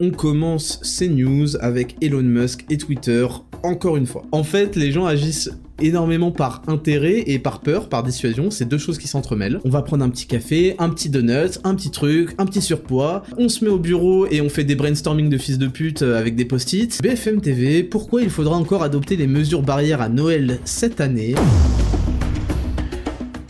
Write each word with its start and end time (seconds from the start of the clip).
on 0.00 0.10
commence 0.10 0.80
ces 0.82 1.08
news 1.08 1.56
avec 1.60 1.96
Elon 2.02 2.22
Musk 2.22 2.64
et 2.68 2.78
Twitter, 2.78 3.26
encore 3.62 3.96
une 3.96 4.06
fois. 4.06 4.24
En 4.32 4.42
fait, 4.42 4.74
les 4.74 4.90
gens 4.90 5.06
agissent 5.06 5.52
énormément 5.80 6.32
par 6.32 6.62
intérêt 6.66 7.22
et 7.28 7.38
par 7.38 7.60
peur, 7.60 7.88
par 7.88 8.02
dissuasion, 8.02 8.50
c'est 8.50 8.64
deux 8.64 8.78
choses 8.78 8.98
qui 8.98 9.06
s'entremêlent. 9.06 9.60
On 9.64 9.70
va 9.70 9.82
prendre 9.82 10.04
un 10.04 10.08
petit 10.08 10.26
café, 10.26 10.74
un 10.80 10.90
petit 10.90 11.10
donut, 11.10 11.60
un 11.62 11.76
petit 11.76 11.92
truc, 11.92 12.34
un 12.38 12.46
petit 12.46 12.60
surpoids, 12.60 13.22
on 13.38 13.48
se 13.48 13.64
met 13.64 13.70
au 13.70 13.78
bureau 13.78 14.26
et 14.26 14.40
on 14.40 14.48
fait 14.48 14.64
des 14.64 14.74
brainstorming 14.74 15.28
de 15.28 15.38
fils 15.38 15.58
de 15.58 15.68
pute 15.68 16.02
euh, 16.02 16.18
avec 16.18 16.34
des 16.34 16.44
post-it. 16.44 17.00
BFM 17.00 17.40
TV, 17.40 17.84
pourquoi 17.84 18.22
il 18.22 18.30
faudra 18.30 18.56
encore 18.56 18.82
adopter 18.82 19.14
les 19.14 19.28
mesures 19.28 19.62
barrières 19.62 20.00
à 20.00 20.08
Noël 20.08 20.58
cette 20.64 21.00
année? 21.00 21.36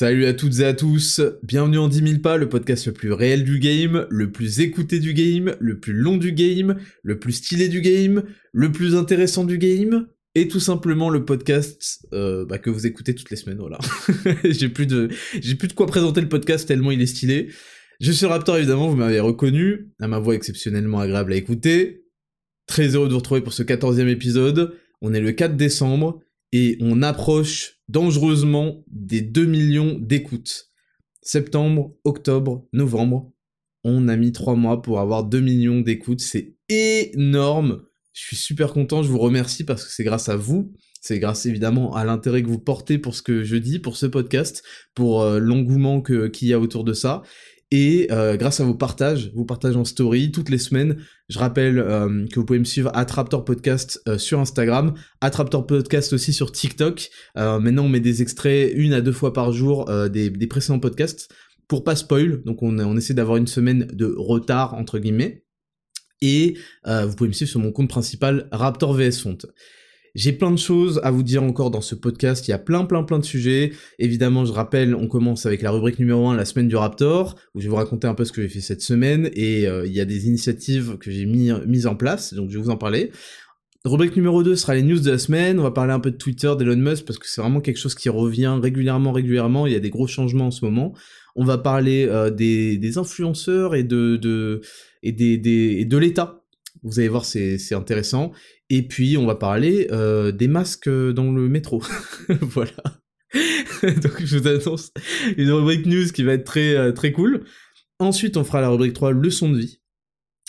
Salut 0.00 0.24
à 0.24 0.32
toutes 0.32 0.60
et 0.60 0.64
à 0.64 0.72
tous, 0.72 1.20
bienvenue 1.42 1.76
en 1.76 1.86
10 1.86 1.98
000 1.98 2.20
pas, 2.22 2.38
le 2.38 2.48
podcast 2.48 2.86
le 2.86 2.94
plus 2.94 3.12
réel 3.12 3.44
du 3.44 3.58
game, 3.58 4.06
le 4.08 4.32
plus 4.32 4.60
écouté 4.60 4.98
du 4.98 5.12
game, 5.12 5.54
le 5.60 5.78
plus 5.78 5.92
long 5.92 6.16
du 6.16 6.32
game, 6.32 6.78
le 7.02 7.18
plus 7.18 7.32
stylé 7.32 7.68
du 7.68 7.82
game, 7.82 8.22
le 8.54 8.72
plus 8.72 8.96
intéressant 8.96 9.44
du 9.44 9.58
game, 9.58 10.06
et 10.34 10.48
tout 10.48 10.58
simplement 10.58 11.10
le 11.10 11.26
podcast 11.26 12.06
euh, 12.14 12.46
bah, 12.46 12.56
que 12.56 12.70
vous 12.70 12.86
écoutez 12.86 13.14
toutes 13.14 13.28
les 13.28 13.36
semaines, 13.36 13.58
voilà. 13.58 13.78
j'ai 14.44 14.70
plus 14.70 14.88
j'ai 15.38 15.54
plus 15.56 15.68
de 15.68 15.74
quoi 15.74 15.84
présenter 15.84 16.22
le 16.22 16.30
podcast 16.30 16.66
tellement 16.66 16.92
il 16.92 17.02
est 17.02 17.06
stylé. 17.06 17.50
Je 18.00 18.10
suis 18.10 18.24
Raptor 18.24 18.56
évidemment, 18.56 18.88
vous 18.88 18.96
m'avez 18.96 19.20
reconnu, 19.20 19.90
à 20.00 20.08
ma 20.08 20.18
voix 20.18 20.34
exceptionnellement 20.34 21.00
agréable 21.00 21.34
à 21.34 21.36
écouter. 21.36 22.06
Très 22.66 22.94
heureux 22.94 23.08
de 23.08 23.12
vous 23.12 23.18
retrouver 23.18 23.42
pour 23.42 23.52
ce 23.52 23.62
14e 23.62 24.08
épisode. 24.08 24.74
On 25.02 25.12
est 25.12 25.20
le 25.20 25.32
4 25.32 25.58
décembre, 25.58 26.22
et 26.52 26.76
on 26.80 27.02
approche 27.02 27.80
dangereusement 27.88 28.84
des 28.88 29.20
2 29.20 29.44
millions 29.44 29.98
d'écoutes. 29.98 30.70
Septembre, 31.22 31.94
octobre, 32.04 32.66
novembre, 32.72 33.32
on 33.84 34.08
a 34.08 34.16
mis 34.16 34.32
3 34.32 34.56
mois 34.56 34.82
pour 34.82 35.00
avoir 35.00 35.24
2 35.24 35.40
millions 35.40 35.80
d'écoutes, 35.80 36.20
c'est 36.20 36.56
énorme. 36.68 37.82
Je 38.12 38.22
suis 38.26 38.36
super 38.36 38.72
content, 38.72 39.02
je 39.02 39.08
vous 39.08 39.18
remercie 39.18 39.64
parce 39.64 39.84
que 39.84 39.92
c'est 39.92 40.04
grâce 40.04 40.28
à 40.28 40.36
vous, 40.36 40.72
c'est 41.00 41.18
grâce 41.18 41.46
évidemment 41.46 41.94
à 41.94 42.04
l'intérêt 42.04 42.42
que 42.42 42.48
vous 42.48 42.58
portez 42.58 42.98
pour 42.98 43.14
ce 43.14 43.22
que 43.22 43.42
je 43.42 43.56
dis, 43.56 43.78
pour 43.78 43.96
ce 43.96 44.06
podcast, 44.06 44.62
pour 44.94 45.22
euh, 45.22 45.38
l'engouement 45.38 46.02
qu'il 46.02 46.48
y 46.48 46.52
a 46.52 46.60
autour 46.60 46.84
de 46.84 46.92
ça. 46.92 47.22
Et 47.72 48.08
euh, 48.10 48.36
grâce 48.36 48.58
à 48.58 48.64
vos 48.64 48.74
partages, 48.74 49.30
vos 49.34 49.44
partages 49.44 49.76
en 49.76 49.84
story 49.84 50.32
toutes 50.32 50.48
les 50.48 50.58
semaines, 50.58 50.96
je 51.28 51.38
rappelle 51.38 51.78
euh, 51.78 52.26
que 52.26 52.40
vous 52.40 52.44
pouvez 52.44 52.58
me 52.58 52.64
suivre 52.64 52.90
à 52.94 53.04
Traptor 53.04 53.44
Podcast 53.44 54.00
euh, 54.08 54.18
sur 54.18 54.40
Instagram, 54.40 54.94
à 55.20 55.30
Traptor 55.30 55.66
Podcast 55.66 56.12
aussi 56.12 56.32
sur 56.32 56.50
TikTok. 56.50 57.10
maintenant, 57.36 57.84
on 57.84 57.88
met 57.88 58.00
des 58.00 58.22
extraits 58.22 58.72
une 58.74 58.92
à 58.92 59.00
deux 59.00 59.12
fois 59.12 59.32
par 59.32 59.52
jour 59.52 59.88
des, 60.10 60.30
des, 60.30 60.46
précédents 60.48 60.80
podcasts 60.80 61.32
pour 61.68 61.84
pas 61.84 61.94
spoil. 61.94 62.42
Donc, 62.42 62.62
on, 62.62 62.76
on 62.80 62.96
essaie 62.96 63.14
d'avoir 63.14 63.36
une 63.36 63.46
semaine 63.46 63.86
de 63.92 64.12
retard 64.16 64.74
entre 64.74 64.98
guillemets. 64.98 65.44
Et 66.22 66.56
vous 66.84 67.14
pouvez 67.14 67.28
me 67.28 67.32
suivre 67.32 67.50
sur 67.50 67.60
mon 67.60 67.72
compte 67.72 67.88
principal 67.88 68.48
Raptor 68.50 68.94
VS 68.94 69.20
Font. 69.22 69.38
J'ai 70.14 70.32
plein 70.32 70.50
de 70.50 70.58
choses 70.58 71.00
à 71.04 71.10
vous 71.10 71.22
dire 71.22 71.42
encore 71.42 71.70
dans 71.70 71.80
ce 71.80 71.94
podcast, 71.94 72.46
il 72.48 72.50
y 72.50 72.54
a 72.54 72.58
plein 72.58 72.84
plein 72.84 73.04
plein 73.04 73.18
de 73.18 73.24
sujets. 73.24 73.72
Évidemment, 73.98 74.44
je 74.44 74.52
rappelle, 74.52 74.94
on 74.94 75.06
commence 75.06 75.46
avec 75.46 75.62
la 75.62 75.70
rubrique 75.70 75.98
numéro 75.98 76.28
1, 76.28 76.36
la 76.36 76.44
semaine 76.44 76.68
du 76.68 76.76
Raptor, 76.76 77.36
où 77.54 77.60
je 77.60 77.66
vais 77.66 77.70
vous 77.70 77.76
raconter 77.76 78.06
un 78.06 78.14
peu 78.14 78.24
ce 78.24 78.32
que 78.32 78.42
j'ai 78.42 78.48
fait 78.48 78.60
cette 78.60 78.82
semaine, 78.82 79.30
et 79.34 79.68
euh, 79.68 79.86
il 79.86 79.92
y 79.92 80.00
a 80.00 80.04
des 80.04 80.26
initiatives 80.26 80.96
que 80.98 81.10
j'ai 81.10 81.26
mis, 81.26 81.50
mises 81.66 81.86
en 81.86 81.94
place, 81.94 82.34
donc 82.34 82.50
je 82.50 82.58
vais 82.58 82.64
vous 82.64 82.70
en 82.70 82.76
parler. 82.76 83.12
Rubrique 83.84 84.14
numéro 84.14 84.42
2 84.42 84.56
sera 84.56 84.74
les 84.74 84.82
news 84.82 85.00
de 85.00 85.10
la 85.10 85.18
semaine, 85.18 85.58
on 85.58 85.62
va 85.62 85.70
parler 85.70 85.92
un 85.92 86.00
peu 86.00 86.10
de 86.10 86.16
Twitter, 86.16 86.52
d'Elon 86.58 86.76
Musk, 86.76 87.06
parce 87.06 87.18
que 87.18 87.26
c'est 87.26 87.40
vraiment 87.40 87.60
quelque 87.60 87.78
chose 87.78 87.94
qui 87.94 88.10
revient 88.10 88.58
régulièrement, 88.60 89.12
régulièrement, 89.12 89.66
il 89.66 89.72
y 89.72 89.76
a 89.76 89.80
des 89.80 89.88
gros 89.88 90.06
changements 90.06 90.48
en 90.48 90.50
ce 90.50 90.64
moment. 90.64 90.92
On 91.34 91.44
va 91.44 91.56
parler 91.56 92.06
euh, 92.06 92.28
des, 92.30 92.76
des, 92.76 92.98
influenceurs 92.98 93.74
et 93.74 93.84
de, 93.84 94.16
de 94.16 94.60
et 95.02 95.12
des, 95.12 95.38
des 95.38 95.76
et 95.78 95.84
de 95.86 95.96
l'État. 95.96 96.42
Vous 96.82 96.98
allez 96.98 97.08
voir, 97.08 97.24
c'est 97.24 97.74
intéressant. 97.74 98.32
Et 98.70 98.82
puis, 98.82 99.16
on 99.18 99.26
va 99.26 99.34
parler 99.34 99.88
euh, 99.90 100.30
des 100.30 100.46
masques 100.46 100.88
dans 100.88 101.32
le 101.32 101.48
métro. 101.48 101.82
voilà. 102.40 102.72
Donc, 103.82 104.24
je 104.24 104.38
vous 104.38 104.48
annonce 104.48 104.92
une 105.36 105.50
rubrique 105.50 105.86
news 105.86 106.06
qui 106.14 106.22
va 106.22 106.34
être 106.34 106.44
très, 106.44 106.76
euh, 106.76 106.92
très 106.92 107.10
cool. 107.10 107.44
Ensuite, 107.98 108.36
on 108.36 108.44
fera 108.44 108.60
la 108.60 108.68
rubrique 108.68 108.94
3, 108.94 109.10
leçon 109.10 109.50
de 109.50 109.58
vie. 109.58 109.80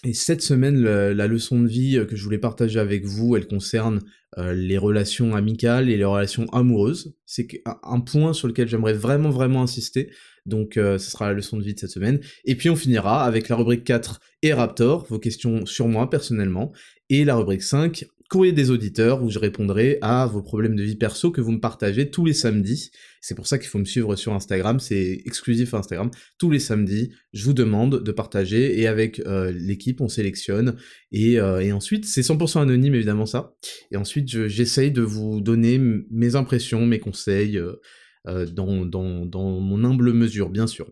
Et 0.03 0.13
cette 0.13 0.41
semaine, 0.41 0.79
la, 0.81 1.27
leçon 1.27 1.59
de 1.59 1.67
vie 1.67 1.97
euh, 1.97 2.05
que 2.05 2.15
je 2.15 2.23
voulais 2.23 2.37
partager 2.37 2.79
avec 2.79 3.05
vous, 3.05 3.35
elle 3.35 3.47
concerne 3.47 3.99
les 4.37 4.77
relations 4.77 5.35
amicales 5.35 5.89
et 5.89 5.97
les 5.97 6.05
relations 6.05 6.45
amoureuses. 6.53 7.17
C'est 7.25 7.61
un 7.83 7.99
point 7.99 8.31
sur 8.31 8.47
lequel 8.47 8.69
j'aimerais 8.69 8.93
vraiment, 8.93 9.29
vraiment 9.29 9.61
insister. 9.61 10.09
Donc, 10.45 10.75
ce 10.75 10.97
sera 10.97 11.27
la 11.27 11.33
leçon 11.33 11.57
de 11.57 11.63
vie 11.63 11.73
de 11.73 11.79
cette 11.79 11.89
semaine. 11.89 12.21
Et 12.45 12.55
puis, 12.55 12.69
on 12.69 12.77
finira 12.77 13.25
avec 13.25 13.49
la 13.49 13.57
rubrique 13.57 13.83
4 13.83 14.21
et 14.41 14.53
Raptor, 14.53 15.05
vos 15.09 15.19
questions 15.19 15.65
sur 15.65 15.89
moi 15.89 16.09
personnellement 16.09 16.71
et 17.11 17.25
la 17.25 17.35
rubrique 17.35 17.61
5, 17.61 18.05
courrier 18.29 18.53
des 18.53 18.71
auditeurs, 18.71 19.21
où 19.21 19.29
je 19.29 19.37
répondrai 19.37 19.97
à 20.01 20.25
vos 20.25 20.41
problèmes 20.41 20.77
de 20.77 20.83
vie 20.83 20.95
perso 20.95 21.29
que 21.29 21.41
vous 21.41 21.51
me 21.51 21.59
partagez 21.59 22.09
tous 22.09 22.23
les 22.23 22.31
samedis. 22.31 22.89
C'est 23.19 23.35
pour 23.35 23.47
ça 23.47 23.59
qu'il 23.59 23.67
faut 23.67 23.79
me 23.79 23.85
suivre 23.85 24.15
sur 24.15 24.31
Instagram, 24.31 24.79
c'est 24.79 25.21
exclusif 25.25 25.73
à 25.73 25.79
Instagram. 25.79 26.09
Tous 26.37 26.49
les 26.49 26.59
samedis, 26.59 27.11
je 27.33 27.43
vous 27.43 27.51
demande 27.51 28.01
de 28.01 28.11
partager, 28.13 28.79
et 28.79 28.87
avec 28.87 29.19
euh, 29.27 29.51
l'équipe, 29.51 29.99
on 29.99 30.07
sélectionne, 30.07 30.77
euh, 31.13 31.59
et, 31.59 31.73
ensuite, 31.73 32.05
c'est 32.05 32.21
100% 32.21 32.61
anonyme 32.61 32.95
évidemment 32.95 33.25
ça, 33.25 33.55
et 33.91 33.97
ensuite 33.97 34.47
j'essaye 34.47 34.91
de 34.91 35.01
vous 35.01 35.41
donner 35.41 35.77
mes 36.09 36.35
impressions, 36.37 36.85
mes 36.85 36.99
conseils, 36.99 37.57
euh, 37.57 38.45
dans, 38.45 38.85
dans, 38.85 39.25
dans 39.25 39.59
mon 39.59 39.83
humble 39.83 40.13
mesure, 40.13 40.49
bien 40.49 40.67
sûr. 40.67 40.89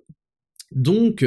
Donc, 0.73 1.25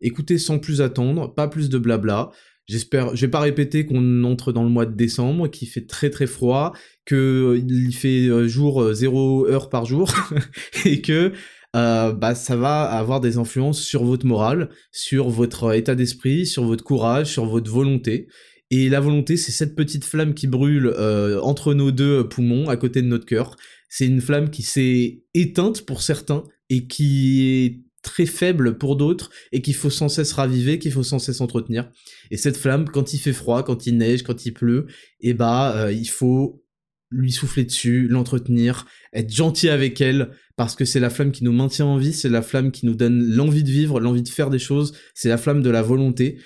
écoutez 0.00 0.38
sans 0.38 0.58
plus 0.58 0.80
attendre, 0.80 1.32
pas 1.32 1.46
plus 1.46 1.68
de 1.68 1.78
blabla, 1.78 2.32
J'espère, 2.66 3.14
je 3.14 3.26
vais 3.26 3.30
pas 3.30 3.40
répéter 3.40 3.84
qu'on 3.84 4.24
entre 4.24 4.50
dans 4.50 4.62
le 4.62 4.70
mois 4.70 4.86
de 4.86 4.94
décembre, 4.94 5.48
qu'il 5.48 5.68
fait 5.68 5.86
très 5.86 6.08
très 6.08 6.26
froid, 6.26 6.72
qu'il 7.06 7.16
euh, 7.16 7.90
fait 7.92 8.26
euh, 8.26 8.48
jour 8.48 8.94
0 8.94 9.46
euh, 9.46 9.50
heure 9.50 9.68
par 9.68 9.84
jour, 9.84 10.10
et 10.86 11.02
que 11.02 11.32
bah, 11.74 12.34
ça 12.34 12.56
va 12.56 12.82
avoir 12.84 13.20
des 13.20 13.36
influences 13.36 13.82
sur 13.82 14.04
votre 14.04 14.24
morale, 14.24 14.70
sur 14.92 15.28
votre 15.28 15.74
état 15.74 15.94
d'esprit, 15.94 16.46
sur 16.46 16.64
votre 16.64 16.84
courage, 16.84 17.26
sur 17.32 17.44
votre 17.46 17.70
volonté. 17.70 18.28
Et 18.70 18.88
la 18.88 19.00
volonté, 19.00 19.36
c'est 19.36 19.52
cette 19.52 19.74
petite 19.74 20.04
flamme 20.04 20.34
qui 20.34 20.46
brûle 20.46 20.94
entre 21.42 21.74
nos 21.74 21.90
deux 21.90 22.28
poumons, 22.28 22.68
à 22.68 22.76
côté 22.76 23.02
de 23.02 23.08
notre 23.08 23.26
cœur. 23.26 23.56
C'est 23.88 24.06
une 24.06 24.20
flamme 24.20 24.50
qui 24.50 24.62
s'est 24.62 25.24
éteinte 25.34 25.84
pour 25.84 26.00
certains 26.00 26.44
et 26.70 26.86
qui 26.86 27.64
est 27.64 27.83
très 28.04 28.26
faible 28.26 28.78
pour 28.78 28.94
d'autres 28.94 29.30
et 29.50 29.60
qu'il 29.62 29.74
faut 29.74 29.90
sans 29.90 30.08
cesse 30.08 30.32
raviver, 30.32 30.78
qu'il 30.78 30.92
faut 30.92 31.02
sans 31.02 31.18
cesse 31.18 31.40
entretenir. 31.40 31.90
Et 32.30 32.36
cette 32.36 32.56
flamme, 32.56 32.88
quand 32.88 33.12
il 33.14 33.18
fait 33.18 33.32
froid, 33.32 33.64
quand 33.64 33.86
il 33.86 33.96
neige, 33.96 34.22
quand 34.22 34.46
il 34.46 34.52
pleut, 34.52 34.86
eh 35.20 35.34
bah 35.34 35.90
il 35.90 36.08
faut 36.08 36.64
lui 37.10 37.32
souffler 37.32 37.64
dessus, 37.64 38.08
l'entretenir, 38.08 38.86
être 39.12 39.32
gentil 39.32 39.68
avec 39.68 40.00
elle, 40.00 40.30
parce 40.56 40.74
que 40.74 40.84
c'est 40.84 41.00
la 41.00 41.10
flamme 41.10 41.32
qui 41.32 41.44
nous 41.44 41.52
maintient 41.52 41.86
en 41.86 41.96
vie, 41.96 42.12
c'est 42.12 42.28
la 42.28 42.42
flamme 42.42 42.72
qui 42.72 42.86
nous 42.86 42.94
donne 42.94 43.24
l'envie 43.34 43.62
de 43.62 43.70
vivre, 43.70 44.00
l'envie 44.00 44.22
de 44.22 44.28
faire 44.28 44.50
des 44.50 44.58
choses, 44.58 44.94
c'est 45.14 45.28
la 45.28 45.38
flamme 45.38 45.62
de 45.62 45.70
la 45.70 45.82
volonté. 45.82 46.38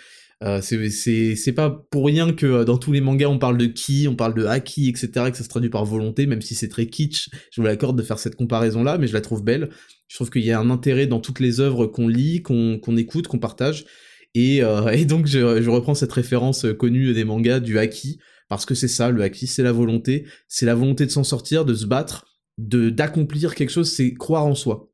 Euh, 0.44 0.60
c'est 0.62 1.53
pas 1.53 1.84
pour 1.91 2.06
rien 2.06 2.32
que 2.32 2.47
euh, 2.47 2.65
dans 2.65 2.78
tous 2.78 2.93
les 2.93 3.00
mangas 3.00 3.26
on 3.26 3.41
parle 3.41 3.59
de 3.59 3.66
ki, 3.66 4.06
on 4.09 4.15
parle 4.15 4.34
de 4.34 4.44
haki, 4.47 4.88
etc., 4.88 5.09
que 5.31 5.37
ça 5.37 5.43
se 5.43 5.49
traduit 5.49 5.71
par 5.71 5.84
volonté, 5.84 6.26
même 6.26 6.43
si 6.43 6.54
c'est 6.54 6.69
très 6.69 6.87
kitsch, 6.87 7.28
je 7.50 7.60
vous 7.60 7.66
l'accorde 7.66 7.99
de 7.99 8.04
faire 8.04 8.21
cette 8.21 8.37
comparaison 8.37 8.84
là, 8.84 8.98
mais 8.98 9.09
je 9.09 9.15
la 9.15 9.21
trouve 9.21 9.42
belle. 9.42 9.71
Je 10.07 10.15
trouve 10.15 10.30
qu'il 10.30 10.45
y 10.45 10.53
a 10.53 10.60
un 10.60 10.71
intérêt 10.71 11.07
dans 11.07 11.21
toutes 11.21 11.41
les 11.41 11.60
œuvres 11.60 11.86
qu'on 11.86 12.09
lit, 12.09 12.42
qu'on 12.42 12.97
écoute, 12.97 13.27
qu'on 13.27 13.39
partage. 13.39 13.84
Et, 14.34 14.62
euh, 14.62 14.89
et 14.91 15.04
donc 15.04 15.27
je, 15.27 15.60
je, 15.60 15.71
reprends 15.71 15.95
cette 15.95 16.12
référence 16.12 16.66
connue 16.78 17.12
des 17.12 17.24
mangas 17.24 17.60
du 17.60 17.78
haki, 17.78 18.21
parce 18.48 18.65
que 18.65 18.74
c'est 18.74 18.89
ça, 18.89 19.10
le 19.10 19.22
haki, 19.22 19.47
c'est 19.48 19.65
la 19.65 19.72
volonté, 19.72 20.24
c'est 20.47 20.66
la 20.66 20.74
volonté 20.74 21.04
de 21.04 21.10
s'en 21.10 21.24
sortir, 21.24 21.65
de 21.65 21.74
se 21.74 21.86
battre, 21.86 22.27
de 22.59 22.91
d'accomplir 22.91 23.54
quelque 23.54 23.71
chose, 23.71 23.91
c'est 23.91 24.15
croire 24.15 24.47
en 24.47 24.54
soi. 24.54 24.87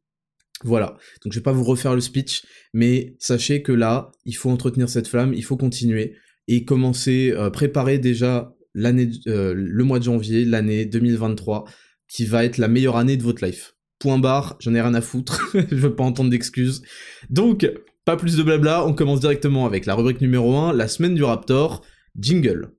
Voilà, 0.63 0.97
donc 1.23 1.33
je 1.33 1.39
vais 1.39 1.43
pas 1.43 1.53
vous 1.53 1.65
refaire 1.65 1.95
le 1.95 2.01
speech, 2.01 2.45
mais 2.73 3.17
sachez 3.19 3.63
que 3.63 3.73
là, 3.73 4.13
il 4.25 4.35
faut 4.35 4.51
entretenir 4.51 4.89
cette 4.89 5.09
flamme, 5.09 5.35
il 5.35 5.45
faut 5.45 5.57
continuer 5.57 6.15
et 6.47 6.65
commencer, 6.65 7.33
euh, 7.37 7.51
préparer 7.51 7.99
déjà 7.99 8.55
l'année, 8.75 9.11
euh, 9.27 9.53
le 9.55 9.85
mois 9.85 9.99
de 9.99 10.05
janvier, 10.05 10.45
l'année 10.45 10.85
2023, 10.87 11.65
qui 12.09 12.25
va 12.25 12.45
être 12.45 12.59
la 12.59 12.69
meilleure 12.69 12.97
année 12.97 13.17
de 13.17 13.23
votre 13.23 13.45
life. 13.45 13.75
Point 13.99 14.19
barre, 14.19 14.57
j'en 14.61 14.75
ai 14.75 14.81
rien 14.81 14.95
à 14.95 15.01
foutre, 15.01 15.43
je 15.55 15.77
veux 15.77 15.95
pas 15.95 16.05
entendre 16.05 16.31
d'excuses. 16.31 16.83
Donc, 17.31 17.69
pas 18.05 18.17
plus 18.17 18.37
de 18.37 18.43
blabla, 18.43 18.87
on 18.87 18.93
commence 18.93 19.21
directement 19.21 19.67
avec 19.67 19.87
la 19.87 19.95
rubrique 19.95 20.21
numéro 20.21 20.57
1, 20.57 20.73
la 20.73 20.89
semaine 20.89 21.15
du 21.15 21.25
Raptor, 21.25 21.83
jingle. 22.19 22.71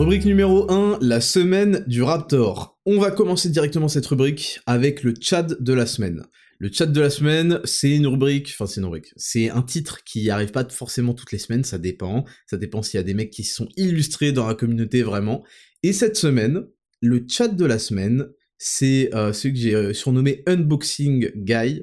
Rubrique 0.00 0.24
numéro 0.24 0.72
1, 0.72 1.00
la 1.02 1.20
semaine 1.20 1.84
du 1.86 2.02
Raptor. 2.02 2.80
On 2.86 2.98
va 2.98 3.10
commencer 3.10 3.50
directement 3.50 3.86
cette 3.86 4.06
rubrique 4.06 4.58
avec 4.64 5.02
le 5.02 5.12
Tchad 5.12 5.58
de 5.60 5.72
la 5.74 5.84
semaine. 5.84 6.24
Le 6.58 6.70
chat 6.72 6.86
de 6.86 6.98
la 6.98 7.10
semaine, 7.10 7.60
c'est 7.64 7.94
une 7.94 8.06
rubrique, 8.06 8.48
enfin 8.54 8.64
c'est 8.64 8.80
une 8.80 8.86
rubrique, 8.86 9.12
c'est 9.16 9.50
un 9.50 9.60
titre 9.60 10.02
qui 10.02 10.30
arrive 10.30 10.52
pas 10.52 10.66
forcément 10.70 11.12
toutes 11.12 11.32
les 11.32 11.38
semaines, 11.38 11.64
ça 11.64 11.76
dépend, 11.76 12.24
ça 12.46 12.56
dépend 12.56 12.80
s'il 12.80 12.96
y 12.96 13.00
a 13.02 13.02
des 13.02 13.12
mecs 13.12 13.28
qui 13.28 13.44
sont 13.44 13.68
illustrés 13.76 14.32
dans 14.32 14.46
la 14.48 14.54
communauté 14.54 15.02
vraiment. 15.02 15.44
Et 15.82 15.92
cette 15.92 16.16
semaine, 16.16 16.62
le 17.02 17.26
chat 17.28 17.48
de 17.48 17.64
la 17.66 17.78
semaine, 17.78 18.26
c'est 18.56 19.14
euh, 19.14 19.34
celui 19.34 19.52
que 19.52 19.60
j'ai 19.60 19.74
euh, 19.74 19.92
surnommé 19.92 20.42
Unboxing 20.46 21.30
Guy, 21.36 21.82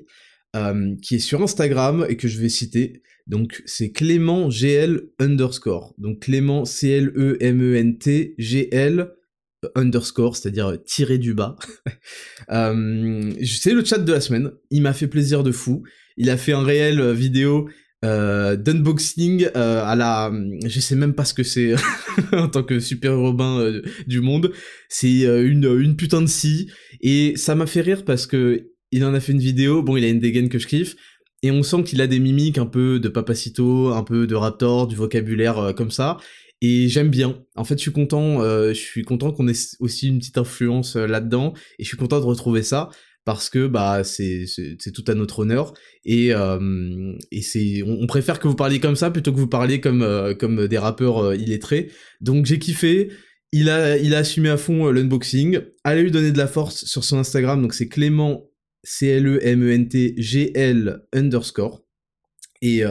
euh, 0.55 0.95
qui 1.03 1.17
est 1.17 1.19
sur 1.19 1.43
Instagram 1.43 2.07
et 2.09 2.17
que 2.17 2.27
je 2.27 2.39
vais 2.39 2.49
citer. 2.49 3.03
Donc 3.27 3.61
c'est 3.65 3.91
Clément 3.91 4.49
GL 4.49 5.09
underscore. 5.19 5.93
Donc 5.97 6.21
Clément 6.21 6.65
C-L-E-M-E-N-T 6.65 8.35
G-L 8.37 9.11
underscore, 9.75 10.35
c'est-à-dire 10.35 10.77
tiré 10.85 11.17
du 11.17 11.33
bas. 11.33 11.55
euh, 12.51 13.31
c'est 13.43 13.73
le 13.73 13.83
chat 13.83 13.97
de 13.97 14.11
la 14.11 14.21
semaine. 14.21 14.51
Il 14.69 14.81
m'a 14.81 14.93
fait 14.93 15.07
plaisir 15.07 15.43
de 15.43 15.51
fou. 15.51 15.83
Il 16.15 16.29
a 16.29 16.37
fait 16.37 16.53
un 16.53 16.63
réel 16.63 17.11
vidéo 17.11 17.67
euh, 18.05 18.55
d'unboxing 18.55 19.47
euh, 19.55 19.83
à 19.83 19.95
la, 19.95 20.31
je 20.65 20.79
sais 20.79 20.95
même 20.95 21.15
pas 21.15 21.25
ce 21.25 21.33
que 21.33 21.43
c'est 21.43 21.73
en 22.31 22.47
tant 22.47 22.63
que 22.63 22.79
super 22.79 23.13
urbain 23.13 23.59
euh, 23.59 23.81
du 24.05 24.21
monde. 24.21 24.51
C'est 24.89 25.25
euh, 25.25 25.47
une 25.47 25.65
une 25.79 25.95
putain 25.95 26.21
de 26.21 26.27
scie 26.27 26.69
et 27.01 27.33
ça 27.37 27.55
m'a 27.55 27.65
fait 27.65 27.81
rire 27.81 28.05
parce 28.05 28.27
que 28.27 28.69
il 28.91 29.03
en 29.03 29.13
a 29.13 29.19
fait 29.19 29.31
une 29.31 29.39
vidéo. 29.39 29.81
Bon, 29.81 29.97
il 29.97 30.03
a 30.05 30.09
une 30.09 30.19
dégaine 30.19 30.49
que 30.49 30.59
je 30.59 30.67
kiffe. 30.67 30.95
Et 31.43 31.51
on 31.51 31.63
sent 31.63 31.83
qu'il 31.83 32.01
a 32.01 32.07
des 32.07 32.19
mimiques 32.19 32.57
un 32.57 32.65
peu 32.65 32.99
de 32.99 33.09
Papacito, 33.09 33.89
un 33.93 34.03
peu 34.03 34.27
de 34.27 34.35
Raptor, 34.35 34.87
du 34.87 34.95
vocabulaire 34.95 35.73
comme 35.75 35.91
ça 35.91 36.17
et 36.61 36.87
j'aime 36.87 37.09
bien. 37.09 37.43
En 37.55 37.63
fait, 37.63 37.75
je 37.75 37.81
suis 37.81 37.91
content, 37.91 38.41
euh, 38.41 38.69
je 38.69 38.79
suis 38.79 39.03
content 39.03 39.31
qu'on 39.31 39.47
ait 39.47 39.75
aussi 39.79 40.07
une 40.07 40.17
petite 40.17 40.39
influence 40.39 40.95
euh, 40.95 41.05
là-dedans, 41.05 41.53
et 41.77 41.83
je 41.83 41.87
suis 41.87 41.97
content 41.97 42.19
de 42.19 42.25
retrouver 42.25 42.63
ça 42.63 42.89
parce 43.27 43.49
que 43.49 43.67
bah 43.67 44.05
c'est 44.05 44.45
tout 44.93 45.03
à 45.07 45.13
notre 45.13 45.39
honneur 45.39 45.73
et 46.05 46.33
euh, 46.33 47.11
et 47.29 47.41
c'est 47.41 47.83
on, 47.85 48.07
préfère 48.07 48.39
que 48.39 48.47
vous 48.47 48.55
parliez 48.55 48.79
comme 48.79 48.95
ça 48.95 49.11
plutôt 49.11 49.33
que 49.33 49.37
vous 49.37 49.47
parliez 49.47 49.81
comme 49.81 50.01
euh, 50.01 50.33
comme 50.33 50.65
des 50.69 50.77
rappeurs 50.77 51.17
euh, 51.17 51.35
illettrés. 51.35 51.91
Donc 52.21 52.45
j'ai 52.45 52.57
kiffé. 52.57 53.09
Il 53.51 53.69
a 53.69 53.97
il 53.97 54.15
a 54.15 54.19
assumé 54.19 54.47
à 54.49 54.55
fond 54.55 54.89
l'unboxing. 54.89 55.59
Allez 55.83 56.03
lui 56.03 56.11
donner 56.11 56.31
de 56.31 56.37
la 56.37 56.47
force 56.47 56.85
sur 56.85 57.03
son 57.03 57.17
Instagram. 57.17 57.61
Donc 57.61 57.73
c'est 57.73 57.89
Clément 57.89 58.46
C 58.83 59.07
L 59.07 59.27
E 59.27 59.39
E 59.43 61.07
underscore. 61.13 61.83
Et, 62.61 62.83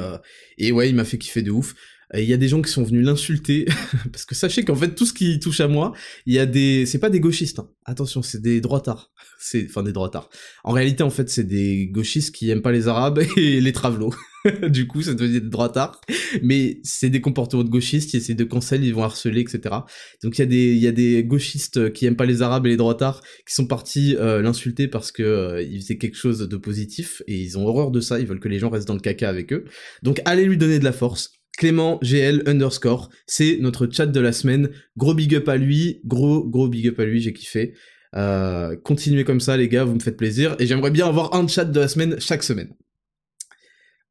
et 0.58 0.72
ouais, 0.72 0.88
il 0.88 0.94
m'a 0.94 1.04
fait 1.04 1.18
kiffer 1.18 1.42
de 1.42 1.50
ouf. 1.50 1.74
Il 2.14 2.24
y 2.24 2.32
a 2.32 2.36
des 2.36 2.46
gens 2.46 2.62
qui 2.62 2.70
sont 2.70 2.84
venus 2.84 3.04
l'insulter 3.04 3.66
parce 4.12 4.24
que 4.24 4.36
sachez 4.36 4.64
qu'en 4.64 4.76
fait 4.76 4.94
tout 4.94 5.06
ce 5.06 5.12
qui 5.12 5.40
touche 5.40 5.60
à 5.60 5.66
moi, 5.66 5.92
il 6.24 6.34
y 6.34 6.38
a 6.38 6.46
des, 6.46 6.86
c'est 6.86 7.00
pas 7.00 7.10
des 7.10 7.18
gauchistes. 7.18 7.58
Hein. 7.58 7.68
Attention, 7.84 8.22
c'est 8.22 8.40
des 8.40 8.60
droitards. 8.60 9.12
C'est, 9.38 9.66
enfin 9.68 9.82
des 9.82 9.92
droitards. 9.92 10.30
En 10.64 10.72
réalité, 10.72 11.02
en 11.02 11.10
fait, 11.10 11.28
c'est 11.28 11.44
des 11.44 11.88
gauchistes 11.88 12.34
qui 12.34 12.48
aiment 12.48 12.62
pas 12.62 12.72
les 12.72 12.88
arabes 12.88 13.18
et 13.36 13.60
les 13.60 13.72
travelots. 13.72 14.14
du 14.68 14.86
coup, 14.86 15.02
ça 15.02 15.14
devient 15.14 15.40
des 15.40 15.48
droitards. 15.48 16.00
Mais 16.42 16.80
c'est 16.82 17.10
des 17.10 17.20
comportements 17.20 17.64
de 17.64 17.68
gauchistes 17.68 18.10
qui 18.10 18.16
essaient 18.16 18.34
de 18.34 18.44
cancel, 18.44 18.84
ils 18.84 18.94
vont 18.94 19.02
harceler, 19.02 19.40
etc. 19.40 19.74
Donc 20.22 20.38
il 20.38 20.78
y 20.78 20.86
a 20.86 20.92
des, 20.92 21.24
gauchistes 21.24 21.92
qui 21.92 22.06
aiment 22.06 22.16
pas 22.16 22.26
les 22.26 22.42
arabes 22.42 22.66
et 22.66 22.70
les 22.70 22.76
droitards 22.76 23.22
qui 23.46 23.54
sont 23.54 23.66
partis 23.66 24.16
euh, 24.16 24.42
l'insulter 24.42 24.88
parce 24.88 25.12
que 25.12 25.22
euh, 25.22 25.96
quelque 26.00 26.16
chose 26.16 26.40
de 26.40 26.56
positif 26.56 27.22
et 27.26 27.36
ils 27.36 27.58
ont 27.58 27.66
horreur 27.66 27.90
de 27.90 28.00
ça. 28.00 28.18
Ils 28.18 28.26
veulent 28.26 28.40
que 28.40 28.48
les 28.48 28.58
gens 28.58 28.70
restent 28.70 28.88
dans 28.88 28.94
le 28.94 29.00
caca 29.00 29.28
avec 29.28 29.52
eux. 29.52 29.64
Donc 30.02 30.20
allez 30.24 30.44
lui 30.44 30.56
donner 30.56 30.78
de 30.78 30.84
la 30.84 30.92
force 30.92 31.32
Clément 31.56 31.98
GL 32.02 32.42
underscore, 32.46 33.08
c'est 33.26 33.56
notre 33.60 33.88
chat 33.90 34.06
de 34.06 34.20
la 34.20 34.32
semaine. 34.32 34.68
Gros 34.98 35.14
big 35.14 35.34
up 35.34 35.48
à 35.48 35.56
lui, 35.56 36.00
gros 36.04 36.44
gros 36.44 36.68
big 36.68 36.88
up 36.88 37.00
à 37.00 37.06
lui, 37.06 37.20
j'ai 37.20 37.32
kiffé. 37.32 37.72
Euh, 38.14 38.76
continuez 38.76 39.24
comme 39.24 39.40
ça 39.40 39.56
les 39.56 39.68
gars, 39.68 39.84
vous 39.84 39.94
me 39.94 40.00
faites 40.00 40.16
plaisir 40.16 40.54
et 40.58 40.66
j'aimerais 40.66 40.90
bien 40.90 41.06
avoir 41.06 41.34
un 41.34 41.46
chat 41.48 41.64
de 41.64 41.80
la 41.80 41.88
semaine 41.88 42.20
chaque 42.20 42.42
semaine. 42.42 42.68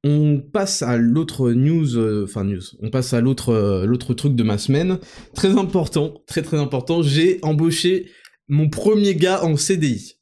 On 0.08 0.40
passe 0.40 0.84
à 0.84 0.98
l'autre 0.98 1.52
news, 1.52 1.98
euh, 1.98 2.26
enfin 2.26 2.44
news, 2.44 2.62
on 2.80 2.92
passe 2.92 3.14
à 3.14 3.22
l'autre 3.22 3.50
euh, 3.50 3.88
l'autre 3.88 4.14
truc 4.14 4.36
de 4.36 4.44
ma 4.44 4.60
semaine. 4.60 5.00
Très 5.34 5.58
important, 5.58 6.22
très 6.28 6.44
très 6.44 6.58
important, 6.58 7.02
j'ai 7.02 7.40
embauché 7.42 8.12
mon 8.48 8.70
premier 8.70 9.16
gars 9.16 9.44
en 9.44 9.58
CDI. 9.58 10.20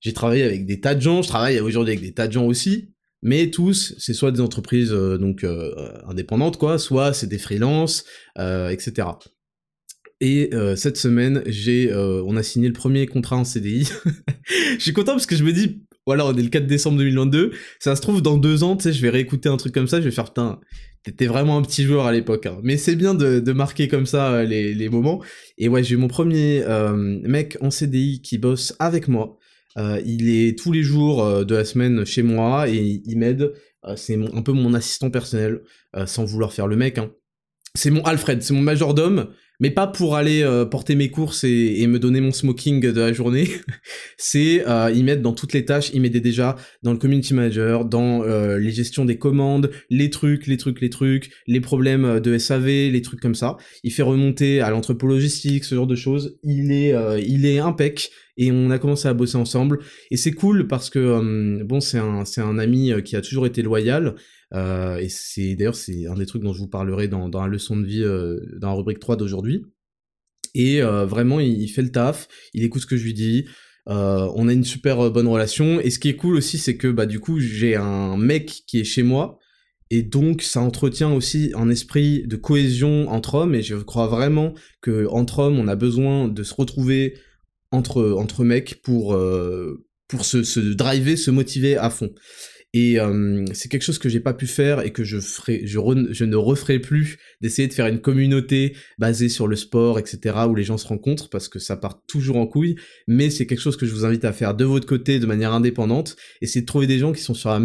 J'ai 0.00 0.12
travaillé 0.12 0.42
avec 0.42 0.66
des 0.66 0.80
tas 0.80 0.96
de 0.96 1.00
gens, 1.00 1.22
je 1.22 1.28
travaille 1.28 1.60
aujourd'hui 1.60 1.92
avec 1.92 2.04
des 2.04 2.12
tas 2.12 2.26
de 2.26 2.32
gens 2.32 2.44
aussi, 2.44 2.92
mais 3.22 3.50
tous, 3.52 3.94
c'est 3.98 4.14
soit 4.14 4.32
des 4.32 4.40
entreprises 4.40 4.92
euh, 4.92 5.16
donc 5.16 5.46
indépendantes, 6.08 6.56
quoi, 6.56 6.76
soit 6.76 7.12
c'est 7.12 7.28
des 7.28 7.38
freelances, 7.38 8.04
etc. 8.36 9.10
Et 10.20 10.50
cette 10.74 10.96
semaine, 10.96 11.44
j'ai, 11.46 11.94
on 11.94 12.36
a 12.36 12.42
signé 12.42 12.66
le 12.66 12.74
premier 12.74 13.06
contrat 13.06 13.36
en 13.36 13.44
CDI. 13.44 13.88
je 14.76 14.82
suis 14.82 14.92
content 14.92 15.12
parce 15.12 15.26
que 15.26 15.36
je 15.36 15.44
me 15.44 15.52
dis, 15.52 15.84
voilà, 16.08 16.26
on 16.26 16.34
est 16.34 16.42
le 16.42 16.48
4 16.48 16.66
décembre 16.66 16.98
2022. 16.98 17.52
Ça 17.78 17.94
se 17.94 18.00
trouve 18.00 18.22
dans 18.22 18.36
deux 18.36 18.64
ans, 18.64 18.76
tu 18.76 18.84
sais, 18.84 18.92
je 18.92 19.02
vais 19.02 19.10
réécouter 19.10 19.48
un 19.48 19.56
truc 19.56 19.72
comme 19.72 19.86
ça, 19.86 20.00
je 20.00 20.06
vais 20.06 20.10
faire 20.10 20.26
putain, 20.26 20.58
t'étais 21.02 21.26
vraiment 21.26 21.56
un 21.56 21.62
petit 21.62 21.84
joueur 21.84 22.06
à 22.06 22.12
l'époque. 22.12 22.46
Hein. 22.46 22.58
Mais 22.62 22.76
c'est 22.76 22.96
bien 22.96 23.14
de, 23.14 23.52
marquer 23.52 23.88
comme 23.88 24.06
ça 24.06 24.42
les, 24.44 24.74
les 24.74 24.88
moments. 24.88 25.22
Et 25.56 25.68
ouais, 25.68 25.84
j'ai 25.84 25.96
mon 25.96 26.08
premier 26.08 26.64
mec 27.24 27.56
en 27.60 27.70
CDI 27.70 28.22
qui 28.22 28.38
bosse 28.38 28.74
avec 28.78 29.08
moi. 29.08 29.38
Euh, 29.78 30.00
il 30.04 30.28
est 30.28 30.58
tous 30.58 30.72
les 30.72 30.82
jours 30.82 31.22
euh, 31.22 31.44
de 31.44 31.54
la 31.54 31.64
semaine 31.64 32.04
chez 32.04 32.22
moi 32.22 32.68
et 32.68 33.02
il 33.04 33.18
m'aide. 33.18 33.52
Euh, 33.84 33.94
c'est 33.96 34.16
un 34.16 34.42
peu 34.42 34.52
mon 34.52 34.74
assistant 34.74 35.10
personnel, 35.10 35.62
sans 36.06 36.24
vouloir 36.24 36.52
faire 36.52 36.66
le 36.66 36.76
mec. 36.76 36.98
Hein. 36.98 37.12
C'est 37.74 37.90
mon 37.90 38.02
Alfred, 38.02 38.42
c'est 38.42 38.54
mon 38.54 38.60
majordome, 38.60 39.28
mais 39.60 39.70
pas 39.70 39.86
pour 39.86 40.16
aller 40.16 40.44
porter 40.70 40.94
mes 40.94 41.10
courses 41.10 41.44
et, 41.44 41.86
me 41.86 41.98
donner 41.98 42.20
mon 42.20 42.32
smoking 42.32 42.80
de 42.80 43.00
la 43.00 43.12
journée. 43.12 43.48
c'est 44.16 44.66
euh, 44.68 44.90
il 44.94 45.04
m'aide 45.04 45.22
dans 45.22 45.32
toutes 45.32 45.52
les 45.52 45.64
tâches. 45.64 45.90
Il 45.94 46.02
m'aidait 46.02 46.20
déjà 46.20 46.56
dans 46.82 46.92
le 46.92 46.98
community 46.98 47.34
manager, 47.34 47.84
dans 47.84 48.22
les 48.22 48.70
gestions 48.70 49.04
des 49.04 49.18
commandes, 49.18 49.70
les 49.90 50.10
trucs, 50.10 50.46
les 50.46 50.56
trucs, 50.56 50.80
les 50.80 50.90
trucs, 50.90 51.30
les 51.46 51.60
problèmes 51.60 52.20
de 52.20 52.38
SAV, 52.38 52.66
les 52.66 53.02
trucs 53.02 53.20
comme 53.20 53.34
ça. 53.34 53.56
Il 53.82 53.92
fait 53.92 54.02
remonter 54.02 54.60
à 54.60 54.70
l'entrepôt 54.70 55.06
logistique, 55.06 55.64
ce 55.64 55.74
genre 55.74 55.86
de 55.86 55.96
choses. 55.96 56.38
Il 56.42 56.72
est, 56.72 56.94
il 57.26 57.46
est 57.46 57.58
impec 57.58 58.10
et 58.38 58.52
on 58.52 58.70
a 58.70 58.78
commencé 58.78 59.08
à 59.08 59.14
bosser 59.14 59.36
ensemble 59.36 59.80
et 60.10 60.16
c'est 60.16 60.32
cool 60.32 60.68
parce 60.68 60.88
que 60.88 60.98
euh, 60.98 61.64
bon 61.64 61.80
c'est 61.80 61.98
un 61.98 62.24
c'est 62.24 62.40
un 62.40 62.58
ami 62.58 62.92
euh, 62.92 63.00
qui 63.00 63.16
a 63.16 63.20
toujours 63.20 63.46
été 63.46 63.62
loyal 63.62 64.06
euh, 64.06 64.12
et 64.54 65.08
c'est 65.08 65.54
d'ailleurs 65.56 65.74
c'est 65.74 66.06
un 66.06 66.14
des 66.14 66.26
trucs 66.26 66.42
dont 66.42 66.52
je 66.52 66.60
vous 66.60 66.68
parlerai 66.68 67.08
dans 67.08 67.28
dans 67.28 67.42
la 67.42 67.48
leçon 67.48 67.76
de 67.76 67.86
vie 67.86 68.02
dans 68.60 68.68
la 68.68 68.74
rubrique 68.74 68.98
3 68.98 69.16
d'aujourd'hui. 69.16 69.64
Et 70.54 70.80
vraiment 70.80 71.40
il, 71.40 71.68
fait 71.68 71.82
le 71.82 71.92
taf 71.92 72.28
il 72.54 72.64
écoute 72.64 72.82
ce 72.82 72.86
que 72.86 72.96
je 72.96 73.04
lui 73.04 73.14
dis 73.14 73.46
on 73.86 74.48
a 74.48 74.52
une 74.52 74.64
super 74.64 75.10
bonne 75.10 75.28
relation. 75.28 75.80
Et 75.80 75.90
ce 75.90 75.98
qui 75.98 76.08
est 76.08 76.16
cool 76.16 76.36
aussi 76.36 76.58
c'est 76.58 76.76
que 76.76 76.88
bah 76.88 77.06
du 77.06 77.20
coup 77.20 77.40
j'ai 77.40 77.76
un 77.76 78.16
mec 78.16 78.62
qui 78.66 78.80
est 78.80 78.84
chez 78.84 79.02
moi. 79.02 79.38
Et 79.90 80.02
donc 80.02 80.42
ça 80.42 80.60
entretient 80.60 81.12
aussi 81.12 81.52
un 81.54 81.70
esprit 81.70 82.26
de 82.26 82.36
cohésion 82.36 83.08
entre 83.10 83.34
hommes. 83.34 83.54
Et 83.54 83.62
je 83.62 83.76
crois 83.76 84.06
vraiment 84.06 84.54
que 84.80 85.06
entre 85.06 85.40
hommes 85.40 85.58
on 85.58 85.68
a 85.68 85.76
besoin 85.76 86.28
de 86.28 86.42
se 86.42 86.54
retrouver 86.54 87.14
entre, 87.70 88.12
entre 88.12 88.44
mecs 88.44 88.80
pour, 88.82 89.14
euh, 89.14 89.84
pour 90.08 90.24
se, 90.24 90.42
se 90.42 90.60
driver, 90.60 91.16
se 91.16 91.30
motiver 91.30 91.76
à 91.76 91.90
fond. 91.90 92.10
Et 92.74 93.00
euh, 93.00 93.44
c'est 93.54 93.70
quelque 93.70 93.82
chose 93.82 93.98
que 93.98 94.10
j'ai 94.10 94.20
pas 94.20 94.34
pu 94.34 94.46
faire 94.46 94.84
et 94.84 94.90
que 94.90 95.02
je 95.02 95.20
ferai, 95.20 95.62
je, 95.64 95.78
je 96.10 96.24
ne 96.24 96.36
referai 96.36 96.78
plus 96.78 97.18
d'essayer 97.40 97.66
de 97.66 97.72
faire 97.72 97.86
une 97.86 98.00
communauté 98.00 98.76
basée 98.98 99.30
sur 99.30 99.46
le 99.46 99.56
sport, 99.56 99.98
etc., 99.98 100.36
où 100.48 100.54
les 100.54 100.64
gens 100.64 100.76
se 100.76 100.86
rencontrent 100.86 101.30
parce 101.30 101.48
que 101.48 101.58
ça 101.58 101.76
part 101.76 102.02
toujours 102.06 102.36
en 102.36 102.46
couille. 102.46 102.76
Mais 103.06 103.30
c'est 103.30 103.46
quelque 103.46 103.60
chose 103.60 103.78
que 103.78 103.86
je 103.86 103.94
vous 103.94 104.04
invite 104.04 104.24
à 104.26 104.32
faire 104.32 104.54
de 104.54 104.64
votre 104.66 104.86
côté 104.86 105.18
de 105.18 105.26
manière 105.26 105.52
indépendante. 105.52 106.16
c'est 106.42 106.60
de 106.60 106.66
trouver 106.66 106.86
des 106.86 106.98
gens 106.98 107.12
qui 107.12 107.22
sont 107.22 107.34
sur 107.34 107.50
la, 107.50 107.58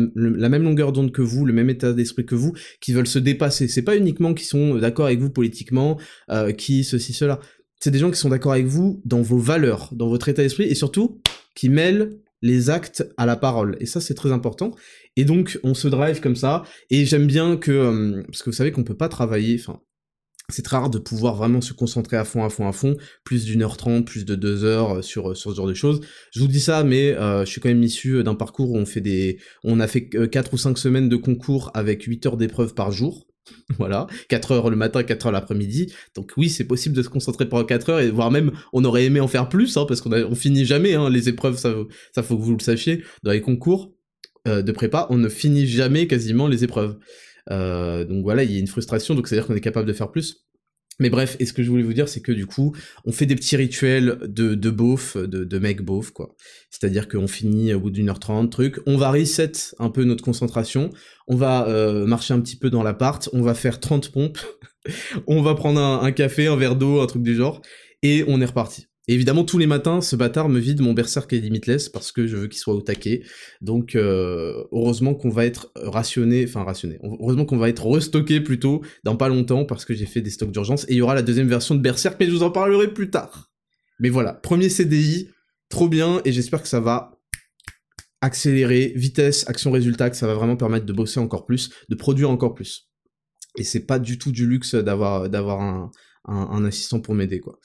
même 0.49 0.63
longueur 0.63 0.93
d'onde 0.93 1.11
que 1.11 1.21
vous, 1.21 1.45
le 1.45 1.53
même 1.53 1.69
état 1.69 1.91
d'esprit 1.91 2.25
que 2.25 2.35
vous, 2.35 2.53
qui 2.79 2.93
veulent 2.93 3.07
se 3.07 3.19
dépasser. 3.19 3.67
C'est 3.67 3.81
pas 3.81 3.97
uniquement 3.97 4.33
qui 4.33 4.45
sont 4.45 4.75
d'accord 4.75 5.07
avec 5.07 5.19
vous 5.19 5.29
politiquement, 5.29 5.99
euh, 6.29 6.53
qui 6.53 6.83
ceci 6.83 7.13
cela 7.13 7.39
c'est 7.83 7.91
des 7.91 7.99
gens 7.99 8.11
qui 8.11 8.17
sont 8.17 8.29
d'accord 8.29 8.53
avec 8.53 8.65
vous 8.65 9.01
dans 9.03 9.21
vos 9.21 9.37
valeurs, 9.37 9.89
dans 9.91 10.07
votre 10.07 10.29
état 10.29 10.41
d'esprit, 10.41 10.63
et 10.63 10.73
surtout 10.73 11.19
qui 11.53 11.67
mêlent 11.67 12.17
les 12.43 12.69
actes 12.69 13.07
à 13.17 13.25
la 13.25 13.35
parole. 13.35 13.77
Et 13.79 13.87
ça, 13.87 14.01
c'est 14.01 14.13
très 14.13 14.31
important. 14.31 14.75
Et 15.15 15.25
donc, 15.25 15.59
on 15.63 15.73
se 15.73 15.87
drive 15.87 16.19
comme 16.19 16.35
ça. 16.35 16.63
Et 16.91 17.05
j'aime 17.05 17.25
bien 17.25 17.57
que, 17.57 17.71
euh, 17.71 18.23
parce 18.27 18.43
que 18.43 18.49
vous 18.49 18.55
savez 18.55 18.71
qu'on 18.71 18.83
peut 18.83 18.97
pas 18.97 19.07
travailler, 19.07 19.57
enfin, 19.59 19.79
c'est 20.49 20.61
très 20.61 20.75
rare 20.75 20.89
de 20.89 20.99
pouvoir 20.99 21.35
vraiment 21.35 21.61
se 21.61 21.71
concentrer 21.71 22.17
à 22.17 22.25
fond, 22.25 22.43
à 22.43 22.49
fond, 22.49 22.67
à 22.67 22.73
fond, 22.73 22.97
plus 23.23 23.45
d'une 23.45 23.63
heure 23.63 23.77
trente, 23.77 24.05
plus 24.05 24.25
de 24.25 24.35
deux 24.35 24.65
heures 24.65 24.97
euh, 24.97 25.01
sur, 25.01 25.31
euh, 25.31 25.35
sur 25.35 25.51
ce 25.51 25.55
genre 25.55 25.67
de 25.67 25.73
choses. 25.73 26.01
Je 26.33 26.41
vous 26.41 26.47
dis 26.47 26.59
ça, 26.59 26.83
mais 26.83 27.13
je 27.13 27.45
suis 27.45 27.61
quand 27.61 27.69
même 27.69 27.81
issu 27.81 28.21
d'un 28.23 28.35
parcours 28.35 28.71
où 28.71 28.77
on 28.77 28.85
fait 28.85 29.01
des, 29.01 29.39
on 29.63 29.79
a 29.79 29.87
fait 29.87 30.09
quatre 30.29 30.53
ou 30.53 30.57
cinq 30.57 30.77
semaines 30.77 31.07
de 31.07 31.15
concours 31.15 31.71
avec 31.73 32.03
8 32.03 32.25
heures 32.25 32.37
d'épreuves 32.37 32.73
par 32.73 32.91
jour. 32.91 33.25
Voilà, 33.77 34.07
4 34.29 34.51
heures 34.51 34.69
le 34.69 34.75
matin, 34.75 35.03
4 35.03 35.27
heures 35.27 35.31
l'après-midi. 35.31 35.93
Donc 36.15 36.31
oui, 36.37 36.49
c'est 36.49 36.63
possible 36.63 36.95
de 36.95 37.01
se 37.01 37.09
concentrer 37.09 37.47
pendant 37.47 37.65
4 37.65 37.89
heures 37.89 37.99
et 37.99 38.09
voire 38.09 38.31
même 38.31 38.51
on 38.71 38.83
aurait 38.85 39.05
aimé 39.05 39.19
en 39.19 39.27
faire 39.27 39.49
plus, 39.49 39.75
hein, 39.77 39.85
parce 39.87 40.01
qu'on 40.01 40.11
on 40.13 40.35
finit 40.35 40.65
jamais 40.65 40.93
hein, 40.93 41.09
les 41.09 41.29
épreuves, 41.29 41.57
ça, 41.57 41.73
ça 42.13 42.23
faut 42.23 42.37
que 42.37 42.43
vous 42.43 42.55
le 42.55 42.63
sachiez. 42.63 43.03
Dans 43.23 43.31
les 43.31 43.41
concours 43.41 43.93
euh, 44.47 44.61
de 44.61 44.71
prépa, 44.71 45.07
on 45.09 45.17
ne 45.17 45.29
finit 45.29 45.67
jamais 45.67 46.07
quasiment 46.07 46.47
les 46.47 46.63
épreuves. 46.63 46.97
Euh, 47.51 48.05
donc 48.05 48.23
voilà, 48.23 48.43
il 48.43 48.51
y 48.51 48.57
a 48.57 48.59
une 48.59 48.67
frustration, 48.67 49.15
donc 49.15 49.27
c'est-à-dire 49.27 49.47
qu'on 49.47 49.55
est 49.55 49.61
capable 49.61 49.87
de 49.87 49.93
faire 49.93 50.11
plus. 50.11 50.42
Mais 50.99 51.09
bref, 51.09 51.35
et 51.39 51.45
ce 51.45 51.53
que 51.53 51.63
je 51.63 51.69
voulais 51.69 51.83
vous 51.83 51.93
dire, 51.93 52.07
c'est 52.07 52.21
que 52.21 52.31
du 52.31 52.45
coup, 52.45 52.75
on 53.05 53.11
fait 53.11 53.25
des 53.25 53.35
petits 53.35 53.55
rituels 53.55 54.19
de, 54.27 54.53
de 54.53 54.69
beauf, 54.69 55.17
de, 55.17 55.59
mec 55.59 55.81
beauf, 55.81 56.11
quoi. 56.11 56.35
C'est-à-dire 56.69 57.07
qu'on 57.07 57.27
finit 57.27 57.73
au 57.73 57.79
bout 57.79 57.89
d'une 57.89 58.09
heure 58.09 58.19
trente, 58.19 58.51
truc, 58.51 58.79
on 58.85 58.97
va 58.97 59.11
reset 59.11 59.51
un 59.79 59.89
peu 59.89 60.03
notre 60.03 60.23
concentration, 60.23 60.91
on 61.27 61.35
va 61.35 61.67
euh, 61.67 62.05
marcher 62.05 62.33
un 62.33 62.41
petit 62.41 62.55
peu 62.55 62.69
dans 62.69 62.83
l'appart, 62.83 63.27
on 63.33 63.41
va 63.41 63.55
faire 63.55 63.79
30 63.79 64.11
pompes, 64.11 64.39
on 65.27 65.41
va 65.41 65.55
prendre 65.55 65.79
un, 65.79 66.11
café, 66.11 66.47
un 66.47 66.55
verre 66.55 66.75
d'eau, 66.75 67.01
un 67.01 67.07
truc 67.07 67.23
du 67.23 67.35
genre, 67.35 67.61
et 68.03 68.23
on 68.27 68.39
est 68.39 68.45
reparti. 68.45 68.87
Évidemment, 69.07 69.43
tous 69.43 69.57
les 69.57 69.67
matins, 69.67 70.01
ce 70.01 70.15
bâtard 70.15 70.49
me 70.49 70.59
vide 70.59 70.81
mon 70.81 70.93
berserk 70.93 71.31
et 71.33 71.39
limitless 71.39 71.89
parce 71.89 72.11
que 72.11 72.27
je 72.27 72.37
veux 72.37 72.47
qu'il 72.47 72.59
soit 72.59 72.73
au 72.73 72.81
taquet. 72.81 73.23
Donc, 73.61 73.95
euh, 73.95 74.63
heureusement 74.71 75.13
qu'on 75.13 75.29
va 75.29 75.45
être 75.45 75.71
rationné, 75.75 76.45
enfin 76.47 76.63
rationné, 76.63 76.99
heureusement 77.03 77.45
qu'on 77.45 77.57
va 77.57 77.69
être 77.69 77.85
restocké 77.85 78.41
plutôt 78.41 78.81
dans 79.03 79.15
pas 79.15 79.29
longtemps 79.29 79.65
parce 79.65 79.85
que 79.85 79.93
j'ai 79.93 80.05
fait 80.05 80.21
des 80.21 80.29
stocks 80.29 80.51
d'urgence. 80.51 80.85
Et 80.85 80.93
il 80.93 80.97
y 80.97 81.01
aura 81.01 81.15
la 81.15 81.21
deuxième 81.21 81.47
version 81.47 81.75
de 81.75 81.81
berserk, 81.81 82.17
mais 82.19 82.27
je 82.27 82.31
vous 82.31 82.43
en 82.43 82.51
parlerai 82.51 82.93
plus 82.93 83.09
tard. 83.09 83.51
Mais 83.99 84.09
voilà, 84.09 84.33
premier 84.33 84.69
CDI, 84.69 85.29
trop 85.69 85.87
bien, 85.87 86.21
et 86.25 86.31
j'espère 86.31 86.61
que 86.61 86.67
ça 86.67 86.79
va 86.79 87.19
accélérer, 88.21 88.93
vitesse, 88.95 89.47
action, 89.49 89.71
résultat, 89.71 90.09
que 90.09 90.15
ça 90.15 90.27
va 90.27 90.33
vraiment 90.33 90.55
permettre 90.55 90.85
de 90.85 90.93
bosser 90.93 91.19
encore 91.19 91.45
plus, 91.45 91.69
de 91.89 91.95
produire 91.95 92.29
encore 92.29 92.53
plus. 92.53 92.89
Et 93.57 93.63
c'est 93.63 93.85
pas 93.85 93.99
du 93.99 94.17
tout 94.17 94.31
du 94.31 94.47
luxe 94.47 94.75
d'avoir 94.75 95.29
d'avoir 95.29 95.61
un, 95.61 95.91
un, 96.25 96.65
assistant 96.65 96.99
pour 96.99 97.13
m'aider 97.15 97.39
quoi. 97.39 97.59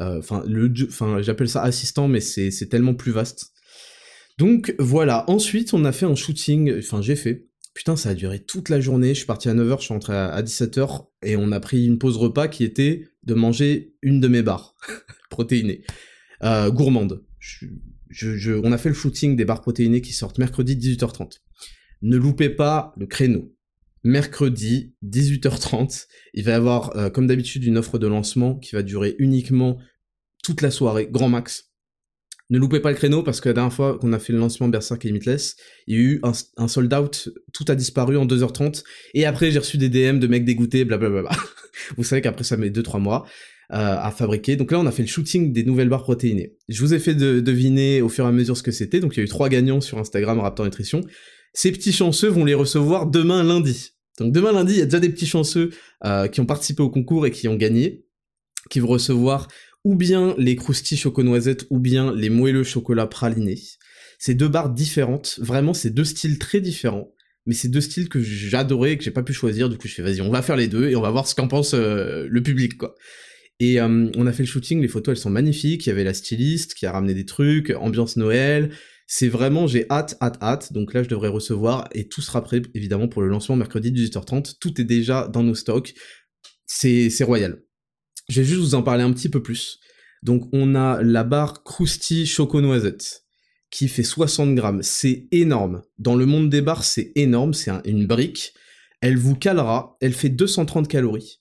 Enfin 0.00 0.42
le 0.46 0.72
enfin 0.88 1.20
j'appelle 1.20 1.48
ça 1.48 1.62
assistant 1.62 2.08
mais 2.08 2.20
c'est 2.20 2.50
c'est 2.50 2.66
tellement 2.66 2.94
plus 2.94 3.12
vaste. 3.12 3.52
Donc 4.38 4.74
voilà, 4.78 5.28
ensuite 5.28 5.74
on 5.74 5.84
a 5.84 5.92
fait 5.92 6.06
un 6.06 6.14
shooting, 6.14 6.78
enfin 6.78 7.02
j'ai 7.02 7.16
fait. 7.16 7.50
Putain, 7.74 7.94
ça 7.94 8.10
a 8.10 8.14
duré 8.14 8.40
toute 8.40 8.68
la 8.68 8.80
journée, 8.80 9.10
je 9.10 9.18
suis 9.18 9.26
parti 9.26 9.48
à 9.48 9.54
9h, 9.54 9.78
je 9.78 9.84
suis 9.84 9.94
rentré 9.94 10.16
à 10.16 10.42
17h 10.42 11.06
et 11.22 11.36
on 11.36 11.52
a 11.52 11.60
pris 11.60 11.86
une 11.86 11.98
pause 11.98 12.16
repas 12.16 12.48
qui 12.48 12.64
était 12.64 13.04
de 13.22 13.34
manger 13.34 13.94
une 14.02 14.20
de 14.20 14.28
mes 14.28 14.42
barres 14.42 14.74
protéinées. 15.30 15.82
Euh, 16.42 16.70
gourmande. 16.70 17.22
Je, 17.38 17.66
je, 18.08 18.52
on 18.52 18.72
a 18.72 18.78
fait 18.78 18.88
le 18.88 18.94
shooting 18.94 19.36
des 19.36 19.44
barres 19.44 19.60
protéinées 19.60 20.00
qui 20.00 20.12
sortent 20.12 20.38
mercredi 20.38 20.74
18h30. 20.74 21.40
Ne 22.02 22.16
loupez 22.16 22.48
pas 22.48 22.94
le 22.96 23.06
créneau. 23.06 23.54
Mercredi 24.02 24.94
18h30, 25.04 26.06
il 26.32 26.44
va 26.44 26.52
y 26.52 26.54
avoir 26.54 26.96
euh, 26.96 27.10
comme 27.10 27.26
d'habitude 27.26 27.64
une 27.64 27.76
offre 27.76 27.98
de 27.98 28.06
lancement 28.06 28.56
qui 28.56 28.74
va 28.74 28.82
durer 28.82 29.14
uniquement 29.18 29.78
toute 30.42 30.62
la 30.62 30.70
soirée, 30.70 31.08
grand 31.10 31.28
max. 31.28 31.70
Ne 32.50 32.58
loupez 32.58 32.80
pas 32.80 32.90
le 32.90 32.96
créneau 32.96 33.22
parce 33.22 33.40
que 33.40 33.48
la 33.48 33.52
dernière 33.52 33.72
fois 33.72 33.96
qu'on 33.98 34.12
a 34.12 34.18
fait 34.18 34.32
le 34.32 34.40
lancement 34.40 34.68
Berserk 34.68 35.04
et 35.04 35.08
Limitless, 35.08 35.56
il 35.86 35.94
y 35.94 35.98
a 35.98 36.00
eu 36.00 36.20
un, 36.24 36.68
sold 36.68 36.92
out, 36.92 37.28
tout 37.52 37.64
a 37.68 37.76
disparu 37.76 38.16
en 38.16 38.26
2h30, 38.26 38.82
et 39.14 39.24
après 39.24 39.52
j'ai 39.52 39.60
reçu 39.60 39.78
des 39.78 39.88
DM 39.88 40.18
de 40.18 40.26
mecs 40.26 40.44
dégoûtés, 40.44 40.84
blablabla. 40.84 41.30
Vous 41.96 42.02
savez 42.02 42.20
qu'après 42.22 42.42
ça 42.42 42.56
met 42.56 42.70
2-3 42.70 43.00
mois. 43.00 43.26
Euh, 43.72 43.96
à 44.00 44.10
fabriquer. 44.10 44.56
Donc 44.56 44.72
là, 44.72 44.80
on 44.80 44.86
a 44.86 44.90
fait 44.90 45.02
le 45.02 45.08
shooting 45.08 45.52
des 45.52 45.62
nouvelles 45.62 45.88
barres 45.88 46.02
protéinées. 46.02 46.56
Je 46.68 46.80
vous 46.80 46.92
ai 46.92 46.98
fait 46.98 47.14
deviner 47.14 48.02
au 48.02 48.08
fur 48.08 48.24
et 48.24 48.28
à 48.28 48.32
mesure 48.32 48.56
ce 48.56 48.64
que 48.64 48.72
c'était. 48.72 48.98
Donc 48.98 49.14
il 49.14 49.18
y 49.18 49.20
a 49.20 49.22
eu 49.22 49.28
trois 49.28 49.48
gagnants 49.48 49.80
sur 49.80 49.96
Instagram 49.98 50.40
Raptor 50.40 50.64
Nutrition. 50.64 51.02
Ces 51.52 51.70
petits 51.70 51.92
chanceux 51.92 52.26
vont 52.26 52.44
les 52.44 52.54
recevoir 52.54 53.06
demain 53.06 53.44
lundi. 53.44 53.92
Donc 54.18 54.32
demain 54.32 54.50
lundi, 54.50 54.72
il 54.72 54.78
y 54.80 54.82
a 54.82 54.86
déjà 54.86 54.98
des 54.98 55.08
petits 55.08 55.26
chanceux 55.26 55.70
euh, 56.04 56.26
qui 56.26 56.40
ont 56.40 56.46
participé 56.46 56.82
au 56.82 56.90
concours 56.90 57.26
et 57.26 57.30
qui 57.30 57.46
ont 57.46 57.54
gagné, 57.54 58.04
qui 58.70 58.80
vont 58.80 58.88
recevoir 58.88 59.46
ou 59.84 59.94
bien 59.94 60.34
les 60.38 60.56
croustilles 60.56 60.98
choco 60.98 61.22
noisettes 61.22 61.66
ou 61.70 61.78
bien 61.78 62.14
les 62.14 62.30
moelleux 62.30 62.64
chocolat 62.64 63.06
praliné. 63.06 63.58
C'est 64.18 64.34
deux 64.34 64.48
barres 64.48 64.70
différentes, 64.70 65.38
vraiment 65.40 65.74
c'est 65.74 65.90
deux 65.90 66.04
styles 66.04 66.38
très 66.38 66.60
différents, 66.60 67.14
mais 67.46 67.54
c'est 67.54 67.68
deux 67.68 67.80
styles 67.80 68.08
que 68.08 68.20
j'adorais 68.20 68.92
et 68.92 68.98
que 68.98 69.04
j'ai 69.04 69.10
pas 69.10 69.22
pu 69.22 69.32
choisir, 69.32 69.68
du 69.68 69.78
coup 69.78 69.88
je 69.88 69.94
fais 69.94 70.02
vas-y 70.02 70.20
on 70.20 70.30
va 70.30 70.42
faire 70.42 70.56
les 70.56 70.68
deux 70.68 70.88
et 70.88 70.96
on 70.96 71.00
va 71.00 71.10
voir 71.10 71.26
ce 71.26 71.34
qu'en 71.34 71.48
pense 71.48 71.74
euh, 71.74 72.26
le 72.28 72.42
public 72.42 72.76
quoi. 72.76 72.94
Et 73.58 73.80
euh, 73.80 74.10
on 74.16 74.26
a 74.26 74.32
fait 74.32 74.42
le 74.42 74.48
shooting, 74.48 74.80
les 74.80 74.88
photos 74.88 75.16
elles 75.16 75.22
sont 75.22 75.30
magnifiques, 75.30 75.86
il 75.86 75.90
y 75.90 75.92
avait 75.92 76.04
la 76.04 76.14
styliste 76.14 76.74
qui 76.74 76.86
a 76.86 76.92
ramené 76.92 77.14
des 77.14 77.26
trucs, 77.26 77.70
ambiance 77.78 78.16
Noël, 78.16 78.70
c'est 79.06 79.28
vraiment, 79.28 79.66
j'ai 79.66 79.86
hâte, 79.90 80.16
hâte, 80.22 80.38
hâte, 80.40 80.72
donc 80.72 80.94
là 80.94 81.02
je 81.02 81.08
devrais 81.08 81.28
recevoir, 81.28 81.88
et 81.92 82.06
tout 82.08 82.22
sera 82.22 82.44
prêt 82.44 82.62
évidemment 82.74 83.08
pour 83.08 83.22
le 83.22 83.28
lancement 83.28 83.56
mercredi 83.56 83.90
18h30, 83.90 84.58
tout 84.60 84.80
est 84.80 84.84
déjà 84.84 85.28
dans 85.28 85.42
nos 85.42 85.54
stocks, 85.54 85.94
c'est 86.66 87.10
royal. 87.22 87.60
Je 88.28 88.40
vais 88.40 88.46
juste 88.46 88.60
vous 88.60 88.74
en 88.74 88.82
parler 88.82 89.02
un 89.02 89.12
petit 89.12 89.28
peu 89.28 89.42
plus. 89.42 89.80
Donc 90.22 90.48
on 90.52 90.74
a 90.74 91.02
la 91.02 91.24
barre 91.24 91.64
Krusty 91.64 92.26
Choco 92.26 92.60
Noisette, 92.60 93.24
qui 93.70 93.88
fait 93.88 94.02
60 94.02 94.54
grammes, 94.54 94.82
c'est 94.82 95.28
énorme. 95.30 95.82
Dans 95.98 96.14
le 96.14 96.26
monde 96.26 96.50
des 96.50 96.60
barres, 96.60 96.84
c'est 96.84 97.12
énorme, 97.14 97.54
c'est 97.54 97.72
une 97.84 98.06
brique. 98.06 98.52
Elle 99.00 99.16
vous 99.16 99.34
calera, 99.34 99.96
elle 100.00 100.12
fait 100.12 100.28
230 100.28 100.88
calories. 100.88 101.40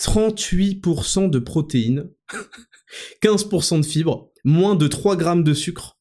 38% 0.00 1.28
de 1.28 1.38
protéines, 1.38 2.10
15% 3.22 3.80
de 3.82 3.86
fibres, 3.86 4.32
moins 4.44 4.74
de 4.74 4.88
3 4.88 5.16
grammes 5.16 5.44
de 5.44 5.52
sucre, 5.52 5.98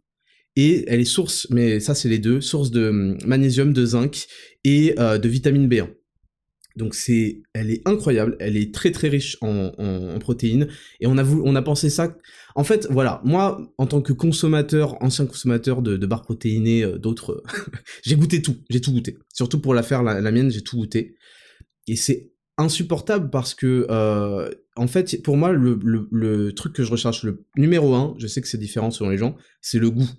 et 0.56 0.86
elle 0.88 1.02
est 1.02 1.06
source, 1.06 1.48
mais 1.50 1.80
ça 1.82 1.96
c'est 1.96 2.10
les 2.10 2.20
deux, 2.20 2.40
source 2.40 2.72
de 2.72 2.90
hum, 2.90 3.18
magnésium, 3.26 3.74
de 3.74 3.86
zinc 3.86 4.28
et 4.64 4.96
euh, 5.00 5.18
de 5.18 5.28
vitamine 5.28 5.68
B1. 5.68 5.90
Donc 6.80 6.96
c'est, 6.96 7.44
elle 7.54 7.70
est 7.70 7.88
incroyable, 7.88 8.36
elle 8.40 8.58
est 8.58 8.74
très 8.74 8.92
très 8.92 9.10
riche 9.10 9.38
en, 9.42 9.72
protéines 10.20 10.68
et 11.00 11.08
on 11.08 11.18
a 11.18 11.24
on 11.24 11.56
a 11.56 11.62
pensé 11.62 11.90
ça. 11.90 12.16
En 12.56 12.64
fait, 12.64 12.88
voilà, 12.90 13.22
moi 13.24 13.62
en 13.78 13.86
tant 13.86 14.02
que 14.02 14.14
consommateur, 14.14 15.02
ancien 15.04 15.28
consommateur 15.28 15.82
de, 15.82 15.98
barres 16.08 16.24
protéinées, 16.24 16.84
euh, 16.84 16.98
d'autres, 16.98 17.44
j'ai 18.04 18.16
goûté 18.16 18.42
tout, 18.42 18.56
j'ai 18.70 18.82
tout 18.82 18.92
goûté. 18.92 19.20
Surtout 19.34 19.60
pour 19.60 19.76
la 19.76 19.84
faire 19.84 20.02
la, 20.02 20.22
la 20.22 20.32
mienne, 20.32 20.50
j'ai 20.50 20.62
tout 20.62 20.78
goûté 20.78 21.16
et 21.88 21.96
c'est 21.96 22.32
insupportable 22.58 23.30
parce 23.30 23.54
que 23.54 23.88
euh, 23.90 24.50
en 24.76 24.88
fait 24.88 25.22
pour 25.24 25.38
moi 25.38 25.52
le, 25.52 26.52
truc 26.52 26.74
que 26.74 26.84
je 26.84 26.92
recherche 26.92 27.24
le 27.24 27.46
numéro 27.56 27.94
un 27.94 28.16
je 28.18 28.28
sais 28.28 28.42
que 28.42 28.48
c'est 28.48 28.58
différent 28.58 28.92
selon 28.92 29.10
les 29.10 29.18
gens 29.18 29.38
c'est 29.62 29.80
le 29.80 29.90
goût 29.90 30.10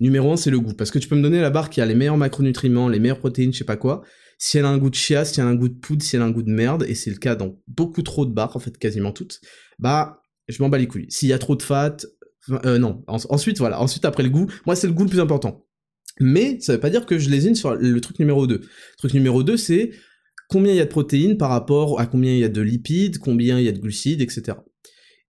numéro 0.00 0.32
un 0.32 0.36
c'est 0.36 0.50
le 0.50 0.58
goût 0.58 0.74
parce 0.74 0.90
que 0.90 0.98
tu 0.98 1.08
peux 1.08 1.14
me 1.14 1.22
donner 1.22 1.40
la 1.40 1.50
barre 1.50 1.70
qui 1.70 1.80
a 1.80 1.86
les 1.86 1.94
meilleurs 1.94 2.16
macronutriments 2.16 2.88
les 2.88 2.98
meilleures 2.98 3.20
protéines 3.20 3.52
je 3.52 3.58
sais 3.58 3.64
pas 3.64 3.76
quoi 3.76 4.02
si 4.38 4.58
elle 4.58 4.64
a 4.64 4.68
un 4.68 4.78
goût 4.78 4.90
de 4.90 4.94
chiasse 4.94 5.32
si 5.32 5.40
elle 5.40 5.46
a 5.46 5.50
un 5.50 5.54
goût 5.54 5.68
de 5.68 5.74
poudre 5.74 6.02
si 6.02 6.16
elle 6.16 6.22
a 6.22 6.26
un 6.26 6.30
goût 6.30 6.42
de 6.42 6.50
merde 6.50 6.84
et 6.88 6.94
c'est 6.94 7.10
le 7.10 7.16
cas 7.16 7.34
dans 7.34 7.56
beaucoup 7.68 8.02
trop 8.02 8.26
de 8.26 8.32
barres 8.32 8.56
en 8.56 8.60
fait 8.60 8.76
quasiment 8.78 9.12
toutes 9.12 9.40
bah 9.78 10.22
je 10.48 10.62
m'en 10.62 10.68
bats 10.68 10.78
les 10.78 10.88
couilles 10.88 11.06
s'il 11.10 11.28
y 11.28 11.32
a 11.32 11.38
trop 11.38 11.56
de 11.56 11.62
fat 11.62 11.96
euh, 12.64 12.78
non 12.78 13.04
ensuite 13.06 13.58
voilà 13.58 13.80
ensuite 13.80 14.04
après 14.04 14.22
le 14.22 14.30
goût 14.30 14.50
moi 14.66 14.76
c'est 14.76 14.86
le 14.86 14.92
goût 14.92 15.04
le 15.04 15.10
plus 15.10 15.20
important 15.20 15.64
mais 16.20 16.60
ça 16.60 16.74
veut 16.74 16.80
pas 16.80 16.90
dire 16.90 17.06
que 17.06 17.18
je 17.18 17.28
lésine 17.28 17.54
sur 17.54 17.74
le 17.74 18.00
truc 18.00 18.18
numéro 18.18 18.46
2. 18.46 18.54
Le 18.54 18.96
truc 18.96 19.14
numéro 19.14 19.42
2, 19.42 19.56
c'est 19.56 19.90
combien 20.48 20.72
il 20.72 20.76
y 20.76 20.80
a 20.80 20.84
de 20.84 20.90
protéines 20.90 21.36
par 21.36 21.50
rapport 21.50 22.00
à 22.00 22.06
combien 22.06 22.32
il 22.32 22.38
y 22.38 22.44
a 22.44 22.48
de 22.48 22.60
lipides, 22.60 23.18
combien 23.18 23.58
il 23.58 23.64
y 23.64 23.68
a 23.68 23.72
de 23.72 23.80
glucides, 23.80 24.20
etc. 24.20 24.58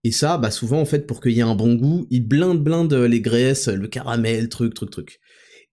Et 0.03 0.11
ça, 0.11 0.37
bah 0.37 0.51
souvent 0.51 0.79
en 0.79 0.85
fait, 0.85 1.07
pour 1.07 1.21
qu'il 1.21 1.31
y 1.31 1.39
ait 1.39 1.43
un 1.43 1.55
bon 1.55 1.73
goût, 1.75 2.05
ils 2.11 2.25
blindent, 2.25 2.63
blindent 2.63 2.93
les 2.93 3.21
graisses, 3.21 3.67
le 3.67 3.87
caramel, 3.87 4.49
truc, 4.49 4.75
truc, 4.75 4.91
truc. 4.91 5.19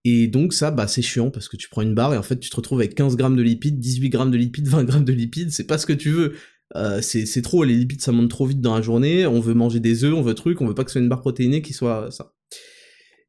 Et 0.05 0.27
donc 0.27 0.53
ça, 0.53 0.71
bah 0.71 0.89
c'est 0.89 1.03
chiant 1.03 1.31
parce 1.31 1.49
que 1.49 1.57
tu 1.57 1.69
prends 1.69 1.83
une 1.83 1.95
barre 1.95 2.15
et 2.15 2.17
en 2.17 2.23
fait 2.23 2.39
tu 2.39 2.51
te 2.51 2.57
retrouves 2.57 2.81
avec 2.81 2.95
15 2.95 3.17
grammes 3.17 3.37
de 3.37 3.43
lipides, 3.43 3.79
18 3.79 4.09
grammes 4.09 4.31
de 4.31 4.37
lipides, 4.37 4.67
20 4.69 4.85
grammes 4.85 5.05
de 5.05 5.13
lipides, 5.13 5.53
c'est 5.53 5.67
pas 5.67 5.79
ce 5.79 5.87
que 5.87 5.93
tu 5.93 6.11
veux. 6.11 6.35
Euh, 6.75 7.01
c'est 7.03 7.43
trop, 7.43 7.65
les 7.65 7.75
lipides 7.75 8.01
ça 8.01 8.13
monte 8.13 8.31
trop 8.31 8.47
vite 8.47 8.61
dans 8.61 8.75
la 8.75 8.83
journée, 8.83 9.27
on 9.27 9.41
veut 9.41 9.55
manger 9.55 9.79
des 9.79 10.05
œufs, 10.05 10.15
on 10.15 10.23
veut 10.23 10.35
truc, 10.35 10.61
on 10.61 10.67
veut 10.67 10.75
pas 10.75 10.85
que 10.85 10.91
ce 10.91 10.95
soit 10.95 11.03
une 11.03 11.09
barre 11.09 11.21
protéinée 11.21 11.63
qui 11.63 11.73
soit 11.73 12.11
ça. 12.11 12.35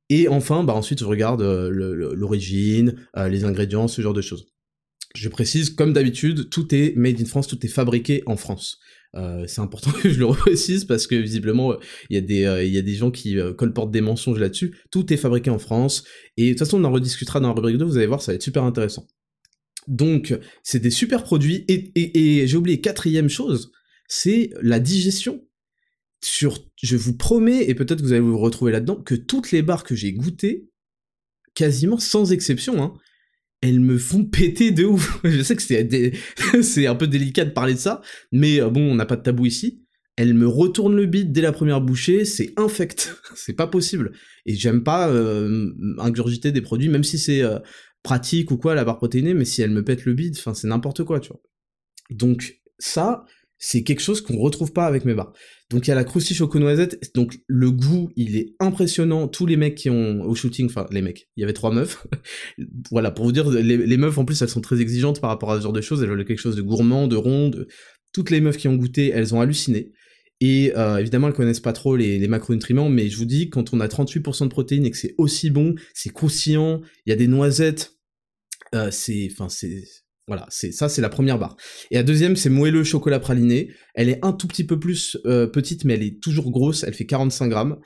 Et 0.10 0.28
enfin, 0.28 0.64
bah 0.64 0.74
ensuite 0.74 1.00
je 1.00 1.06
regarde 1.06 1.42
euh, 1.42 1.70
l'origine, 2.16 2.96
euh, 3.18 3.28
les 3.30 3.46
ingrédients, 3.46 3.88
ce 3.88 4.02
genre 4.02 4.14
de 4.14 4.22
choses. 4.22 4.53
Je 5.16 5.30
précise, 5.30 5.70
comme 5.70 5.94
d'habitude, 5.94 6.50
tout 6.50 6.74
est 6.74 6.96
made 6.96 7.22
in 7.22 7.26
France, 7.26 7.48
tout 7.48 7.64
est 7.66 7.70
fabriqué 7.70 8.24
en 8.26 8.36
France. 8.36 8.80
Euh, 9.16 9.46
c'est 9.48 9.62
important 9.62 9.92
que 10.02 10.10
je 10.10 10.18
le 10.18 10.26
reprécise 10.26 10.86
parce 10.86 11.06
que 11.06 11.16
visiblement 11.16 11.76
il 12.10 12.16
y 12.16 12.18
a 12.18 12.22
des 12.22 12.46
euh, 12.46 12.64
il 12.64 12.74
y 12.74 12.80
a 12.80 12.82
des 12.82 12.96
gens 12.96 13.12
qui 13.12 13.38
euh, 13.38 13.54
colportent 13.54 13.92
des 13.92 14.02
mensonges 14.02 14.40
là-dessus. 14.40 14.76
Tout 14.90 15.14
est 15.14 15.18
fabriqué 15.18 15.52
en 15.52 15.60
France 15.60 16.04
et 16.36 16.46
de 16.46 16.50
toute 16.52 16.60
façon 16.60 16.82
on 16.82 16.84
en 16.84 16.92
rediscutera 16.92 17.40
dans 17.40 17.50
la 17.50 17.54
rubrique 17.54 17.78
2, 17.78 17.86
vous 17.86 17.98
allez 17.98 18.08
voir, 18.08 18.22
ça 18.24 18.32
va 18.32 18.36
être 18.36 18.44
super 18.44 18.64
intéressant. 18.64 19.08
Donc 19.88 20.38
c'est 20.64 20.80
des 20.80 20.90
super 20.90 21.24
produits 21.24 21.66
et 21.68 22.48
j'ai 22.48 22.58
oublié 22.58 22.82
quatrième 22.82 23.30
chose, 23.30 23.72
c'est 24.08 24.52
la 24.62 24.80
digestion. 24.80 25.46
Sur, 26.24 26.58
je 26.82 26.96
vous 26.96 27.18
promets 27.18 27.66
et 27.66 27.76
peut-être 27.76 28.00
que 28.00 28.06
vous 28.06 28.14
allez 28.14 28.22
vous 28.22 28.40
retrouver 28.40 28.72
là-dedans 28.72 28.96
que 28.96 29.14
toutes 29.14 29.52
les 29.52 29.62
barres 29.62 29.84
que 29.84 29.94
j'ai 29.94 30.14
goûtées, 30.14 30.70
quasiment 31.54 32.00
sans 32.00 32.32
exception, 32.32 32.82
hein, 32.82 32.94
elles 33.64 33.80
me 33.80 33.98
font 33.98 34.26
péter 34.26 34.72
de 34.72 34.84
ouf. 34.84 35.20
Je 35.24 35.42
sais 35.42 35.56
que 35.56 35.64
c'est 36.62 36.86
un 36.86 36.96
peu 36.96 37.08
délicat 37.08 37.46
de 37.46 37.52
parler 37.52 37.74
de 37.74 37.80
ça, 37.80 38.02
mais 38.34 38.62
euh, 38.62 38.70
bon, 38.70 38.92
on 38.92 38.96
n'a 38.96 39.06
pas 39.06 39.16
de 39.16 39.24
tabou 39.24 39.46
ici. 39.46 39.86
Elles 40.18 40.34
me 40.34 40.48
retournent 40.48 40.98
le 40.98 41.06
bide 41.06 41.32
dès 41.32 41.42
la 41.42 41.54
première 41.54 41.80
bouchée, 41.80 42.26
c'est 42.26 42.54
infect, 42.58 43.16
c'est 43.36 43.54
pas 43.54 43.66
possible. 43.66 44.12
Et 44.46 44.56
j'aime 44.56 44.84
pas 44.84 45.10
euh, 45.10 45.72
ingurgiter 45.98 46.52
des 46.52 46.62
produits, 46.62 46.90
même 46.90 47.06
si 47.06 47.18
c'est 47.18 47.42
euh, 47.42 47.60
pratique 48.04 48.52
ou 48.52 48.58
quoi, 48.58 48.76
la 48.76 48.84
barre 48.84 48.98
protéinée, 48.98 49.34
mais 49.34 49.46
si 49.46 49.62
elle 49.62 49.72
me 49.72 49.84
pète 49.84 50.04
le 50.04 50.14
bide, 50.14 50.36
c'est 50.36 50.68
n'importe 50.68 51.06
quoi, 51.06 51.22
tu 51.22 51.30
vois. 51.30 51.42
Donc 52.12 52.60
ça, 52.80 53.26
c'est 53.58 53.84
quelque 53.84 54.02
chose 54.02 54.20
qu'on 54.20 54.38
retrouve 54.38 54.74
pas 54.74 54.88
avec 54.88 55.06
mes 55.06 55.14
barres. 55.14 55.32
Donc 55.74 55.88
il 55.88 55.90
y 55.90 55.92
a 55.92 55.96
la 55.96 56.04
croustille 56.04 56.36
choco 56.36 56.60
noisette, 56.60 57.12
donc 57.16 57.40
le 57.48 57.72
goût, 57.72 58.12
il 58.16 58.38
est 58.38 58.56
impressionnant. 58.60 59.28
Tous 59.28 59.48
les 59.48 59.58
mecs 59.58 59.74
qui 59.74 59.90
ont 59.90 60.22
au 60.22 60.36
shooting, 60.36 60.68
enfin 60.68 60.86
les 60.92 61.02
mecs, 61.02 61.30
il 61.36 61.42
y 61.42 61.44
avait 61.44 61.54
trois 61.54 61.72
meufs. 61.72 62.06
voilà, 62.92 63.10
pour 63.10 63.26
vous 63.26 63.32
dire, 63.32 63.50
les, 63.50 63.98
meufs 63.98 64.18
en 64.20 64.24
plus, 64.24 64.40
elles 64.44 64.50
sont 64.50 64.62
très 64.62 64.82
exigeantes 64.82 65.20
par 65.20 65.32
rapport 65.32 65.52
à 65.52 65.58
ce 65.58 65.64
genre 65.64 65.74
de 65.74 65.82
choses. 65.82 66.04
Elles 66.04 66.10
veulent 66.10 66.26
quelque 66.26 66.40
chose 66.40 66.56
de 66.56 66.62
gourmand, 66.62 67.08
de 67.08 67.16
rond, 67.16 67.50
toutes 68.12 68.30
les 68.30 68.40
meufs 68.40 68.58
qui 68.58 68.68
ont 68.68 68.76
goûté, 68.76 69.10
elles 69.10 69.34
ont 69.34 69.42
halluciné. 69.42 69.92
Et 70.42 70.74
euh, 70.78 70.98
évidemment, 70.98 71.28
elles 71.28 71.34
connaissent 71.34 71.60
pas 71.60 71.74
trop 71.74 71.96
les, 71.96 72.20
les 72.20 72.28
macronutriments, 72.28 72.90
mais 72.90 73.10
je 73.10 73.18
vous 73.18 73.26
dis, 73.26 73.50
quand 73.50 73.74
on 73.74 73.80
a 73.80 73.88
38% 73.88 74.44
de 74.44 74.50
protéines 74.50 74.86
et 74.86 74.92
que 74.92 74.98
c'est 74.98 75.16
aussi 75.18 75.50
bon, 75.50 75.74
c'est 75.96 76.12
croustillant, 76.12 76.82
il 77.06 77.10
y 77.10 77.14
a 77.14 77.16
des 77.16 77.28
noisettes, 77.28 77.98
euh, 78.76 78.92
c'est, 78.92 79.28
enfin, 79.32 79.50
c'est, 79.50 79.84
voilà, 80.28 80.46
c'est 80.50 80.72
ça, 80.72 80.88
c'est 80.88 81.02
la 81.02 81.10
première 81.10 81.38
barre. 81.38 81.58
Et 81.92 81.96
la 81.96 82.04
deuxième, 82.04 82.36
c'est 82.36 82.50
moelleux 82.50 82.84
chocolat 82.84 83.20
praliné. 83.20 83.72
Elle 83.94 84.10
est 84.10 84.24
un 84.24 84.32
tout 84.32 84.48
petit 84.48 84.66
peu 84.66 84.80
plus 84.80 85.18
euh, 85.26 85.48
petite, 85.48 85.84
mais 85.84 85.96
elle 85.96 86.04
est 86.04 86.22
toujours 86.22 86.50
grosse. 86.52 86.84
Elle 86.84 86.94
fait 86.94 87.06
45 87.06 87.50
grammes. 87.50 87.78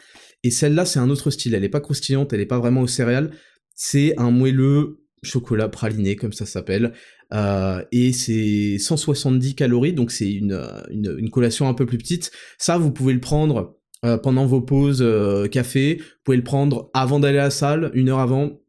Et 0.43 0.51
celle-là, 0.51 0.85
c'est 0.85 0.99
un 0.99 1.09
autre 1.09 1.31
style. 1.31 1.55
Elle 1.55 1.63
est 1.63 1.69
pas 1.69 1.81
croustillante, 1.81 2.33
elle 2.33 2.41
est 2.41 2.45
pas 2.45 2.59
vraiment 2.59 2.81
aux 2.81 2.87
céréales. 2.87 3.31
C'est 3.73 4.13
un 4.19 4.29
moelleux 4.29 4.99
chocolat 5.23 5.67
praliné, 5.67 6.15
comme 6.15 6.33
ça 6.33 6.45
s'appelle. 6.45 6.93
Euh, 7.33 7.83
et 7.91 8.13
c'est 8.13 8.77
170 8.77 9.55
calories, 9.55 9.93
donc 9.93 10.11
c'est 10.11 10.31
une, 10.31 10.61
une, 10.89 11.15
une, 11.17 11.29
collation 11.29 11.67
un 11.67 11.73
peu 11.73 11.85
plus 11.85 11.97
petite. 11.97 12.31
Ça, 12.57 12.77
vous 12.77 12.91
pouvez 12.91 13.13
le 13.13 13.19
prendre 13.19 13.77
euh, 14.05 14.17
pendant 14.17 14.45
vos 14.45 14.61
pauses 14.61 15.01
euh, 15.01 15.47
café. 15.47 15.97
Vous 15.99 16.05
pouvez 16.23 16.37
le 16.37 16.43
prendre 16.43 16.89
avant 16.93 17.19
d'aller 17.19 17.39
à 17.39 17.45
la 17.45 17.49
salle, 17.49 17.91
une 17.93 18.09
heure 18.09 18.19
avant. 18.19 18.59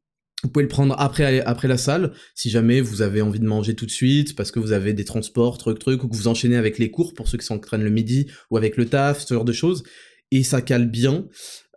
Vous 0.45 0.51
pouvez 0.51 0.63
le 0.63 0.69
prendre 0.69 0.95
après, 0.99 1.41
après 1.41 1.67
la 1.67 1.77
salle, 1.77 2.13
si 2.35 2.49
jamais 2.49 2.81
vous 2.81 3.03
avez 3.03 3.23
envie 3.23 3.41
de 3.41 3.47
manger 3.47 3.75
tout 3.75 3.87
de 3.87 3.91
suite, 3.91 4.37
parce 4.37 4.53
que 4.53 4.61
vous 4.61 4.71
avez 4.71 4.93
des 4.93 5.05
transports, 5.05 5.59
trucs, 5.59 5.81
trucs, 5.81 6.05
ou 6.05 6.09
que 6.09 6.15
vous 6.15 6.29
enchaînez 6.29 6.57
avec 6.57 6.79
les 6.79 6.91
cours 6.93 7.13
pour 7.13 7.27
ceux 7.27 7.39
qui 7.39 7.47
s'entraînent 7.47 7.83
le 7.83 7.91
midi, 7.91 8.29
ou 8.51 8.57
avec 8.57 8.77
le 8.77 8.87
taf, 8.87 9.25
ce 9.25 9.35
genre 9.35 9.45
de 9.45 9.53
choses. 9.53 9.83
Et 10.31 10.45
ça 10.45 10.63
cale 10.63 10.89
bien. 10.89 11.27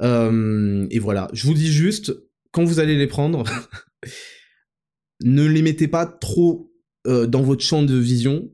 Euh, 0.03 0.86
et 0.91 1.00
voilà. 1.00 1.27
Je 1.34 1.48
vous 1.48 1.56
dis 1.56 1.72
juste, 1.72 2.13
quand 2.51 2.63
vous 2.63 2.80
allez 2.80 2.98
les 2.98 3.08
prendre, 3.08 3.44
ne 5.24 5.46
les 5.46 5.63
mettez 5.63 5.88
pas 5.88 6.06
trop 6.06 6.72
euh, 7.08 7.25
dans 7.25 7.41
votre 7.41 7.63
champ 7.63 7.82
de 7.82 7.96
vision. 7.96 8.51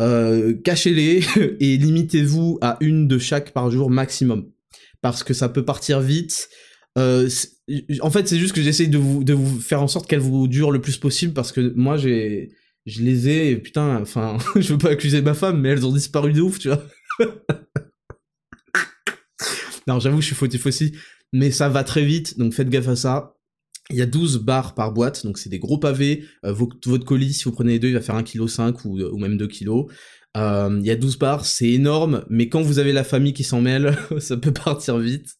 Euh, 0.00 0.54
cachez-les 0.64 1.22
et 1.60 1.76
limitez-vous 1.76 2.58
à 2.60 2.76
une 2.80 3.06
de 3.06 3.18
chaque 3.18 3.52
par 3.52 3.70
jour 3.70 3.88
maximum. 3.88 4.50
Parce 5.00 5.22
que 5.22 5.32
ça 5.32 5.48
peut 5.48 5.64
partir 5.64 6.00
vite. 6.00 6.48
Euh, 6.98 7.28
en 8.00 8.10
fait, 8.10 8.28
c'est 8.28 8.38
juste 8.38 8.54
que 8.54 8.62
j'essaye 8.62 8.88
de 8.88 8.98
vous, 8.98 9.24
de 9.24 9.32
vous 9.32 9.60
faire 9.60 9.82
en 9.82 9.88
sorte 9.88 10.08
qu'elles 10.08 10.18
vous 10.18 10.48
durent 10.48 10.72
le 10.72 10.80
plus 10.80 10.96
possible 10.96 11.32
parce 11.32 11.52
que 11.52 11.72
moi, 11.76 11.96
j'ai, 11.96 12.50
je 12.86 13.02
les 13.02 13.28
ai, 13.28 13.56
putain, 13.56 14.00
enfin, 14.00 14.38
je 14.56 14.72
veux 14.72 14.78
pas 14.78 14.90
accuser 14.90 15.22
ma 15.22 15.34
femme, 15.34 15.60
mais 15.60 15.70
elles 15.70 15.86
ont 15.86 15.92
disparu 15.92 16.32
de 16.32 16.40
ouf, 16.40 16.58
tu 16.58 16.68
vois. 16.68 16.82
non, 19.86 20.00
j'avoue, 20.00 20.20
je 20.20 20.26
suis 20.26 20.34
fautif 20.34 20.66
aussi, 20.66 20.94
mais 21.32 21.50
ça 21.50 21.68
va 21.68 21.84
très 21.84 22.04
vite, 22.04 22.38
donc 22.38 22.52
faites 22.52 22.70
gaffe 22.70 22.88
à 22.88 22.96
ça. 22.96 23.34
Il 23.90 23.96
y 23.96 24.02
a 24.02 24.06
12 24.06 24.38
barres 24.38 24.74
par 24.74 24.92
boîte, 24.92 25.24
donc 25.24 25.38
c'est 25.38 25.48
des 25.48 25.58
gros 25.58 25.78
pavés. 25.78 26.24
Euh, 26.44 26.52
votre 26.52 27.06
colis, 27.06 27.32
si 27.32 27.44
vous 27.44 27.52
prenez 27.52 27.74
les 27.74 27.78
deux, 27.78 27.88
il 27.88 27.94
va 27.94 28.02
faire 28.02 28.16
1,5 28.16 28.72
kg 28.72 28.86
ou, 28.86 29.00
ou 29.00 29.18
même 29.18 29.38
2 29.38 29.46
kg. 29.46 29.86
Euh, 30.36 30.76
il 30.80 30.86
y 30.86 30.90
a 30.90 30.96
12 30.96 31.18
barres, 31.18 31.46
c'est 31.46 31.70
énorme, 31.70 32.24
mais 32.28 32.48
quand 32.48 32.60
vous 32.60 32.78
avez 32.78 32.92
la 32.92 33.04
famille 33.04 33.32
qui 33.32 33.44
s'en 33.44 33.60
mêle, 33.60 33.96
ça 34.18 34.36
peut 34.36 34.52
partir 34.52 34.98
vite. 34.98 35.37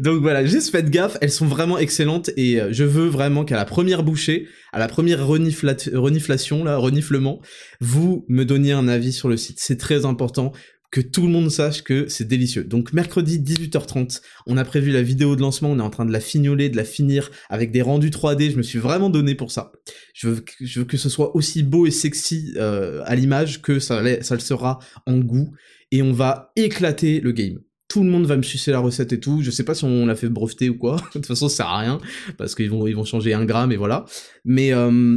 Donc 0.00 0.22
voilà, 0.22 0.44
juste 0.44 0.70
faites 0.70 0.90
gaffe, 0.90 1.16
elles 1.20 1.30
sont 1.30 1.46
vraiment 1.46 1.78
excellentes 1.78 2.30
et 2.36 2.60
euh, 2.60 2.72
je 2.72 2.82
veux 2.82 3.06
vraiment 3.06 3.44
qu'à 3.44 3.56
la 3.56 3.64
première 3.64 4.02
bouchée, 4.02 4.48
à 4.72 4.80
la 4.80 4.88
première 4.88 5.24
reniflation, 5.24 6.64
là, 6.64 6.76
reniflement, 6.76 7.40
vous 7.80 8.24
me 8.28 8.44
donniez 8.44 8.72
un 8.72 8.88
avis 8.88 9.12
sur 9.12 9.28
le 9.28 9.36
site. 9.36 9.58
C'est 9.60 9.76
très 9.76 10.04
important 10.04 10.52
que 10.90 11.00
tout 11.00 11.22
le 11.22 11.28
monde 11.28 11.50
sache 11.50 11.82
que 11.82 12.08
c'est 12.08 12.26
délicieux. 12.26 12.64
Donc 12.64 12.92
mercredi 12.92 13.38
18h30, 13.38 14.20
on 14.46 14.56
a 14.56 14.64
prévu 14.64 14.90
la 14.90 15.02
vidéo 15.02 15.36
de 15.36 15.40
lancement, 15.42 15.70
on 15.70 15.78
est 15.78 15.82
en 15.82 15.90
train 15.90 16.06
de 16.06 16.12
la 16.12 16.20
fignoler, 16.20 16.68
de 16.68 16.76
la 16.76 16.84
finir 16.84 17.30
avec 17.48 17.70
des 17.70 17.82
rendus 17.82 18.10
3D, 18.10 18.50
je 18.50 18.56
me 18.56 18.62
suis 18.62 18.78
vraiment 18.78 19.10
donné 19.10 19.34
pour 19.34 19.52
ça. 19.52 19.72
Je 20.14 20.28
veux, 20.28 20.84
que 20.84 20.96
ce 20.96 21.08
soit 21.08 21.36
aussi 21.36 21.62
beau 21.62 21.86
et 21.86 21.90
sexy 21.90 22.52
euh, 22.56 23.02
à 23.04 23.14
l'image 23.14 23.62
que 23.62 23.78
ça 23.78 24.00
le 24.02 24.40
sera 24.40 24.78
en 25.06 25.18
goût, 25.18 25.52
et 25.92 26.02
on 26.02 26.12
va 26.12 26.52
éclater 26.56 27.20
le 27.20 27.32
game 27.32 27.58
tout 27.88 28.02
le 28.02 28.10
monde 28.10 28.26
va 28.26 28.36
me 28.36 28.42
sucer 28.42 28.72
la 28.72 28.78
recette 28.78 29.12
et 29.12 29.20
tout. 29.20 29.42
Je 29.42 29.50
sais 29.50 29.64
pas 29.64 29.74
si 29.74 29.84
on 29.84 30.06
l'a 30.06 30.16
fait 30.16 30.28
breveter 30.28 30.70
ou 30.70 30.76
quoi. 30.76 30.96
de 31.06 31.12
toute 31.12 31.26
façon, 31.26 31.48
ça 31.48 31.56
sert 31.56 31.66
à 31.66 31.78
rien 31.78 32.00
parce 32.36 32.54
qu'ils 32.54 32.70
vont 32.70 32.86
ils 32.86 32.96
vont 32.96 33.04
changer 33.04 33.34
un 33.34 33.44
gramme 33.44 33.72
et 33.72 33.76
voilà. 33.76 34.04
Mais 34.44 34.72
euh, 34.72 35.16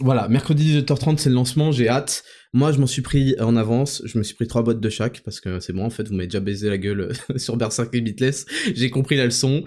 voilà, 0.00 0.28
mercredi 0.28 0.78
18h30 0.80 1.18
c'est 1.18 1.28
le 1.28 1.34
lancement. 1.34 1.72
J'ai 1.72 1.88
hâte. 1.88 2.24
Moi, 2.54 2.72
je 2.72 2.78
m'en 2.78 2.86
suis 2.86 3.02
pris 3.02 3.34
en 3.40 3.56
avance. 3.56 4.02
Je 4.04 4.18
me 4.18 4.22
suis 4.22 4.34
pris 4.34 4.46
trois 4.46 4.62
boîtes 4.62 4.80
de 4.80 4.90
chaque 4.90 5.20
parce 5.22 5.40
que 5.40 5.60
c'est 5.60 5.72
bon. 5.72 5.84
En 5.84 5.90
fait, 5.90 6.08
vous 6.08 6.14
m'avez 6.14 6.26
déjà 6.26 6.40
baisé 6.40 6.68
la 6.68 6.78
gueule 6.78 7.12
sur 7.36 7.56
Berserk 7.56 7.94
Limitless. 7.94 8.46
J'ai 8.74 8.90
compris 8.90 9.16
la 9.16 9.24
leçon. 9.24 9.64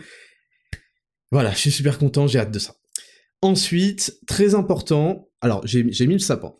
Voilà, 1.31 1.51
je 1.51 1.57
suis 1.57 1.71
super 1.71 1.97
content. 1.97 2.27
J'ai 2.27 2.39
hâte 2.39 2.51
de 2.51 2.59
ça. 2.59 2.75
Ensuite, 3.41 4.19
très 4.27 4.55
important. 4.55 5.29
Alors, 5.41 5.65
j'ai 5.65 5.83
mis 5.83 6.13
le 6.13 6.19
sapin 6.19 6.53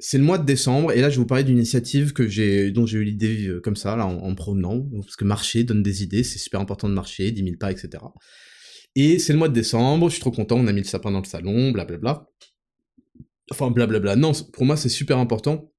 c'est 0.00 0.18
le 0.18 0.24
mois 0.24 0.38
de 0.38 0.44
décembre, 0.44 0.92
et 0.92 1.00
là 1.00 1.10
je 1.10 1.16
vais 1.16 1.20
vous 1.20 1.26
parler 1.26 1.44
d'une 1.44 1.58
initiative 1.58 2.12
que 2.12 2.26
j'ai, 2.26 2.70
dont 2.70 2.86
j'ai 2.86 2.98
eu 2.98 3.04
l'idée 3.04 3.46
euh, 3.46 3.60
comme 3.60 3.76
ça, 3.76 3.96
là, 3.96 4.06
en, 4.06 4.34
promenant, 4.34 4.86
parce 5.02 5.16
que 5.16 5.24
marcher 5.24 5.64
donne 5.64 5.82
des 5.82 6.02
idées, 6.02 6.24
c'est 6.24 6.38
super 6.38 6.60
important 6.60 6.88
de 6.88 6.94
marcher, 6.94 7.30
10 7.30 7.42
000 7.42 7.56
pas, 7.58 7.70
etc. 7.70 8.02
Et 8.96 9.18
c'est 9.18 9.32
le 9.32 9.38
mois 9.38 9.48
de 9.48 9.54
décembre, 9.54 10.08
je 10.08 10.14
suis 10.14 10.20
trop 10.20 10.30
content, 10.30 10.56
on 10.56 10.66
a 10.66 10.72
mis 10.72 10.80
le 10.80 10.86
sapin 10.86 11.10
dans 11.10 11.20
le 11.20 11.26
salon, 11.26 11.70
blablabla. 11.70 12.26
Enfin, 13.52 13.70
blablabla. 13.70 14.16
Non, 14.16 14.32
pour 14.52 14.64
moi 14.64 14.76
c'est 14.76 14.88
super 14.88 15.18
important. 15.18 15.72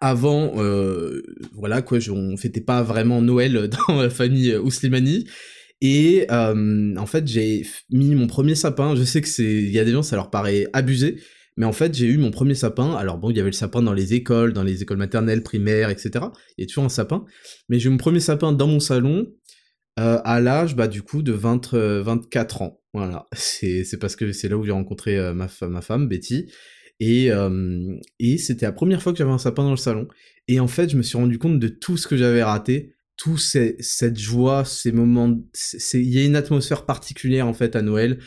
Avant, 0.00 0.52
euh, 0.56 1.22
voilà 1.52 1.82
quoi, 1.82 1.98
on 2.10 2.36
fêtait 2.36 2.60
pas 2.60 2.82
vraiment 2.82 3.20
Noël 3.20 3.68
dans 3.88 4.00
la 4.00 4.10
famille 4.10 4.54
Ouslimani. 4.54 5.26
Et 5.80 6.26
euh, 6.30 6.96
en 6.96 7.06
fait, 7.06 7.26
j'ai 7.26 7.64
mis 7.90 8.14
mon 8.14 8.26
premier 8.26 8.54
sapin. 8.54 8.96
Je 8.96 9.04
sais 9.04 9.20
que 9.20 9.28
c'est, 9.28 9.44
il 9.44 9.70
y 9.70 9.78
a 9.78 9.84
des 9.84 9.92
gens, 9.92 10.02
ça 10.02 10.16
leur 10.16 10.30
paraît 10.30 10.66
abusé, 10.72 11.20
mais 11.58 11.66
en 11.66 11.72
fait, 11.72 11.92
j'ai 11.92 12.06
eu 12.06 12.18
mon 12.18 12.30
premier 12.30 12.54
sapin. 12.54 12.94
Alors 12.94 13.18
bon, 13.18 13.30
il 13.30 13.36
y 13.36 13.40
avait 13.40 13.48
le 13.48 13.52
sapin 13.52 13.82
dans 13.82 13.92
les 13.92 14.14
écoles, 14.14 14.52
dans 14.52 14.62
les 14.62 14.82
écoles 14.82 14.96
maternelles, 14.96 15.42
primaires, 15.42 15.90
etc. 15.90 16.26
Il 16.56 16.60
y 16.60 16.62
a 16.62 16.66
toujours 16.68 16.84
un 16.84 16.88
sapin. 16.88 17.24
Mais 17.68 17.80
j'ai 17.80 17.88
eu 17.88 17.90
mon 17.90 17.98
premier 17.98 18.20
sapin 18.20 18.52
dans 18.52 18.68
mon 18.68 18.78
salon 18.78 19.26
euh, 19.98 20.20
à 20.24 20.38
l'âge, 20.38 20.76
bah, 20.76 20.86
du 20.86 21.02
coup, 21.02 21.20
de 21.20 21.32
20, 21.32 21.74
24 21.74 22.62
euh, 22.62 22.64
ans. 22.64 22.80
Voilà. 22.94 23.26
C'est, 23.34 23.82
c'est 23.82 23.96
parce 23.96 24.14
que 24.14 24.30
c'est 24.30 24.48
là 24.48 24.56
où 24.56 24.64
j'ai 24.64 24.70
rencontré 24.70 25.18
euh, 25.18 25.34
ma, 25.34 25.48
ma 25.62 25.80
femme, 25.80 26.06
Betty. 26.06 26.48
Et, 27.00 27.30
et 28.18 28.38
c'était 28.38 28.66
la 28.66 28.72
première 28.72 29.02
fois 29.02 29.12
que 29.12 29.18
j'avais 29.18 29.30
un 29.30 29.38
sapin 29.38 29.64
dans 29.64 29.72
le 29.72 29.76
salon. 29.76 30.06
Et 30.46 30.60
en 30.60 30.68
fait, 30.68 30.90
je 30.90 30.96
me 30.96 31.02
suis 31.02 31.18
rendu 31.18 31.38
compte 31.38 31.58
de 31.58 31.68
tout 31.68 31.96
ce 31.96 32.06
que 32.06 32.16
j'avais 32.16 32.42
raté. 32.42 32.94
Tout 33.16 33.36
ces, 33.36 33.76
cette 33.80 34.18
joie, 34.18 34.64
ces 34.64 34.92
moments, 34.92 35.36
il 35.94 36.14
y 36.14 36.18
a 36.18 36.24
une 36.24 36.36
atmosphère 36.36 36.86
particulière 36.86 37.48
en 37.48 37.54
fait 37.54 37.74
à 37.74 37.82
Noël 37.82 38.18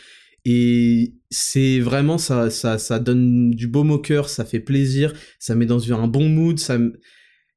et 0.45 1.13
c'est 1.29 1.79
vraiment 1.79 2.17
ça, 2.17 2.49
ça, 2.49 2.77
ça 2.77 2.99
donne 2.99 3.51
du 3.51 3.67
baume 3.67 3.91
au 3.91 3.99
cœur, 3.99 4.29
ça 4.29 4.43
fait 4.45 4.59
plaisir, 4.59 5.13
ça 5.39 5.55
met 5.55 5.65
dans 5.65 5.93
un 5.93 6.07
bon 6.07 6.27
mood, 6.27 6.59
ça, 6.59 6.77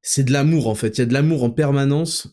c'est 0.03 0.25
de 0.25 0.33
l'amour 0.33 0.68
en 0.68 0.75
fait. 0.75 0.99
Il 0.99 1.01
y 1.01 1.03
a 1.03 1.07
de 1.07 1.12
l'amour 1.12 1.44
en 1.44 1.51
permanence. 1.51 2.29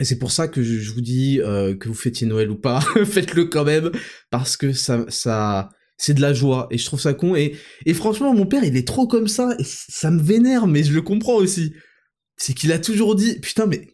Et 0.00 0.04
c'est 0.04 0.18
pour 0.18 0.32
ça 0.32 0.48
que 0.48 0.62
je, 0.62 0.92
vous 0.92 1.02
dis 1.02 1.40
euh, 1.40 1.74
que 1.74 1.88
vous 1.88 1.94
fêtiez 1.94 2.26
Noël 2.26 2.50
ou 2.50 2.56
pas, 2.56 2.80
faites-le 3.04 3.46
quand 3.46 3.64
même 3.64 3.90
parce 4.30 4.56
que 4.56 4.72
ça, 4.72 5.04
ça, 5.08 5.70
c'est 5.98 6.14
de 6.14 6.22
la 6.22 6.32
joie 6.32 6.68
et 6.70 6.78
je 6.78 6.86
trouve 6.86 7.00
ça 7.00 7.12
con. 7.12 7.34
Et, 7.34 7.56
et 7.84 7.94
franchement, 7.94 8.32
mon 8.34 8.46
père, 8.46 8.64
il 8.64 8.76
est 8.76 8.86
trop 8.86 9.06
comme 9.06 9.28
ça 9.28 9.54
et 9.58 9.64
ça 9.64 10.10
me 10.10 10.22
vénère, 10.22 10.66
mais 10.66 10.82
je 10.82 10.92
le 10.92 11.02
comprends 11.02 11.34
aussi. 11.34 11.74
C'est 12.36 12.54
qu'il 12.54 12.72
a 12.72 12.78
toujours 12.78 13.14
dit, 13.14 13.38
putain, 13.40 13.66
mais 13.66 13.88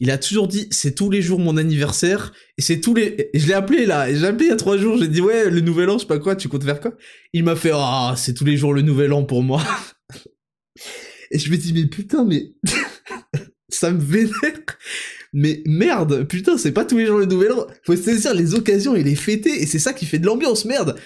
il 0.00 0.10
a 0.10 0.18
toujours 0.18 0.46
dit 0.46 0.68
c'est 0.70 0.94
tous 0.94 1.10
les 1.10 1.22
jours 1.22 1.40
mon 1.40 1.56
anniversaire 1.56 2.32
et 2.56 2.62
c'est 2.62 2.80
tous 2.80 2.94
les 2.94 3.30
je 3.34 3.46
l'ai 3.46 3.54
appelé 3.54 3.84
là 3.84 4.12
j'ai 4.12 4.26
appelé 4.26 4.46
il 4.46 4.50
y 4.50 4.52
a 4.52 4.56
trois 4.56 4.76
jours 4.76 4.96
j'ai 4.98 5.08
dit 5.08 5.20
ouais 5.20 5.50
le 5.50 5.60
nouvel 5.60 5.90
an 5.90 5.94
je 5.94 6.02
sais 6.02 6.06
pas 6.06 6.18
quoi 6.18 6.36
tu 6.36 6.48
comptes 6.48 6.64
faire 6.64 6.80
quoi? 6.80 6.94
Il 7.32 7.44
m'a 7.44 7.56
fait 7.56 7.72
ah 7.74 8.14
c'est 8.16 8.34
tous 8.34 8.44
les 8.44 8.56
jours 8.56 8.72
le 8.72 8.82
nouvel 8.82 9.12
an 9.12 9.24
pour 9.24 9.42
moi. 9.42 9.62
Et 11.30 11.38
je 11.38 11.50
me 11.50 11.56
dis 11.56 11.72
mais 11.72 11.86
putain 11.86 12.24
mais 12.24 12.52
ça 13.68 13.90
me 13.90 14.00
vénère. 14.00 14.32
Mais 15.32 15.62
merde 15.66 16.26
putain 16.26 16.56
c'est 16.56 16.72
pas 16.72 16.84
tous 16.84 16.98
les 16.98 17.06
jours 17.06 17.18
le 17.18 17.26
nouvel 17.26 17.52
an. 17.52 17.66
Faut 17.84 17.96
saisir 17.96 18.34
les 18.34 18.54
occasions 18.54 18.94
et 18.94 19.02
les 19.02 19.16
fêter 19.16 19.62
et 19.62 19.66
c'est 19.66 19.80
ça 19.80 19.92
qui 19.92 20.06
fait 20.06 20.18
de 20.18 20.26
l'ambiance 20.26 20.64
merde. 20.64 20.96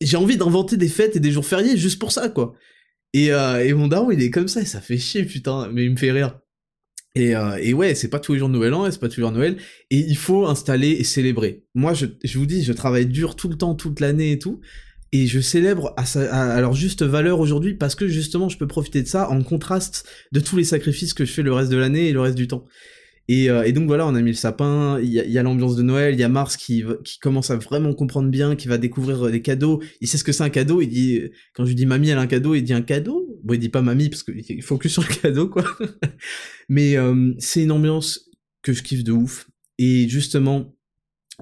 J'ai 0.00 0.16
envie 0.16 0.36
d'inventer 0.36 0.76
des 0.76 0.88
fêtes 0.88 1.16
et 1.16 1.20
des 1.20 1.30
jours 1.30 1.46
fériés 1.46 1.76
juste 1.76 1.98
pour 2.00 2.10
ça 2.12 2.28
quoi. 2.28 2.54
Et, 3.12 3.32
euh, 3.32 3.64
et 3.64 3.72
mon 3.72 3.86
daron 3.86 4.10
il 4.10 4.20
est 4.20 4.30
comme 4.30 4.48
ça 4.48 4.60
et 4.60 4.66
ça 4.66 4.80
fait 4.80 4.98
chier 4.98 5.24
putain 5.24 5.70
mais 5.72 5.84
il 5.84 5.92
me 5.92 5.96
fait 5.96 6.10
rire 6.10 6.40
et, 7.16 7.34
euh, 7.34 7.56
et, 7.60 7.72
ouais, 7.72 7.94
c'est 7.94 8.08
pas 8.08 8.20
tous 8.20 8.34
les 8.34 8.38
jours 8.38 8.48
de 8.48 8.52
Nouvel 8.52 8.74
An, 8.74 8.90
c'est 8.90 9.00
pas 9.00 9.08
tous 9.08 9.16
les 9.16 9.22
jours 9.22 9.32
Noël, 9.32 9.56
et 9.90 9.98
il 9.98 10.16
faut 10.18 10.46
installer 10.46 10.90
et 10.90 11.04
célébrer. 11.04 11.64
Moi, 11.74 11.94
je, 11.94 12.04
je 12.22 12.38
vous 12.38 12.44
dis, 12.44 12.62
je 12.62 12.74
travaille 12.74 13.06
dur 13.06 13.36
tout 13.36 13.48
le 13.48 13.56
temps, 13.56 13.74
toute 13.74 14.00
l'année 14.00 14.32
et 14.32 14.38
tout, 14.38 14.60
et 15.12 15.26
je 15.26 15.40
célèbre 15.40 15.94
à, 15.96 16.04
sa, 16.04 16.54
à, 16.54 16.60
leur 16.60 16.74
juste 16.74 17.02
valeur 17.02 17.40
aujourd'hui 17.40 17.74
parce 17.74 17.94
que 17.94 18.06
justement, 18.06 18.50
je 18.50 18.58
peux 18.58 18.66
profiter 18.66 19.02
de 19.02 19.08
ça 19.08 19.30
en 19.30 19.42
contraste 19.42 20.06
de 20.32 20.40
tous 20.40 20.58
les 20.58 20.64
sacrifices 20.64 21.14
que 21.14 21.24
je 21.24 21.32
fais 21.32 21.42
le 21.42 21.54
reste 21.54 21.70
de 21.70 21.78
l'année 21.78 22.08
et 22.08 22.12
le 22.12 22.20
reste 22.20 22.36
du 22.36 22.48
temps. 22.48 22.64
Et, 23.28 23.50
euh, 23.50 23.64
et, 23.64 23.72
donc 23.72 23.86
voilà, 23.86 24.06
on 24.06 24.14
a 24.14 24.20
mis 24.20 24.30
le 24.30 24.36
sapin, 24.36 25.00
il 25.00 25.10
y 25.10 25.38
a, 25.38 25.42
l'ambiance 25.42 25.76
de 25.76 25.82
Noël, 25.82 26.14
il 26.14 26.20
y 26.20 26.22
a 26.22 26.28
Mars 26.28 26.56
qui, 26.56 26.84
commence 27.20 27.50
à 27.50 27.56
vraiment 27.56 27.92
comprendre 27.94 28.30
bien, 28.30 28.54
qui 28.54 28.68
va 28.68 28.78
découvrir 28.78 29.30
des 29.30 29.42
cadeaux. 29.42 29.82
Il 30.00 30.08
sait 30.08 30.18
ce 30.18 30.24
que 30.24 30.32
c'est 30.32 30.44
un 30.44 30.50
cadeau, 30.50 30.80
il 30.80 30.88
dit, 30.88 31.22
quand 31.54 31.64
je 31.64 31.70
lui 31.70 31.74
dis 31.74 31.86
mamie 31.86 32.10
elle 32.10 32.18
a 32.18 32.20
un 32.20 32.26
cadeau, 32.26 32.54
il 32.54 32.62
dit 32.62 32.72
un 32.72 32.82
cadeau? 32.82 33.40
Bon, 33.42 33.54
il 33.54 33.60
dit 33.60 33.68
pas 33.68 33.82
mamie 33.82 34.08
parce 34.08 34.22
qu'il 34.22 34.62
focus 34.62 34.92
sur 34.92 35.02
le 35.02 35.14
cadeau, 35.14 35.48
quoi. 35.48 35.64
Mais 36.68 36.96
euh, 36.96 37.32
c'est 37.38 37.62
une 37.62 37.72
ambiance 37.72 38.30
que 38.62 38.72
je 38.72 38.82
kiffe 38.82 39.04
de 39.04 39.12
ouf. 39.12 39.48
Et 39.78 40.08
justement, 40.08 40.76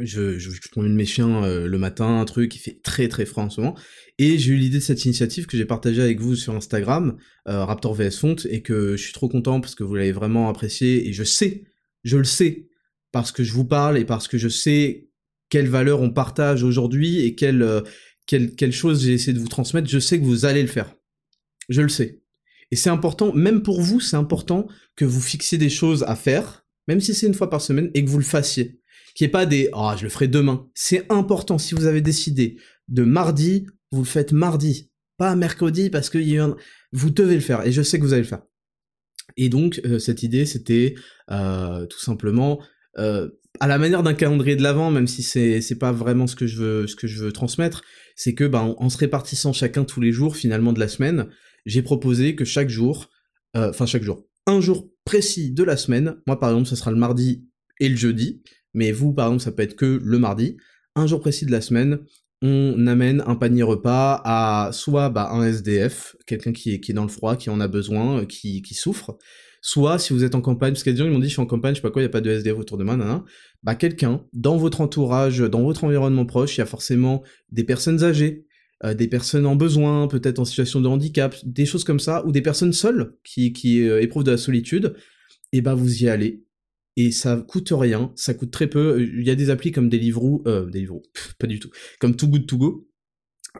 je, 0.00 0.38
je, 0.38 0.50
je 0.50 0.68
promène 0.70 0.94
mes 0.94 1.04
chiens 1.04 1.44
euh, 1.44 1.66
le 1.66 1.78
matin, 1.78 2.20
un 2.20 2.24
truc 2.24 2.50
qui 2.50 2.58
fait 2.58 2.80
très 2.82 3.08
très 3.08 3.26
froid 3.26 3.44
en 3.44 3.50
ce 3.50 3.60
moment. 3.60 3.76
Et 4.18 4.38
j'ai 4.38 4.52
eu 4.52 4.56
l'idée 4.56 4.78
de 4.78 4.82
cette 4.82 5.04
initiative 5.04 5.46
que 5.46 5.56
j'ai 5.56 5.64
partagée 5.64 6.02
avec 6.02 6.20
vous 6.20 6.36
sur 6.36 6.54
Instagram, 6.54 7.16
euh, 7.48 7.64
Raptor 7.64 7.94
VS 7.94 8.18
Font, 8.18 8.36
et 8.48 8.62
que 8.62 8.96
je 8.96 9.02
suis 9.02 9.12
trop 9.12 9.28
content 9.28 9.60
parce 9.60 9.74
que 9.74 9.84
vous 9.84 9.94
l'avez 9.94 10.12
vraiment 10.12 10.48
apprécié. 10.48 11.08
Et 11.08 11.12
je 11.12 11.24
sais, 11.24 11.64
je 12.04 12.16
le 12.16 12.24
sais, 12.24 12.68
parce 13.12 13.32
que 13.32 13.42
je 13.42 13.52
vous 13.52 13.64
parle 13.64 13.98
et 13.98 14.04
parce 14.04 14.28
que 14.28 14.38
je 14.38 14.48
sais 14.48 15.08
quelles 15.48 15.68
valeurs 15.68 16.00
on 16.00 16.10
partage 16.10 16.62
aujourd'hui 16.62 17.20
et 17.20 17.34
quelles, 17.34 17.62
euh, 17.62 17.80
quelles, 18.26 18.54
quelles 18.54 18.72
choses 18.72 19.04
j'ai 19.04 19.14
essayé 19.14 19.32
de 19.32 19.38
vous 19.38 19.48
transmettre. 19.48 19.88
Je 19.88 19.98
sais 19.98 20.18
que 20.18 20.24
vous 20.24 20.44
allez 20.44 20.62
le 20.62 20.68
faire. 20.68 20.94
Je 21.68 21.80
le 21.80 21.88
sais. 21.88 22.22
Et 22.70 22.76
c'est 22.76 22.90
important, 22.90 23.32
même 23.32 23.62
pour 23.62 23.80
vous, 23.80 24.00
c'est 24.00 24.16
important 24.16 24.66
que 24.96 25.04
vous 25.04 25.20
fixiez 25.20 25.58
des 25.58 25.70
choses 25.70 26.02
à 26.04 26.16
faire, 26.16 26.66
même 26.88 27.00
si 27.00 27.14
c'est 27.14 27.26
une 27.26 27.34
fois 27.34 27.50
par 27.50 27.60
semaine, 27.60 27.90
et 27.94 28.04
que 28.04 28.10
vous 28.10 28.18
le 28.18 28.24
fassiez 28.24 28.80
qui 29.14 29.24
est 29.24 29.28
pas 29.28 29.46
des 29.46 29.70
oh 29.72 29.92
je 29.96 30.04
le 30.04 30.08
ferai 30.08 30.28
demain. 30.28 30.68
C'est 30.74 31.10
important 31.10 31.58
si 31.58 31.74
vous 31.74 31.86
avez 31.86 32.00
décidé 32.00 32.58
de 32.88 33.04
mardi, 33.04 33.66
vous 33.92 34.00
le 34.00 34.06
faites 34.06 34.32
mardi, 34.32 34.90
pas 35.16 35.34
mercredi 35.36 35.88
parce 35.88 36.10
que 36.10 36.18
vous 36.92 37.10
devez 37.10 37.36
le 37.36 37.40
faire 37.40 37.66
et 37.66 37.72
je 37.72 37.82
sais 37.82 37.98
que 37.98 38.04
vous 38.04 38.12
allez 38.12 38.22
le 38.22 38.28
faire. 38.28 38.42
Et 39.36 39.48
donc 39.48 39.80
euh, 39.84 39.98
cette 39.98 40.22
idée 40.22 40.46
c'était 40.46 40.94
euh, 41.30 41.86
tout 41.86 42.00
simplement 42.00 42.60
euh, 42.98 43.28
à 43.60 43.66
la 43.66 43.78
manière 43.78 44.02
d'un 44.02 44.14
calendrier 44.14 44.56
de 44.56 44.62
l'avant, 44.62 44.90
même 44.90 45.06
si 45.06 45.22
c'est 45.22 45.60
c'est 45.60 45.78
pas 45.78 45.92
vraiment 45.92 46.26
ce 46.26 46.36
que 46.36 46.46
je 46.46 46.56
veux 46.56 46.86
ce 46.86 46.96
que 46.96 47.06
je 47.06 47.22
veux 47.22 47.32
transmettre, 47.32 47.82
c'est 48.16 48.34
que 48.34 48.44
bah, 48.44 48.62
en, 48.62 48.88
se 48.88 48.98
répartissant 48.98 49.52
chacun 49.52 49.84
tous 49.84 50.00
les 50.00 50.12
jours 50.12 50.36
finalement 50.36 50.72
de 50.72 50.80
la 50.80 50.88
semaine, 50.88 51.28
j'ai 51.66 51.82
proposé 51.82 52.34
que 52.34 52.44
chaque 52.44 52.68
jour, 52.68 53.10
enfin 53.54 53.86
chaque 53.86 54.02
jour, 54.02 54.26
un 54.46 54.60
jour 54.60 54.90
précis 55.04 55.52
de 55.52 55.62
la 55.62 55.76
semaine, 55.76 56.16
moi 56.26 56.38
par 56.38 56.50
exemple 56.50 56.68
ce 56.68 56.76
sera 56.76 56.90
le 56.90 56.96
mardi 56.96 57.46
et 57.80 57.88
le 57.88 57.96
jeudi, 57.96 58.42
mais 58.74 58.92
vous, 58.92 59.12
par 59.12 59.28
exemple, 59.28 59.42
ça 59.42 59.52
peut 59.52 59.62
être 59.62 59.76
que 59.76 60.00
le 60.02 60.18
mardi, 60.18 60.56
un 60.96 61.06
jour 61.06 61.20
précis 61.20 61.46
de 61.46 61.52
la 61.52 61.60
semaine, 61.60 62.00
on 62.46 62.86
amène 62.86 63.22
un 63.26 63.36
panier 63.36 63.62
repas 63.62 64.20
à 64.22 64.68
soit 64.70 65.08
bah, 65.08 65.30
un 65.32 65.46
SDF, 65.46 66.14
quelqu'un 66.26 66.52
qui 66.52 66.74
est, 66.74 66.80
qui 66.80 66.92
dans 66.92 67.04
le 67.04 67.08
froid, 67.08 67.36
qui 67.36 67.48
en 67.48 67.58
a 67.58 67.68
besoin, 67.68 68.20
euh, 68.20 68.26
qui, 68.26 68.62
souffre, 68.74 69.16
soit 69.62 69.98
si 69.98 70.12
vous 70.12 70.24
êtes 70.24 70.34
en 70.34 70.42
campagne, 70.42 70.72
parce 70.72 70.82
qu'il 70.82 70.92
y 70.92 70.94
a 70.94 70.98
des 70.98 70.98
gens 70.98 71.08
qui 71.08 71.14
m'ont 71.14 71.20
dit 71.20 71.28
je 71.28 71.32
suis 71.32 71.40
en 71.40 71.46
campagne, 71.46 71.72
je 71.72 71.78
sais 71.78 71.82
pas 71.82 71.90
quoi, 71.90 72.02
il 72.02 72.04
n'y 72.04 72.10
a 72.10 72.12
pas 72.12 72.20
de 72.20 72.30
SDF 72.30 72.58
autour 72.58 72.76
de 72.76 72.84
moi, 72.84 72.98
nan, 72.98 73.22
bah 73.62 73.74
quelqu'un 73.74 74.26
dans 74.34 74.58
votre 74.58 74.82
entourage, 74.82 75.38
dans 75.38 75.62
votre 75.62 75.84
environnement 75.84 76.26
proche, 76.26 76.58
il 76.58 76.60
y 76.60 76.62
a 76.62 76.66
forcément 76.66 77.22
des 77.50 77.64
personnes 77.64 78.04
âgées, 78.04 78.44
euh, 78.84 78.92
des 78.92 79.08
personnes 79.08 79.46
en 79.46 79.56
besoin, 79.56 80.06
peut-être 80.06 80.38
en 80.38 80.44
situation 80.44 80.82
de 80.82 80.88
handicap, 80.88 81.34
des 81.46 81.64
choses 81.64 81.84
comme 81.84 82.00
ça, 82.00 82.26
ou 82.26 82.32
des 82.32 82.42
personnes 82.42 82.74
seules 82.74 83.16
qui, 83.24 83.88
euh, 83.88 84.02
éprouvent 84.02 84.24
de 84.24 84.32
la 84.32 84.36
solitude, 84.36 84.94
et 85.54 85.62
bah 85.62 85.72
vous 85.72 86.02
y 86.02 86.10
allez, 86.10 86.43
et 86.96 87.10
ça 87.10 87.36
coûte 87.36 87.72
rien, 87.72 88.12
ça 88.16 88.34
coûte 88.34 88.50
très 88.50 88.68
peu. 88.68 89.02
Il 89.02 89.26
y 89.26 89.30
a 89.30 89.34
des 89.34 89.50
applis 89.50 89.72
comme 89.72 89.88
Deliveroo, 89.88 90.42
euh, 90.46 90.66
Deliveroo, 90.66 91.02
pas 91.38 91.46
du 91.46 91.60
tout, 91.60 91.70
comme 92.00 92.16
Too 92.16 92.28
Good 92.28 92.46
To 92.46 92.58
Go. 92.58 92.88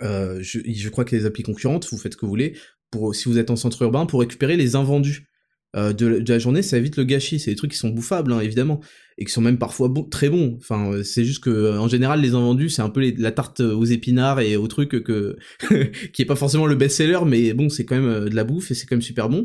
Euh, 0.03 0.41
je, 0.43 0.59
je, 0.67 0.89
crois 0.89 1.05
qu'il 1.05 1.17
y 1.17 1.21
a 1.21 1.23
des 1.23 1.27
applis 1.27 1.45
concurrentes, 1.45 1.87
vous 1.91 1.99
faites 1.99 2.15
ce 2.15 2.17
que 2.17 2.27
vous 2.27 2.31
voulez, 2.31 2.57
pour, 2.91 3.15
si 3.15 3.29
vous 3.29 3.39
êtes 3.39 3.51
en 3.51 3.57
centre 3.57 3.81
urbain, 3.83 4.07
pour 4.07 4.21
récupérer 4.21 4.57
les 4.57 4.75
invendus 4.75 5.29
euh, 5.77 5.93
de, 5.93 6.23
la 6.29 6.39
journée, 6.39 6.63
ça 6.63 6.79
évite 6.79 6.97
le 6.97 7.05
gâchis. 7.05 7.39
C'est 7.39 7.51
des 7.51 7.57
trucs 7.57 7.73
qui 7.73 7.77
sont 7.77 7.89
bouffables, 7.89 8.33
hein, 8.33 8.41
évidemment, 8.41 8.81
et 9.19 9.25
qui 9.25 9.33
sont 9.33 9.41
même 9.41 9.59
parfois 9.59 9.89
bon, 9.89 10.05
très 10.05 10.29
bons. 10.29 10.57
Enfin, 10.61 10.93
euh, 10.93 11.03
c'est 11.03 11.25
juste 11.25 11.43
que, 11.43 11.51
euh, 11.51 11.81
en 11.81 11.89
général, 11.89 12.21
les 12.21 12.35
invendus, 12.35 12.71
c'est 12.71 12.83
un 12.83 12.91
peu 12.91 13.13
la 13.17 13.33
tarte 13.33 13.61
aux 13.61 13.85
épinards 13.85 14.41
et 14.41 14.57
aux 14.57 14.69
trucs 14.69 15.03
que, 15.03 15.37
qui 16.13 16.23
est 16.23 16.27
pas 16.27 16.37
forcément 16.37 16.67
le 16.67 16.77
best-seller, 16.77 17.21
mais 17.27 17.53
bon, 17.55 17.69
c'est 17.69 17.85
quand 17.85 18.01
même 18.01 18.29
de 18.29 18.35
la 18.35 18.45
bouffe 18.45 18.71
et 18.71 18.75
c'est 18.75 18.87
quand 18.87 18.97
même 18.97 19.03
super 19.03 19.29
bon 19.29 19.45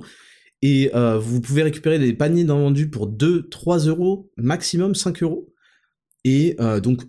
et 0.62 0.92
euh, 0.94 1.18
vous 1.18 1.42
pouvez 1.42 1.64
récupérer 1.64 2.00
des 2.00 2.14
paniers 2.14 2.44
d'invendus 2.44 2.90
pour 2.90 3.08
2, 3.08 3.48
3 3.50 3.80
euros, 3.86 4.32
maximum 4.38 4.96
5 4.96 5.24
euros. 5.24 5.54
Et 6.26 6.56
euh, 6.60 6.80
donc, 6.80 7.04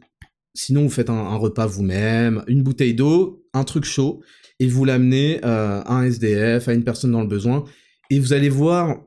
sinon, 0.54 0.82
vous 0.82 0.90
faites 0.90 1.10
un, 1.10 1.36
repas 1.36 1.66
vous-même, 1.66 2.44
une 2.46 2.62
bouteille 2.62 2.94
d'eau, 2.94 3.44
un 3.52 3.64
truc 3.64 3.84
chaud, 3.84 4.22
et 4.60 4.68
vous 4.68 4.84
l'amenez 4.84 5.40
euh, 5.44 5.82
à 5.82 5.94
un 5.94 6.04
SDF, 6.04 6.68
à 6.68 6.74
une 6.74 6.84
personne 6.84 7.12
dans 7.12 7.22
le 7.22 7.26
besoin, 7.26 7.64
et 8.10 8.18
vous 8.18 8.32
allez 8.32 8.48
voir, 8.48 9.02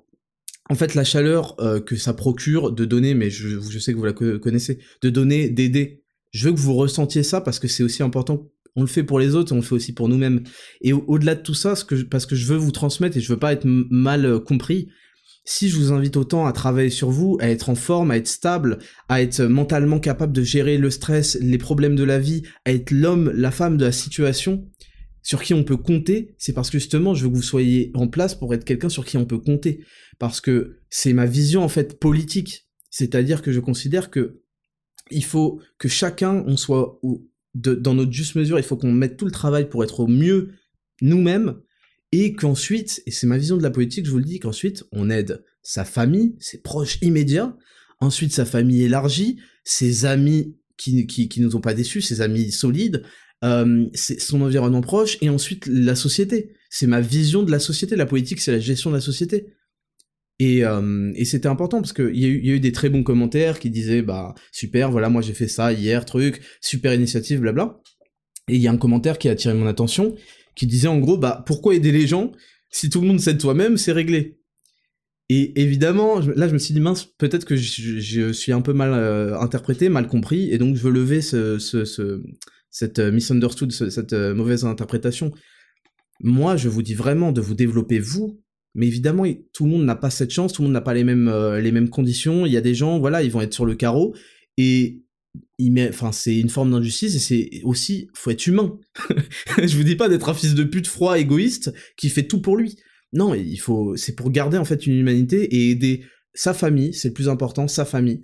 en 0.69 0.75
fait, 0.75 0.95
la 0.95 1.03
chaleur 1.03 1.55
euh, 1.61 1.79
que 1.79 1.95
ça 1.95 2.13
procure 2.13 2.71
de 2.71 2.85
donner, 2.85 3.13
mais 3.13 3.29
je, 3.29 3.59
je 3.61 3.79
sais 3.79 3.93
que 3.93 3.97
vous 3.97 4.05
la 4.05 4.13
connaissez, 4.13 4.79
de 5.01 5.09
donner, 5.09 5.49
d'aider. 5.49 6.03
Je 6.31 6.47
veux 6.47 6.53
que 6.53 6.59
vous 6.59 6.73
ressentiez 6.73 7.23
ça 7.23 7.41
parce 7.41 7.59
que 7.59 7.67
c'est 7.67 7.83
aussi 7.83 8.01
important 8.01 8.49
on 8.75 8.81
le 8.81 8.87
fait 8.87 9.03
pour 9.03 9.19
les 9.19 9.35
autres, 9.35 9.53
on 9.53 9.57
le 9.57 9.61
fait 9.61 9.75
aussi 9.75 9.93
pour 9.93 10.09
nous-mêmes. 10.09 10.43
Et 10.81 10.93
au-delà 10.93 11.35
de 11.35 11.41
tout 11.41 11.53
ça, 11.53 11.75
ce 11.75 11.85
que 11.85 11.95
parce 12.03 12.25
que 12.25 12.35
je 12.35 12.47
veux 12.47 12.57
vous 12.57 12.71
transmettre 12.71 13.17
et 13.17 13.21
je 13.21 13.31
veux 13.31 13.39
pas 13.39 13.53
être 13.53 13.65
mal 13.65 14.25
euh, 14.25 14.39
compris, 14.39 14.89
si 15.45 15.69
je 15.69 15.75
vous 15.75 15.91
invite 15.91 16.15
autant 16.15 16.45
à 16.45 16.53
travailler 16.53 16.89
sur 16.89 17.09
vous, 17.09 17.37
à 17.41 17.49
être 17.49 17.69
en 17.69 17.75
forme, 17.75 18.11
à 18.11 18.17
être 18.17 18.27
stable, 18.27 18.79
à 19.09 19.21
être 19.21 19.41
mentalement 19.41 19.99
capable 19.99 20.33
de 20.33 20.41
gérer 20.41 20.77
le 20.77 20.89
stress, 20.89 21.37
les 21.41 21.57
problèmes 21.57 21.95
de 21.95 22.03
la 22.03 22.17
vie, 22.17 22.43
à 22.65 22.71
être 22.71 22.91
l'homme, 22.91 23.29
la 23.35 23.51
femme 23.51 23.77
de 23.77 23.85
la 23.85 23.91
situation, 23.91 24.65
sur 25.21 25.41
qui 25.41 25.53
on 25.53 25.63
peut 25.63 25.77
compter, 25.77 26.35
c'est 26.37 26.53
parce 26.53 26.69
que 26.69 26.77
justement 26.77 27.13
je 27.13 27.23
veux 27.23 27.29
que 27.29 27.35
vous 27.35 27.41
soyez 27.41 27.91
en 27.93 28.07
place 28.07 28.35
pour 28.35 28.53
être 28.53 28.65
quelqu'un 28.65 28.89
sur 28.89 29.05
qui 29.05 29.17
on 29.17 29.25
peut 29.25 29.39
compter. 29.39 29.83
Parce 30.19 30.41
que 30.41 30.77
c'est 30.89 31.13
ma 31.13 31.25
vision 31.25 31.63
en 31.63 31.69
fait 31.69 31.99
politique. 31.99 32.67
C'est-à-dire 32.89 33.41
que 33.41 33.51
je 33.51 33.59
considère 33.59 34.11
que 34.11 34.41
il 35.11 35.23
faut 35.23 35.59
que 35.77 35.87
chacun 35.87 36.43
on 36.47 36.57
soit 36.57 36.99
dans 37.53 37.93
notre 37.93 38.11
juste 38.11 38.35
mesure, 38.35 38.57
il 38.57 38.63
faut 38.63 38.77
qu'on 38.77 38.91
mette 38.91 39.17
tout 39.17 39.25
le 39.25 39.31
travail 39.31 39.69
pour 39.69 39.83
être 39.83 39.99
au 39.99 40.07
mieux 40.07 40.51
nous-mêmes, 41.01 41.55
et 42.11 42.33
qu'ensuite, 42.33 43.01
et 43.07 43.11
c'est 43.11 43.27
ma 43.27 43.37
vision 43.37 43.57
de 43.57 43.63
la 43.63 43.71
politique, 43.71 44.05
je 44.05 44.11
vous 44.11 44.19
le 44.19 44.23
dis, 44.23 44.39
qu'ensuite 44.39 44.83
on 44.91 45.09
aide 45.09 45.43
sa 45.63 45.83
famille, 45.83 46.35
ses 46.39 46.61
proches 46.61 46.99
immédiats, 47.01 47.57
ensuite 47.99 48.31
sa 48.33 48.45
famille 48.45 48.83
élargie, 48.83 49.39
ses 49.63 50.05
amis 50.05 50.55
qui, 50.77 51.07
qui, 51.07 51.29
qui 51.29 51.41
nous 51.41 51.55
ont 51.55 51.61
pas 51.61 51.73
déçus, 51.73 52.01
ses 52.01 52.21
amis 52.21 52.51
solides, 52.51 53.03
euh, 53.43 53.87
son 53.95 54.41
environnement 54.41 54.81
proche, 54.81 55.17
et 55.21 55.29
ensuite 55.29 55.65
la 55.67 55.95
société. 55.95 56.55
C'est 56.69 56.87
ma 56.87 57.01
vision 57.01 57.43
de 57.43 57.51
la 57.51 57.59
société, 57.59 57.95
la 57.95 58.05
politique 58.05 58.41
c'est 58.41 58.51
la 58.51 58.59
gestion 58.59 58.89
de 58.89 58.95
la 58.95 59.01
société. 59.01 59.47
Et, 60.39 60.65
euh, 60.65 61.11
et 61.15 61.25
c'était 61.25 61.47
important 61.47 61.79
parce 61.79 61.93
qu'il 61.93 62.15
y, 62.15 62.25
a 62.25 62.27
eu, 62.27 62.41
y 62.43 62.51
a 62.51 62.55
eu 62.55 62.59
des 62.59 62.71
très 62.71 62.89
bons 62.89 63.03
commentaires 63.03 63.59
qui 63.59 63.69
disaient 63.69 64.01
bah 64.01 64.33
super, 64.51 64.91
voilà, 64.91 65.09
moi 65.09 65.21
j'ai 65.21 65.33
fait 65.33 65.47
ça 65.47 65.71
hier, 65.71 66.05
truc, 66.05 66.41
super 66.59 66.93
initiative, 66.93 67.39
blabla. 67.39 67.79
Et 68.49 68.55
il 68.55 68.61
y 68.61 68.67
a 68.67 68.71
un 68.71 68.77
commentaire 68.77 69.17
qui 69.17 69.29
a 69.29 69.31
attiré 69.31 69.53
mon 69.53 69.67
attention 69.67 70.15
qui 70.55 70.67
disait 70.67 70.87
en 70.87 70.99
gros 70.99 71.17
bah 71.17 71.43
pourquoi 71.45 71.75
aider 71.75 71.91
les 71.91 72.07
gens 72.07 72.31
si 72.69 72.89
tout 72.89 73.01
le 73.01 73.07
monde 73.07 73.19
s'aide 73.19 73.37
toi-même, 73.37 73.77
c'est 73.77 73.91
réglé. 73.91 74.39
Et 75.29 75.61
évidemment, 75.61 76.19
là 76.19 76.47
je 76.47 76.53
me 76.53 76.57
suis 76.57 76.73
dit 76.73 76.79
mince, 76.79 77.05
peut-être 77.05 77.45
que 77.45 77.55
je, 77.55 78.31
suis 78.33 78.51
un 78.51 78.61
peu 78.61 78.73
mal 78.73 78.93
euh, 78.93 79.39
interprété, 79.39 79.87
mal 79.89 80.07
compris, 80.07 80.51
et 80.51 80.57
donc 80.57 80.75
je 80.75 80.81
veux 80.81 80.91
lever 80.91 81.21
ce, 81.21 81.59
ce, 81.59 81.85
ce 81.85 82.23
cette 82.69 82.99
euh, 82.99 83.11
misunderstood, 83.11 83.71
cette 83.71 84.13
mauvaise 84.13 84.65
interprétation. 84.65 85.31
Moi, 86.19 86.57
je 86.57 86.69
vous 86.69 86.81
dis 86.81 86.93
vraiment 86.93 87.31
de 87.31 87.41
vous 87.41 87.55
développer 87.55 87.99
vous, 87.99 88.42
mais 88.75 88.87
évidemment, 88.87 89.25
tout 89.53 89.65
le 89.65 89.71
monde 89.71 89.85
n'a 89.85 89.95
pas 89.95 90.09
cette 90.09 90.31
chance, 90.31 90.53
tout 90.53 90.61
le 90.61 90.67
monde 90.67 90.73
n'a 90.73 90.81
pas 90.81 90.93
les 90.93 91.03
mêmes, 91.03 91.27
euh, 91.27 91.61
les 91.61 91.71
mêmes 91.71 91.89
conditions. 91.89 92.45
Il 92.45 92.51
y 92.51 92.57
a 92.57 92.61
des 92.61 92.73
gens, 92.73 92.99
voilà, 92.99 93.21
ils 93.21 93.31
vont 93.31 93.41
être 93.41 93.53
sur 93.53 93.65
le 93.65 93.75
carreau 93.75 94.15
et 94.57 95.03
c'est 96.11 96.37
une 96.37 96.49
forme 96.49 96.71
d'injustice 96.71 97.15
et 97.15 97.19
c'est 97.19 97.61
aussi, 97.63 98.07
faut 98.13 98.31
être 98.31 98.45
humain. 98.47 98.77
je 99.57 99.77
vous 99.77 99.83
dis 99.83 99.95
pas 99.95 100.09
d'être 100.09 100.29
un 100.29 100.33
fils 100.33 100.53
de 100.53 100.63
pute 100.63 100.87
froid, 100.87 101.17
égoïste, 101.17 101.73
qui 101.97 102.09
fait 102.09 102.23
tout 102.23 102.41
pour 102.41 102.57
lui. 102.57 102.77
Non, 103.13 103.33
il 103.33 103.57
faut, 103.57 103.95
c'est 103.95 104.15
pour 104.15 104.31
garder 104.31 104.57
en 104.57 104.65
fait 104.65 104.87
une 104.87 104.93
humanité 104.93 105.43
et 105.43 105.69
aider 105.69 106.03
sa 106.33 106.53
famille, 106.53 106.93
c'est 106.93 107.09
le 107.09 107.13
plus 107.13 107.29
important, 107.29 107.67
sa 107.67 107.85
famille. 107.85 108.21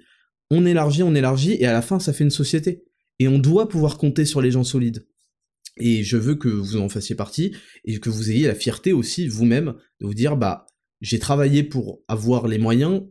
On 0.50 0.66
élargit, 0.66 1.04
on 1.04 1.14
élargit 1.14 1.58
et 1.60 1.68
à 1.68 1.74
la 1.74 1.82
fin, 1.82 2.00
ça 2.00 2.12
fait 2.12 2.24
une 2.24 2.32
société. 2.32 2.84
Et 3.20 3.28
on 3.28 3.38
doit 3.38 3.70
pouvoir 3.70 3.98
compter 3.98 4.26
sur 4.26 4.42
les 4.42 4.52
gens 4.52 4.64
solides. 4.64 5.06
Et 5.80 6.04
je 6.04 6.18
veux 6.18 6.36
que 6.36 6.50
vous 6.50 6.78
en 6.78 6.90
fassiez 6.90 7.16
partie 7.16 7.56
et 7.86 8.00
que 8.00 8.10
vous 8.10 8.32
ayez 8.32 8.48
la 8.48 8.56
fierté 8.56 8.94
aussi 8.94 9.28
vous-même 9.28 9.76
de 10.00 10.06
vous 10.06 10.14
dire 10.14 10.38
bah 10.38 10.66
j'ai 11.02 11.20
travaillé 11.20 11.64
pour 11.64 12.02
avoir 12.08 12.48
les 12.48 12.58
moyens. 12.58 13.04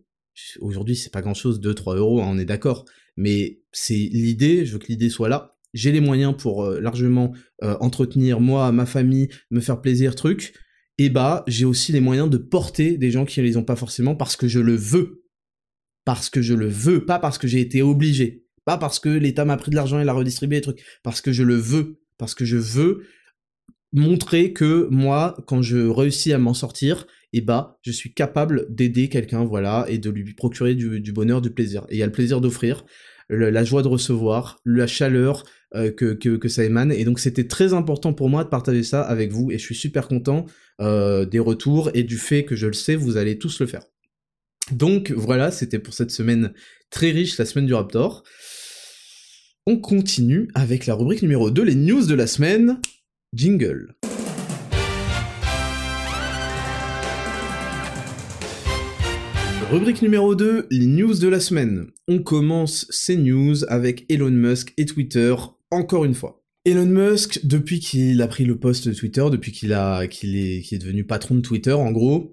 Aujourd'hui 0.60 0.94
c'est 0.94 1.12
pas 1.12 1.22
grand 1.22 1.34
chose, 1.34 1.60
2-3 1.60 1.96
euros, 1.96 2.20
hein, 2.20 2.28
on 2.28 2.38
est 2.38 2.44
d'accord. 2.44 2.84
Mais 3.16 3.62
c'est 3.72 3.94
l'idée, 3.94 4.64
je 4.64 4.74
veux 4.74 4.78
que 4.78 4.88
l'idée 4.88 5.10
soit 5.10 5.28
là. 5.28 5.56
J'ai 5.74 5.92
les 5.92 6.00
moyens 6.00 6.34
pour 6.36 6.64
euh, 6.64 6.80
largement 6.80 7.32
euh, 7.62 7.76
entretenir 7.80 8.40
moi, 8.40 8.70
ma 8.72 8.86
famille, 8.86 9.28
me 9.50 9.60
faire 9.60 9.80
plaisir, 9.80 10.14
truc. 10.14 10.54
Et 10.98 11.10
bah 11.10 11.44
j'ai 11.46 11.64
aussi 11.64 11.92
les 11.92 12.00
moyens 12.00 12.28
de 12.28 12.38
porter 12.38 12.96
des 12.96 13.10
gens 13.10 13.24
qui 13.24 13.40
ne 13.40 13.44
les 13.44 13.56
ont 13.56 13.64
pas 13.64 13.76
forcément 13.76 14.14
parce 14.14 14.36
que 14.36 14.48
je 14.48 14.60
le 14.60 14.74
veux. 14.74 15.24
Parce 16.04 16.30
que 16.30 16.42
je 16.42 16.54
le 16.54 16.68
veux, 16.68 17.04
pas 17.04 17.18
parce 17.18 17.38
que 17.38 17.48
j'ai 17.48 17.60
été 17.60 17.82
obligé. 17.82 18.46
Pas 18.64 18.78
parce 18.78 18.98
que 18.98 19.08
l'État 19.08 19.44
m'a 19.44 19.56
pris 19.56 19.70
de 19.70 19.76
l'argent 19.76 19.98
et 20.00 20.04
l'a 20.04 20.12
redistribué, 20.12 20.60
trucs. 20.60 20.82
Parce 21.02 21.20
que 21.20 21.32
je 21.32 21.42
le 21.42 21.54
veux 21.54 22.00
parce 22.18 22.34
que 22.34 22.44
je 22.44 22.56
veux 22.56 23.04
montrer 23.92 24.52
que 24.52 24.88
moi, 24.90 25.36
quand 25.46 25.62
je 25.62 25.78
réussis 25.78 26.32
à 26.32 26.38
m'en 26.38 26.54
sortir, 26.54 27.06
eh 27.32 27.40
bah, 27.40 27.78
je 27.82 27.92
suis 27.92 28.12
capable 28.12 28.66
d'aider 28.68 29.08
quelqu'un, 29.08 29.44
voilà, 29.44 29.86
et 29.88 29.98
de 29.98 30.10
lui 30.10 30.34
procurer 30.34 30.74
du, 30.74 31.12
bonheur, 31.12 31.40
du 31.40 31.50
plaisir. 31.50 31.86
Et 31.88 31.96
il 31.96 31.98
y 31.98 32.02
a 32.02 32.06
le 32.06 32.12
plaisir 32.12 32.40
d'offrir, 32.40 32.84
la 33.30 33.64
joie 33.64 33.82
de 33.82 33.88
recevoir, 33.88 34.60
la 34.64 34.86
chaleur 34.86 35.44
euh, 35.74 35.90
que, 35.90 36.14
que, 36.14 36.48
ça 36.48 36.64
émane. 36.64 36.92
Et 36.92 37.04
donc 37.04 37.18
c'était 37.18 37.46
très 37.46 37.74
important 37.74 38.14
pour 38.14 38.30
moi 38.30 38.44
de 38.44 38.48
partager 38.48 38.82
ça 38.82 39.02
avec 39.02 39.32
vous, 39.32 39.50
et 39.50 39.58
je 39.58 39.64
suis 39.64 39.74
super 39.74 40.08
content 40.08 40.46
euh, 40.80 41.24
des 41.24 41.38
retours 41.38 41.90
et 41.94 42.02
du 42.02 42.18
fait 42.18 42.44
que 42.44 42.56
je 42.56 42.66
le 42.66 42.72
sais, 42.72 42.96
vous 42.96 43.16
allez 43.16 43.38
tous 43.38 43.60
le 43.60 43.66
faire. 43.66 43.82
Donc 44.72 45.12
voilà, 45.12 45.50
c'était 45.50 45.78
pour 45.78 45.94
cette 45.94 46.10
semaine 46.10 46.52
très 46.90 47.10
riche, 47.10 47.38
la 47.38 47.44
semaine 47.44 47.66
du 47.66 47.74
Raptor. 47.74 48.22
On 49.70 49.76
continue 49.76 50.48
avec 50.54 50.86
la 50.86 50.94
rubrique 50.94 51.20
numéro 51.20 51.50
2, 51.50 51.62
les 51.62 51.74
news 51.74 52.06
de 52.06 52.14
la 52.14 52.26
semaine. 52.26 52.80
Jingle. 53.34 53.94
Rubrique 59.70 60.00
numéro 60.00 60.34
2, 60.34 60.68
les 60.70 60.86
news 60.86 61.12
de 61.18 61.28
la 61.28 61.38
semaine. 61.38 61.88
On 62.08 62.22
commence 62.22 62.86
ces 62.88 63.18
news 63.18 63.56
avec 63.68 64.10
Elon 64.10 64.30
Musk 64.30 64.72
et 64.78 64.86
Twitter, 64.86 65.34
encore 65.70 66.06
une 66.06 66.14
fois. 66.14 66.42
Elon 66.64 66.86
Musk, 66.86 67.40
depuis 67.44 67.78
qu'il 67.78 68.22
a 68.22 68.26
pris 68.26 68.46
le 68.46 68.58
poste 68.58 68.88
de 68.88 68.94
Twitter, 68.94 69.26
depuis 69.30 69.52
qu'il 69.52 69.72
est 69.72 70.78
devenu 70.78 71.04
patron 71.04 71.34
de 71.34 71.40
Twitter, 71.42 71.74
en 71.74 71.92
gros, 71.92 72.32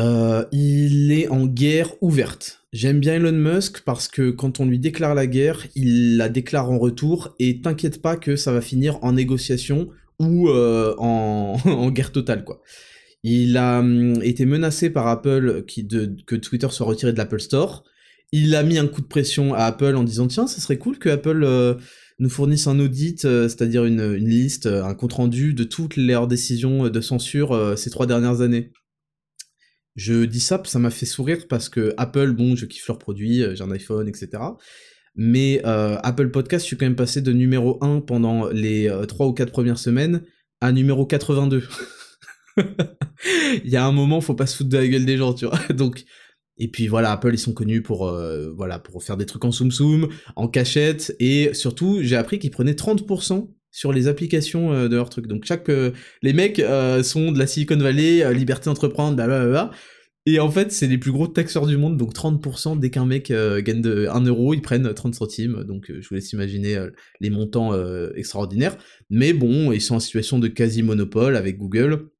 euh, 0.00 0.44
il 0.52 1.12
est 1.12 1.28
en 1.28 1.46
guerre 1.46 1.92
ouverte. 2.00 2.62
J'aime 2.72 3.00
bien 3.00 3.16
Elon 3.16 3.32
Musk 3.32 3.82
parce 3.82 4.08
que 4.08 4.30
quand 4.30 4.58
on 4.58 4.64
lui 4.64 4.78
déclare 4.78 5.14
la 5.14 5.26
guerre, 5.26 5.66
il 5.74 6.16
la 6.16 6.30
déclare 6.30 6.70
en 6.70 6.78
retour 6.78 7.34
et 7.38 7.60
t'inquiète 7.60 8.00
pas 8.00 8.16
que 8.16 8.34
ça 8.34 8.52
va 8.52 8.62
finir 8.62 8.98
en 9.02 9.12
négociation 9.12 9.90
ou 10.18 10.48
euh, 10.48 10.94
en, 10.98 11.90
guerre 11.90 12.12
totale, 12.12 12.44
quoi. 12.44 12.62
Il 13.24 13.56
a 13.56 13.80
hum, 13.80 14.20
été 14.22 14.46
menacé 14.46 14.90
par 14.90 15.06
Apple 15.06 15.64
qui 15.66 15.84
de, 15.84 16.16
que 16.26 16.34
Twitter 16.34 16.68
soit 16.70 16.86
retiré 16.86 17.12
de 17.12 17.18
l'Apple 17.18 17.40
Store. 17.40 17.84
Il 18.32 18.54
a 18.54 18.62
mis 18.62 18.78
un 18.78 18.86
coup 18.86 19.02
de 19.02 19.06
pression 19.06 19.52
à 19.52 19.64
Apple 19.64 19.94
en 19.94 20.02
disant 20.02 20.26
tiens, 20.26 20.46
ça 20.46 20.60
serait 20.60 20.78
cool 20.78 20.98
que 20.98 21.10
Apple 21.10 21.44
euh, 21.44 21.74
nous 22.18 22.30
fournisse 22.30 22.66
un 22.66 22.80
audit, 22.80 23.26
euh, 23.26 23.48
c'est-à-dire 23.48 23.84
une, 23.84 24.14
liste, 24.14 24.66
un 24.66 24.94
compte 24.94 25.12
rendu 25.12 25.52
de 25.52 25.64
toutes 25.64 25.96
leurs 25.96 26.26
décisions 26.26 26.88
de 26.88 27.00
censure 27.02 27.74
ces 27.76 27.90
trois 27.90 28.06
dernières 28.06 28.40
années. 28.40 28.72
Je 29.94 30.24
dis 30.24 30.40
ça, 30.40 30.62
ça 30.64 30.78
m'a 30.78 30.90
fait 30.90 31.06
sourire 31.06 31.46
parce 31.48 31.68
que 31.68 31.94
Apple, 31.96 32.32
bon, 32.32 32.56
je 32.56 32.66
kiffe 32.66 32.88
leurs 32.88 32.98
produits, 32.98 33.44
j'ai 33.54 33.62
un 33.62 33.70
iPhone, 33.70 34.08
etc. 34.08 34.42
Mais 35.14 35.60
Apple 35.64 36.30
Podcast, 36.30 36.64
je 36.64 36.68
suis 36.68 36.76
quand 36.76 36.86
même 36.86 36.96
passé 36.96 37.20
de 37.20 37.32
numéro 37.32 37.78
1 37.84 38.00
pendant 38.00 38.48
les 38.48 38.90
3 39.06 39.26
ou 39.26 39.32
4 39.32 39.52
premières 39.52 39.78
semaines 39.78 40.22
à 40.62 40.72
numéro 40.72 41.04
82. 41.04 41.64
il 43.64 43.70
y 43.70 43.76
a 43.76 43.84
un 43.84 43.92
moment, 43.92 44.20
faut 44.20 44.34
pas 44.34 44.46
se 44.46 44.56
foutre 44.56 44.70
de 44.70 44.78
la 44.78 44.86
gueule 44.86 45.04
des 45.04 45.16
gens, 45.16 45.34
tu 45.34 45.46
vois. 45.46 45.58
Donc, 45.74 46.04
et 46.58 46.68
puis 46.68 46.86
voilà, 46.86 47.12
Apple, 47.12 47.32
ils 47.32 47.38
sont 47.38 47.52
connus 47.52 47.82
pour, 47.82 48.08
euh, 48.08 48.52
voilà, 48.56 48.78
pour 48.78 49.02
faire 49.02 49.16
des 49.16 49.26
trucs 49.26 49.44
en 49.44 49.52
soum 49.52 49.70
soum, 49.70 50.08
en 50.36 50.48
cachette, 50.48 51.14
et 51.18 51.54
surtout, 51.54 51.98
j'ai 52.02 52.16
appris 52.16 52.38
qu'ils 52.38 52.50
prenaient 52.50 52.72
30% 52.72 53.50
sur 53.72 53.92
les 53.92 54.06
applications 54.06 54.72
euh, 54.72 54.88
de 54.88 54.94
leurs 54.94 55.08
trucs. 55.08 55.26
Donc 55.26 55.44
chaque, 55.44 55.68
euh, 55.68 55.90
les 56.22 56.32
mecs 56.32 56.62
sont 57.02 57.32
de 57.32 57.38
la 57.38 57.46
Silicon 57.48 57.76
Valley, 57.76 58.32
liberté 58.32 58.66
d'entreprendre, 58.66 59.16
blablabla. 59.16 59.70
Et 60.24 60.38
en 60.38 60.50
fait, 60.52 60.70
c'est 60.70 60.86
les 60.86 60.98
plus 60.98 61.10
gros 61.10 61.26
taxeurs 61.26 61.66
du 61.66 61.76
monde, 61.76 61.96
donc 61.96 62.14
30% 62.14 62.78
dès 62.78 62.90
qu'un 62.90 63.06
mec 63.06 63.32
gagne 63.32 63.80
de 63.80 64.06
1 64.08 64.20
euro, 64.26 64.54
ils 64.54 64.62
prennent 64.62 64.94
30 64.94 65.16
centimes. 65.16 65.64
Donc 65.64 65.86
je 65.88 66.08
vous 66.08 66.14
laisse 66.14 66.32
imaginer 66.32 66.78
les 67.20 67.28
montants 67.28 67.72
extraordinaires. 68.14 68.76
Mais 69.10 69.32
bon, 69.32 69.72
ils 69.72 69.80
sont 69.80 69.96
en 69.96 70.00
situation 70.00 70.38
de 70.38 70.46
quasi-monopole 70.46 71.34
avec 71.34 71.58
Google 71.58 72.11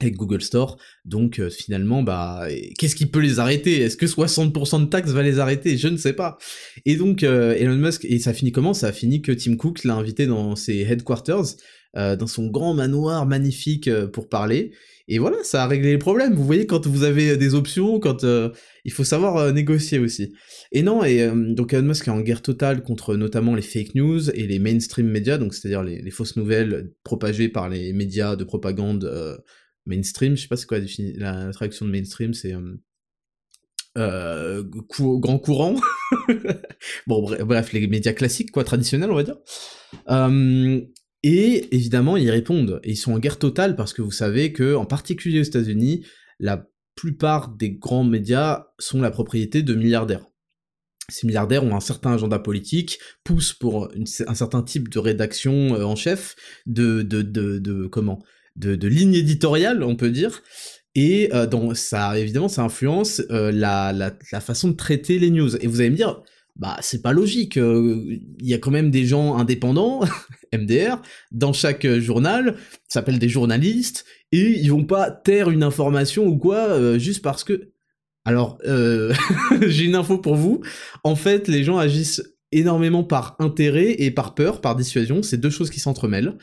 avec 0.00 0.16
Google 0.16 0.42
Store. 0.42 0.76
Donc 1.04 1.38
euh, 1.38 1.50
finalement, 1.50 2.02
bah, 2.02 2.46
qu'est-ce 2.78 2.96
qui 2.96 3.06
peut 3.06 3.20
les 3.20 3.38
arrêter? 3.38 3.80
Est-ce 3.80 3.96
que 3.96 4.06
60% 4.06 4.80
de 4.80 4.86
taxes 4.86 5.10
va 5.10 5.22
les 5.22 5.38
arrêter? 5.38 5.76
Je 5.76 5.88
ne 5.88 5.96
sais 5.96 6.12
pas. 6.12 6.38
Et 6.84 6.96
donc 6.96 7.22
euh, 7.22 7.54
Elon 7.54 7.76
Musk, 7.76 8.04
et 8.04 8.18
ça 8.18 8.32
finit 8.32 8.52
comment? 8.52 8.74
Ça 8.74 8.88
a 8.88 8.92
fini 8.92 9.22
que 9.22 9.32
Tim 9.32 9.56
Cook 9.56 9.84
l'a 9.84 9.94
invité 9.94 10.26
dans 10.26 10.56
ses 10.56 10.80
headquarters, 10.80 11.56
euh, 11.96 12.16
dans 12.16 12.26
son 12.26 12.46
grand 12.48 12.74
manoir 12.74 13.26
magnifique 13.26 13.90
pour 14.12 14.28
parler. 14.28 14.72
Et 15.06 15.18
voilà, 15.18 15.36
ça 15.42 15.62
a 15.62 15.66
réglé 15.66 15.92
les 15.92 15.98
problèmes. 15.98 16.32
Vous 16.32 16.46
voyez, 16.46 16.66
quand 16.66 16.86
vous 16.86 17.04
avez 17.04 17.36
des 17.36 17.54
options, 17.54 18.00
quand 18.00 18.24
il 18.86 18.90
faut 18.90 19.04
savoir 19.04 19.52
négocier 19.52 19.98
aussi. 19.98 20.32
Et 20.72 20.82
non, 20.82 21.04
et 21.04 21.30
donc 21.30 21.74
Elon 21.74 21.88
Musk 21.88 22.08
est 22.08 22.10
en 22.10 22.22
guerre 22.22 22.40
totale 22.40 22.82
contre 22.82 23.14
notamment 23.14 23.54
les 23.54 23.60
fake 23.60 23.94
news 23.94 24.30
et 24.30 24.46
les 24.46 24.58
mainstream 24.58 25.06
médias, 25.06 25.36
donc 25.36 25.52
c'est-à-dire 25.52 25.82
les, 25.82 26.10
fausses 26.10 26.36
nouvelles 26.36 26.90
propagées 27.04 27.50
par 27.50 27.68
les 27.68 27.92
médias 27.92 28.34
de 28.34 28.44
propagande 28.44 29.04
mainstream, 29.86 30.36
je 30.36 30.42
sais 30.42 30.48
pas 30.48 30.56
c'est 30.56 30.66
quoi 30.66 30.78
la, 31.16 31.50
traduction 31.52 31.86
de 31.86 31.90
mainstream, 31.90 32.34
c'est 32.34 32.54
euh, 32.54 32.76
euh 33.98 34.64
grand 34.98 35.38
courant. 35.38 35.76
bon 37.06 37.22
bref, 37.22 37.72
les 37.72 37.86
médias 37.86 38.12
classiques 38.12 38.50
quoi, 38.50 38.64
traditionnels 38.64 39.10
on 39.10 39.16
va 39.16 39.22
dire. 39.22 39.36
Et 41.22 41.74
évidemment 41.74 42.16
ils 42.16 42.30
répondent 42.30 42.80
et 42.84 42.90
ils 42.90 42.96
sont 42.96 43.12
en 43.12 43.18
guerre 43.18 43.38
totale 43.38 43.76
parce 43.76 43.92
que 43.92 44.02
vous 44.02 44.10
savez 44.10 44.52
que 44.52 44.74
en 44.74 44.86
particulier 44.86 45.40
aux 45.40 45.44
États-Unis, 45.44 46.04
la 46.38 46.68
plupart 46.94 47.48
des 47.48 47.72
grands 47.72 48.04
médias 48.04 48.66
sont 48.78 49.00
la 49.00 49.10
propriété 49.10 49.62
de 49.62 49.74
milliardaires. 49.74 50.26
Ces 51.08 51.26
milliardaires 51.26 51.64
ont 51.64 51.76
un 51.76 51.80
certain 51.80 52.14
agenda 52.14 52.38
politique, 52.38 52.98
poussent 53.24 53.52
pour 53.52 53.90
un 54.26 54.34
certain 54.34 54.62
type 54.62 54.88
de 54.88 54.98
rédaction 54.98 55.74
euh, 55.74 55.84
en 55.84 55.96
chef, 55.96 56.34
de, 56.66 57.02
de, 57.02 57.22
de 57.22 57.86
comment? 57.86 58.22
De, 58.56 58.88
ligne 58.88 59.14
éditoriale, 59.14 59.82
on 59.82 59.96
peut 59.96 60.10
dire. 60.10 60.42
Et 60.94 61.30
euh, 61.34 61.46
donc 61.46 61.76
ça, 61.76 62.18
évidemment, 62.18 62.48
ça 62.48 62.62
influence 62.62 63.22
euh, 63.30 63.50
la, 63.50 63.92
la, 63.92 64.40
façon 64.40 64.68
de 64.68 64.76
traiter 64.76 65.18
les 65.18 65.30
news. 65.30 65.56
Et 65.56 65.66
vous 65.66 65.80
allez 65.80 65.90
me 65.90 65.96
dire, 65.96 66.22
bah 66.56 66.76
c'est 66.80 67.02
pas 67.02 67.12
logique. 67.12 67.56
Euh, 67.56 68.04
il 68.38 68.46
y 68.46 68.54
a 68.54 68.58
quand 68.58 68.70
même 68.70 68.90
des 68.90 69.04
gens 69.04 69.36
indépendants, 69.36 70.02
MDR, 70.52 71.02
dans 71.32 71.52
chaque 71.52 71.86
journal, 71.98 72.56
s'appellent 72.88 73.18
des 73.18 73.28
journalistes, 73.28 74.04
et 74.30 74.60
ils 74.60 74.70
vont 74.70 74.84
pas 74.84 75.10
taire 75.10 75.50
une 75.50 75.64
information 75.64 76.26
ou 76.26 76.38
quoi 76.38 76.98
juste 76.98 77.22
parce 77.22 77.44
que. 77.44 77.70
Alors, 78.26 78.58
j'ai 79.66 79.84
une 79.84 79.96
info 79.96 80.16
pour 80.16 80.36
vous. 80.36 80.62
En 81.02 81.14
fait, 81.14 81.46
les 81.46 81.62
gens 81.62 81.76
agissent 81.76 82.22
énormément 82.52 83.04
par 83.04 83.36
intérêt 83.38 83.96
et 83.98 84.10
par 84.10 84.34
peur, 84.34 84.62
par 84.62 84.76
dissuasion. 84.76 85.22
C'est 85.22 85.36
deux 85.36 85.50
choses 85.50 85.68
qui 85.68 85.80
s'entremêlent. 85.80 86.38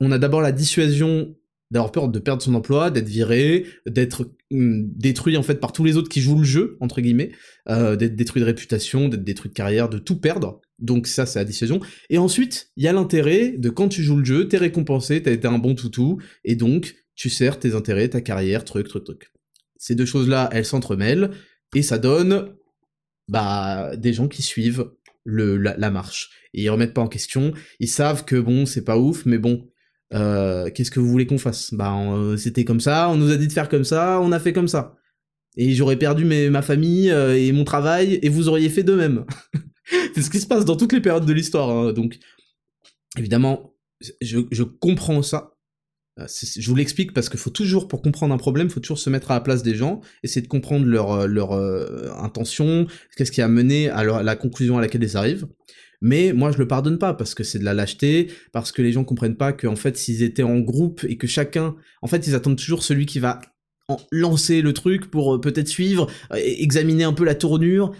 On 0.00 0.12
a 0.12 0.18
d'abord 0.18 0.42
la 0.42 0.52
dissuasion 0.52 1.34
d'avoir 1.70 1.92
peur 1.92 2.08
de 2.08 2.18
perdre 2.18 2.42
son 2.42 2.54
emploi, 2.54 2.90
d'être 2.90 3.08
viré, 3.08 3.66
d'être 3.86 4.30
hum, 4.52 4.88
détruit 4.94 5.36
en 5.36 5.42
fait 5.42 5.56
par 5.56 5.72
tous 5.72 5.84
les 5.84 5.96
autres 5.96 6.08
qui 6.08 6.20
jouent 6.20 6.38
le 6.38 6.44
jeu 6.44 6.76
entre 6.80 7.00
guillemets, 7.00 7.32
euh, 7.68 7.96
d'être 7.96 8.16
détruit 8.16 8.40
de 8.40 8.46
réputation, 8.46 9.08
d'être 9.08 9.24
détruit 9.24 9.48
de 9.50 9.54
carrière, 9.54 9.88
de 9.88 9.98
tout 9.98 10.20
perdre. 10.20 10.60
Donc 10.78 11.06
ça 11.06 11.26
c'est 11.26 11.38
la 11.38 11.44
décision. 11.44 11.80
Et 12.10 12.18
ensuite 12.18 12.70
il 12.76 12.84
y 12.84 12.88
a 12.88 12.92
l'intérêt 12.92 13.54
de 13.56 13.70
quand 13.70 13.88
tu 13.88 14.02
joues 14.02 14.16
le 14.16 14.24
jeu, 14.24 14.48
t'es 14.48 14.58
récompensé, 14.58 15.22
t'as 15.22 15.32
été 15.32 15.48
un 15.48 15.58
bon 15.58 15.74
toutou, 15.74 16.20
et 16.44 16.56
donc 16.56 16.94
tu 17.16 17.30
sers 17.30 17.58
tes 17.58 17.74
intérêts, 17.74 18.08
ta 18.08 18.20
carrière, 18.20 18.64
truc, 18.64 18.88
truc, 18.88 19.04
truc. 19.04 19.32
Ces 19.76 19.94
deux 19.94 20.06
choses 20.06 20.28
là, 20.28 20.48
elles 20.52 20.64
s'entremêlent 20.64 21.30
et 21.74 21.82
ça 21.82 21.98
donne 21.98 22.54
bah 23.28 23.96
des 23.96 24.12
gens 24.12 24.28
qui 24.28 24.42
suivent 24.42 24.90
le, 25.24 25.56
la, 25.56 25.76
la 25.78 25.90
marche 25.90 26.30
et 26.52 26.62
ils 26.62 26.70
remettent 26.70 26.94
pas 26.94 27.02
en 27.02 27.08
question. 27.08 27.52
Ils 27.80 27.88
savent 27.88 28.24
que 28.24 28.36
bon 28.36 28.66
c'est 28.66 28.84
pas 28.84 28.98
ouf, 28.98 29.24
mais 29.26 29.38
bon 29.38 29.66
euh, 30.14 30.70
qu'est-ce 30.70 30.90
que 30.90 31.00
vous 31.00 31.08
voulez 31.08 31.26
qu'on 31.26 31.38
fasse? 31.38 31.74
Bah 31.74 31.94
euh, 31.96 32.36
c'était 32.36 32.64
comme 32.64 32.80
ça, 32.80 33.08
on 33.10 33.16
nous 33.16 33.30
a 33.30 33.36
dit 33.36 33.48
de 33.48 33.52
faire 33.52 33.68
comme 33.68 33.84
ça, 33.84 34.20
on 34.20 34.32
a 34.32 34.38
fait 34.38 34.52
comme 34.52 34.68
ça. 34.68 34.96
Et 35.56 35.72
j'aurais 35.72 35.96
perdu 35.96 36.24
ma 36.24 36.62
famille 36.62 37.10
euh, 37.10 37.36
et 37.36 37.52
mon 37.52 37.64
travail, 37.64 38.18
et 38.22 38.28
vous 38.28 38.48
auriez 38.48 38.68
fait 38.68 38.82
de 38.82 38.94
même. 38.94 39.24
c'est 40.14 40.22
ce 40.22 40.30
qui 40.30 40.40
se 40.40 40.46
passe 40.46 40.64
dans 40.64 40.76
toutes 40.76 40.92
les 40.92 41.00
périodes 41.00 41.26
de 41.26 41.32
l'histoire. 41.32 41.70
Hein. 41.70 41.92
donc, 41.92 42.18
évidemment, 43.16 43.74
je, 44.20 44.62
comprends 44.62 45.22
ça. 45.22 45.52
Je 46.16 46.68
vous 46.68 46.76
l'explique 46.76 47.12
parce 47.12 47.28
qu'il 47.28 47.40
faut 47.40 47.50
toujours, 47.50 47.88
pour 47.88 48.02
comprendre 48.02 48.34
un 48.34 48.38
problème, 48.38 48.70
faut 48.70 48.80
toujours 48.80 48.98
se 48.98 49.10
mettre 49.10 49.30
à 49.30 49.34
la 49.34 49.40
place 49.40 49.62
des 49.62 49.74
gens, 49.74 50.00
essayer 50.22 50.42
de 50.42 50.48
comprendre 50.48 50.86
leur, 50.86 51.52
intention, 52.22 52.86
qu'est-ce 53.16 53.32
qui 53.32 53.42
a 53.42 53.48
mené 53.48 53.88
à 53.88 54.22
la 54.22 54.36
conclusion 54.36 54.78
à 54.78 54.80
laquelle 54.80 55.02
ils 55.02 55.16
arrivent. 55.16 55.46
Mais 56.04 56.34
moi, 56.34 56.52
je 56.52 56.58
le 56.58 56.68
pardonne 56.68 56.98
pas 56.98 57.14
parce 57.14 57.32
que 57.32 57.42
c'est 57.42 57.58
de 57.58 57.64
la 57.64 57.72
lâcheté, 57.72 58.30
parce 58.52 58.72
que 58.72 58.82
les 58.82 58.92
gens 58.92 59.04
comprennent 59.04 59.38
pas 59.38 59.54
qu'en 59.54 59.74
fait, 59.74 59.96
s'ils 59.96 60.22
étaient 60.22 60.42
en 60.42 60.58
groupe 60.58 61.02
et 61.08 61.16
que 61.16 61.26
chacun, 61.26 61.76
en 62.02 62.06
fait, 62.08 62.26
ils 62.26 62.34
attendent 62.34 62.58
toujours 62.58 62.82
celui 62.82 63.06
qui 63.06 63.20
va 63.20 63.40
lancer 64.12 64.60
le 64.60 64.74
truc 64.74 65.10
pour 65.10 65.36
euh, 65.36 65.40
peut-être 65.40 65.66
suivre, 65.66 66.10
euh, 66.32 66.36
examiner 66.36 67.04
un 67.04 67.14
peu 67.14 67.24
la 67.24 67.34
tournure. 67.34 67.92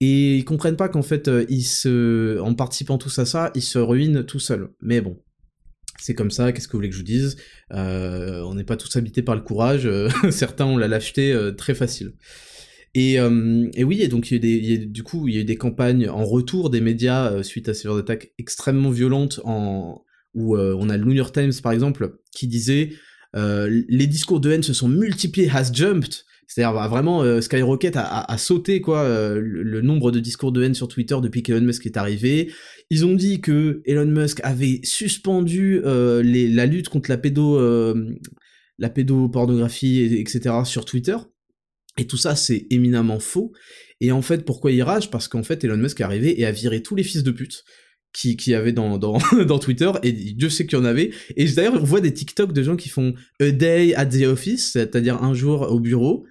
Et 0.00 0.38
ils 0.38 0.44
comprennent 0.44 0.76
pas 0.76 0.88
qu'en 0.88 1.02
fait, 1.02 1.28
euh, 1.28 1.46
ils 1.48 1.62
se, 1.62 2.40
en 2.40 2.54
participant 2.54 2.98
tous 2.98 3.16
à 3.20 3.24
ça, 3.24 3.52
ils 3.54 3.62
se 3.62 3.78
ruinent 3.78 4.24
tout 4.24 4.40
seuls. 4.40 4.70
Mais 4.82 5.00
bon, 5.00 5.22
c'est 6.00 6.16
comme 6.16 6.32
ça, 6.32 6.50
qu'est-ce 6.50 6.66
que 6.66 6.72
vous 6.72 6.78
voulez 6.78 6.88
que 6.88 6.96
je 6.96 7.00
vous 7.02 7.06
dise? 7.06 7.36
On 7.70 8.54
n'est 8.56 8.64
pas 8.64 8.76
tous 8.76 8.96
habités 8.96 9.22
par 9.22 9.36
le 9.36 9.42
courage, 9.42 9.88
certains 10.30 10.64
ont 10.66 10.76
la 10.76 10.88
lâcheté 10.88 11.38
très 11.56 11.74
facile. 11.74 12.14
Et, 12.94 13.18
euh, 13.18 13.68
et, 13.74 13.82
oui, 13.82 14.02
et 14.02 14.08
donc 14.08 14.30
il 14.30 14.34
y, 14.34 14.36
a 14.36 14.40
des, 14.40 14.56
y 14.56 14.74
a, 14.74 14.86
du 14.86 15.02
coup, 15.02 15.26
il 15.26 15.34
y 15.34 15.38
a 15.38 15.40
eu 15.40 15.44
des 15.44 15.56
campagnes 15.56 16.08
en 16.08 16.24
retour 16.24 16.70
des 16.70 16.80
médias 16.80 17.32
euh, 17.32 17.42
suite 17.42 17.68
à 17.68 17.74
ces 17.74 17.84
genres 17.84 17.96
d'attaques 17.96 18.32
extrêmement 18.38 18.90
violentes, 18.90 19.40
en, 19.44 20.04
où 20.34 20.56
euh, 20.56 20.76
on 20.78 20.88
a 20.88 20.96
le 20.96 21.04
New 21.04 21.12
York 21.12 21.34
Times 21.34 21.52
par 21.62 21.72
exemple 21.72 22.18
qui 22.32 22.46
disait 22.46 22.90
les 23.36 24.06
discours 24.06 24.38
de 24.38 24.52
haine 24.52 24.62
se 24.62 24.72
sont 24.72 24.88
multipliés, 24.88 25.50
has 25.52 25.72
jumped. 25.72 26.22
C'est-à-dire 26.46 26.72
bah, 26.72 26.86
vraiment 26.86 27.40
Skyrocket 27.40 27.96
a, 27.96 28.38
sauté 28.38 28.80
quoi 28.80 29.08
le, 29.08 29.80
nombre 29.80 30.12
de 30.12 30.20
discours 30.20 30.52
de 30.52 30.62
haine 30.62 30.74
sur 30.74 30.86
Twitter 30.86 31.16
depuis 31.20 31.42
qu'Elon 31.42 31.62
Musk 31.62 31.84
est 31.84 31.96
arrivé. 31.96 32.52
Ils 32.90 33.04
ont 33.04 33.14
dit 33.14 33.40
que 33.40 33.82
Elon 33.86 34.06
Musk 34.06 34.38
avait 34.44 34.78
suspendu 34.84 35.82
les, 36.22 36.48
la 36.48 36.66
lutte 36.66 36.90
contre 36.90 37.10
la 37.10 38.88
pédopornographie 38.88 40.16
etc 40.20 40.58
sur 40.64 40.84
Twitter 40.84 41.16
et 41.96 42.06
tout 42.06 42.16
ça, 42.16 42.36
c'est 42.36 42.66
éminemment 42.70 43.20
faux. 43.20 43.52
Et 44.00 44.12
en 44.12 44.22
fait, 44.22 44.44
pourquoi 44.44 44.72
il 44.72 44.82
rage? 44.82 45.10
Parce 45.10 45.28
qu'en 45.28 45.42
fait, 45.42 45.62
Elon 45.64 45.76
Musk 45.76 46.00
est 46.00 46.04
arrivé 46.04 46.40
et 46.40 46.46
a 46.46 46.52
viré 46.52 46.82
tous 46.82 46.94
les 46.94 47.04
fils 47.04 47.22
de 47.22 47.30
pute 47.30 47.64
qui, 48.12 48.36
qui 48.36 48.54
avait 48.54 48.72
dans, 48.72 48.98
Twitter, 49.58 49.90
et 50.02 50.12
Dieu 50.12 50.50
sait 50.50 50.66
qu'il 50.66 50.78
y 50.78 50.80
en 50.80 50.84
avait. 50.84 51.10
Et 51.36 51.46
d'ailleurs, 51.46 51.74
on 51.74 51.84
voit 51.84 52.00
des 52.00 52.14
TikTok 52.14 52.52
de 52.52 52.62
gens 52.62 52.76
qui 52.76 52.88
font 52.88 53.14
a 53.40 53.50
day 53.50 53.94
at 53.94 54.06
the 54.06 54.22
office, 54.22 54.72
c'est-à-dire 54.72 55.22
un 55.22 55.34
jour 55.34 55.62
au 55.70 55.80
bureau, 55.80 56.26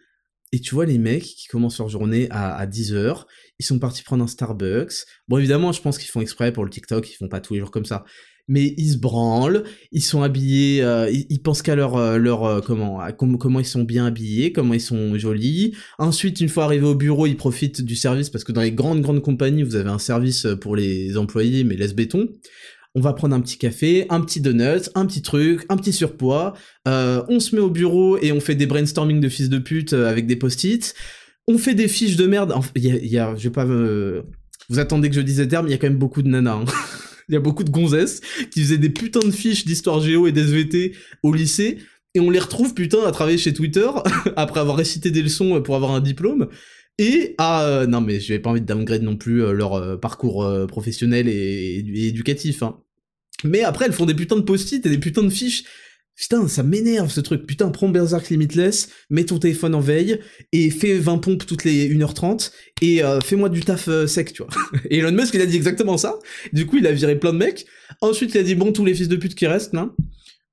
et 0.52 0.60
tu 0.60 0.76
vois 0.76 0.86
les 0.86 1.00
mecs 1.00 1.24
qui 1.24 1.48
commencent 1.48 1.80
leur 1.80 1.90
journée 1.90 2.28
à, 2.30 2.56
à 2.56 2.68
10h, 2.68 3.26
ils 3.60 3.66
sont 3.66 3.80
partis 3.80 4.04
prendre 4.04 4.24
un 4.24 4.28
Starbucks. 4.28 5.06
Bon, 5.28 5.38
évidemment, 5.38 5.72
je 5.72 5.82
pense 5.82 5.98
qu'ils 5.98 6.10
font 6.10 6.22
exprès 6.22 6.54
pour 6.54 6.64
le 6.64 6.70
TikTok, 6.70 7.10
ils 7.10 7.16
font 7.16 7.28
pas 7.28 7.42
tous 7.42 7.54
les 7.54 7.60
jours 7.60 7.72
comme 7.72 7.86
ça 7.86 8.06
mais 8.48 8.74
ils 8.78 8.94
se 8.94 8.98
branlent, 8.98 9.64
ils 9.92 10.04
sont 10.04 10.22
habillés, 10.22 10.82
euh, 10.82 11.10
ils, 11.12 11.42
pensent 11.42 11.62
qu'à 11.62 11.76
leur 11.76 11.96
euh, 11.96 12.18
leur 12.18 12.44
euh, 12.44 12.62
comment 12.62 13.00
comment 13.38 13.60
ils 13.60 13.66
sont 13.66 13.84
bien 13.84 14.06
habillés, 14.06 14.52
comment 14.52 14.74
ils 14.74 14.82
sont 14.82 15.18
jolis. 15.18 15.76
Ensuite, 15.98 16.42
une 16.42 16.50
fois 16.50 16.66
arrivés 16.66 16.86
au 16.86 16.96
bureau, 16.96 17.26
ils 17.26 17.38
profitent 17.38 17.82
du 17.82 17.96
service 17.96 18.30
parce 18.30 18.44
que 18.44 18.52
dans 18.52 18.62
les 18.62 18.72
grandes 18.72 19.02
grandes 19.02 19.22
compagnies, 19.22 19.64
vous 19.64 19.76
avez 19.76 19.90
un 19.90 20.00
service 20.00 20.48
pour 20.60 20.76
les 20.76 21.18
employés, 21.18 21.64
mais 21.64 21.76
laisse 21.76 21.96
béton. 21.96 22.30
On 22.96 23.02
va 23.02 23.14
prendre 23.14 23.36
un 23.36 23.42
petit 23.42 23.58
café, 23.58 24.06
un 24.10 24.22
petit 24.22 24.40
donut, 24.40 24.90
un 24.94 25.06
petit 25.08 25.24
truc, 25.24 25.66
un 25.70 25.78
petit 25.78 25.94
surpoids. 25.94 26.54
on 26.86 27.40
se 27.40 27.56
met 27.56 27.62
au 27.62 27.70
bureau 27.70 28.18
et 28.20 28.32
on 28.32 28.40
fait 28.40 28.56
des 28.56 28.68
brainstorming 28.68 29.20
de 29.20 29.30
fils 29.30 29.50
de 29.50 29.58
pute 29.58 29.94
avec 29.94 30.28
des 30.28 30.36
post-it. 30.36 30.94
On 31.48 31.58
fait 31.58 31.74
des 31.74 31.88
fiches 31.88 32.18
de 32.18 32.28
merde. 32.28 32.54
Y 32.76 33.18
je 33.38 33.44
vais 33.44 33.50
pas 33.50 33.66
vous 34.70 34.80
attendez 34.80 35.10
que 35.10 35.16
je 35.16 35.22
dise 35.22 35.38
des 35.38 35.48
termes, 35.48 35.68
il 35.68 35.72
y 35.72 35.74
a 35.74 35.78
quand 35.78 35.88
même 35.88 35.98
beaucoup 35.98 36.22
de 36.22 36.30
nanas. 36.30 36.54
Hein. 36.54 36.66
Il 37.30 37.34
y 37.34 37.38
a 37.38 37.40
beaucoup 37.40 37.64
de 37.64 37.70
gonzesses 37.70 38.22
qui 38.52 38.62
faisaient 38.62 38.78
des 38.78 38.90
putains 38.90 39.26
de 39.26 39.32
fiches 39.32 39.66
d'histoire 39.66 40.02
géo 40.02 40.28
et 40.28 40.32
d'SVT 40.32 40.94
au 41.24 41.34
lycée, 41.34 41.78
et 42.16 42.20
on 42.20 42.30
les 42.30 42.40
retrouve 42.40 42.74
putain 42.74 43.04
à 43.06 43.12
travailler 43.12 43.38
chez 43.38 43.54
Twitter, 43.54 43.90
après 44.36 44.60
avoir 44.60 44.78
récité 44.78 45.12
des 45.12 45.22
leçons 45.22 45.62
pour 45.62 45.76
avoir 45.76 45.92
un 45.92 46.02
diplôme, 46.02 46.50
et 47.00 47.36
à... 47.38 47.64
Euh, 47.64 47.88
non 47.88 48.02
mais 48.02 48.20
je 48.20 48.34
n'ai 48.34 48.40
pas 48.40 48.52
envie 48.52 48.62
de 48.62 48.66
downgrade 48.66 49.02
non 49.02 49.16
plus 49.16 49.44
euh, 49.44 49.52
leur 49.52 49.74
euh, 49.74 49.98
parcours 49.98 50.48
professionnel 50.68 51.28
et, 51.28 52.08
éducatif, 52.08 52.64
hein. 52.64 52.80
Mais 53.46 53.64
après, 53.64 53.86
elles 53.86 53.94
font 53.94 54.06
des 54.06 54.14
putains 54.14 54.38
de 54.38 54.42
post-it 54.42 54.86
et 54.86 54.90
des 54.90 54.98
putains 54.98 55.24
de 55.24 55.30
fiches 55.30 55.66
Putain, 56.16 56.48
ça 56.48 56.62
m'énerve 56.62 57.10
ce 57.10 57.22
truc. 57.22 57.48
Putain, 57.48 57.70
prends 57.70 57.90
Berserk 57.90 58.30
Limitless, 58.30 58.90
mets 59.10 59.26
ton 59.26 59.40
téléphone 59.40 59.74
en 59.74 59.80
veille 59.80 60.20
et 60.52 60.70
fais 60.70 60.94
20 61.00 61.18
pompes 61.18 61.46
toutes 61.46 61.64
les 61.64 61.90
1h30 61.94 62.52
et 62.82 63.04
euh, 63.04 63.20
fais-moi 63.20 63.50
du 63.50 63.62
taf 63.62 63.88
euh, 63.88 64.06
sec, 64.06 64.32
tu 64.32 64.44
vois. 64.44 64.52
Et 64.92 65.00
Elon 65.00 65.12
Musk, 65.12 65.34
il 65.34 65.42
a 65.42 65.48
dit 65.48 65.56
exactement 65.56 65.98
ça. 65.98 66.20
Du 66.54 66.68
coup, 66.68 66.78
il 66.78 66.86
a 66.86 66.92
viré 66.92 67.18
plein 67.18 67.34
de 67.34 67.40
mecs. 67.40 67.66
Ensuite, 68.02 68.36
il 68.36 68.38
a 68.38 68.44
dit 68.44 68.54
bon, 68.54 68.72
tous 68.72 68.86
les 68.86 68.94
fils 68.94 69.08
de 69.08 69.16
pute 69.16 69.34
qui 69.34 69.48
restent 69.48 69.74
là. 69.74 69.90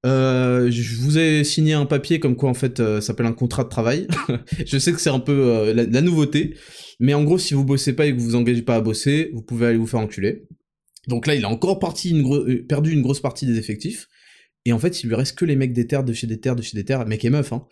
Euh, 0.07 0.70
je 0.70 0.96
vous 0.96 1.18
ai 1.18 1.44
signé 1.44 1.75
un 1.75 1.85
papier 1.85 2.20
comme 2.20 2.35
quoi 2.35 2.49
en 2.49 2.55
fait 2.55 2.79
ça 2.79 3.03
s'appelle 3.03 3.27
un 3.27 3.35
contrat 3.35 3.64
de 3.64 3.68
travail. 3.68 4.09
je 4.66 4.79
sais 4.79 4.92
que 4.94 5.01
c'est 5.01 5.11
un 5.11 5.20
peu 5.20 5.73
la, 5.75 6.01
nouveauté, 6.01 6.55
mais 7.01 7.12
en 7.12 7.23
gros 7.23 7.37
si 7.37 7.53
vous 7.53 7.66
bossez 7.66 7.92
pas 7.92 8.07
et 8.07 8.14
que 8.14 8.18
vous 8.18 8.31
vous 8.31 8.35
engagez 8.35 8.62
pas 8.62 8.77
à 8.77 8.81
bosser, 8.81 9.31
vous 9.35 9.42
pouvez 9.42 9.66
aller 9.66 9.77
vous 9.77 9.87
faire 9.87 10.01
enculer. 10.01 10.46
Donc 11.07 11.27
là 11.27 11.35
il 11.35 11.44
a 11.44 11.51
encore 11.51 11.79
perdu 11.79 12.92
une 12.92 13.03
grosse 13.03 13.20
partie 13.20 13.44
des 13.44 13.59
effectifs. 13.59 14.09
Et 14.64 14.73
en 14.73 14.79
fait, 14.79 15.03
il 15.03 15.09
lui 15.09 15.14
reste 15.14 15.37
que 15.37 15.44
les 15.44 15.57
mecs 15.57 15.73
des 15.73 15.87
terres, 15.87 16.05
de 16.05 16.12
chez 16.12 16.27
des 16.27 16.40
terres, 16.40 16.57
de 16.57 16.62
chez 16.62 16.77
des 16.77 16.85
terres, 16.85 17.07
mecs 17.07 17.25
et 17.25 17.31
meufs, 17.31 17.53
hein. 17.53 17.66